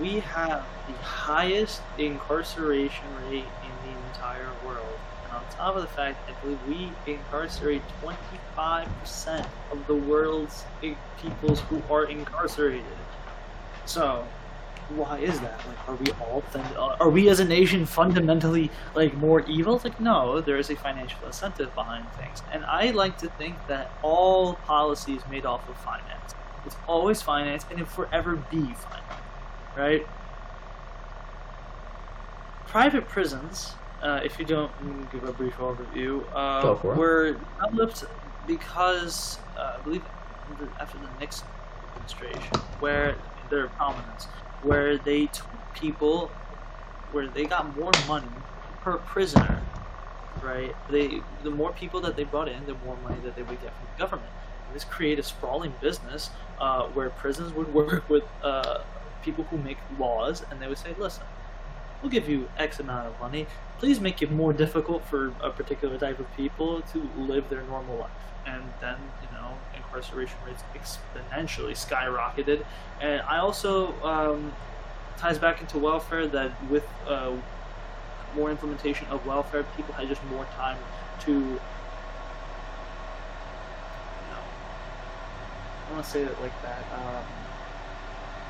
we 0.00 0.20
have 0.20 0.64
the 0.86 0.94
highest 1.02 1.82
incarceration 1.98 3.04
rate 3.28 3.44
in 3.44 3.90
the 3.92 3.98
entire 4.08 4.48
world, 4.64 4.98
and 5.24 5.32
on 5.32 5.42
top 5.50 5.76
of 5.76 5.82
the 5.82 5.88
fact, 5.88 6.18
I 6.28 6.40
believe 6.42 6.58
we 6.66 7.12
incarcerate 7.12 7.82
twenty 8.00 8.18
five 8.56 8.88
percent 9.00 9.46
of 9.72 9.86
the 9.86 9.94
world's 9.94 10.64
peoples 11.20 11.60
who 11.60 11.82
are 11.90 12.04
incarcerated. 12.04 12.84
So 13.84 14.26
why 14.96 15.18
is 15.18 15.38
that? 15.40 15.60
Like, 15.66 15.88
are 15.88 15.94
we 15.94 16.10
all 16.20 16.42
uh, 16.54 16.96
are 17.00 17.10
we 17.10 17.28
as 17.28 17.40
a 17.40 17.44
nation 17.44 17.86
fundamentally 17.86 18.70
like 18.94 19.14
more 19.14 19.40
evil? 19.42 19.76
It's 19.76 19.84
like, 19.84 20.00
no, 20.00 20.40
there 20.40 20.58
is 20.58 20.70
a 20.70 20.76
financial 20.76 21.18
incentive 21.26 21.74
behind 21.74 22.06
things, 22.12 22.42
and 22.52 22.64
I 22.64 22.90
like 22.90 23.18
to 23.18 23.28
think 23.30 23.56
that 23.68 23.90
all 24.02 24.54
policy 24.54 25.14
is 25.14 25.22
made 25.30 25.46
off 25.46 25.68
of 25.68 25.76
finance. 25.78 26.34
It's 26.66 26.76
always 26.86 27.22
finance, 27.22 27.64
and 27.70 27.80
it 27.80 27.88
forever 27.88 28.36
be 28.50 28.60
finance, 28.62 29.22
right? 29.76 30.06
Private 32.66 33.08
prisons, 33.08 33.74
uh, 34.02 34.20
if 34.22 34.38
you 34.38 34.44
don't 34.44 34.70
give 35.10 35.24
a 35.24 35.32
brief 35.32 35.56
overview, 35.56 36.24
uh, 36.34 36.62
Go 36.62 36.76
for 36.76 36.92
it. 36.92 36.98
were 36.98 37.36
developed 37.68 38.04
because 38.46 39.38
uh, 39.58 39.76
I 39.78 39.82
believe 39.82 40.02
after 40.78 40.98
the 40.98 41.08
Nixon 41.18 41.46
administration, 41.94 42.56
where 42.80 43.16
their 43.50 43.68
prominence, 43.68 44.28
where 44.62 44.98
they 44.98 45.26
took 45.26 45.46
people, 45.74 46.30
where 47.12 47.26
they 47.26 47.44
got 47.44 47.76
more 47.76 47.92
money 48.06 48.26
per 48.82 48.98
prisoner, 48.98 49.60
right? 50.42 50.74
They 50.90 51.20
the 51.42 51.50
more 51.50 51.72
people 51.72 52.00
that 52.02 52.16
they 52.16 52.24
brought 52.24 52.48
in, 52.48 52.66
the 52.66 52.74
more 52.84 52.96
money 53.02 53.20
that 53.24 53.36
they 53.36 53.42
would 53.42 53.60
get 53.60 53.72
from 53.74 53.86
the 53.94 53.98
government. 53.98 54.30
This 54.72 54.84
created 54.84 55.18
a 55.20 55.22
sprawling 55.22 55.74
business 55.80 56.30
uh, 56.60 56.84
where 56.88 57.10
prisons 57.10 57.52
would 57.54 57.72
work 57.74 58.08
with 58.08 58.24
uh, 58.42 58.80
people 59.22 59.44
who 59.44 59.58
make 59.58 59.78
laws, 59.98 60.44
and 60.50 60.60
they 60.60 60.68
would 60.68 60.78
say, 60.78 60.94
"Listen, 60.98 61.24
we'll 62.02 62.10
give 62.10 62.28
you 62.28 62.48
X 62.56 62.80
amount 62.80 63.06
of 63.06 63.20
money. 63.20 63.46
Please 63.78 64.00
make 64.00 64.22
it 64.22 64.30
more 64.30 64.52
difficult 64.52 65.04
for 65.06 65.32
a 65.42 65.50
particular 65.50 65.98
type 65.98 66.18
of 66.20 66.26
people 66.36 66.82
to 66.92 67.08
live 67.16 67.48
their 67.48 67.62
normal 67.62 67.96
life." 67.96 68.10
And 68.46 68.62
then, 68.80 68.96
you 69.22 69.28
know, 69.36 69.54
incarceration 69.90 70.36
rates 70.46 70.62
exponentially 70.74 71.72
skyrocketed. 71.72 72.64
And 73.00 73.20
I 73.22 73.38
also 73.38 73.92
um, 74.02 74.52
ties 75.16 75.38
back 75.38 75.60
into 75.60 75.78
welfare 75.78 76.26
that 76.28 76.52
with 76.70 76.86
uh, 77.06 77.32
more 78.34 78.50
implementation 78.50 79.06
of 79.08 79.24
welfare, 79.26 79.64
people 79.76 79.94
had 79.94 80.08
just 80.08 80.24
more 80.26 80.44
time 80.56 80.78
to. 81.20 81.32
You 81.32 81.38
know, 81.38 81.58
I 85.88 85.92
want 85.92 86.04
to 86.04 86.10
say 86.10 86.22
it 86.22 86.40
like 86.40 86.62
that. 86.62 86.84
Um, 86.94 87.24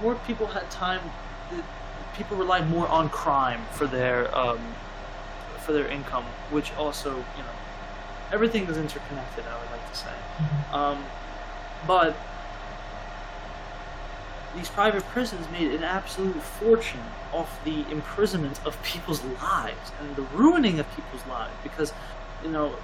more 0.02 0.14
people 0.26 0.46
had 0.46 0.70
time. 0.70 1.00
People 2.16 2.36
relied 2.36 2.68
more 2.68 2.88
on 2.88 3.08
crime 3.08 3.62
for 3.72 3.86
their 3.86 4.36
um, 4.36 4.60
for 5.64 5.72
their 5.72 5.88
income, 5.88 6.24
which 6.50 6.72
also, 6.74 7.10
you 7.10 7.42
know, 7.42 7.56
everything 8.32 8.66
is 8.66 8.76
interconnected. 8.76 9.44
I 9.46 9.58
would 9.60 9.70
like 9.70 9.90
to 9.90 9.96
say. 9.96 10.12
Um, 10.72 11.04
but 11.86 12.16
these 14.57 14.69
private 14.69 15.05
prisons 15.05 15.48
made 15.51 15.70
an 15.73 15.85
absolute 15.85 16.43
fortune 16.43 17.01
off 17.32 17.62
the 17.65 17.85
imprisonment 17.90 18.59
of 18.66 18.81
people's 18.82 19.23
lives 19.43 19.93
and 20.01 20.16
the 20.16 20.23
ruining 20.35 20.81
of 20.81 20.97
people's 20.97 21.24
lives 21.27 21.52
because, 21.62 21.93
you 22.43 22.51
know, 22.51 22.74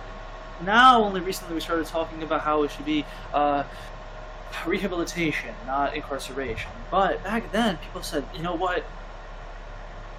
now 0.65 1.03
only 1.03 1.21
recently 1.21 1.55
we 1.55 1.61
started 1.61 1.87
talking 1.87 2.23
about 2.23 2.41
how 2.41 2.63
it 2.63 2.71
should 2.71 2.85
be 2.85 3.05
uh, 3.35 3.65
rehabilitation, 4.65 5.55
not 5.67 5.95
incarceration. 5.95 6.71
But 6.91 7.23
back 7.25 7.51
then, 7.53 7.79
people 7.79 8.03
said, 8.03 8.25
you 8.35 8.43
know 8.43 8.55
what? 8.55 8.85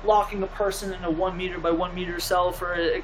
Locking 0.03 0.43
a 0.43 0.47
person 0.47 0.93
in 0.93 1.03
a 1.03 1.09
one 1.09 1.37
meter 1.37 1.57
by 1.59 1.71
one 1.71 1.95
meter 1.95 2.19
cell 2.19 2.51
for 2.51 2.73
a 2.73 3.03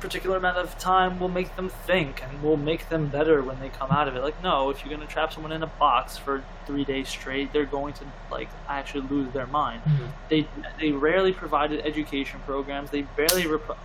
particular 0.00 0.36
amount 0.36 0.56
of 0.58 0.78
time 0.78 1.18
will 1.18 1.28
make 1.28 1.54
them 1.56 1.68
think 1.68 2.22
and 2.22 2.42
will 2.42 2.56
make 2.56 2.88
them 2.88 3.08
better 3.08 3.42
when 3.42 3.58
they 3.60 3.68
come 3.68 3.90
out 3.90 4.08
of 4.08 4.16
it. 4.16 4.22
Like, 4.22 4.40
no, 4.42 4.70
if 4.70 4.84
you're 4.84 4.94
gonna 4.94 5.08
trap 5.08 5.32
someone 5.32 5.52
in 5.52 5.62
a 5.62 5.66
box 5.66 6.16
for 6.16 6.42
three 6.66 6.84
days 6.84 7.08
straight, 7.08 7.52
they're 7.52 7.64
going 7.66 7.94
to 7.94 8.04
like 8.30 8.48
actually 8.68 9.06
lose 9.08 9.32
their 9.32 9.46
mind. 9.46 9.82
Mhm. 9.84 10.08
They 10.28 10.48
they 10.80 10.92
rarely 10.92 11.32
provided 11.32 11.84
education 11.84 12.40
programs. 12.46 12.90
They 12.90 13.02
barely 13.02 13.44
repro- 13.44 13.76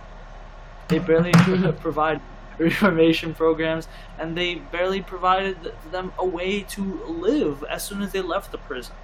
they 0.88 0.98
barely 0.98 1.32
provide 1.80 2.20
reformation 2.58 3.34
programs, 3.34 3.88
and 4.18 4.36
they 4.36 4.54
barely 4.56 5.02
provided 5.02 5.56
them 5.90 6.12
a 6.18 6.24
way 6.24 6.60
to 6.62 6.82
live 7.06 7.64
as 7.64 7.82
soon 7.82 8.02
as 8.02 8.12
they 8.12 8.20
left 8.20 8.52
the 8.52 8.58
prisons. 8.58 8.96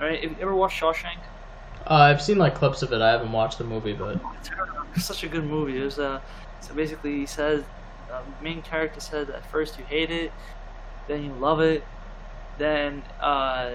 Right? 0.00 0.20
Have 0.22 0.32
you 0.32 0.36
ever 0.40 0.54
watched 0.54 0.80
Shawshank? 0.80 1.18
Uh, 1.88 1.94
I've 1.94 2.20
seen 2.20 2.36
like 2.36 2.56
clips 2.56 2.82
of 2.82 2.92
it. 2.92 3.00
I 3.00 3.12
haven't 3.12 3.30
watched 3.30 3.58
the 3.58 3.64
movie, 3.64 3.92
but 3.92 4.20
It's 4.94 5.04
such 5.04 5.22
a 5.22 5.28
good 5.28 5.44
movie. 5.44 5.78
There's 5.78 5.98
a 5.98 6.20
so 6.60 6.74
basically 6.74 7.16
he 7.16 7.26
says 7.26 7.64
the 8.08 8.20
main 8.42 8.62
character 8.62 9.00
says 9.00 9.28
at 9.28 9.44
first 9.46 9.78
you 9.78 9.84
hate 9.84 10.10
it, 10.10 10.32
then 11.08 11.24
you 11.24 11.32
love 11.32 11.60
it, 11.60 11.84
then 12.58 13.02
uh, 13.20 13.72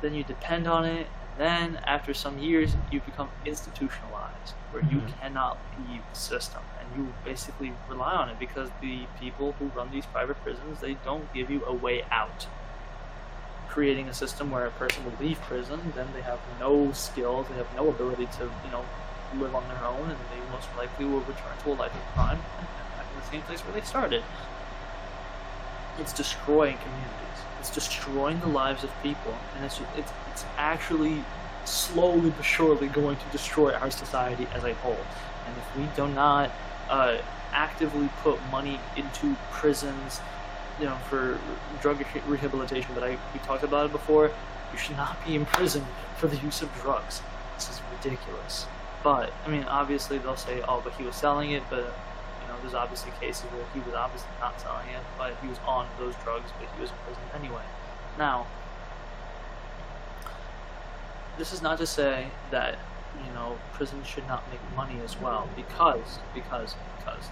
then 0.00 0.14
you 0.14 0.24
depend 0.24 0.66
on 0.66 0.84
it, 0.84 1.06
and 1.06 1.38
then 1.38 1.80
after 1.84 2.12
some 2.14 2.38
years 2.38 2.76
you 2.90 3.00
become 3.00 3.28
institutionalized, 3.44 4.54
where 4.70 4.82
you 4.84 4.98
Mhm. 4.98 5.20
cannot 5.20 5.56
leave 5.88 6.02
the 6.12 6.18
system, 6.18 6.62
and 6.80 6.88
you 6.96 7.12
basically 7.24 7.72
rely 7.88 8.14
on 8.14 8.28
it 8.28 8.38
because 8.38 8.70
the 8.80 9.06
people 9.20 9.54
who 9.58 9.66
run 9.76 9.90
these 9.90 10.06
private 10.06 10.42
prisons 10.42 10.80
they 10.80 10.94
don't 11.04 11.32
give 11.32 11.50
you 11.50 11.64
a 11.66 11.72
way 11.72 12.04
out. 12.10 12.46
Creating 13.68 14.08
a 14.08 14.14
system 14.14 14.50
where 14.52 14.66
a 14.66 14.70
person 14.70 15.04
will 15.04 15.18
leave 15.18 15.40
prison, 15.42 15.92
then 15.96 16.06
they 16.14 16.20
have 16.20 16.38
no 16.60 16.92
skills, 16.92 17.48
they 17.48 17.56
have 17.56 17.74
no 17.74 17.88
ability 17.88 18.26
to, 18.38 18.44
you 18.64 18.70
know, 18.70 18.84
live 19.40 19.54
on 19.54 19.66
their 19.68 19.84
own, 19.84 20.10
and 20.10 20.18
they 20.30 20.52
most 20.52 20.68
likely 20.76 21.04
will 21.04 21.20
return 21.20 21.56
to 21.62 21.72
a 21.72 21.74
life 21.74 21.94
of 21.94 22.14
crime 22.14 22.38
and 22.58 22.66
back 22.96 23.06
in 23.12 23.20
the 23.20 23.26
same 23.26 23.42
place 23.42 23.60
where 23.60 23.72
they 23.72 23.86
started. 23.86 24.22
It's 25.98 26.12
destroying 26.12 26.76
communities. 26.78 27.38
It's 27.60 27.70
destroying 27.70 28.40
the 28.40 28.48
lives 28.48 28.84
of 28.84 28.90
people, 29.02 29.34
and 29.56 29.64
it's 29.64 29.80
it's 29.96 30.12
it's 30.30 30.44
actually 30.58 31.24
slowly 31.64 32.30
but 32.30 32.44
surely 32.44 32.88
going 32.88 33.16
to 33.16 33.24
destroy 33.32 33.72
our 33.72 33.90
society 33.90 34.46
as 34.54 34.64
a 34.64 34.74
whole. 34.74 35.04
And 35.46 35.56
if 35.56 35.76
we 35.76 35.86
do 35.96 36.12
not 36.12 36.50
uh, 36.90 37.18
actively 37.52 38.08
put 38.22 38.38
money 38.50 38.80
into 38.96 39.36
prisons, 39.50 40.20
you 40.78 40.86
know, 40.86 40.96
for 41.08 41.38
drug 41.80 42.04
rehabilitation, 42.26 42.90
but 42.94 43.02
I 43.02 43.10
we 43.32 43.40
talked 43.40 43.62
about 43.64 43.86
it 43.86 43.92
before. 43.92 44.30
You 44.72 44.78
should 44.78 44.96
not 44.96 45.24
be 45.24 45.36
in 45.36 45.46
prison 45.46 45.86
for 46.16 46.26
the 46.26 46.36
use 46.36 46.60
of 46.60 46.74
drugs. 46.82 47.22
This 47.54 47.70
is 47.70 47.80
ridiculous. 47.92 48.66
But 49.04 49.32
I 49.44 49.48
mean, 49.48 49.64
obviously 49.64 50.18
they'll 50.18 50.36
say, 50.36 50.62
"Oh, 50.66 50.80
but 50.82 50.94
he 50.94 51.04
was 51.04 51.14
selling 51.14 51.52
it." 51.52 51.62
But 51.70 51.84
you 51.84 52.48
know, 52.48 52.56
there's 52.62 52.74
obviously 52.74 53.12
cases 53.20 53.44
where 53.52 53.64
he 53.74 53.80
was 53.80 53.94
obviously 53.94 54.30
not 54.40 54.58
selling 54.60 54.88
it, 54.88 55.04
but 55.18 55.36
he 55.42 55.48
was 55.48 55.58
on 55.66 55.86
those 55.98 56.14
drugs, 56.24 56.50
but 56.58 56.68
he 56.74 56.80
was 56.80 56.90
in 56.90 56.96
prison 57.04 57.22
anyway. 57.34 57.62
Now, 58.18 58.46
this 61.38 61.52
is 61.52 61.60
not 61.60 61.78
to 61.78 61.86
say 61.86 62.28
that 62.50 62.78
you 63.24 63.32
know 63.34 63.58
prison 63.74 64.02
should 64.04 64.26
not 64.26 64.42
make 64.50 64.60
money 64.74 64.98
as 65.04 65.20
well, 65.20 65.50
because 65.54 66.18
because 66.34 66.74
because 66.98 67.28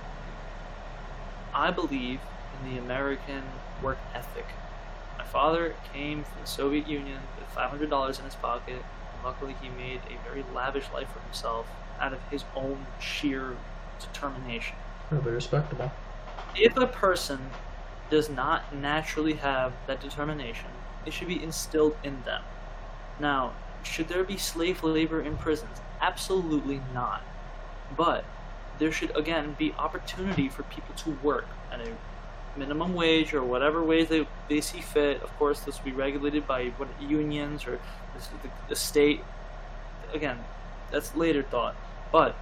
I 1.55 1.70
believe 1.70 2.20
in 2.61 2.74
the 2.74 2.78
American 2.78 3.44
work 3.82 3.99
ethic. 4.15 4.47
My 5.19 5.24
father 5.24 5.74
came 5.93 6.24
from 6.24 6.43
the 6.43 6.47
Soviet 6.47 6.86
Union 6.86 7.20
with 7.39 7.49
$500 7.55 8.19
in 8.19 8.24
his 8.24 8.35
pocket. 8.35 8.82
Luckily, 9.24 9.55
he 9.62 9.69
made 9.69 10.01
a 10.09 10.28
very 10.28 10.44
lavish 10.55 10.86
life 10.93 11.09
for 11.12 11.20
himself 11.20 11.66
out 12.01 12.12
of 12.12 12.20
his 12.31 12.44
own 12.57 12.86
sheer 13.01 13.57
determination. 14.01 14.77
Oh, 15.11 15.16
really 15.16 15.32
respectable. 15.32 15.93
If 16.57 16.77
a 16.77 16.86
person 16.86 17.39
does 18.11 18.28
not 18.28 18.74
naturally 18.74 19.35
have 19.35 19.73
that 19.86 20.01
determination, 20.01 20.70
it 21.07 21.12
should 21.12 21.28
be 21.28 21.43
instilled 21.43 21.97
in 22.03 22.23
them. 22.24 22.43
Now, 23.20 23.53
should 23.82 24.09
there 24.09 24.24
be 24.24 24.36
slave 24.36 24.82
labor 24.82 25.20
in 25.20 25.36
prisons? 25.36 25.81
Absolutely 26.01 26.81
not. 26.93 27.23
But 27.97 28.24
there 28.78 28.93
should 28.93 29.16
again 29.16 29.55
be 29.59 29.73
opportunity 29.78 30.49
for 30.49 30.62
people 30.65 30.94
to 30.97 31.11
work 31.23 31.47
at 31.70 31.81
a 31.81 31.97
minimum 32.57 32.95
wage 32.95 33.35
or 33.35 33.43
whatever 33.43 33.83
ways 33.83 34.09
they, 34.09 34.27
they 34.49 34.61
see 34.61 34.81
fit. 34.81 35.23
Of 35.23 35.37
course, 35.39 35.61
this 35.61 35.79
will 35.79 35.91
be 35.91 35.97
regulated 35.97 36.47
by 36.47 36.69
what 36.77 36.89
unions 37.01 37.66
or 37.66 37.79
the, 38.15 38.49
the 38.69 38.77
state. 38.77 39.20
Again, 40.12 40.39
that's 40.91 41.16
later 41.16 41.43
thought. 41.43 41.74
But 42.11 42.37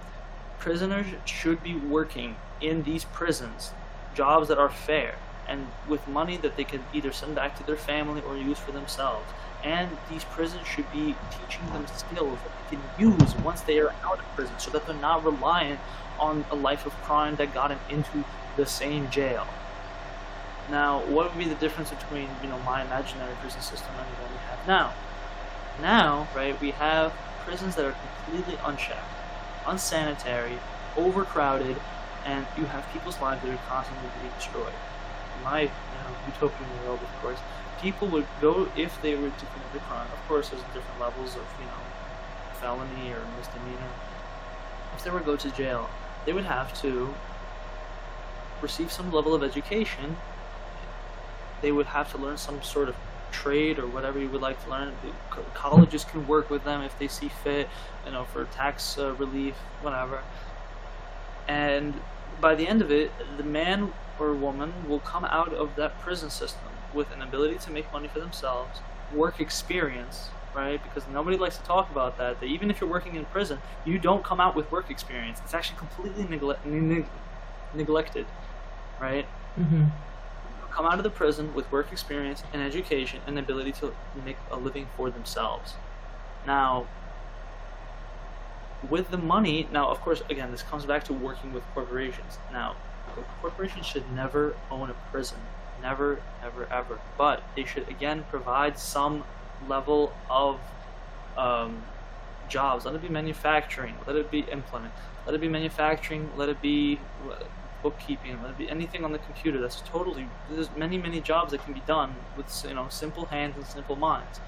prisoners 0.59 1.07
should 1.25 1.63
be 1.63 1.75
working 1.75 2.35
in 2.59 2.83
these 2.83 3.05
prisons, 3.05 3.71
jobs 4.13 4.47
that 4.49 4.57
are 4.57 4.69
fair 4.69 5.15
and 5.47 5.67
with 5.87 6.07
money 6.07 6.37
that 6.37 6.55
they 6.55 6.63
can 6.63 6.83
either 6.93 7.11
send 7.11 7.35
back 7.35 7.57
to 7.57 7.65
their 7.65 7.75
family 7.75 8.21
or 8.21 8.37
use 8.37 8.59
for 8.59 8.71
themselves. 8.71 9.25
And 9.63 9.89
these 10.09 10.23
prisons 10.23 10.65
should 10.65 10.91
be 10.91 11.15
teaching 11.29 11.65
them 11.73 11.85
skills 11.87 12.39
that 12.43 12.69
they 12.69 12.77
can 12.77 12.83
use 12.97 13.35
once 13.37 13.61
they 13.61 13.79
are 13.79 13.93
out 14.03 14.19
of 14.19 14.25
prison 14.35 14.55
so 14.57 14.71
that 14.71 14.85
they're 14.87 14.95
not 14.95 15.23
reliant 15.23 15.79
on 16.19 16.45
a 16.51 16.55
life 16.55 16.85
of 16.85 16.93
crime 17.03 17.35
that 17.35 17.53
got 17.53 17.69
them 17.69 17.79
into 17.89 18.23
the 18.55 18.65
same 18.65 19.09
jail. 19.09 19.47
Now, 20.71 21.01
what 21.07 21.29
would 21.29 21.37
be 21.37 21.49
the 21.49 21.59
difference 21.59 21.89
between, 21.89 22.29
you 22.41 22.47
know, 22.47 22.57
my 22.59 22.81
imaginary 22.81 23.35
prison 23.41 23.61
system 23.61 23.89
and 23.91 24.07
one 24.07 24.31
we 24.31 24.37
have 24.47 24.65
now? 24.65 24.93
Now, 25.81 26.29
right, 26.33 26.59
we 26.61 26.71
have 26.71 27.11
prisons 27.43 27.75
that 27.75 27.83
are 27.83 27.95
completely 28.25 28.57
unchecked, 28.63 29.03
unsanitary, 29.67 30.57
overcrowded, 30.95 31.75
and 32.25 32.47
you 32.57 32.63
have 32.65 32.87
people's 32.93 33.19
lives 33.19 33.43
that 33.43 33.53
are 33.53 33.59
constantly 33.67 34.09
being 34.21 34.33
destroyed. 34.35 34.73
In 35.37 35.43
my 35.43 35.61
you 35.61 35.67
know, 35.67 36.15
utopian 36.27 36.69
world, 36.85 37.01
of 37.01 37.21
course, 37.21 37.39
people 37.81 38.07
would 38.07 38.27
go 38.39 38.69
if 38.77 39.01
they 39.01 39.15
were 39.15 39.29
to 39.29 39.45
commit 39.45 39.75
a 39.75 39.79
crime. 39.79 40.07
Of 40.13 40.27
course, 40.27 40.49
there's 40.49 40.63
different 40.73 40.99
levels 41.01 41.35
of 41.35 41.43
you 41.59 41.65
know 41.65 41.83
felony 42.61 43.11
or 43.11 43.25
misdemeanor. 43.37 43.91
If 44.95 45.03
they 45.03 45.09
were 45.09 45.19
to 45.19 45.25
go 45.25 45.35
to 45.35 45.51
jail, 45.51 45.89
they 46.25 46.31
would 46.31 46.45
have 46.45 46.79
to 46.81 47.13
receive 48.61 48.91
some 48.91 49.11
level 49.11 49.33
of 49.33 49.43
education. 49.43 50.15
They 51.61 51.71
would 51.71 51.87
have 51.87 52.11
to 52.11 52.17
learn 52.17 52.37
some 52.37 52.61
sort 52.63 52.89
of 52.89 52.95
trade 53.31 53.79
or 53.79 53.87
whatever 53.87 54.19
you 54.19 54.29
would 54.29 54.41
like 54.41 54.61
to 54.63 54.69
learn. 54.69 54.93
Colleges 55.53 56.03
can 56.03 56.27
work 56.27 56.49
with 56.49 56.63
them 56.63 56.81
if 56.81 56.97
they 56.99 57.07
see 57.07 57.29
fit, 57.43 57.69
you 58.05 58.11
know, 58.11 58.25
for 58.25 58.45
tax 58.45 58.97
uh, 58.97 59.13
relief, 59.13 59.55
whatever. 59.81 60.21
And 61.47 61.93
by 62.39 62.55
the 62.55 62.67
end 62.67 62.81
of 62.81 62.91
it, 62.91 63.11
the 63.37 63.43
man 63.43 63.93
or 64.19 64.33
woman 64.33 64.73
will 64.87 64.99
come 64.99 65.25
out 65.25 65.53
of 65.53 65.75
that 65.75 65.99
prison 66.01 66.29
system 66.29 66.67
with 66.93 67.11
an 67.11 67.21
ability 67.21 67.57
to 67.59 67.71
make 67.71 67.91
money 67.91 68.07
for 68.07 68.19
themselves, 68.19 68.79
work 69.13 69.39
experience, 69.39 70.29
right? 70.55 70.81
Because 70.83 71.07
nobody 71.09 71.37
likes 71.37 71.57
to 71.57 71.63
talk 71.63 71.89
about 71.89 72.17
that. 72.17 72.39
That 72.39 72.45
even 72.45 72.69
if 72.69 72.81
you're 72.81 72.89
working 72.89 73.15
in 73.15 73.25
prison, 73.25 73.59
you 73.85 73.97
don't 73.97 74.23
come 74.23 74.39
out 74.39 74.55
with 74.55 74.71
work 74.71 74.89
experience. 74.91 75.39
It's 75.43 75.53
actually 75.53 75.79
completely 75.79 76.23
negle- 76.25 76.57
neglected, 77.73 78.25
right? 78.99 79.25
Mm-hmm. 79.59 79.85
Come 80.71 80.85
out 80.85 80.97
of 80.97 81.03
the 81.03 81.09
prison 81.09 81.53
with 81.53 81.71
work 81.71 81.91
experience 81.91 82.43
and 82.53 82.61
education 82.61 83.19
and 83.27 83.37
the 83.37 83.41
ability 83.41 83.71
to 83.73 83.93
make 84.25 84.37
a 84.51 84.57
living 84.57 84.87
for 84.95 85.09
themselves. 85.09 85.73
Now, 86.45 86.87
with 88.89 89.11
the 89.11 89.17
money, 89.17 89.67
now 89.71 89.89
of 89.89 90.01
course, 90.01 90.23
again, 90.29 90.51
this 90.51 90.63
comes 90.63 90.85
back 90.85 91.03
to 91.05 91.13
working 91.13 91.53
with 91.53 91.63
corporations. 91.73 92.39
Now, 92.51 92.75
corporations 93.41 93.85
should 93.85 94.09
never 94.11 94.55
own 94.69 94.89
a 94.89 94.95
prison, 95.11 95.37
never, 95.81 96.21
ever, 96.43 96.67
ever. 96.71 96.99
But 97.17 97.43
they 97.55 97.65
should 97.65 97.87
again 97.89 98.25
provide 98.29 98.79
some 98.79 99.23
level 99.67 100.13
of 100.29 100.59
um, 101.37 101.83
jobs. 102.49 102.85
Let 102.85 102.95
it 102.95 103.01
be 103.01 103.09
manufacturing. 103.09 103.95
Let 104.07 104.15
it 104.15 104.31
be 104.31 104.39
implement. 104.39 104.93
Let 105.25 105.35
it 105.35 105.41
be 105.41 105.49
manufacturing. 105.49 106.29
Let 106.35 106.49
it 106.49 106.61
be 106.61 106.99
bookkeeping. 107.81 108.41
Let 108.41 108.51
it 108.51 108.57
be 108.57 108.69
anything 108.69 109.03
on 109.03 109.11
the 109.11 109.19
computer. 109.19 109.59
That's 109.59 109.81
totally. 109.81 110.27
There's 110.49 110.69
many, 110.75 110.97
many 110.97 111.21
jobs 111.21 111.51
that 111.51 111.63
can 111.63 111.73
be 111.73 111.81
done 111.81 112.15
with 112.37 112.65
you 112.67 112.73
know 112.73 112.87
simple 112.89 113.25
hands 113.25 113.55
and 113.57 113.65
simple 113.65 113.95
minds, 113.95 114.39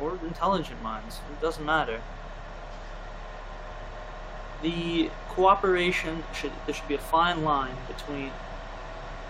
or 0.00 0.18
intelligent 0.24 0.82
minds. 0.82 1.20
It 1.30 1.40
doesn't 1.40 1.64
matter. 1.64 2.00
The 4.62 5.10
cooperation 5.28 6.22
should 6.34 6.52
there 6.66 6.74
should 6.74 6.88
be 6.88 6.94
a 6.94 6.98
fine 6.98 7.44
line 7.44 7.76
between 7.88 8.30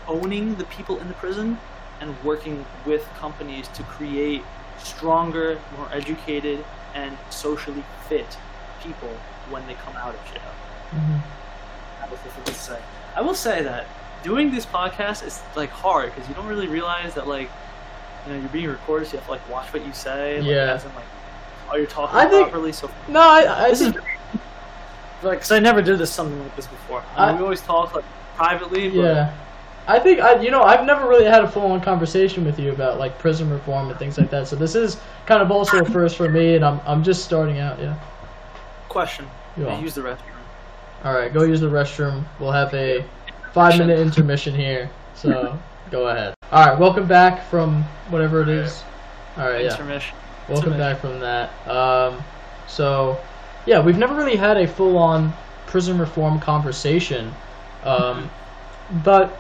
owning 0.09 0.57
the 0.57 0.65
people 0.65 0.99
in 0.99 1.09
the 1.09 1.15
prison 1.15 1.59
and 2.01 2.17
working 2.25 2.65
with 2.87 3.07
companies 3.19 3.69
to 3.69 3.83
create 3.83 4.43
stronger, 4.79 5.61
more 5.77 5.89
educated, 5.93 6.65
and 6.95 7.17
socially 7.29 7.85
fit 8.09 8.39
people 8.83 9.15
when 9.51 9.67
they 9.67 9.75
come 9.75 9.95
out 9.97 10.15
of 10.15 10.25
jail. 10.25 10.53
Mm-hmm. 10.91 11.40
That 12.11 12.25
was 12.25 12.33
thing 12.35 12.45
to 12.45 12.55
say. 12.55 12.79
I 13.17 13.23
will 13.23 13.35
say 13.35 13.63
that 13.63 13.87
doing 14.23 14.51
this 14.51 14.67
podcast 14.67 15.27
is 15.27 15.41
like 15.57 15.71
hard 15.71 16.13
because 16.15 16.29
you 16.29 16.35
don't 16.35 16.47
really 16.47 16.69
realize 16.69 17.15
that 17.15 17.27
like 17.27 17.51
you 18.27 18.33
know 18.33 18.39
you're 18.41 18.49
being 18.51 18.69
recorded, 18.69 19.07
so 19.09 19.13
you 19.13 19.19
have 19.19 19.27
to 19.27 19.33
like 19.33 19.49
watch 19.49 19.73
what 19.73 19.85
you 19.87 19.93
say. 19.93 20.39
Like, 20.41 20.49
Yeah. 20.51 20.75
As 20.75 20.85
in, 20.85 20.95
like, 20.95 21.05
oh, 21.71 21.77
you're 21.77 21.87
talking 21.87 22.17
I 22.17 22.27
think- 22.27 22.51
properly. 22.51 22.73
So 22.73 22.91
No, 23.09 23.21
I, 23.21 23.67
I 23.67 23.71
this 23.71 23.81
is 23.81 23.95
like 25.23 25.39
because 25.39 25.53
I 25.53 25.59
never 25.59 25.83
did 25.83 25.99
this 25.99 26.11
something 26.11 26.39
like 26.41 26.57
this 26.57 26.67
before. 26.67 27.03
I 27.17 27.27
mean, 27.27 27.37
I- 27.37 27.39
we 27.39 27.45
always 27.45 27.61
talk 27.63 27.95
like 27.95 28.05
privately. 28.37 28.89
But 28.89 28.97
yeah. 28.97 29.37
I 29.89 29.99
think 29.99 30.21
I, 30.21 30.41
you 30.41 30.51
know, 30.51 30.63
I've 30.63 30.85
never 30.85 31.09
really 31.09 31.25
had 31.25 31.43
a 31.43 31.51
full-on 31.51 31.81
conversation 31.81 32.45
with 32.45 32.59
you 32.61 32.71
about 32.71 32.99
like 32.99 33.19
prison 33.19 33.51
reform 33.51 33.89
and 33.91 33.99
things 33.99 34.19
like 34.19 34.31
that. 34.31 34.47
So 34.47 34.55
this 34.55 34.75
is 34.75 34.99
kind 35.27 35.43
of 35.43 35.51
also 35.51 35.81
a 35.81 35.85
first 35.85 36.17
for 36.17 36.29
me, 36.29 36.55
and 36.57 36.65
I'm 36.65 36.81
I'm 36.87 37.03
just 37.03 37.25
starting 37.25 37.59
out. 37.59 37.79
Yeah. 37.81 37.99
Question. 38.89 39.27
I 39.57 39.79
use 39.81 39.95
the 39.95 40.01
restroom. 40.03 40.30
All 41.03 41.15
right, 41.15 41.33
go 41.33 41.45
use 41.45 41.61
the 41.61 41.67
restroom. 41.67 42.25
We'll 42.39 42.53
have 42.53 42.75
a 42.75 43.05
five 43.53 43.79
minute 43.79 43.99
intermission 43.99 44.55
here. 44.55 44.91
So 45.15 45.59
go 45.91 46.09
ahead. 46.09 46.35
All 46.53 46.67
right, 46.67 46.79
welcome 46.79 47.07
back 47.07 47.43
from 47.49 47.83
whatever 48.11 48.43
it 48.43 48.51
is. 48.51 48.83
All 49.39 49.49
right, 49.49 49.65
yeah. 49.65 49.71
Intermission. 49.71 50.17
Welcome 50.49 50.77
back 50.77 50.99
from 50.99 51.21
that. 51.21 51.51
Um, 51.67 52.23
so, 52.69 53.19
yeah, 53.67 53.81
we've 53.81 53.97
never 53.97 54.15
really 54.15 54.37
had 54.37 54.59
a 54.59 54.67
full 54.67 54.99
on 54.99 55.33
prison 55.67 55.99
reform 55.99 56.39
conversation. 56.39 57.33
Um, 57.85 58.29
but 59.05 59.39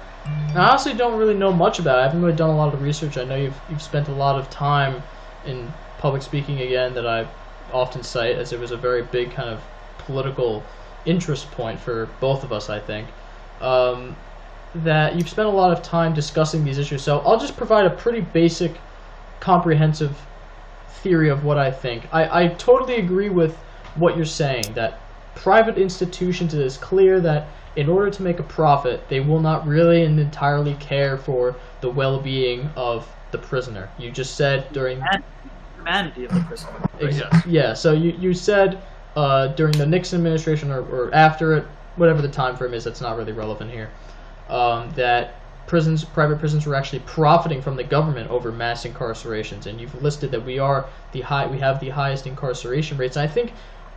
I 0.54 0.68
honestly 0.70 0.94
don't 0.94 1.18
really 1.18 1.34
know 1.34 1.52
much 1.52 1.78
about 1.78 1.98
it. 1.98 2.00
I 2.00 2.04
haven't 2.04 2.22
really 2.22 2.36
done 2.36 2.50
a 2.50 2.56
lot 2.56 2.72
of 2.72 2.80
research. 2.80 3.18
I 3.18 3.24
know 3.24 3.36
you've, 3.36 3.60
you've 3.68 3.82
spent 3.82 4.08
a 4.08 4.12
lot 4.12 4.38
of 4.38 4.48
time 4.48 5.02
in 5.44 5.70
public 5.98 6.22
speaking 6.22 6.60
again 6.60 6.94
that 6.94 7.06
I 7.06 7.26
often 7.72 8.02
cite 8.02 8.36
as 8.36 8.52
it 8.52 8.60
was 8.60 8.70
a 8.70 8.76
very 8.76 9.02
big 9.02 9.32
kind 9.32 9.50
of 9.50 9.62
political 9.98 10.64
interest 11.06 11.50
point 11.52 11.78
for 11.80 12.08
both 12.20 12.44
of 12.44 12.52
us, 12.52 12.70
I 12.70 12.78
think. 12.78 13.08
Um, 13.60 14.16
that 14.74 15.16
you've 15.16 15.28
spent 15.28 15.48
a 15.48 15.52
lot 15.52 15.72
of 15.72 15.82
time 15.82 16.14
discussing 16.14 16.64
these 16.64 16.78
issues. 16.78 17.02
So 17.02 17.18
I'll 17.20 17.38
just 17.38 17.56
provide 17.56 17.86
a 17.86 17.90
pretty 17.90 18.20
basic, 18.20 18.72
comprehensive 19.40 20.16
theory 21.02 21.28
of 21.28 21.44
what 21.44 21.58
I 21.58 21.70
think. 21.70 22.06
I, 22.12 22.44
I 22.44 22.48
totally 22.48 22.96
agree 22.96 23.30
with 23.30 23.56
what 23.96 24.16
you're 24.16 24.26
saying 24.26 24.72
that 24.74 25.00
private 25.34 25.78
institutions, 25.78 26.54
it 26.54 26.60
is 26.60 26.76
clear 26.76 27.20
that 27.20 27.48
in 27.76 27.88
order 27.88 28.10
to 28.10 28.22
make 28.22 28.38
a 28.38 28.44
profit, 28.44 29.08
they 29.08 29.20
will 29.20 29.40
not 29.40 29.66
really 29.66 30.04
and 30.04 30.18
entirely 30.18 30.74
care 30.74 31.16
for 31.16 31.56
the 31.80 31.90
well 31.90 32.20
being 32.20 32.70
of 32.76 33.08
the 33.30 33.38
prisoner. 33.38 33.88
You 33.98 34.10
just 34.10 34.36
said 34.36 34.72
during. 34.72 35.02
Humanity 35.76 36.24
of 36.26 36.34
the 36.34 36.40
prison. 36.40 36.68
Ex- 37.00 37.16
Yes. 37.16 37.46
Yeah, 37.46 37.74
so 37.74 37.92
you, 37.92 38.10
you 38.12 38.34
said 38.34 38.82
uh, 39.16 39.48
during 39.48 39.76
the 39.76 39.86
Nixon 39.86 40.18
administration 40.18 40.70
or, 40.70 40.80
or 40.82 41.14
after 41.14 41.54
it, 41.54 41.64
whatever 41.96 42.22
the 42.22 42.28
time 42.28 42.56
frame 42.56 42.74
is, 42.74 42.84
that's 42.84 43.00
not 43.00 43.16
really 43.16 43.32
relevant 43.32 43.70
here, 43.70 43.90
um, 44.48 44.90
that 44.92 45.34
prisons, 45.66 46.04
private 46.04 46.38
prisons 46.38 46.66
were 46.66 46.74
actually 46.74 47.00
profiting 47.00 47.62
from 47.62 47.76
the 47.76 47.84
government 47.84 48.30
over 48.30 48.50
mass 48.50 48.84
incarcerations. 48.84 49.66
And 49.66 49.80
you've 49.80 50.02
listed 50.02 50.30
that 50.32 50.44
we 50.44 50.58
are 50.58 50.86
the 51.12 51.20
high, 51.20 51.46
we 51.46 51.58
have 51.58 51.80
the 51.80 51.90
highest 51.90 52.26
incarceration 52.26 52.98
rates. 52.98 53.16
And 53.16 53.28
I 53.28 53.32
think, 53.32 53.52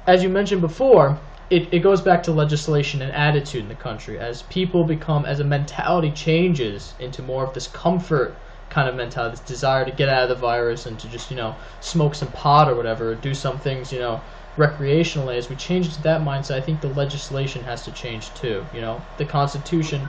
as 0.07 0.21
you 0.21 0.29
mentioned 0.29 0.61
before, 0.61 1.17
it, 1.49 1.71
it 1.73 1.79
goes 1.79 2.01
back 2.01 2.23
to 2.23 2.31
legislation 2.31 3.01
and 3.01 3.11
attitude 3.11 3.63
in 3.63 3.69
the 3.69 3.75
country. 3.75 4.19
As 4.19 4.43
people 4.43 4.83
become, 4.83 5.25
as 5.25 5.39
a 5.39 5.43
mentality 5.43 6.11
changes 6.11 6.93
into 6.99 7.21
more 7.21 7.43
of 7.43 7.53
this 7.53 7.67
comfort 7.67 8.35
kind 8.69 8.89
of 8.89 8.95
mentality, 8.95 9.37
this 9.37 9.45
desire 9.45 9.85
to 9.85 9.91
get 9.91 10.09
out 10.09 10.23
of 10.23 10.29
the 10.29 10.35
virus 10.35 10.87
and 10.87 10.99
to 10.99 11.07
just, 11.09 11.29
you 11.29 11.37
know, 11.37 11.55
smoke 11.79 12.15
some 12.15 12.31
pot 12.31 12.69
or 12.69 12.75
whatever, 12.75 13.11
or 13.11 13.15
do 13.15 13.33
some 13.33 13.59
things, 13.59 13.91
you 13.91 13.99
know, 13.99 14.19
recreationally, 14.57 15.37
as 15.37 15.49
we 15.49 15.55
change 15.55 15.95
to 15.95 16.01
that 16.03 16.21
mindset, 16.21 16.55
I 16.55 16.61
think 16.61 16.81
the 16.81 16.89
legislation 16.89 17.63
has 17.63 17.83
to 17.85 17.91
change 17.91 18.33
too. 18.33 18.65
You 18.71 18.81
know, 18.81 19.01
the 19.17 19.25
Constitution. 19.25 20.07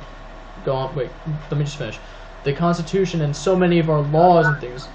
Go 0.62 0.74
on. 0.74 0.94
Wait. 0.94 1.10
Let 1.50 1.58
me 1.58 1.64
just 1.64 1.76
finish. 1.78 2.00
The 2.42 2.52
Constitution 2.52 3.22
and 3.22 3.34
so 3.34 3.56
many 3.56 3.78
of 3.78 3.88
our 3.88 4.02
laws 4.02 4.46
and 4.46 4.60
things 4.60 4.88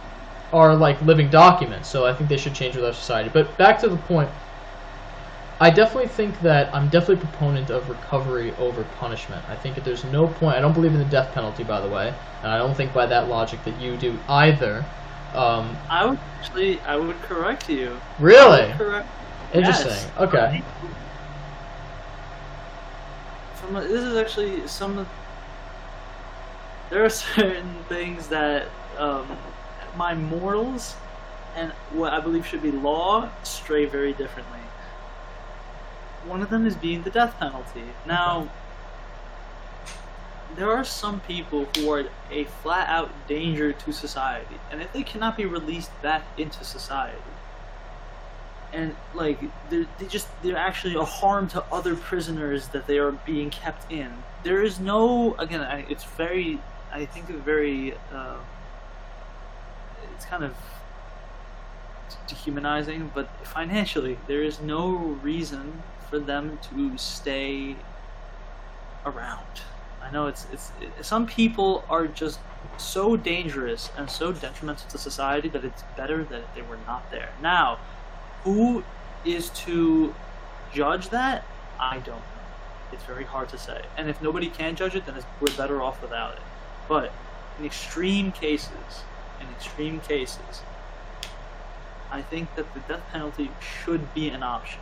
are 0.53 0.75
like 0.75 1.01
living 1.01 1.29
documents. 1.29 1.89
So 1.89 2.05
I 2.05 2.13
think 2.13 2.29
they 2.29 2.37
should 2.37 2.53
change 2.55 2.75
with 2.75 2.85
our 2.85 2.93
society. 2.93 3.29
But 3.33 3.57
back 3.57 3.79
to 3.79 3.89
the 3.89 3.97
point. 3.97 4.29
I 5.61 5.69
definitely 5.69 6.07
think 6.07 6.39
that 6.39 6.73
I'm 6.73 6.89
definitely 6.89 7.15
a 7.15 7.27
proponent 7.27 7.69
of 7.69 7.89
recovery 7.89 8.55
over 8.55 8.85
punishment. 8.85 9.43
I 9.49 9.55
think 9.57 9.75
that 9.75 9.83
there's 9.83 10.05
no 10.05 10.25
point. 10.25 10.55
I 10.55 10.61
don't 10.61 10.73
believe 10.73 10.93
in 10.93 10.99
the 10.99 11.05
death 11.05 11.33
penalty, 11.33 11.63
by 11.63 11.81
the 11.81 11.89
way, 11.89 12.13
and 12.43 12.51
I 12.51 12.57
don't 12.57 12.75
think 12.75 12.93
by 12.93 13.05
that 13.07 13.27
logic 13.27 13.63
that 13.63 13.75
you 13.75 13.97
do 13.97 14.21
either. 14.29 14.85
Um, 15.33 15.77
I 15.89 16.05
would 16.05 16.19
actually, 16.37 16.79
I 16.85 16.95
would 16.95 17.21
correct 17.21 17.67
you. 17.67 17.99
really 18.17 18.71
Correct. 18.73 19.18
Interesting. 19.53 19.87
Yes. 19.91 20.11
Okay. 20.17 20.63
From 23.55 23.75
a- 23.75 23.81
this 23.81 24.03
is 24.03 24.15
actually 24.15 24.67
some. 24.67 24.97
of- 24.97 25.07
There 26.89 27.03
are 27.03 27.09
certain 27.35 27.83
things 27.87 28.27
that 28.27 28.67
um, 28.97 29.27
my 29.95 30.13
morals 30.15 30.95
and 31.55 31.71
what 31.91 32.13
I 32.13 32.19
believe 32.19 32.45
should 32.45 32.61
be 32.61 32.71
law 32.71 33.29
stray 33.43 33.85
very 33.85 34.13
differently. 34.13 34.59
One 36.25 36.41
of 36.41 36.49
them 36.49 36.65
is 36.65 36.75
being 36.75 37.03
the 37.03 37.09
death 37.09 37.37
penalty. 37.39 37.83
Now, 38.05 38.49
there 40.55 40.71
are 40.71 40.83
some 40.83 41.21
people 41.21 41.65
who 41.75 41.91
are 41.91 42.05
a 42.29 42.43
flat 42.45 42.87
out 42.89 43.09
danger 43.27 43.71
to 43.71 43.91
society, 43.93 44.55
and 44.71 44.81
if 44.81 44.91
they 44.93 45.03
cannot 45.03 45.37
be 45.37 45.45
released 45.45 45.91
back 46.01 46.23
into 46.37 46.63
society, 46.63 47.17
and 48.73 48.95
like 49.13 49.39
they're, 49.69 49.87
they 49.97 50.05
just 50.07 50.27
they're 50.41 50.57
actually 50.57 50.95
a 50.95 51.03
harm 51.03 51.47
to 51.49 51.63
other 51.71 51.95
prisoners 51.95 52.67
that 52.69 52.87
they 52.87 52.97
are 52.97 53.11
being 53.11 53.49
kept 53.49 53.91
in. 53.91 54.11
There 54.43 54.61
is 54.61 54.79
no 54.79 55.35
again. 55.37 55.61
I, 55.61 55.85
it's 55.89 56.03
very. 56.03 56.59
I 56.91 57.05
think 57.05 57.29
it's 57.29 57.39
very. 57.39 57.93
Uh, 58.13 58.37
it's 60.15 60.25
kind 60.25 60.43
of 60.43 60.53
dehumanizing, 62.27 63.11
but 63.13 63.29
financially, 63.45 64.17
there 64.27 64.43
is 64.43 64.59
no 64.59 64.89
reason 65.23 65.83
for 66.09 66.19
them 66.19 66.59
to 66.69 66.97
stay 66.97 67.75
around. 69.05 69.45
I 70.01 70.11
know 70.11 70.27
it's 70.27 70.45
it's 70.51 70.71
it, 70.81 71.05
some 71.05 71.25
people 71.27 71.83
are 71.89 72.07
just 72.07 72.39
so 72.77 73.17
dangerous 73.17 73.89
and 73.97 74.09
so 74.09 74.31
detrimental 74.31 74.89
to 74.89 74.97
society 74.97 75.49
that 75.49 75.63
it's 75.63 75.83
better 75.95 76.23
that 76.25 76.55
they 76.55 76.61
were 76.61 76.79
not 76.87 77.09
there. 77.11 77.29
Now, 77.41 77.79
who 78.43 78.83
is 79.25 79.49
to 79.49 80.13
judge 80.73 81.09
that? 81.09 81.43
I 81.79 81.95
don't 81.99 82.17
know. 82.17 82.23
It's 82.91 83.03
very 83.03 83.23
hard 83.23 83.49
to 83.49 83.57
say. 83.57 83.81
And 83.97 84.09
if 84.09 84.21
nobody 84.21 84.49
can 84.49 84.75
judge 84.75 84.95
it, 84.95 85.05
then 85.05 85.15
we're 85.39 85.55
better 85.55 85.81
off 85.81 86.01
without 86.01 86.33
it. 86.33 86.41
But 86.87 87.11
in 87.59 87.65
extreme 87.65 88.31
cases, 88.31 89.03
in 89.39 89.47
extreme 89.55 89.99
cases, 90.01 90.63
I 92.11 92.21
think 92.21 92.53
that 92.55 92.73
the 92.73 92.79
death 92.81 93.03
penalty 93.11 93.51
should 93.61 94.13
be 94.13 94.29
an 94.29 94.41
option. 94.41 94.79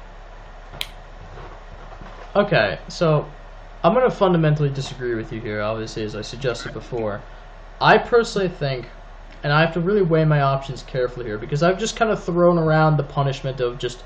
Okay, 2.35 2.79
so 2.87 3.29
I'm 3.83 3.93
going 3.93 4.09
to 4.09 4.15
fundamentally 4.15 4.69
disagree 4.69 5.15
with 5.15 5.33
you 5.33 5.41
here, 5.41 5.61
obviously, 5.61 6.03
as 6.03 6.15
I 6.15 6.21
suggested 6.21 6.73
before. 6.73 7.21
I 7.81 7.97
personally 7.97 8.49
think, 8.49 8.87
and 9.43 9.53
I 9.53 9.61
have 9.61 9.73
to 9.73 9.79
really 9.79 10.01
weigh 10.01 10.25
my 10.25 10.41
options 10.41 10.83
carefully 10.83 11.25
here, 11.25 11.37
because 11.37 11.63
I've 11.63 11.79
just 11.79 11.95
kind 11.95 12.11
of 12.11 12.23
thrown 12.23 12.57
around 12.57 12.97
the 12.97 13.03
punishment 13.03 13.59
of 13.59 13.77
just 13.77 14.03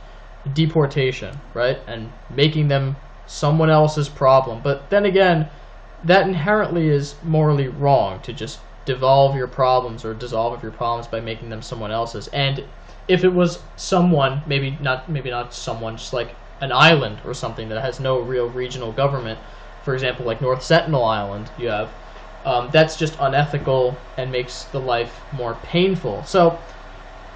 deportation, 0.53 1.39
right? 1.53 1.79
And 1.87 2.11
making 2.29 2.67
them 2.67 2.95
someone 3.27 3.69
else's 3.69 4.09
problem. 4.09 4.61
But 4.63 4.89
then 4.89 5.05
again, 5.05 5.49
that 6.03 6.27
inherently 6.27 6.89
is 6.89 7.15
morally 7.23 7.67
wrong 7.67 8.21
to 8.21 8.33
just 8.33 8.59
devolve 8.85 9.35
your 9.35 9.47
problems 9.47 10.03
or 10.03 10.13
dissolve 10.13 10.61
your 10.63 10.71
problems 10.71 11.07
by 11.07 11.19
making 11.19 11.49
them 11.49 11.61
someone 11.61 11.91
else's. 11.91 12.27
And 12.29 12.63
if 13.07 13.23
it 13.23 13.33
was 13.33 13.59
someone, 13.75 14.41
maybe 14.47 14.77
not, 14.81 15.09
maybe 15.09 15.29
not 15.29 15.53
someone, 15.53 15.97
just 15.97 16.13
like 16.13 16.35
an 16.61 16.71
island 16.71 17.19
or 17.25 17.33
something 17.33 17.69
that 17.69 17.81
has 17.81 17.99
no 17.99 18.19
real 18.19 18.49
regional 18.49 18.91
government, 18.91 19.39
for 19.83 19.93
example, 19.93 20.25
like 20.25 20.41
North 20.41 20.63
Sentinel 20.63 21.05
Island, 21.05 21.49
you 21.57 21.69
have, 21.69 21.89
um, 22.45 22.69
that's 22.71 22.97
just 22.97 23.15
unethical 23.19 23.95
and 24.17 24.31
makes 24.31 24.63
the 24.65 24.79
life 24.79 25.21
more 25.33 25.55
painful. 25.63 26.23
So, 26.23 26.57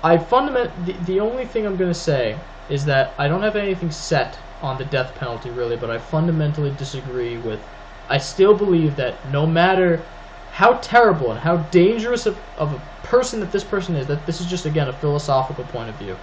I 0.04 0.18
fundament 0.18 0.72
the, 0.86 0.94
the 1.06 1.20
only 1.20 1.46
thing 1.46 1.66
I'm 1.66 1.78
going 1.78 1.92
to 1.92 2.00
say 2.00 2.38
is 2.70 2.86
that 2.86 3.14
I 3.18 3.28
don't 3.28 3.42
have 3.42 3.56
anything 3.56 3.92
set 3.92 4.38
on 4.62 4.78
the 4.78 4.86
death 4.86 5.16
penalty 5.16 5.50
really, 5.50 5.76
but 5.76 5.90
I 5.90 5.98
fundamentally 5.98 6.72
disagree 6.78 7.38
with. 7.38 7.60
I 8.08 8.20
still 8.20 8.54
believe 8.54 8.96
that 8.98 9.16
no 9.32 9.48
matter 9.48 10.02
how 10.54 10.74
terrible 10.76 11.32
and 11.32 11.40
how 11.40 11.58
dangerous 11.58 12.26
of, 12.26 12.38
of 12.58 12.74
a 12.74 12.82
person 13.06 13.40
that 13.40 13.52
this 13.52 13.64
person 13.64 13.96
is, 13.96 14.08
that 14.08 14.26
this 14.26 14.40
is 14.40 14.48
just 14.48 14.66
again 14.66 14.88
a 14.88 14.94
philosophical 14.94 15.64
point 15.66 15.90
of 15.90 15.96
view, 15.96 16.16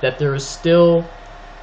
that 0.00 0.18
there 0.18 0.34
is 0.34 0.46
still 0.46 1.04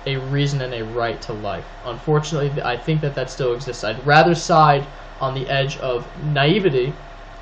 a 0.06 0.18
reason 0.18 0.62
and 0.62 0.74
a 0.74 0.84
right 0.84 1.22
to 1.22 1.34
life. 1.34 1.66
Unfortunately, 1.86 2.62
I 2.64 2.76
think 2.76 3.02
that 3.02 3.14
that 3.16 3.30
still 3.30 3.54
exists. 3.54 3.84
I'd 3.84 4.06
rather 4.06 4.34
side 4.34 4.86
on 5.22 5.34
the 5.36 5.48
edge 5.50 5.78
of 5.78 6.08
naivety 6.18 6.88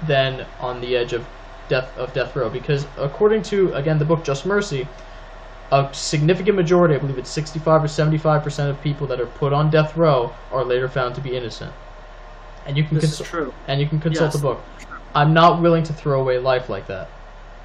than 0.02 0.48
on 0.60 0.82
the 0.82 0.96
edge 0.96 1.14
of 1.14 1.28
death 1.68 1.98
of 1.98 2.14
death 2.14 2.36
row 2.36 2.50
because 2.50 2.88
according 2.98 3.42
to 3.44 3.74
again 3.74 3.98
the 4.00 4.06
book 4.06 4.24
Just 4.26 4.46
Mercy, 4.46 4.90
a 5.72 5.90
significant 5.94 6.56
majority, 6.58 6.96
I 6.96 7.00
believe 7.00 7.18
it's 7.18 7.32
65 7.32 7.84
or 7.84 7.88
75 7.88 8.44
percent 8.44 8.70
of 8.72 8.82
people 8.82 9.08
that 9.08 9.22
are 9.22 9.28
put 9.28 9.54
on 9.54 9.70
death 9.72 9.96
row 9.98 10.36
are 10.52 10.66
later 10.66 10.90
found 10.90 11.16
to 11.16 11.22
be 11.22 11.36
innocent. 11.36 11.76
And 12.66 12.78
you 12.78 12.84
can 12.86 12.96
This 12.96 13.06
consult 13.06 13.28
is 13.28 13.32
true. 13.32 13.54
and 13.68 13.82
you 13.82 13.88
can 13.88 14.00
consult 14.00 14.28
Yes. 14.28 14.34
the 14.34 14.40
book. 14.40 14.66
I'm 15.16 15.34
not 15.34 15.62
willing 15.62 15.84
to 15.84 15.94
throw 15.94 16.22
away 16.22 16.40
life 16.40 16.70
like 16.70 16.88
that. 16.88 17.12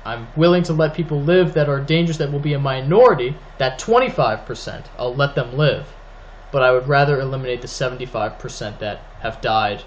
I'm 0.06 0.28
willing 0.36 0.62
to 0.64 0.72
let 0.74 0.94
people 0.94 1.22
live 1.22 1.54
that 1.54 1.68
are 1.68 1.80
dangerous 1.80 2.18
that 2.18 2.30
will 2.32 2.40
be 2.40 2.52
a 2.54 2.58
minority, 2.58 3.40
that 3.58 3.78
25%, 3.78 4.90
I'll 4.98 5.14
let 5.16 5.34
them 5.34 5.56
live. 5.56 5.96
But 6.50 6.62
I 6.62 6.72
would 6.72 6.88
rather 6.88 7.20
eliminate 7.20 7.62
the 7.62 7.68
75% 7.68 8.78
that 8.80 8.98
have 9.18 9.40
died 9.40 9.84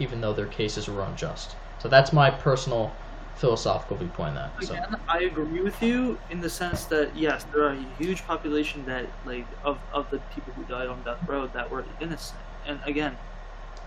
even 0.00 0.20
though 0.20 0.32
their 0.32 0.46
cases 0.46 0.88
were 0.88 1.02
unjust. 1.02 1.54
So 1.78 1.88
that's 1.88 2.12
my 2.12 2.30
personal 2.30 2.92
philosophical 3.36 3.96
viewpoint 3.96 4.30
on 4.30 4.34
that. 4.34 4.64
So 4.64 4.74
Again, 4.74 4.96
I 5.08 5.20
agree 5.20 5.62
with 5.62 5.80
you 5.82 6.18
in 6.30 6.40
the 6.40 6.50
sense 6.50 6.84
that 6.86 7.14
yes, 7.16 7.44
there 7.52 7.62
are 7.64 7.72
a 7.72 7.82
huge 7.98 8.26
population 8.26 8.84
that 8.86 9.06
like 9.24 9.46
of 9.64 9.78
of 9.92 10.10
the 10.10 10.18
people 10.34 10.52
who 10.54 10.64
died 10.64 10.88
on 10.88 11.02
death 11.04 11.26
row 11.26 11.46
that 11.48 11.70
were 11.70 11.84
innocent. 12.00 12.40
And 12.66 12.78
again, 12.84 13.16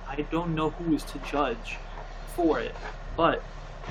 I 0.07 0.21
don't 0.31 0.55
know 0.55 0.69
who 0.71 0.95
is 0.95 1.03
to 1.03 1.19
judge 1.19 1.77
for 2.35 2.59
it, 2.59 2.75
but 3.15 3.43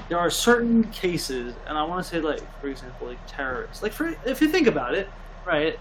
there 0.09 0.19
are 0.19 0.31
certain 0.31 0.85
cases, 0.91 1.55
and 1.67 1.77
I 1.79 1.85
want 1.85 2.03
to 2.05 2.09
say 2.11 2.21
like, 2.21 2.41
for 2.61 2.69
example, 2.69 3.07
like 3.09 3.19
terrorists. 3.29 3.83
Like, 3.83 3.93
for 3.93 4.17
if 4.25 4.41
you 4.41 4.49
think 4.49 4.67
about 4.67 4.95
it, 4.95 5.09
right? 5.45 5.79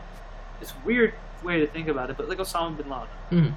It's 0.62 0.72
a 0.72 0.86
weird 0.86 1.14
way 1.44 1.60
to 1.60 1.66
think 1.68 1.88
about 1.88 2.12
it, 2.12 2.18
but 2.18 2.30
like 2.30 2.38
Osama 2.38 2.78
bin 2.78 2.88
Laden, 2.88 3.08
Mhm. 3.32 3.54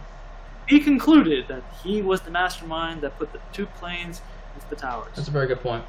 He 0.66 0.80
concluded 0.80 1.48
that 1.48 1.62
he 1.82 2.02
was 2.02 2.22
the 2.22 2.30
mastermind 2.30 3.02
that 3.02 3.18
put 3.18 3.32
the 3.32 3.40
two 3.52 3.66
planes 3.66 4.22
into 4.54 4.68
the 4.70 4.76
towers. 4.76 5.10
That's 5.14 5.28
a 5.28 5.30
very 5.30 5.46
good 5.46 5.60
point. 5.60 5.84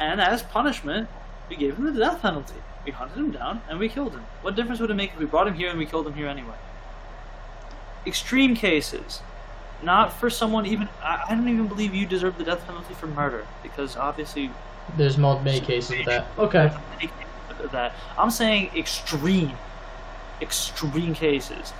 And 0.00 0.20
as 0.20 0.42
punishment, 0.42 1.08
we 1.48 1.56
gave 1.56 1.76
him 1.76 1.84
the 1.84 1.98
death 1.98 2.22
penalty. 2.22 2.54
We 2.84 2.92
hunted 2.92 3.18
him 3.18 3.30
down 3.30 3.62
and 3.68 3.78
we 3.78 3.88
killed 3.88 4.12
him. 4.12 4.24
What 4.42 4.56
difference 4.56 4.80
would 4.80 4.90
it 4.90 4.94
make 4.94 5.12
if 5.12 5.18
we 5.18 5.26
brought 5.26 5.46
him 5.46 5.54
here 5.54 5.70
and 5.70 5.78
we 5.78 5.86
killed 5.86 6.06
him 6.06 6.14
here 6.14 6.26
anyway? 6.26 6.54
Extreme 8.06 8.56
cases. 8.56 9.20
Not 9.82 10.12
for 10.12 10.30
someone 10.30 10.66
even. 10.66 10.88
I, 11.02 11.24
I 11.28 11.34
don't 11.34 11.48
even 11.48 11.66
believe 11.66 11.94
you 11.94 12.06
deserve 12.06 12.38
the 12.38 12.44
death 12.44 12.66
penalty 12.66 12.94
for 12.94 13.06
murder 13.06 13.46
because 13.62 13.96
obviously. 13.96 14.50
There's 14.96 15.18
many 15.18 15.60
cases 15.60 16.00
of 16.00 16.06
that. 16.06 16.26
Okay. 16.38 16.72
That 17.72 17.94
I'm 18.18 18.30
saying 18.30 18.70
extreme, 18.76 19.52
extreme 20.42 21.14
cases. 21.14 21.72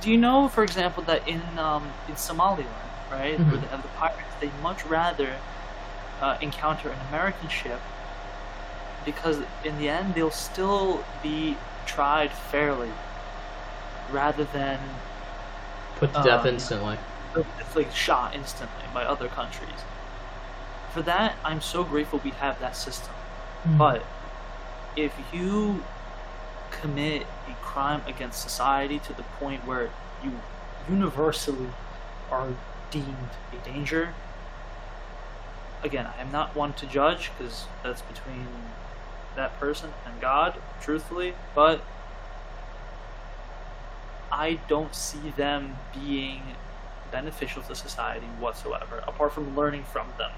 Do 0.00 0.10
you 0.10 0.16
know, 0.18 0.48
for 0.48 0.64
example, 0.64 1.02
that 1.04 1.26
in 1.28 1.58
um, 1.58 1.96
in 2.08 2.16
Somaliland, 2.16 2.90
right, 3.10 3.46
where 3.48 3.58
Mhm. 3.58 3.60
they 3.60 3.66
have 3.68 3.82
the 3.82 3.88
pirates, 3.88 4.34
they 4.40 4.50
much 4.50 4.84
rather 4.84 5.42
uh, 6.20 6.36
encounter 6.40 6.90
an 6.90 7.00
American 7.00 7.48
ship 7.48 7.86
because 9.04 9.44
in 9.62 9.76
the 9.78 9.88
end 9.88 10.14
they'll 10.14 10.30
still 10.30 11.06
be 11.22 11.62
tried 11.84 12.32
fairly, 12.32 12.98
rather 14.06 14.44
than 14.44 15.00
Put 15.94 16.14
to 16.14 16.22
death 16.22 16.44
Um, 16.44 16.46
instantly. 16.46 16.98
it's 17.58 17.76
like 17.76 17.92
shot 17.92 18.34
instantly 18.34 18.88
by 18.88 19.04
other 19.04 19.28
countries. 19.28 19.86
For 20.88 21.02
that, 21.02 21.38
I'm 21.44 21.60
so 21.62 21.84
grateful 21.84 22.20
we 22.20 22.32
have 22.32 22.58
that 22.60 22.76
system. 22.76 23.14
Hmm. 23.64 23.78
But 23.78 24.06
if 24.96 25.14
you 25.32 25.88
commit 26.70 27.28
a 27.46 27.54
crime 27.70 28.02
against 28.06 28.42
society 28.42 28.98
to 28.98 29.12
the 29.12 29.22
point 29.38 29.64
where 29.66 29.90
you 30.24 30.32
universally 30.88 31.68
are 32.30 32.48
deemed 32.90 33.30
a 33.52 33.64
danger, 33.64 34.12
again, 35.82 36.06
I 36.06 36.20
am 36.20 36.32
not 36.32 36.56
one 36.56 36.72
to 36.74 36.86
judge 36.86 37.30
because 37.36 37.66
that's 37.82 38.02
between 38.02 38.46
that 39.36 39.58
person 39.60 39.90
and 40.04 40.20
God, 40.20 40.60
truthfully, 40.80 41.34
but 41.54 41.80
I 44.32 44.58
don't 44.68 44.94
see 44.94 45.30
them 45.36 45.76
being 45.94 46.42
beneficial 47.12 47.62
to 47.62 47.74
society 47.74 48.26
whatsoever, 48.38 49.02
apart 49.06 49.32
from 49.32 49.56
learning 49.56 49.84
from 49.84 50.08
them. 50.18 50.32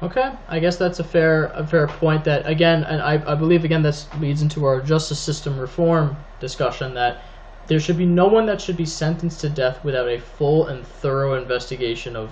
Okay, 0.00 0.32
I 0.48 0.58
guess 0.58 0.76
that's 0.76 0.98
a 0.98 1.04
fair 1.04 1.46
a 1.54 1.66
fair 1.66 1.86
point. 1.86 2.24
That 2.24 2.46
again, 2.46 2.84
and 2.84 3.00
I, 3.02 3.22
I 3.26 3.34
believe 3.34 3.64
again 3.64 3.82
this 3.82 4.08
leads 4.18 4.42
into 4.42 4.64
our 4.64 4.80
justice 4.80 5.18
system 5.18 5.58
reform 5.58 6.16
discussion 6.40 6.94
that 6.94 7.22
there 7.68 7.78
should 7.78 7.96
be 7.96 8.06
no 8.06 8.26
one 8.26 8.46
that 8.46 8.60
should 8.60 8.76
be 8.76 8.86
sentenced 8.86 9.40
to 9.42 9.48
death 9.48 9.84
without 9.84 10.08
a 10.08 10.18
full 10.18 10.66
and 10.66 10.84
thorough 10.84 11.34
investigation 11.34 12.16
of 12.16 12.30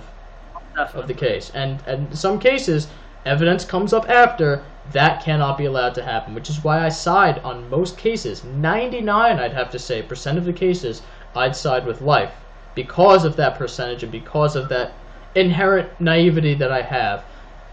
of 0.77 1.07
the 1.07 1.13
case. 1.13 1.51
And 1.53 1.79
and 1.87 2.07
in 2.09 2.15
some 2.15 2.39
cases, 2.39 2.87
evidence 3.25 3.63
comes 3.65 3.93
up 3.93 4.09
after 4.09 4.63
that 4.91 5.23
cannot 5.23 5.57
be 5.57 5.65
allowed 5.65 5.95
to 5.95 6.03
happen, 6.03 6.33
which 6.33 6.49
is 6.49 6.63
why 6.63 6.83
I 6.85 6.89
side 6.89 7.39
on 7.39 7.69
most 7.69 7.97
cases. 7.97 8.43
99, 8.43 9.39
I'd 9.39 9.53
have 9.53 9.69
to 9.71 9.79
say, 9.79 10.01
percent 10.01 10.37
of 10.37 10.45
the 10.45 10.53
cases, 10.53 11.01
I'd 11.35 11.55
side 11.55 11.85
with 11.85 12.01
life 12.01 12.33
because 12.75 13.23
of 13.23 13.35
that 13.35 13.57
percentage 13.57 14.03
and 14.03 14.11
because 14.11 14.55
of 14.55 14.69
that 14.69 14.93
inherent 15.35 15.89
naivety 16.01 16.55
that 16.55 16.71
I 16.71 16.81
have. 16.81 17.23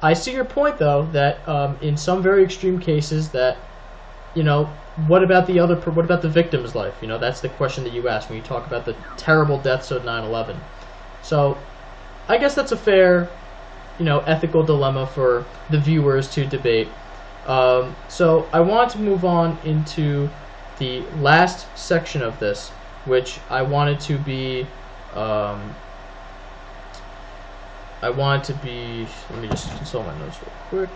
I 0.02 0.12
see 0.12 0.32
your 0.32 0.44
point 0.44 0.78
though 0.78 1.06
that 1.12 1.46
um, 1.48 1.76
in 1.82 1.96
some 1.96 2.22
very 2.22 2.44
extreme 2.44 2.78
cases 2.78 3.30
that 3.30 3.56
you 4.34 4.42
know 4.42 4.66
what 5.06 5.22
about 5.22 5.46
the 5.46 5.58
other 5.58 5.76
what 5.76 6.04
about 6.04 6.22
the 6.22 6.28
victim's 6.28 6.74
life? 6.74 6.94
You 7.00 7.08
know 7.08 7.18
that's 7.18 7.40
the 7.40 7.48
question 7.50 7.84
that 7.84 7.92
you 7.92 8.08
asked 8.08 8.28
when 8.28 8.38
you 8.38 8.44
talk 8.44 8.66
about 8.66 8.84
the 8.84 8.94
terrible 9.16 9.58
deaths 9.58 9.90
of 9.90 10.02
9/11 10.02 10.56
so 11.22 11.56
I 12.28 12.38
guess 12.38 12.54
that's 12.54 12.72
a 12.72 12.76
fair 12.76 13.28
you 13.98 14.04
know 14.04 14.20
ethical 14.20 14.62
dilemma 14.62 15.06
for 15.06 15.44
the 15.70 15.78
viewers 15.78 16.30
to 16.34 16.46
debate. 16.46 16.88
Um, 17.46 17.96
so 18.08 18.48
I 18.52 18.60
want 18.60 18.90
to 18.92 18.98
move 18.98 19.24
on 19.24 19.58
into 19.64 20.28
the 20.78 21.00
last 21.20 21.66
section 21.76 22.22
of 22.22 22.38
this 22.38 22.70
which 23.04 23.40
I 23.50 23.62
wanted 23.62 23.98
to 24.00 24.18
be 24.18 24.66
um, 25.14 25.74
I 28.02 28.10
want 28.10 28.48
it 28.48 28.52
to 28.52 28.58
be. 28.60 29.06
Let 29.30 29.42
me 29.42 29.48
just 29.48 29.76
consult 29.76 30.06
my 30.06 30.18
notes 30.18 30.38
real 30.40 30.86
quick. 30.86 30.90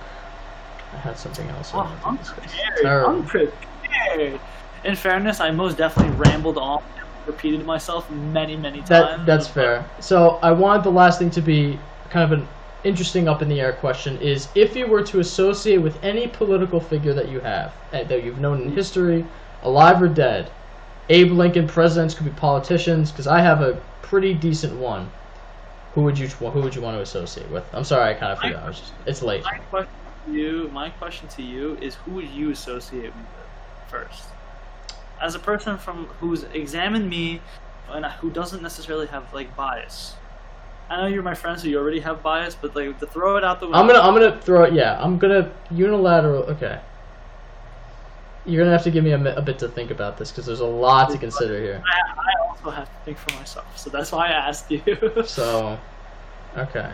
I 0.93 0.97
had 0.97 1.19
something 1.19 1.49
else. 1.51 1.73
I 1.75 1.79
Oh, 1.79 2.01
I'm 2.05 2.19
prepared. 2.19 3.05
I'm 3.07 3.25
prepared. 3.25 4.41
In 4.85 4.97
fairness, 4.97 5.41
I 5.41 5.51
most 5.51 5.77
definitely 5.79 6.17
rambled 6.17 6.59
on 6.59 6.83
and 6.97 7.07
repeated 7.27 7.65
myself 7.65 8.11
many, 8.11 8.57
many 8.57 8.79
times. 8.79 8.89
That 8.89 9.27
that's 9.27 9.49
fair. 9.49 9.85
So 10.01 10.39
I 10.43 10.53
wanted 10.53 10.85
the 10.85 10.91
last 10.91 11.19
thing 11.19 11.31
to 11.31 11.41
be 11.41 11.79
kind 12.11 12.31
of 12.31 12.39
an 12.39 12.47
interesting 12.85 13.29
up 13.29 13.43
in 13.43 13.49
the 13.49 13.61
air 13.61 13.73
question 13.73 14.19
is 14.21 14.49
if 14.55 14.75
you 14.75 14.87
were 14.87 15.03
to 15.05 15.21
associate 15.21 15.79
with 15.79 16.03
any 16.03 16.27
political 16.27 16.81
figure 16.81 17.15
that 17.15 17.29
you 17.29 17.41
have 17.41 17.73
eh, 17.93 18.05
that 18.05 18.25
you've 18.25 18.41
known 18.41 18.63
in 18.63 18.73
history, 18.73 19.25
alive 19.63 20.03
or 20.03 20.09
dead, 20.09 20.51
Abe 21.09 21.33
Lincoln 21.33 21.67
presidents 21.67 22.15
could 22.15 22.27
be 22.27 22.33
politicians 22.33 23.11
because 23.11 23.27
I 23.27 23.41
have 23.41 23.61
a 23.61 23.81
pretty 24.03 24.35
decent 24.35 24.77
one. 24.77 25.11
Who 25.95 26.03
would 26.03 26.19
you 26.19 26.29
who 26.29 26.61
would 26.63 26.75
you 26.75 26.81
want 26.81 26.97
to 26.97 27.03
associate 27.03 27.51
with? 27.51 27.65
I'm 27.75 27.85
sorry, 27.85 28.11
I 28.11 28.15
kind 28.15 28.33
of 28.33 28.39
forgot. 28.39 28.63
I 28.63 28.69
was 28.69 28.81
just, 28.81 28.93
it's 29.07 29.23
late. 29.23 29.45
My 29.45 29.59
question 29.59 29.93
to 30.27 30.33
you, 30.33 30.71
my 30.73 30.91
question 30.91 31.29
to 31.29 31.43
you 31.43 31.77
is, 31.83 31.97
who 31.97 32.13
would 32.13 32.29
you 32.29 32.51
associate 32.51 33.15
me 33.15 33.23
with 33.23 33.91
first? 33.91 34.25
As 35.21 35.35
a 35.35 35.39
person 35.39 35.77
from 35.77 36.07
who's 36.21 36.45
examined 36.55 37.09
me 37.11 37.41
and 37.91 38.07
who 38.07 38.31
doesn't 38.31 38.63
necessarily 38.63 39.07
have 39.09 39.33
like 39.35 39.55
bias. 39.55 40.15
I 40.89 41.01
know 41.01 41.07
you're 41.07 41.23
my 41.23 41.35
friend, 41.35 41.61
so 41.61 41.69
you 41.69 41.79
already 41.79 42.01
have 42.01 42.23
bias, 42.23 42.55
but 42.55 42.75
like 42.75 42.99
to 43.01 43.07
throw 43.07 43.37
it 43.37 43.45
out 43.45 43.61
the 43.61 43.67
window. 43.67 43.79
I'm 43.79 43.87
gonna 43.87 44.01
I'm 44.01 44.15
gonna 44.15 44.41
throw 44.41 44.65
it. 44.65 44.73
Yeah, 44.73 45.03
I'm 45.03 45.19
gonna 45.19 45.53
unilateral. 45.71 46.45
Okay. 46.45 46.81
You're 48.45 48.65
gonna 48.65 48.73
have 48.73 48.85
to 48.85 48.91
give 48.91 49.05
me 49.05 49.13
a, 49.13 49.37
a 49.37 49.43
bit 49.43 49.59
to 49.61 49.69
think 49.69 49.91
about 49.91 50.17
this 50.19 50.31
because 50.31 50.47
there's 50.47 50.61
a 50.61 50.67
lot 50.67 51.11
to 51.11 51.19
consider 51.19 51.61
here. 51.61 51.83
I, 51.87 52.21
I 52.21 52.49
also 52.49 52.71
have 52.71 52.89
to 52.89 52.99
think 53.05 53.19
for 53.19 53.33
myself, 53.37 53.79
so 53.79 53.91
that's 53.91 54.11
why 54.13 54.29
I 54.29 54.33
asked 54.33 54.71
you. 54.71 55.23
So, 55.27 55.79
okay. 56.57 56.93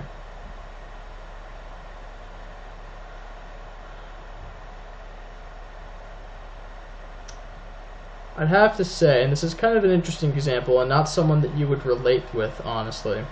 I'd 8.39 8.49
have 8.49 8.77
to 8.77 8.85
say, 8.85 9.25
and 9.25 9.33
this 9.33 9.43
is 9.43 9.53
kind 9.53 9.77
of 9.77 9.83
an 9.83 9.91
interesting 9.91 10.31
example, 10.33 10.81
and 10.81 10.89
not 10.89 11.09
someone 11.09 11.41
that 11.41 11.57
you 11.57 11.67
would 11.67 11.85
relate 11.85 12.33
with, 12.33 12.61
honestly. 12.65 13.27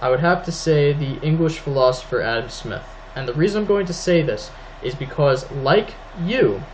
I 0.00 0.10
would 0.10 0.20
have 0.20 0.44
to 0.44 0.52
say 0.52 0.92
the 0.92 1.18
English 1.20 1.58
philosopher 1.58 2.20
Adam 2.20 2.50
Smith. 2.50 2.84
And 3.14 3.26
the 3.26 3.32
reason 3.34 3.62
I'm 3.62 3.66
going 3.66 3.86
to 3.86 3.94
say 3.94 4.20
this 4.22 4.50
is 4.82 4.94
because, 4.94 5.50
like 5.50 5.94
you, 6.14 6.66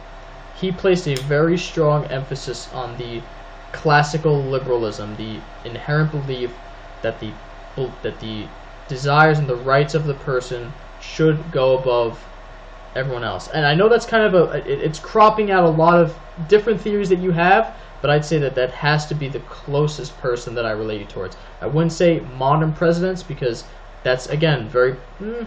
he 0.61 0.73
placed 0.73 1.07
a 1.07 1.15
very 1.15 1.59
strong 1.59 2.07
emphasis 2.07 2.73
on 2.73 2.97
the 2.97 3.23
classical 3.73 4.43
liberalism, 4.43 5.15
the 5.17 5.39
inherent 5.65 6.11
belief 6.11 6.51
that 7.03 7.21
the 7.21 7.31
that 8.03 8.19
the 8.21 8.47
desires 8.89 9.39
and 9.39 9.47
the 9.47 9.57
rights 9.57 9.95
of 9.95 10.07
the 10.07 10.15
person 10.15 10.73
should 11.01 11.53
go 11.53 11.77
above 11.77 12.25
everyone 12.95 13.23
else. 13.23 13.49
And 13.49 13.67
I 13.67 13.75
know 13.75 13.89
that's 13.89 14.07
kind 14.07 14.25
of 14.25 14.35
a 14.35 14.57
it, 14.67 14.81
it's 14.81 14.99
cropping 14.99 15.51
out 15.51 15.65
a 15.65 15.69
lot 15.69 16.01
of 16.01 16.17
different 16.49 16.81
theories 16.81 17.11
that 17.11 17.19
you 17.19 17.33
have, 17.33 17.75
but 18.01 18.11
I'd 18.11 18.25
say 18.25 18.39
that 18.39 18.55
that 18.55 18.71
has 18.71 19.07
to 19.07 19.15
be 19.15 19.29
the 19.29 19.41
closest 19.41 20.17
person 20.19 20.55
that 20.55 20.65
I 20.65 20.71
relate 20.71 21.09
towards. 21.11 21.37
I 21.61 21.67
wouldn't 21.67 21.93
say 21.93 22.21
modern 22.39 22.73
presidents 22.73 23.23
because 23.23 23.65
that's 24.03 24.27
again 24.29 24.69
very 24.71 24.97
mm, 25.21 25.47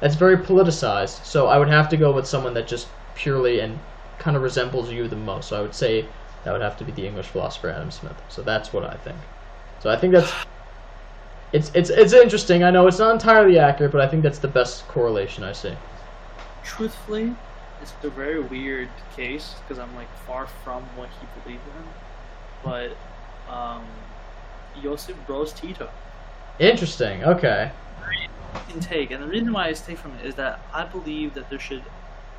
that's 0.00 0.14
very 0.14 0.38
politicized. 0.38 1.22
So 1.24 1.48
I 1.48 1.58
would 1.58 1.68
have 1.68 1.90
to 1.90 1.96
go 1.98 2.10
with 2.10 2.26
someone 2.26 2.54
that 2.54 2.66
just 2.66 2.88
purely 3.14 3.60
and 3.60 3.78
kind 4.26 4.36
of 4.36 4.42
resembles 4.42 4.90
you 4.90 5.06
the 5.06 5.14
most. 5.14 5.48
So 5.48 5.56
I 5.56 5.62
would 5.62 5.72
say 5.72 6.04
that 6.42 6.50
would 6.50 6.60
have 6.60 6.76
to 6.78 6.84
be 6.84 6.90
the 6.90 7.06
English 7.06 7.26
philosopher 7.26 7.70
Adam 7.70 7.92
Smith. 7.92 8.20
So 8.28 8.42
that's 8.42 8.72
what 8.72 8.82
I 8.82 8.94
think. 8.94 9.16
So 9.78 9.88
I 9.88 9.96
think 9.96 10.14
that's 10.14 10.32
it's 11.52 11.70
it's 11.74 11.90
it's 11.90 12.12
interesting. 12.12 12.64
I 12.64 12.72
know 12.72 12.88
it's 12.88 12.98
not 12.98 13.12
entirely 13.12 13.56
accurate, 13.60 13.92
but 13.92 14.00
I 14.00 14.08
think 14.08 14.24
that's 14.24 14.40
the 14.40 14.48
best 14.48 14.88
correlation 14.88 15.44
I 15.44 15.52
see. 15.52 15.74
Truthfully, 16.64 17.36
it's 17.80 17.92
a 18.02 18.10
very 18.10 18.40
weird 18.40 18.88
case 19.14 19.54
because 19.60 19.78
I'm 19.78 19.94
like 19.94 20.10
far 20.26 20.48
from 20.64 20.82
what 20.96 21.08
he 21.20 21.26
believed 21.40 21.62
in. 21.78 21.84
But 22.64 22.96
um, 23.48 23.84
Josip 24.82 25.16
Broz 25.28 25.54
Tito 25.54 25.88
Interesting. 26.58 27.22
Okay. 27.22 27.70
can 28.68 28.80
take, 28.80 29.12
and 29.12 29.22
the 29.22 29.28
reason 29.28 29.52
why 29.52 29.68
I 29.68 29.72
take 29.72 29.98
from 29.98 30.16
it 30.16 30.26
is 30.26 30.34
that 30.34 30.58
I 30.74 30.84
believe 30.84 31.34
that 31.34 31.48
there 31.48 31.60
should 31.60 31.84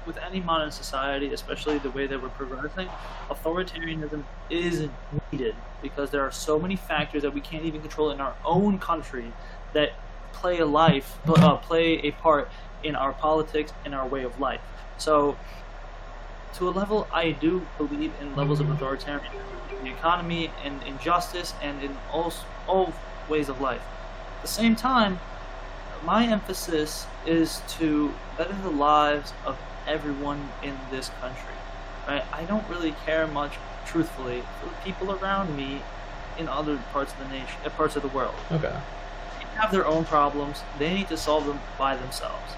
with 0.07 0.17
any 0.17 0.39
modern 0.39 0.71
society, 0.71 1.33
especially 1.33 1.77
the 1.77 1.91
way 1.91 2.07
that 2.07 2.21
we're 2.21 2.29
progressing, 2.29 2.87
authoritarianism 3.29 4.23
is 4.49 4.87
needed 5.31 5.55
because 5.81 6.09
there 6.09 6.21
are 6.21 6.31
so 6.31 6.57
many 6.57 6.75
factors 6.75 7.21
that 7.21 7.33
we 7.33 7.41
can't 7.41 7.65
even 7.65 7.81
control 7.81 8.09
in 8.09 8.21
our 8.21 8.33
own 8.45 8.79
country 8.79 9.31
that 9.73 9.91
play 10.31 10.59
a 10.59 10.65
life, 10.65 11.17
uh, 11.27 11.57
play 11.57 11.99
a 11.99 12.11
part 12.11 12.49
in 12.83 12.95
our 12.95 13.11
politics 13.11 13.73
and 13.83 13.93
our 13.93 14.07
way 14.07 14.23
of 14.23 14.39
life. 14.39 14.61
So, 14.97 15.37
to 16.55 16.69
a 16.69 16.71
level, 16.71 17.07
I 17.13 17.31
do 17.31 17.67
believe 17.77 18.13
in 18.21 18.35
levels 18.35 18.59
of 18.59 18.67
authoritarianism, 18.67 19.31
in 19.77 19.83
the 19.83 19.91
economy 19.91 20.51
and 20.63 20.81
injustice, 20.83 21.53
and 21.61 21.83
in 21.83 21.95
all 22.11 22.33
all 22.67 22.93
ways 23.29 23.49
of 23.49 23.61
life. 23.61 23.81
At 24.37 24.41
the 24.43 24.47
same 24.47 24.75
time, 24.75 25.19
my 26.03 26.25
emphasis 26.25 27.05
is 27.25 27.61
to 27.77 28.13
better 28.37 28.55
the 28.63 28.69
lives 28.69 29.33
of 29.45 29.57
everyone 29.87 30.49
in 30.63 30.77
this 30.91 31.09
country. 31.21 31.53
Right? 32.07 32.23
I 32.31 32.43
don't 32.43 32.67
really 32.69 32.95
care 33.05 33.27
much, 33.27 33.53
truthfully, 33.85 34.43
for 34.59 34.69
the 34.69 34.75
people 34.83 35.11
around 35.11 35.55
me 35.55 35.81
in 36.37 36.47
other 36.47 36.77
parts 36.93 37.13
of 37.13 37.19
the 37.19 37.29
nation, 37.29 37.59
uh, 37.65 37.69
parts 37.69 37.95
of 37.95 38.01
the 38.01 38.07
world. 38.09 38.35
Okay. 38.51 38.75
They 39.39 39.45
have 39.59 39.71
their 39.71 39.85
own 39.85 40.05
problems. 40.05 40.61
They 40.77 40.93
need 40.93 41.07
to 41.09 41.17
solve 41.17 41.45
them 41.45 41.59
by 41.77 41.95
themselves. 41.97 42.53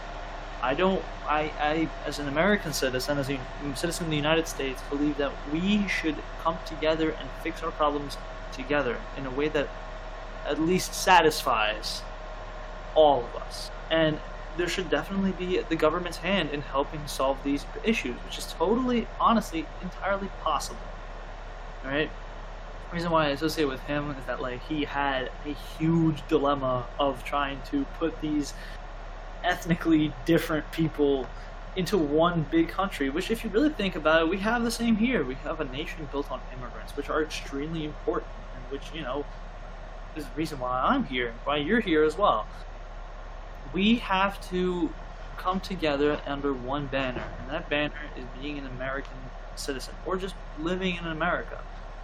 I 0.62 0.74
don't. 0.74 1.02
I, 1.26 1.52
I, 1.60 1.90
as 2.06 2.20
an 2.20 2.28
American 2.28 2.74
citizen, 2.74 3.18
as 3.18 3.30
a 3.30 3.40
citizen 3.76 4.06
of 4.06 4.10
the 4.10 4.18
United 4.18 4.48
States, 4.48 4.82
believe 4.90 5.18
that 5.18 5.32
we 5.54 5.88
should 5.88 6.16
come 6.42 6.58
together 6.66 7.12
and 7.12 7.30
fix 7.44 7.64
our 7.64 7.72
problems 7.72 8.18
together 8.52 8.98
in 9.16 9.26
a 9.26 9.32
way 9.32 9.48
that 9.50 9.70
at 10.46 10.60
least 10.60 10.94
satisfies 10.94 12.02
all 12.96 13.24
of 13.24 13.42
us. 13.42 13.72
And 13.90 14.20
there 14.60 14.68
should 14.68 14.90
definitely 14.90 15.32
be 15.32 15.62
the 15.70 15.76
government's 15.76 16.18
hand 16.18 16.50
in 16.52 16.60
helping 16.62 17.08
solve 17.08 17.42
these 17.46 17.66
issues, 17.84 18.16
which 18.26 18.38
is 18.38 18.46
totally, 18.46 19.08
honestly, 19.20 19.66
entirely 19.82 20.28
possible. 20.44 20.82
All 21.86 21.92
right. 21.92 22.12
The 22.90 22.96
reason 22.96 23.10
why 23.10 23.28
I 23.28 23.30
associate 23.30 23.70
with 23.70 23.80
him 23.82 24.12
is 24.12 24.26
that 24.26 24.42
like 24.42 24.62
he 24.68 24.84
had 24.84 25.32
a 25.46 25.54
huge 25.80 26.28
dilemma 26.28 26.86
of 27.00 27.24
trying 27.24 27.62
to 27.72 27.86
put 28.00 28.20
these 28.20 28.54
ethnically 29.46 30.12
different 30.26 30.70
people 30.74 31.26
into 31.78 31.98
one 31.98 32.46
big 32.52 32.68
country. 32.68 33.10
Which, 33.10 33.32
if 33.32 33.46
you 33.46 33.50
really 33.52 33.70
think 33.70 33.96
about 33.96 34.24
it, 34.24 34.28
we 34.28 34.40
have 34.40 34.64
the 34.64 34.72
same 34.72 34.98
here. 34.98 35.24
We 35.24 35.36
have 35.36 35.62
a 35.62 35.66
nation 35.66 36.10
built 36.12 36.30
on 36.30 36.42
immigrants, 36.52 36.98
which 36.98 37.10
are 37.10 37.24
extremely 37.24 37.86
important, 37.86 38.32
and 38.56 38.72
which 38.72 38.92
you 38.94 39.04
know 39.04 39.26
is 40.18 40.26
the 40.26 40.32
reason 40.36 40.60
why 40.60 40.82
I'm 40.82 41.06
here, 41.06 41.34
why 41.46 41.58
you're 41.58 41.80
here 41.80 42.04
as 42.04 42.18
well 42.18 42.46
we 43.74 43.96
have 43.96 44.40
to 44.50 44.92
come 45.38 45.60
together 45.60 46.20
under 46.26 46.54
one 46.54 46.88
banner, 46.88 47.24
and 47.40 47.50
that 47.50 47.70
banner 47.70 47.94
is 48.18 48.26
being 48.42 48.58
an 48.58 48.66
American 48.66 49.18
citizen 49.56 49.94
or 50.06 50.18
just 50.18 50.36
living 50.60 50.96
in 50.96 51.06
America. 51.06 51.62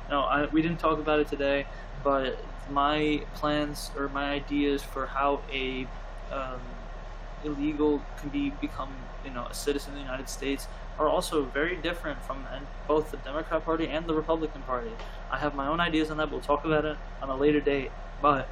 Now, 0.10 0.24
I, 0.24 0.46
we 0.46 0.62
didn't 0.62 0.80
talk 0.80 1.00
about 1.00 1.20
it 1.20 1.28
today, 1.28 1.66
but 2.04 2.38
my 2.70 3.22
plans 3.36 3.92
or 3.98 4.10
my 4.10 4.32
ideas 4.32 4.84
for 4.84 5.08
how 5.08 5.42
a 5.52 5.88
um, 6.32 6.60
illegal 7.44 8.02
can 8.20 8.30
be 8.30 8.50
become 8.50 8.90
you 9.24 9.32
know 9.32 9.46
a 9.46 9.54
citizen 9.54 9.92
of 9.92 9.96
the 9.96 10.02
United 10.02 10.30
States 10.30 10.68
are 10.98 11.08
also 11.08 11.44
very 11.44 11.76
different 11.76 12.24
from 12.24 12.46
both 12.88 13.12
the 13.12 13.18
Democrat 13.18 13.66
Party 13.66 13.88
and 13.88 14.08
the 14.08 14.14
Republican 14.14 14.62
Party. 14.62 14.92
I 15.30 15.38
have 15.38 15.54
my 15.54 15.68
own 15.68 15.80
ideas 15.80 16.10
on 16.10 16.18
that. 16.18 16.32
We'll 16.32 16.40
talk 16.40 16.64
about 16.64 16.86
it 16.86 16.98
on 17.22 17.30
a 17.30 17.36
later 17.36 17.60
date. 17.60 17.92
But 18.22 18.48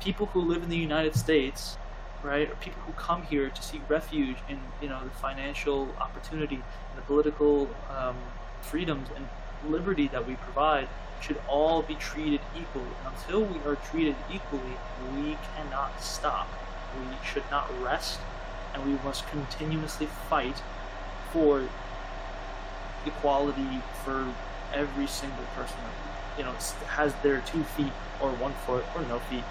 people 0.00 0.26
who 0.26 0.40
live 0.40 0.62
in 0.64 0.70
the 0.70 0.76
United 0.76 1.14
States 1.14 1.78
right? 2.24 2.50
Or 2.50 2.54
people 2.56 2.82
who 2.82 2.92
come 2.94 3.22
here 3.22 3.50
to 3.50 3.62
seek 3.62 3.82
refuge 3.88 4.36
in, 4.48 4.58
you 4.80 4.88
know, 4.88 5.04
the 5.04 5.10
financial 5.10 5.88
opportunity 6.00 6.56
and 6.56 6.96
the 6.96 7.02
political 7.02 7.68
um, 7.96 8.16
freedoms 8.62 9.08
and 9.14 9.28
liberty 9.68 10.08
that 10.08 10.26
we 10.26 10.34
provide 10.36 10.88
should 11.20 11.40
all 11.48 11.82
be 11.82 11.94
treated 11.94 12.40
equally. 12.58 12.90
Until 13.06 13.44
we 13.44 13.58
are 13.66 13.76
treated 13.76 14.16
equally, 14.32 14.76
we 15.14 15.36
cannot 15.54 16.02
stop. 16.02 16.48
We 16.98 17.16
should 17.26 17.44
not 17.50 17.70
rest, 17.82 18.20
and 18.72 18.84
we 18.84 18.98
must 19.04 19.26
continuously 19.28 20.06
fight 20.28 20.56
for 21.32 21.68
equality 23.06 23.80
for 24.04 24.26
every 24.72 25.06
single 25.06 25.44
person 25.54 25.76
that 25.84 26.38
you 26.38 26.44
know 26.44 26.52
has 26.88 27.14
their 27.22 27.40
two 27.40 27.62
feet 27.62 27.92
or 28.20 28.30
one 28.30 28.52
foot 28.66 28.84
or 28.94 29.02
no 29.02 29.18
feet 29.30 29.44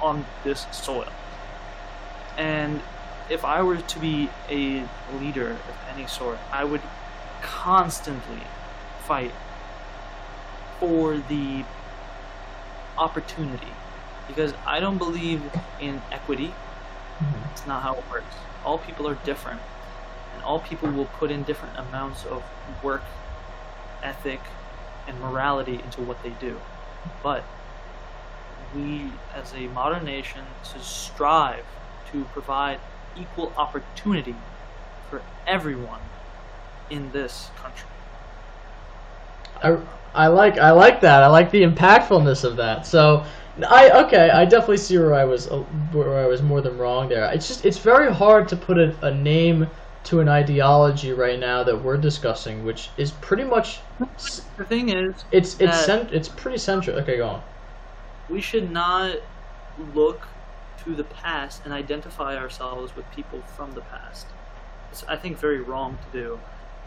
on 0.00 0.24
this 0.44 0.66
soil. 0.72 1.08
And 2.38 2.80
if 3.28 3.44
I 3.44 3.62
were 3.62 3.76
to 3.76 3.98
be 3.98 4.30
a 4.48 4.88
leader 5.20 5.50
of 5.50 5.74
any 5.94 6.06
sort, 6.06 6.38
I 6.50 6.64
would 6.64 6.80
constantly 7.42 8.42
fight 9.04 9.32
for 10.78 11.18
the 11.18 11.64
opportunity 12.96 13.72
because 14.28 14.54
I 14.64 14.80
don't 14.80 14.98
believe 14.98 15.42
in 15.80 16.00
equity. 16.12 16.54
Mm-hmm. 17.18 17.50
It's 17.50 17.66
not 17.66 17.82
how 17.82 17.94
it 17.94 18.04
works. 18.10 18.34
All 18.64 18.78
people 18.78 19.08
are 19.08 19.16
different, 19.24 19.60
and 20.34 20.42
all 20.44 20.60
people 20.60 20.90
will 20.90 21.06
put 21.06 21.30
in 21.30 21.42
different 21.42 21.76
amounts 21.76 22.24
of 22.24 22.44
work, 22.82 23.02
ethic, 24.02 24.40
and 25.08 25.18
morality 25.20 25.74
into 25.74 26.02
what 26.02 26.22
they 26.22 26.30
do. 26.30 26.60
But 27.22 27.44
we, 28.74 29.10
as 29.34 29.54
a 29.54 29.66
modern 29.68 30.04
nation, 30.04 30.44
should 30.62 30.82
strive 30.82 31.64
to 32.10 32.24
provide 32.26 32.80
equal 33.14 33.54
opportunity 33.56 34.36
for 35.08 35.22
everyone 35.46 36.00
in 36.90 37.10
this 37.12 37.50
country. 37.56 37.90
I, 39.62 39.78
I 40.14 40.26
like 40.28 40.58
I 40.58 40.70
like 40.70 41.00
that. 41.00 41.22
I 41.22 41.26
like 41.26 41.50
the 41.50 41.62
impactfulness 41.62 42.44
of 42.44 42.56
that. 42.56 42.86
So 42.86 43.24
I 43.68 43.90
okay, 44.04 44.30
I 44.30 44.44
definitely 44.44 44.76
see 44.78 44.98
where 44.98 45.14
I 45.14 45.24
was 45.24 45.48
uh, 45.48 45.58
where 45.92 46.18
I 46.18 46.26
was 46.26 46.42
more 46.42 46.60
than 46.60 46.78
wrong 46.78 47.08
there. 47.08 47.24
It's 47.32 47.48
just 47.48 47.64
it's 47.64 47.78
very 47.78 48.12
hard 48.12 48.48
to 48.48 48.56
put 48.56 48.78
a, 48.78 48.94
a 49.06 49.12
name 49.12 49.68
to 50.04 50.20
an 50.20 50.28
ideology 50.28 51.12
right 51.12 51.38
now 51.38 51.62
that 51.64 51.82
we're 51.82 51.96
discussing, 51.98 52.64
which 52.64 52.90
is 52.96 53.10
pretty 53.10 53.44
much 53.44 53.80
the 54.56 54.64
thing 54.64 54.90
is 54.90 55.24
it's 55.32 55.60
it's 55.60 55.84
cent- 55.84 56.12
it's 56.12 56.28
pretty 56.28 56.58
central. 56.58 56.96
Okay, 56.98 57.16
go 57.18 57.28
on. 57.28 57.42
We 58.30 58.40
should 58.40 58.70
not 58.70 59.16
look 59.94 60.26
to 60.84 60.94
the 60.94 61.04
past 61.04 61.62
and 61.64 61.72
identify 61.72 62.36
ourselves 62.36 62.94
with 62.94 63.10
people 63.12 63.42
from 63.56 63.72
the 63.72 63.80
past. 63.82 64.26
It's, 64.90 65.04
I 65.04 65.16
think, 65.16 65.38
very 65.38 65.60
wrong 65.60 65.98
to 66.10 66.18
do. 66.18 66.40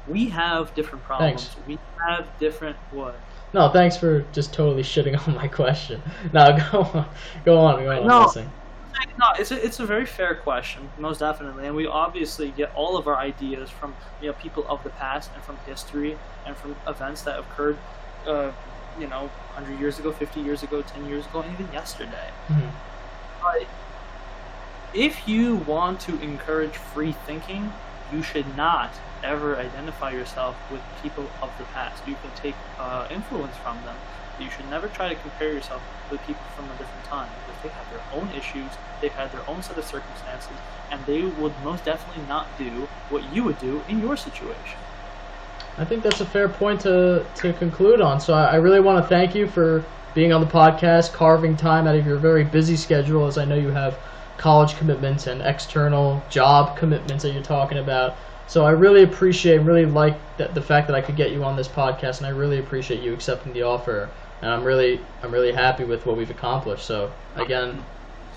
We 0.07 0.29
have 0.29 0.73
different 0.73 1.03
problems. 1.03 1.45
Thanks. 1.45 1.67
We 1.67 1.77
have 2.07 2.27
different 2.39 2.77
what? 2.91 3.19
No, 3.53 3.69
thanks 3.69 3.97
for 3.97 4.21
just 4.31 4.53
totally 4.53 4.83
shitting 4.83 5.15
on 5.27 5.35
my 5.35 5.47
question. 5.47 6.01
No, 6.33 6.57
go 6.71 6.81
on, 6.81 7.09
go 7.45 7.57
on, 7.57 7.83
go 7.83 7.91
on. 7.91 8.07
No, 8.07 8.31
no, 9.19 9.31
it's 9.37 9.51
a, 9.51 9.65
it's 9.65 9.79
a 9.79 9.85
very 9.85 10.05
fair 10.05 10.35
question, 10.35 10.89
most 10.97 11.19
definitely, 11.19 11.67
and 11.67 11.75
we 11.75 11.85
obviously 11.87 12.51
get 12.51 12.73
all 12.75 12.97
of 12.97 13.07
our 13.07 13.17
ideas 13.17 13.69
from 13.69 13.93
you 14.21 14.27
know 14.27 14.33
people 14.33 14.65
of 14.67 14.83
the 14.83 14.89
past 14.91 15.31
and 15.33 15.43
from 15.43 15.57
history 15.65 16.17
and 16.45 16.55
from 16.55 16.75
events 16.87 17.21
that 17.23 17.39
occurred, 17.39 17.77
uh, 18.25 18.51
you 18.99 19.07
know, 19.07 19.29
hundred 19.53 19.79
years 19.79 19.99
ago, 19.99 20.11
fifty 20.11 20.41
years 20.41 20.63
ago, 20.63 20.81
ten 20.81 21.05
years 21.07 21.25
ago, 21.25 21.41
and 21.41 21.51
even 21.53 21.71
yesterday. 21.73 22.29
Mm-hmm. 22.47 22.90
But 23.41 23.67
if 24.93 25.27
you 25.27 25.55
want 25.55 25.99
to 26.01 26.19
encourage 26.21 26.75
free 26.75 27.13
thinking, 27.13 27.73
you 28.11 28.21
should 28.21 28.57
not 28.57 28.91
ever 29.23 29.55
identify 29.55 30.11
yourself 30.11 30.55
with 30.71 30.81
people 31.01 31.27
of 31.41 31.49
the 31.57 31.63
past. 31.65 32.05
You 32.07 32.15
can 32.15 32.31
take 32.35 32.55
uh, 32.77 33.07
influence 33.09 33.55
from 33.57 33.77
them. 33.83 33.95
You 34.39 34.49
should 34.49 34.69
never 34.69 34.87
try 34.87 35.09
to 35.09 35.15
compare 35.15 35.53
yourself 35.53 35.81
with 36.09 36.19
people 36.25 36.43
from 36.55 36.65
a 36.65 36.77
different 36.77 37.05
time 37.05 37.29
because 37.45 37.63
they 37.63 37.69
have 37.69 37.89
their 37.91 38.01
own 38.19 38.29
issues, 38.35 38.71
they've 38.99 39.11
had 39.11 39.31
their 39.31 39.47
own 39.47 39.61
set 39.61 39.77
of 39.77 39.85
circumstances, 39.85 40.53
and 40.89 41.05
they 41.05 41.21
would 41.21 41.53
most 41.63 41.85
definitely 41.85 42.23
not 42.27 42.47
do 42.57 42.87
what 43.09 43.23
you 43.33 43.43
would 43.43 43.59
do 43.59 43.83
in 43.87 43.99
your 43.99 44.17
situation. 44.17 44.79
I 45.77 45.85
think 45.85 46.03
that's 46.03 46.21
a 46.21 46.25
fair 46.25 46.49
point 46.49 46.81
to, 46.81 47.25
to 47.35 47.53
conclude 47.53 48.01
on. 48.01 48.19
So 48.19 48.33
I, 48.33 48.45
I 48.45 48.55
really 48.55 48.81
want 48.81 49.03
to 49.03 49.07
thank 49.07 49.35
you 49.35 49.47
for 49.47 49.85
being 50.13 50.33
on 50.33 50.41
the 50.41 50.47
podcast, 50.47 51.13
carving 51.13 51.55
time 51.55 51.87
out 51.87 51.95
of 51.95 52.05
your 52.05 52.17
very 52.17 52.43
busy 52.43 52.75
schedule, 52.75 53.27
as 53.27 53.37
I 53.37 53.45
know 53.45 53.55
you 53.55 53.69
have 53.69 53.97
college 54.37 54.75
commitments 54.77 55.27
and 55.27 55.41
external 55.41 56.21
job 56.29 56.77
commitments 56.77 57.23
that 57.23 57.33
you're 57.33 57.43
talking 57.43 57.77
about. 57.77 58.15
So 58.47 58.65
I 58.65 58.71
really 58.71 59.03
appreciate, 59.03 59.57
and 59.57 59.67
really 59.67 59.85
like 59.85 60.17
the, 60.37 60.47
the 60.47 60.61
fact 60.61 60.87
that 60.87 60.95
I 60.95 61.01
could 61.01 61.15
get 61.15 61.31
you 61.31 61.43
on 61.43 61.55
this 61.55 61.67
podcast, 61.67 62.17
and 62.17 62.25
I 62.25 62.31
really 62.31 62.59
appreciate 62.59 63.01
you 63.01 63.13
accepting 63.13 63.53
the 63.53 63.61
offer. 63.61 64.09
And 64.41 64.49
I'm 64.49 64.63
really, 64.63 64.99
I'm 65.21 65.31
really 65.31 65.51
happy 65.51 65.83
with 65.83 66.05
what 66.05 66.17
we've 66.17 66.31
accomplished. 66.31 66.85
So 66.85 67.11
again, 67.35 67.83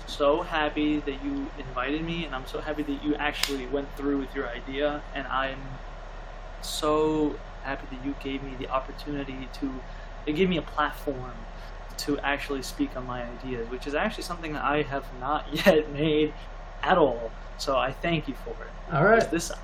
so 0.07 0.43
happy 0.43 0.99
that 0.99 1.23
you 1.23 1.47
invited 1.57 2.03
me, 2.03 2.25
and 2.25 2.35
I'm 2.35 2.45
so 2.45 2.61
happy 2.61 2.83
that 2.83 3.03
you 3.03 3.15
actually 3.15 3.65
went 3.65 3.87
through 3.97 4.19
with 4.19 4.33
your 4.35 4.47
idea, 4.47 5.01
and 5.15 5.27
I'm 5.27 5.59
so 6.61 7.35
happy 7.63 7.87
that 7.95 8.05
you 8.05 8.15
gave 8.23 8.43
me 8.43 8.53
the 8.59 8.69
opportunity 8.69 9.49
to, 9.53 9.73
it 10.25 10.33
gave 10.33 10.47
me 10.47 10.57
a 10.57 10.61
platform 10.61 11.33
to 11.99 12.19
actually 12.19 12.61
speak 12.61 12.95
on 12.95 13.05
my 13.05 13.23
ideas, 13.23 13.69
which 13.69 13.87
is 13.87 13.95
actually 13.95 14.23
something 14.23 14.53
that 14.53 14.63
I 14.63 14.81
have 14.83 15.05
not 15.19 15.45
yet 15.65 15.91
made 15.91 16.33
at 16.83 16.97
all. 16.97 17.31
So 17.57 17.77
I 17.77 17.91
thank 17.91 18.27
you 18.27 18.35
for 18.43 18.51
it. 18.51 18.93
All 18.93 19.03
right. 19.03 19.29
This 19.31 19.51
a 19.51 19.55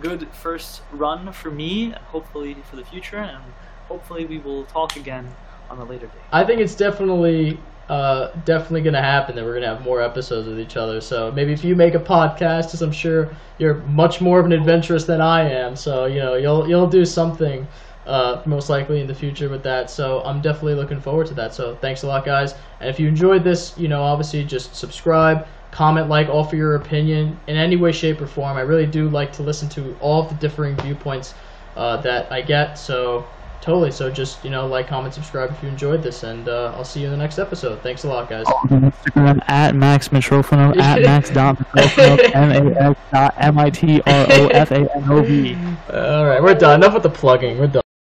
good 0.00 0.28
first 0.28 0.82
run 0.92 1.32
for 1.32 1.50
me, 1.50 1.90
hopefully 2.06 2.56
for 2.68 2.76
the 2.76 2.84
future, 2.84 3.18
and 3.18 3.42
hopefully 3.88 4.24
we 4.24 4.38
will 4.38 4.64
talk 4.66 4.96
again 4.96 5.28
on 5.68 5.78
a 5.78 5.84
later 5.84 6.06
date. 6.06 6.22
I 6.32 6.44
think 6.44 6.60
it's 6.60 6.74
definitely 6.74 7.58
uh, 7.88 8.30
definitely 8.44 8.82
gonna 8.82 9.02
happen 9.02 9.34
that 9.34 9.44
we're 9.44 9.54
gonna 9.54 9.74
have 9.74 9.82
more 9.82 10.00
episodes 10.00 10.46
with 10.46 10.60
each 10.60 10.76
other. 10.76 11.00
So 11.00 11.32
maybe 11.32 11.52
if 11.52 11.64
you 11.64 11.74
make 11.74 11.94
a 11.94 12.00
podcast, 12.00 12.66
because 12.66 12.82
I'm 12.82 12.92
sure 12.92 13.34
you're 13.58 13.74
much 13.86 14.20
more 14.20 14.38
of 14.38 14.46
an 14.46 14.52
adventurist 14.52 15.06
than 15.06 15.20
I 15.20 15.50
am, 15.50 15.74
so 15.74 16.06
you 16.06 16.20
know 16.20 16.34
you'll 16.34 16.68
you'll 16.68 16.88
do 16.88 17.04
something 17.04 17.66
uh, 18.06 18.42
most 18.46 18.68
likely 18.68 19.00
in 19.00 19.06
the 19.06 19.14
future 19.14 19.48
with 19.48 19.62
that. 19.62 19.90
So 19.90 20.22
I'm 20.24 20.40
definitely 20.40 20.74
looking 20.74 21.00
forward 21.00 21.26
to 21.28 21.34
that. 21.34 21.54
So 21.54 21.76
thanks 21.76 22.02
a 22.02 22.06
lot, 22.06 22.24
guys. 22.24 22.54
And 22.80 22.88
if 22.88 22.98
you 22.98 23.08
enjoyed 23.08 23.44
this, 23.44 23.76
you 23.78 23.88
know 23.88 24.02
obviously 24.02 24.44
just 24.44 24.74
subscribe, 24.74 25.46
comment, 25.70 26.08
like, 26.08 26.28
offer 26.28 26.56
your 26.56 26.76
opinion 26.76 27.38
in 27.46 27.56
any 27.56 27.76
way, 27.76 27.92
shape, 27.92 28.20
or 28.20 28.26
form. 28.26 28.56
I 28.56 28.62
really 28.62 28.86
do 28.86 29.08
like 29.08 29.32
to 29.34 29.42
listen 29.42 29.68
to 29.70 29.96
all 30.00 30.22
of 30.22 30.28
the 30.28 30.34
differing 30.36 30.76
viewpoints 30.76 31.34
uh, 31.76 31.98
that 31.98 32.30
I 32.32 32.42
get. 32.42 32.74
So 32.74 33.24
Totally. 33.60 33.90
So 33.90 34.10
just 34.10 34.42
you 34.42 34.50
know, 34.50 34.66
like, 34.66 34.88
comment, 34.88 35.12
subscribe 35.12 35.50
if 35.50 35.62
you 35.62 35.68
enjoyed 35.68 36.02
this, 36.02 36.22
and 36.22 36.48
uh, 36.48 36.72
I'll 36.74 36.84
see 36.84 37.00
you 37.00 37.06
in 37.06 37.12
the 37.12 37.18
next 37.18 37.38
episode. 37.38 37.80
Thanks 37.82 38.04
a 38.04 38.08
lot, 38.08 38.28
guys. 38.28 38.46
Instagram 38.68 39.42
at 39.48 39.74
Max 39.74 40.08
Mitrofanov 40.08 40.78
at 40.78 41.02
Max 41.02 41.30
dot 41.30 41.58
Mitrofanov 41.58 42.34
M 42.34 42.74
A 42.74 42.90
X 42.90 43.00
dot 43.12 43.34
M 43.36 43.58
I 43.58 43.70
T 43.70 44.00
R 44.06 44.26
O 44.30 44.46
F 44.48 44.70
A 44.70 44.96
N 44.96 45.10
O 45.10 45.22
V. 45.22 45.54
All 45.92 46.26
right, 46.26 46.42
we're 46.42 46.54
done. 46.54 46.80
Enough 46.80 46.94
with 46.94 47.02
the 47.02 47.10
plugging. 47.10 47.58
We're 47.58 47.66
done. 47.66 47.82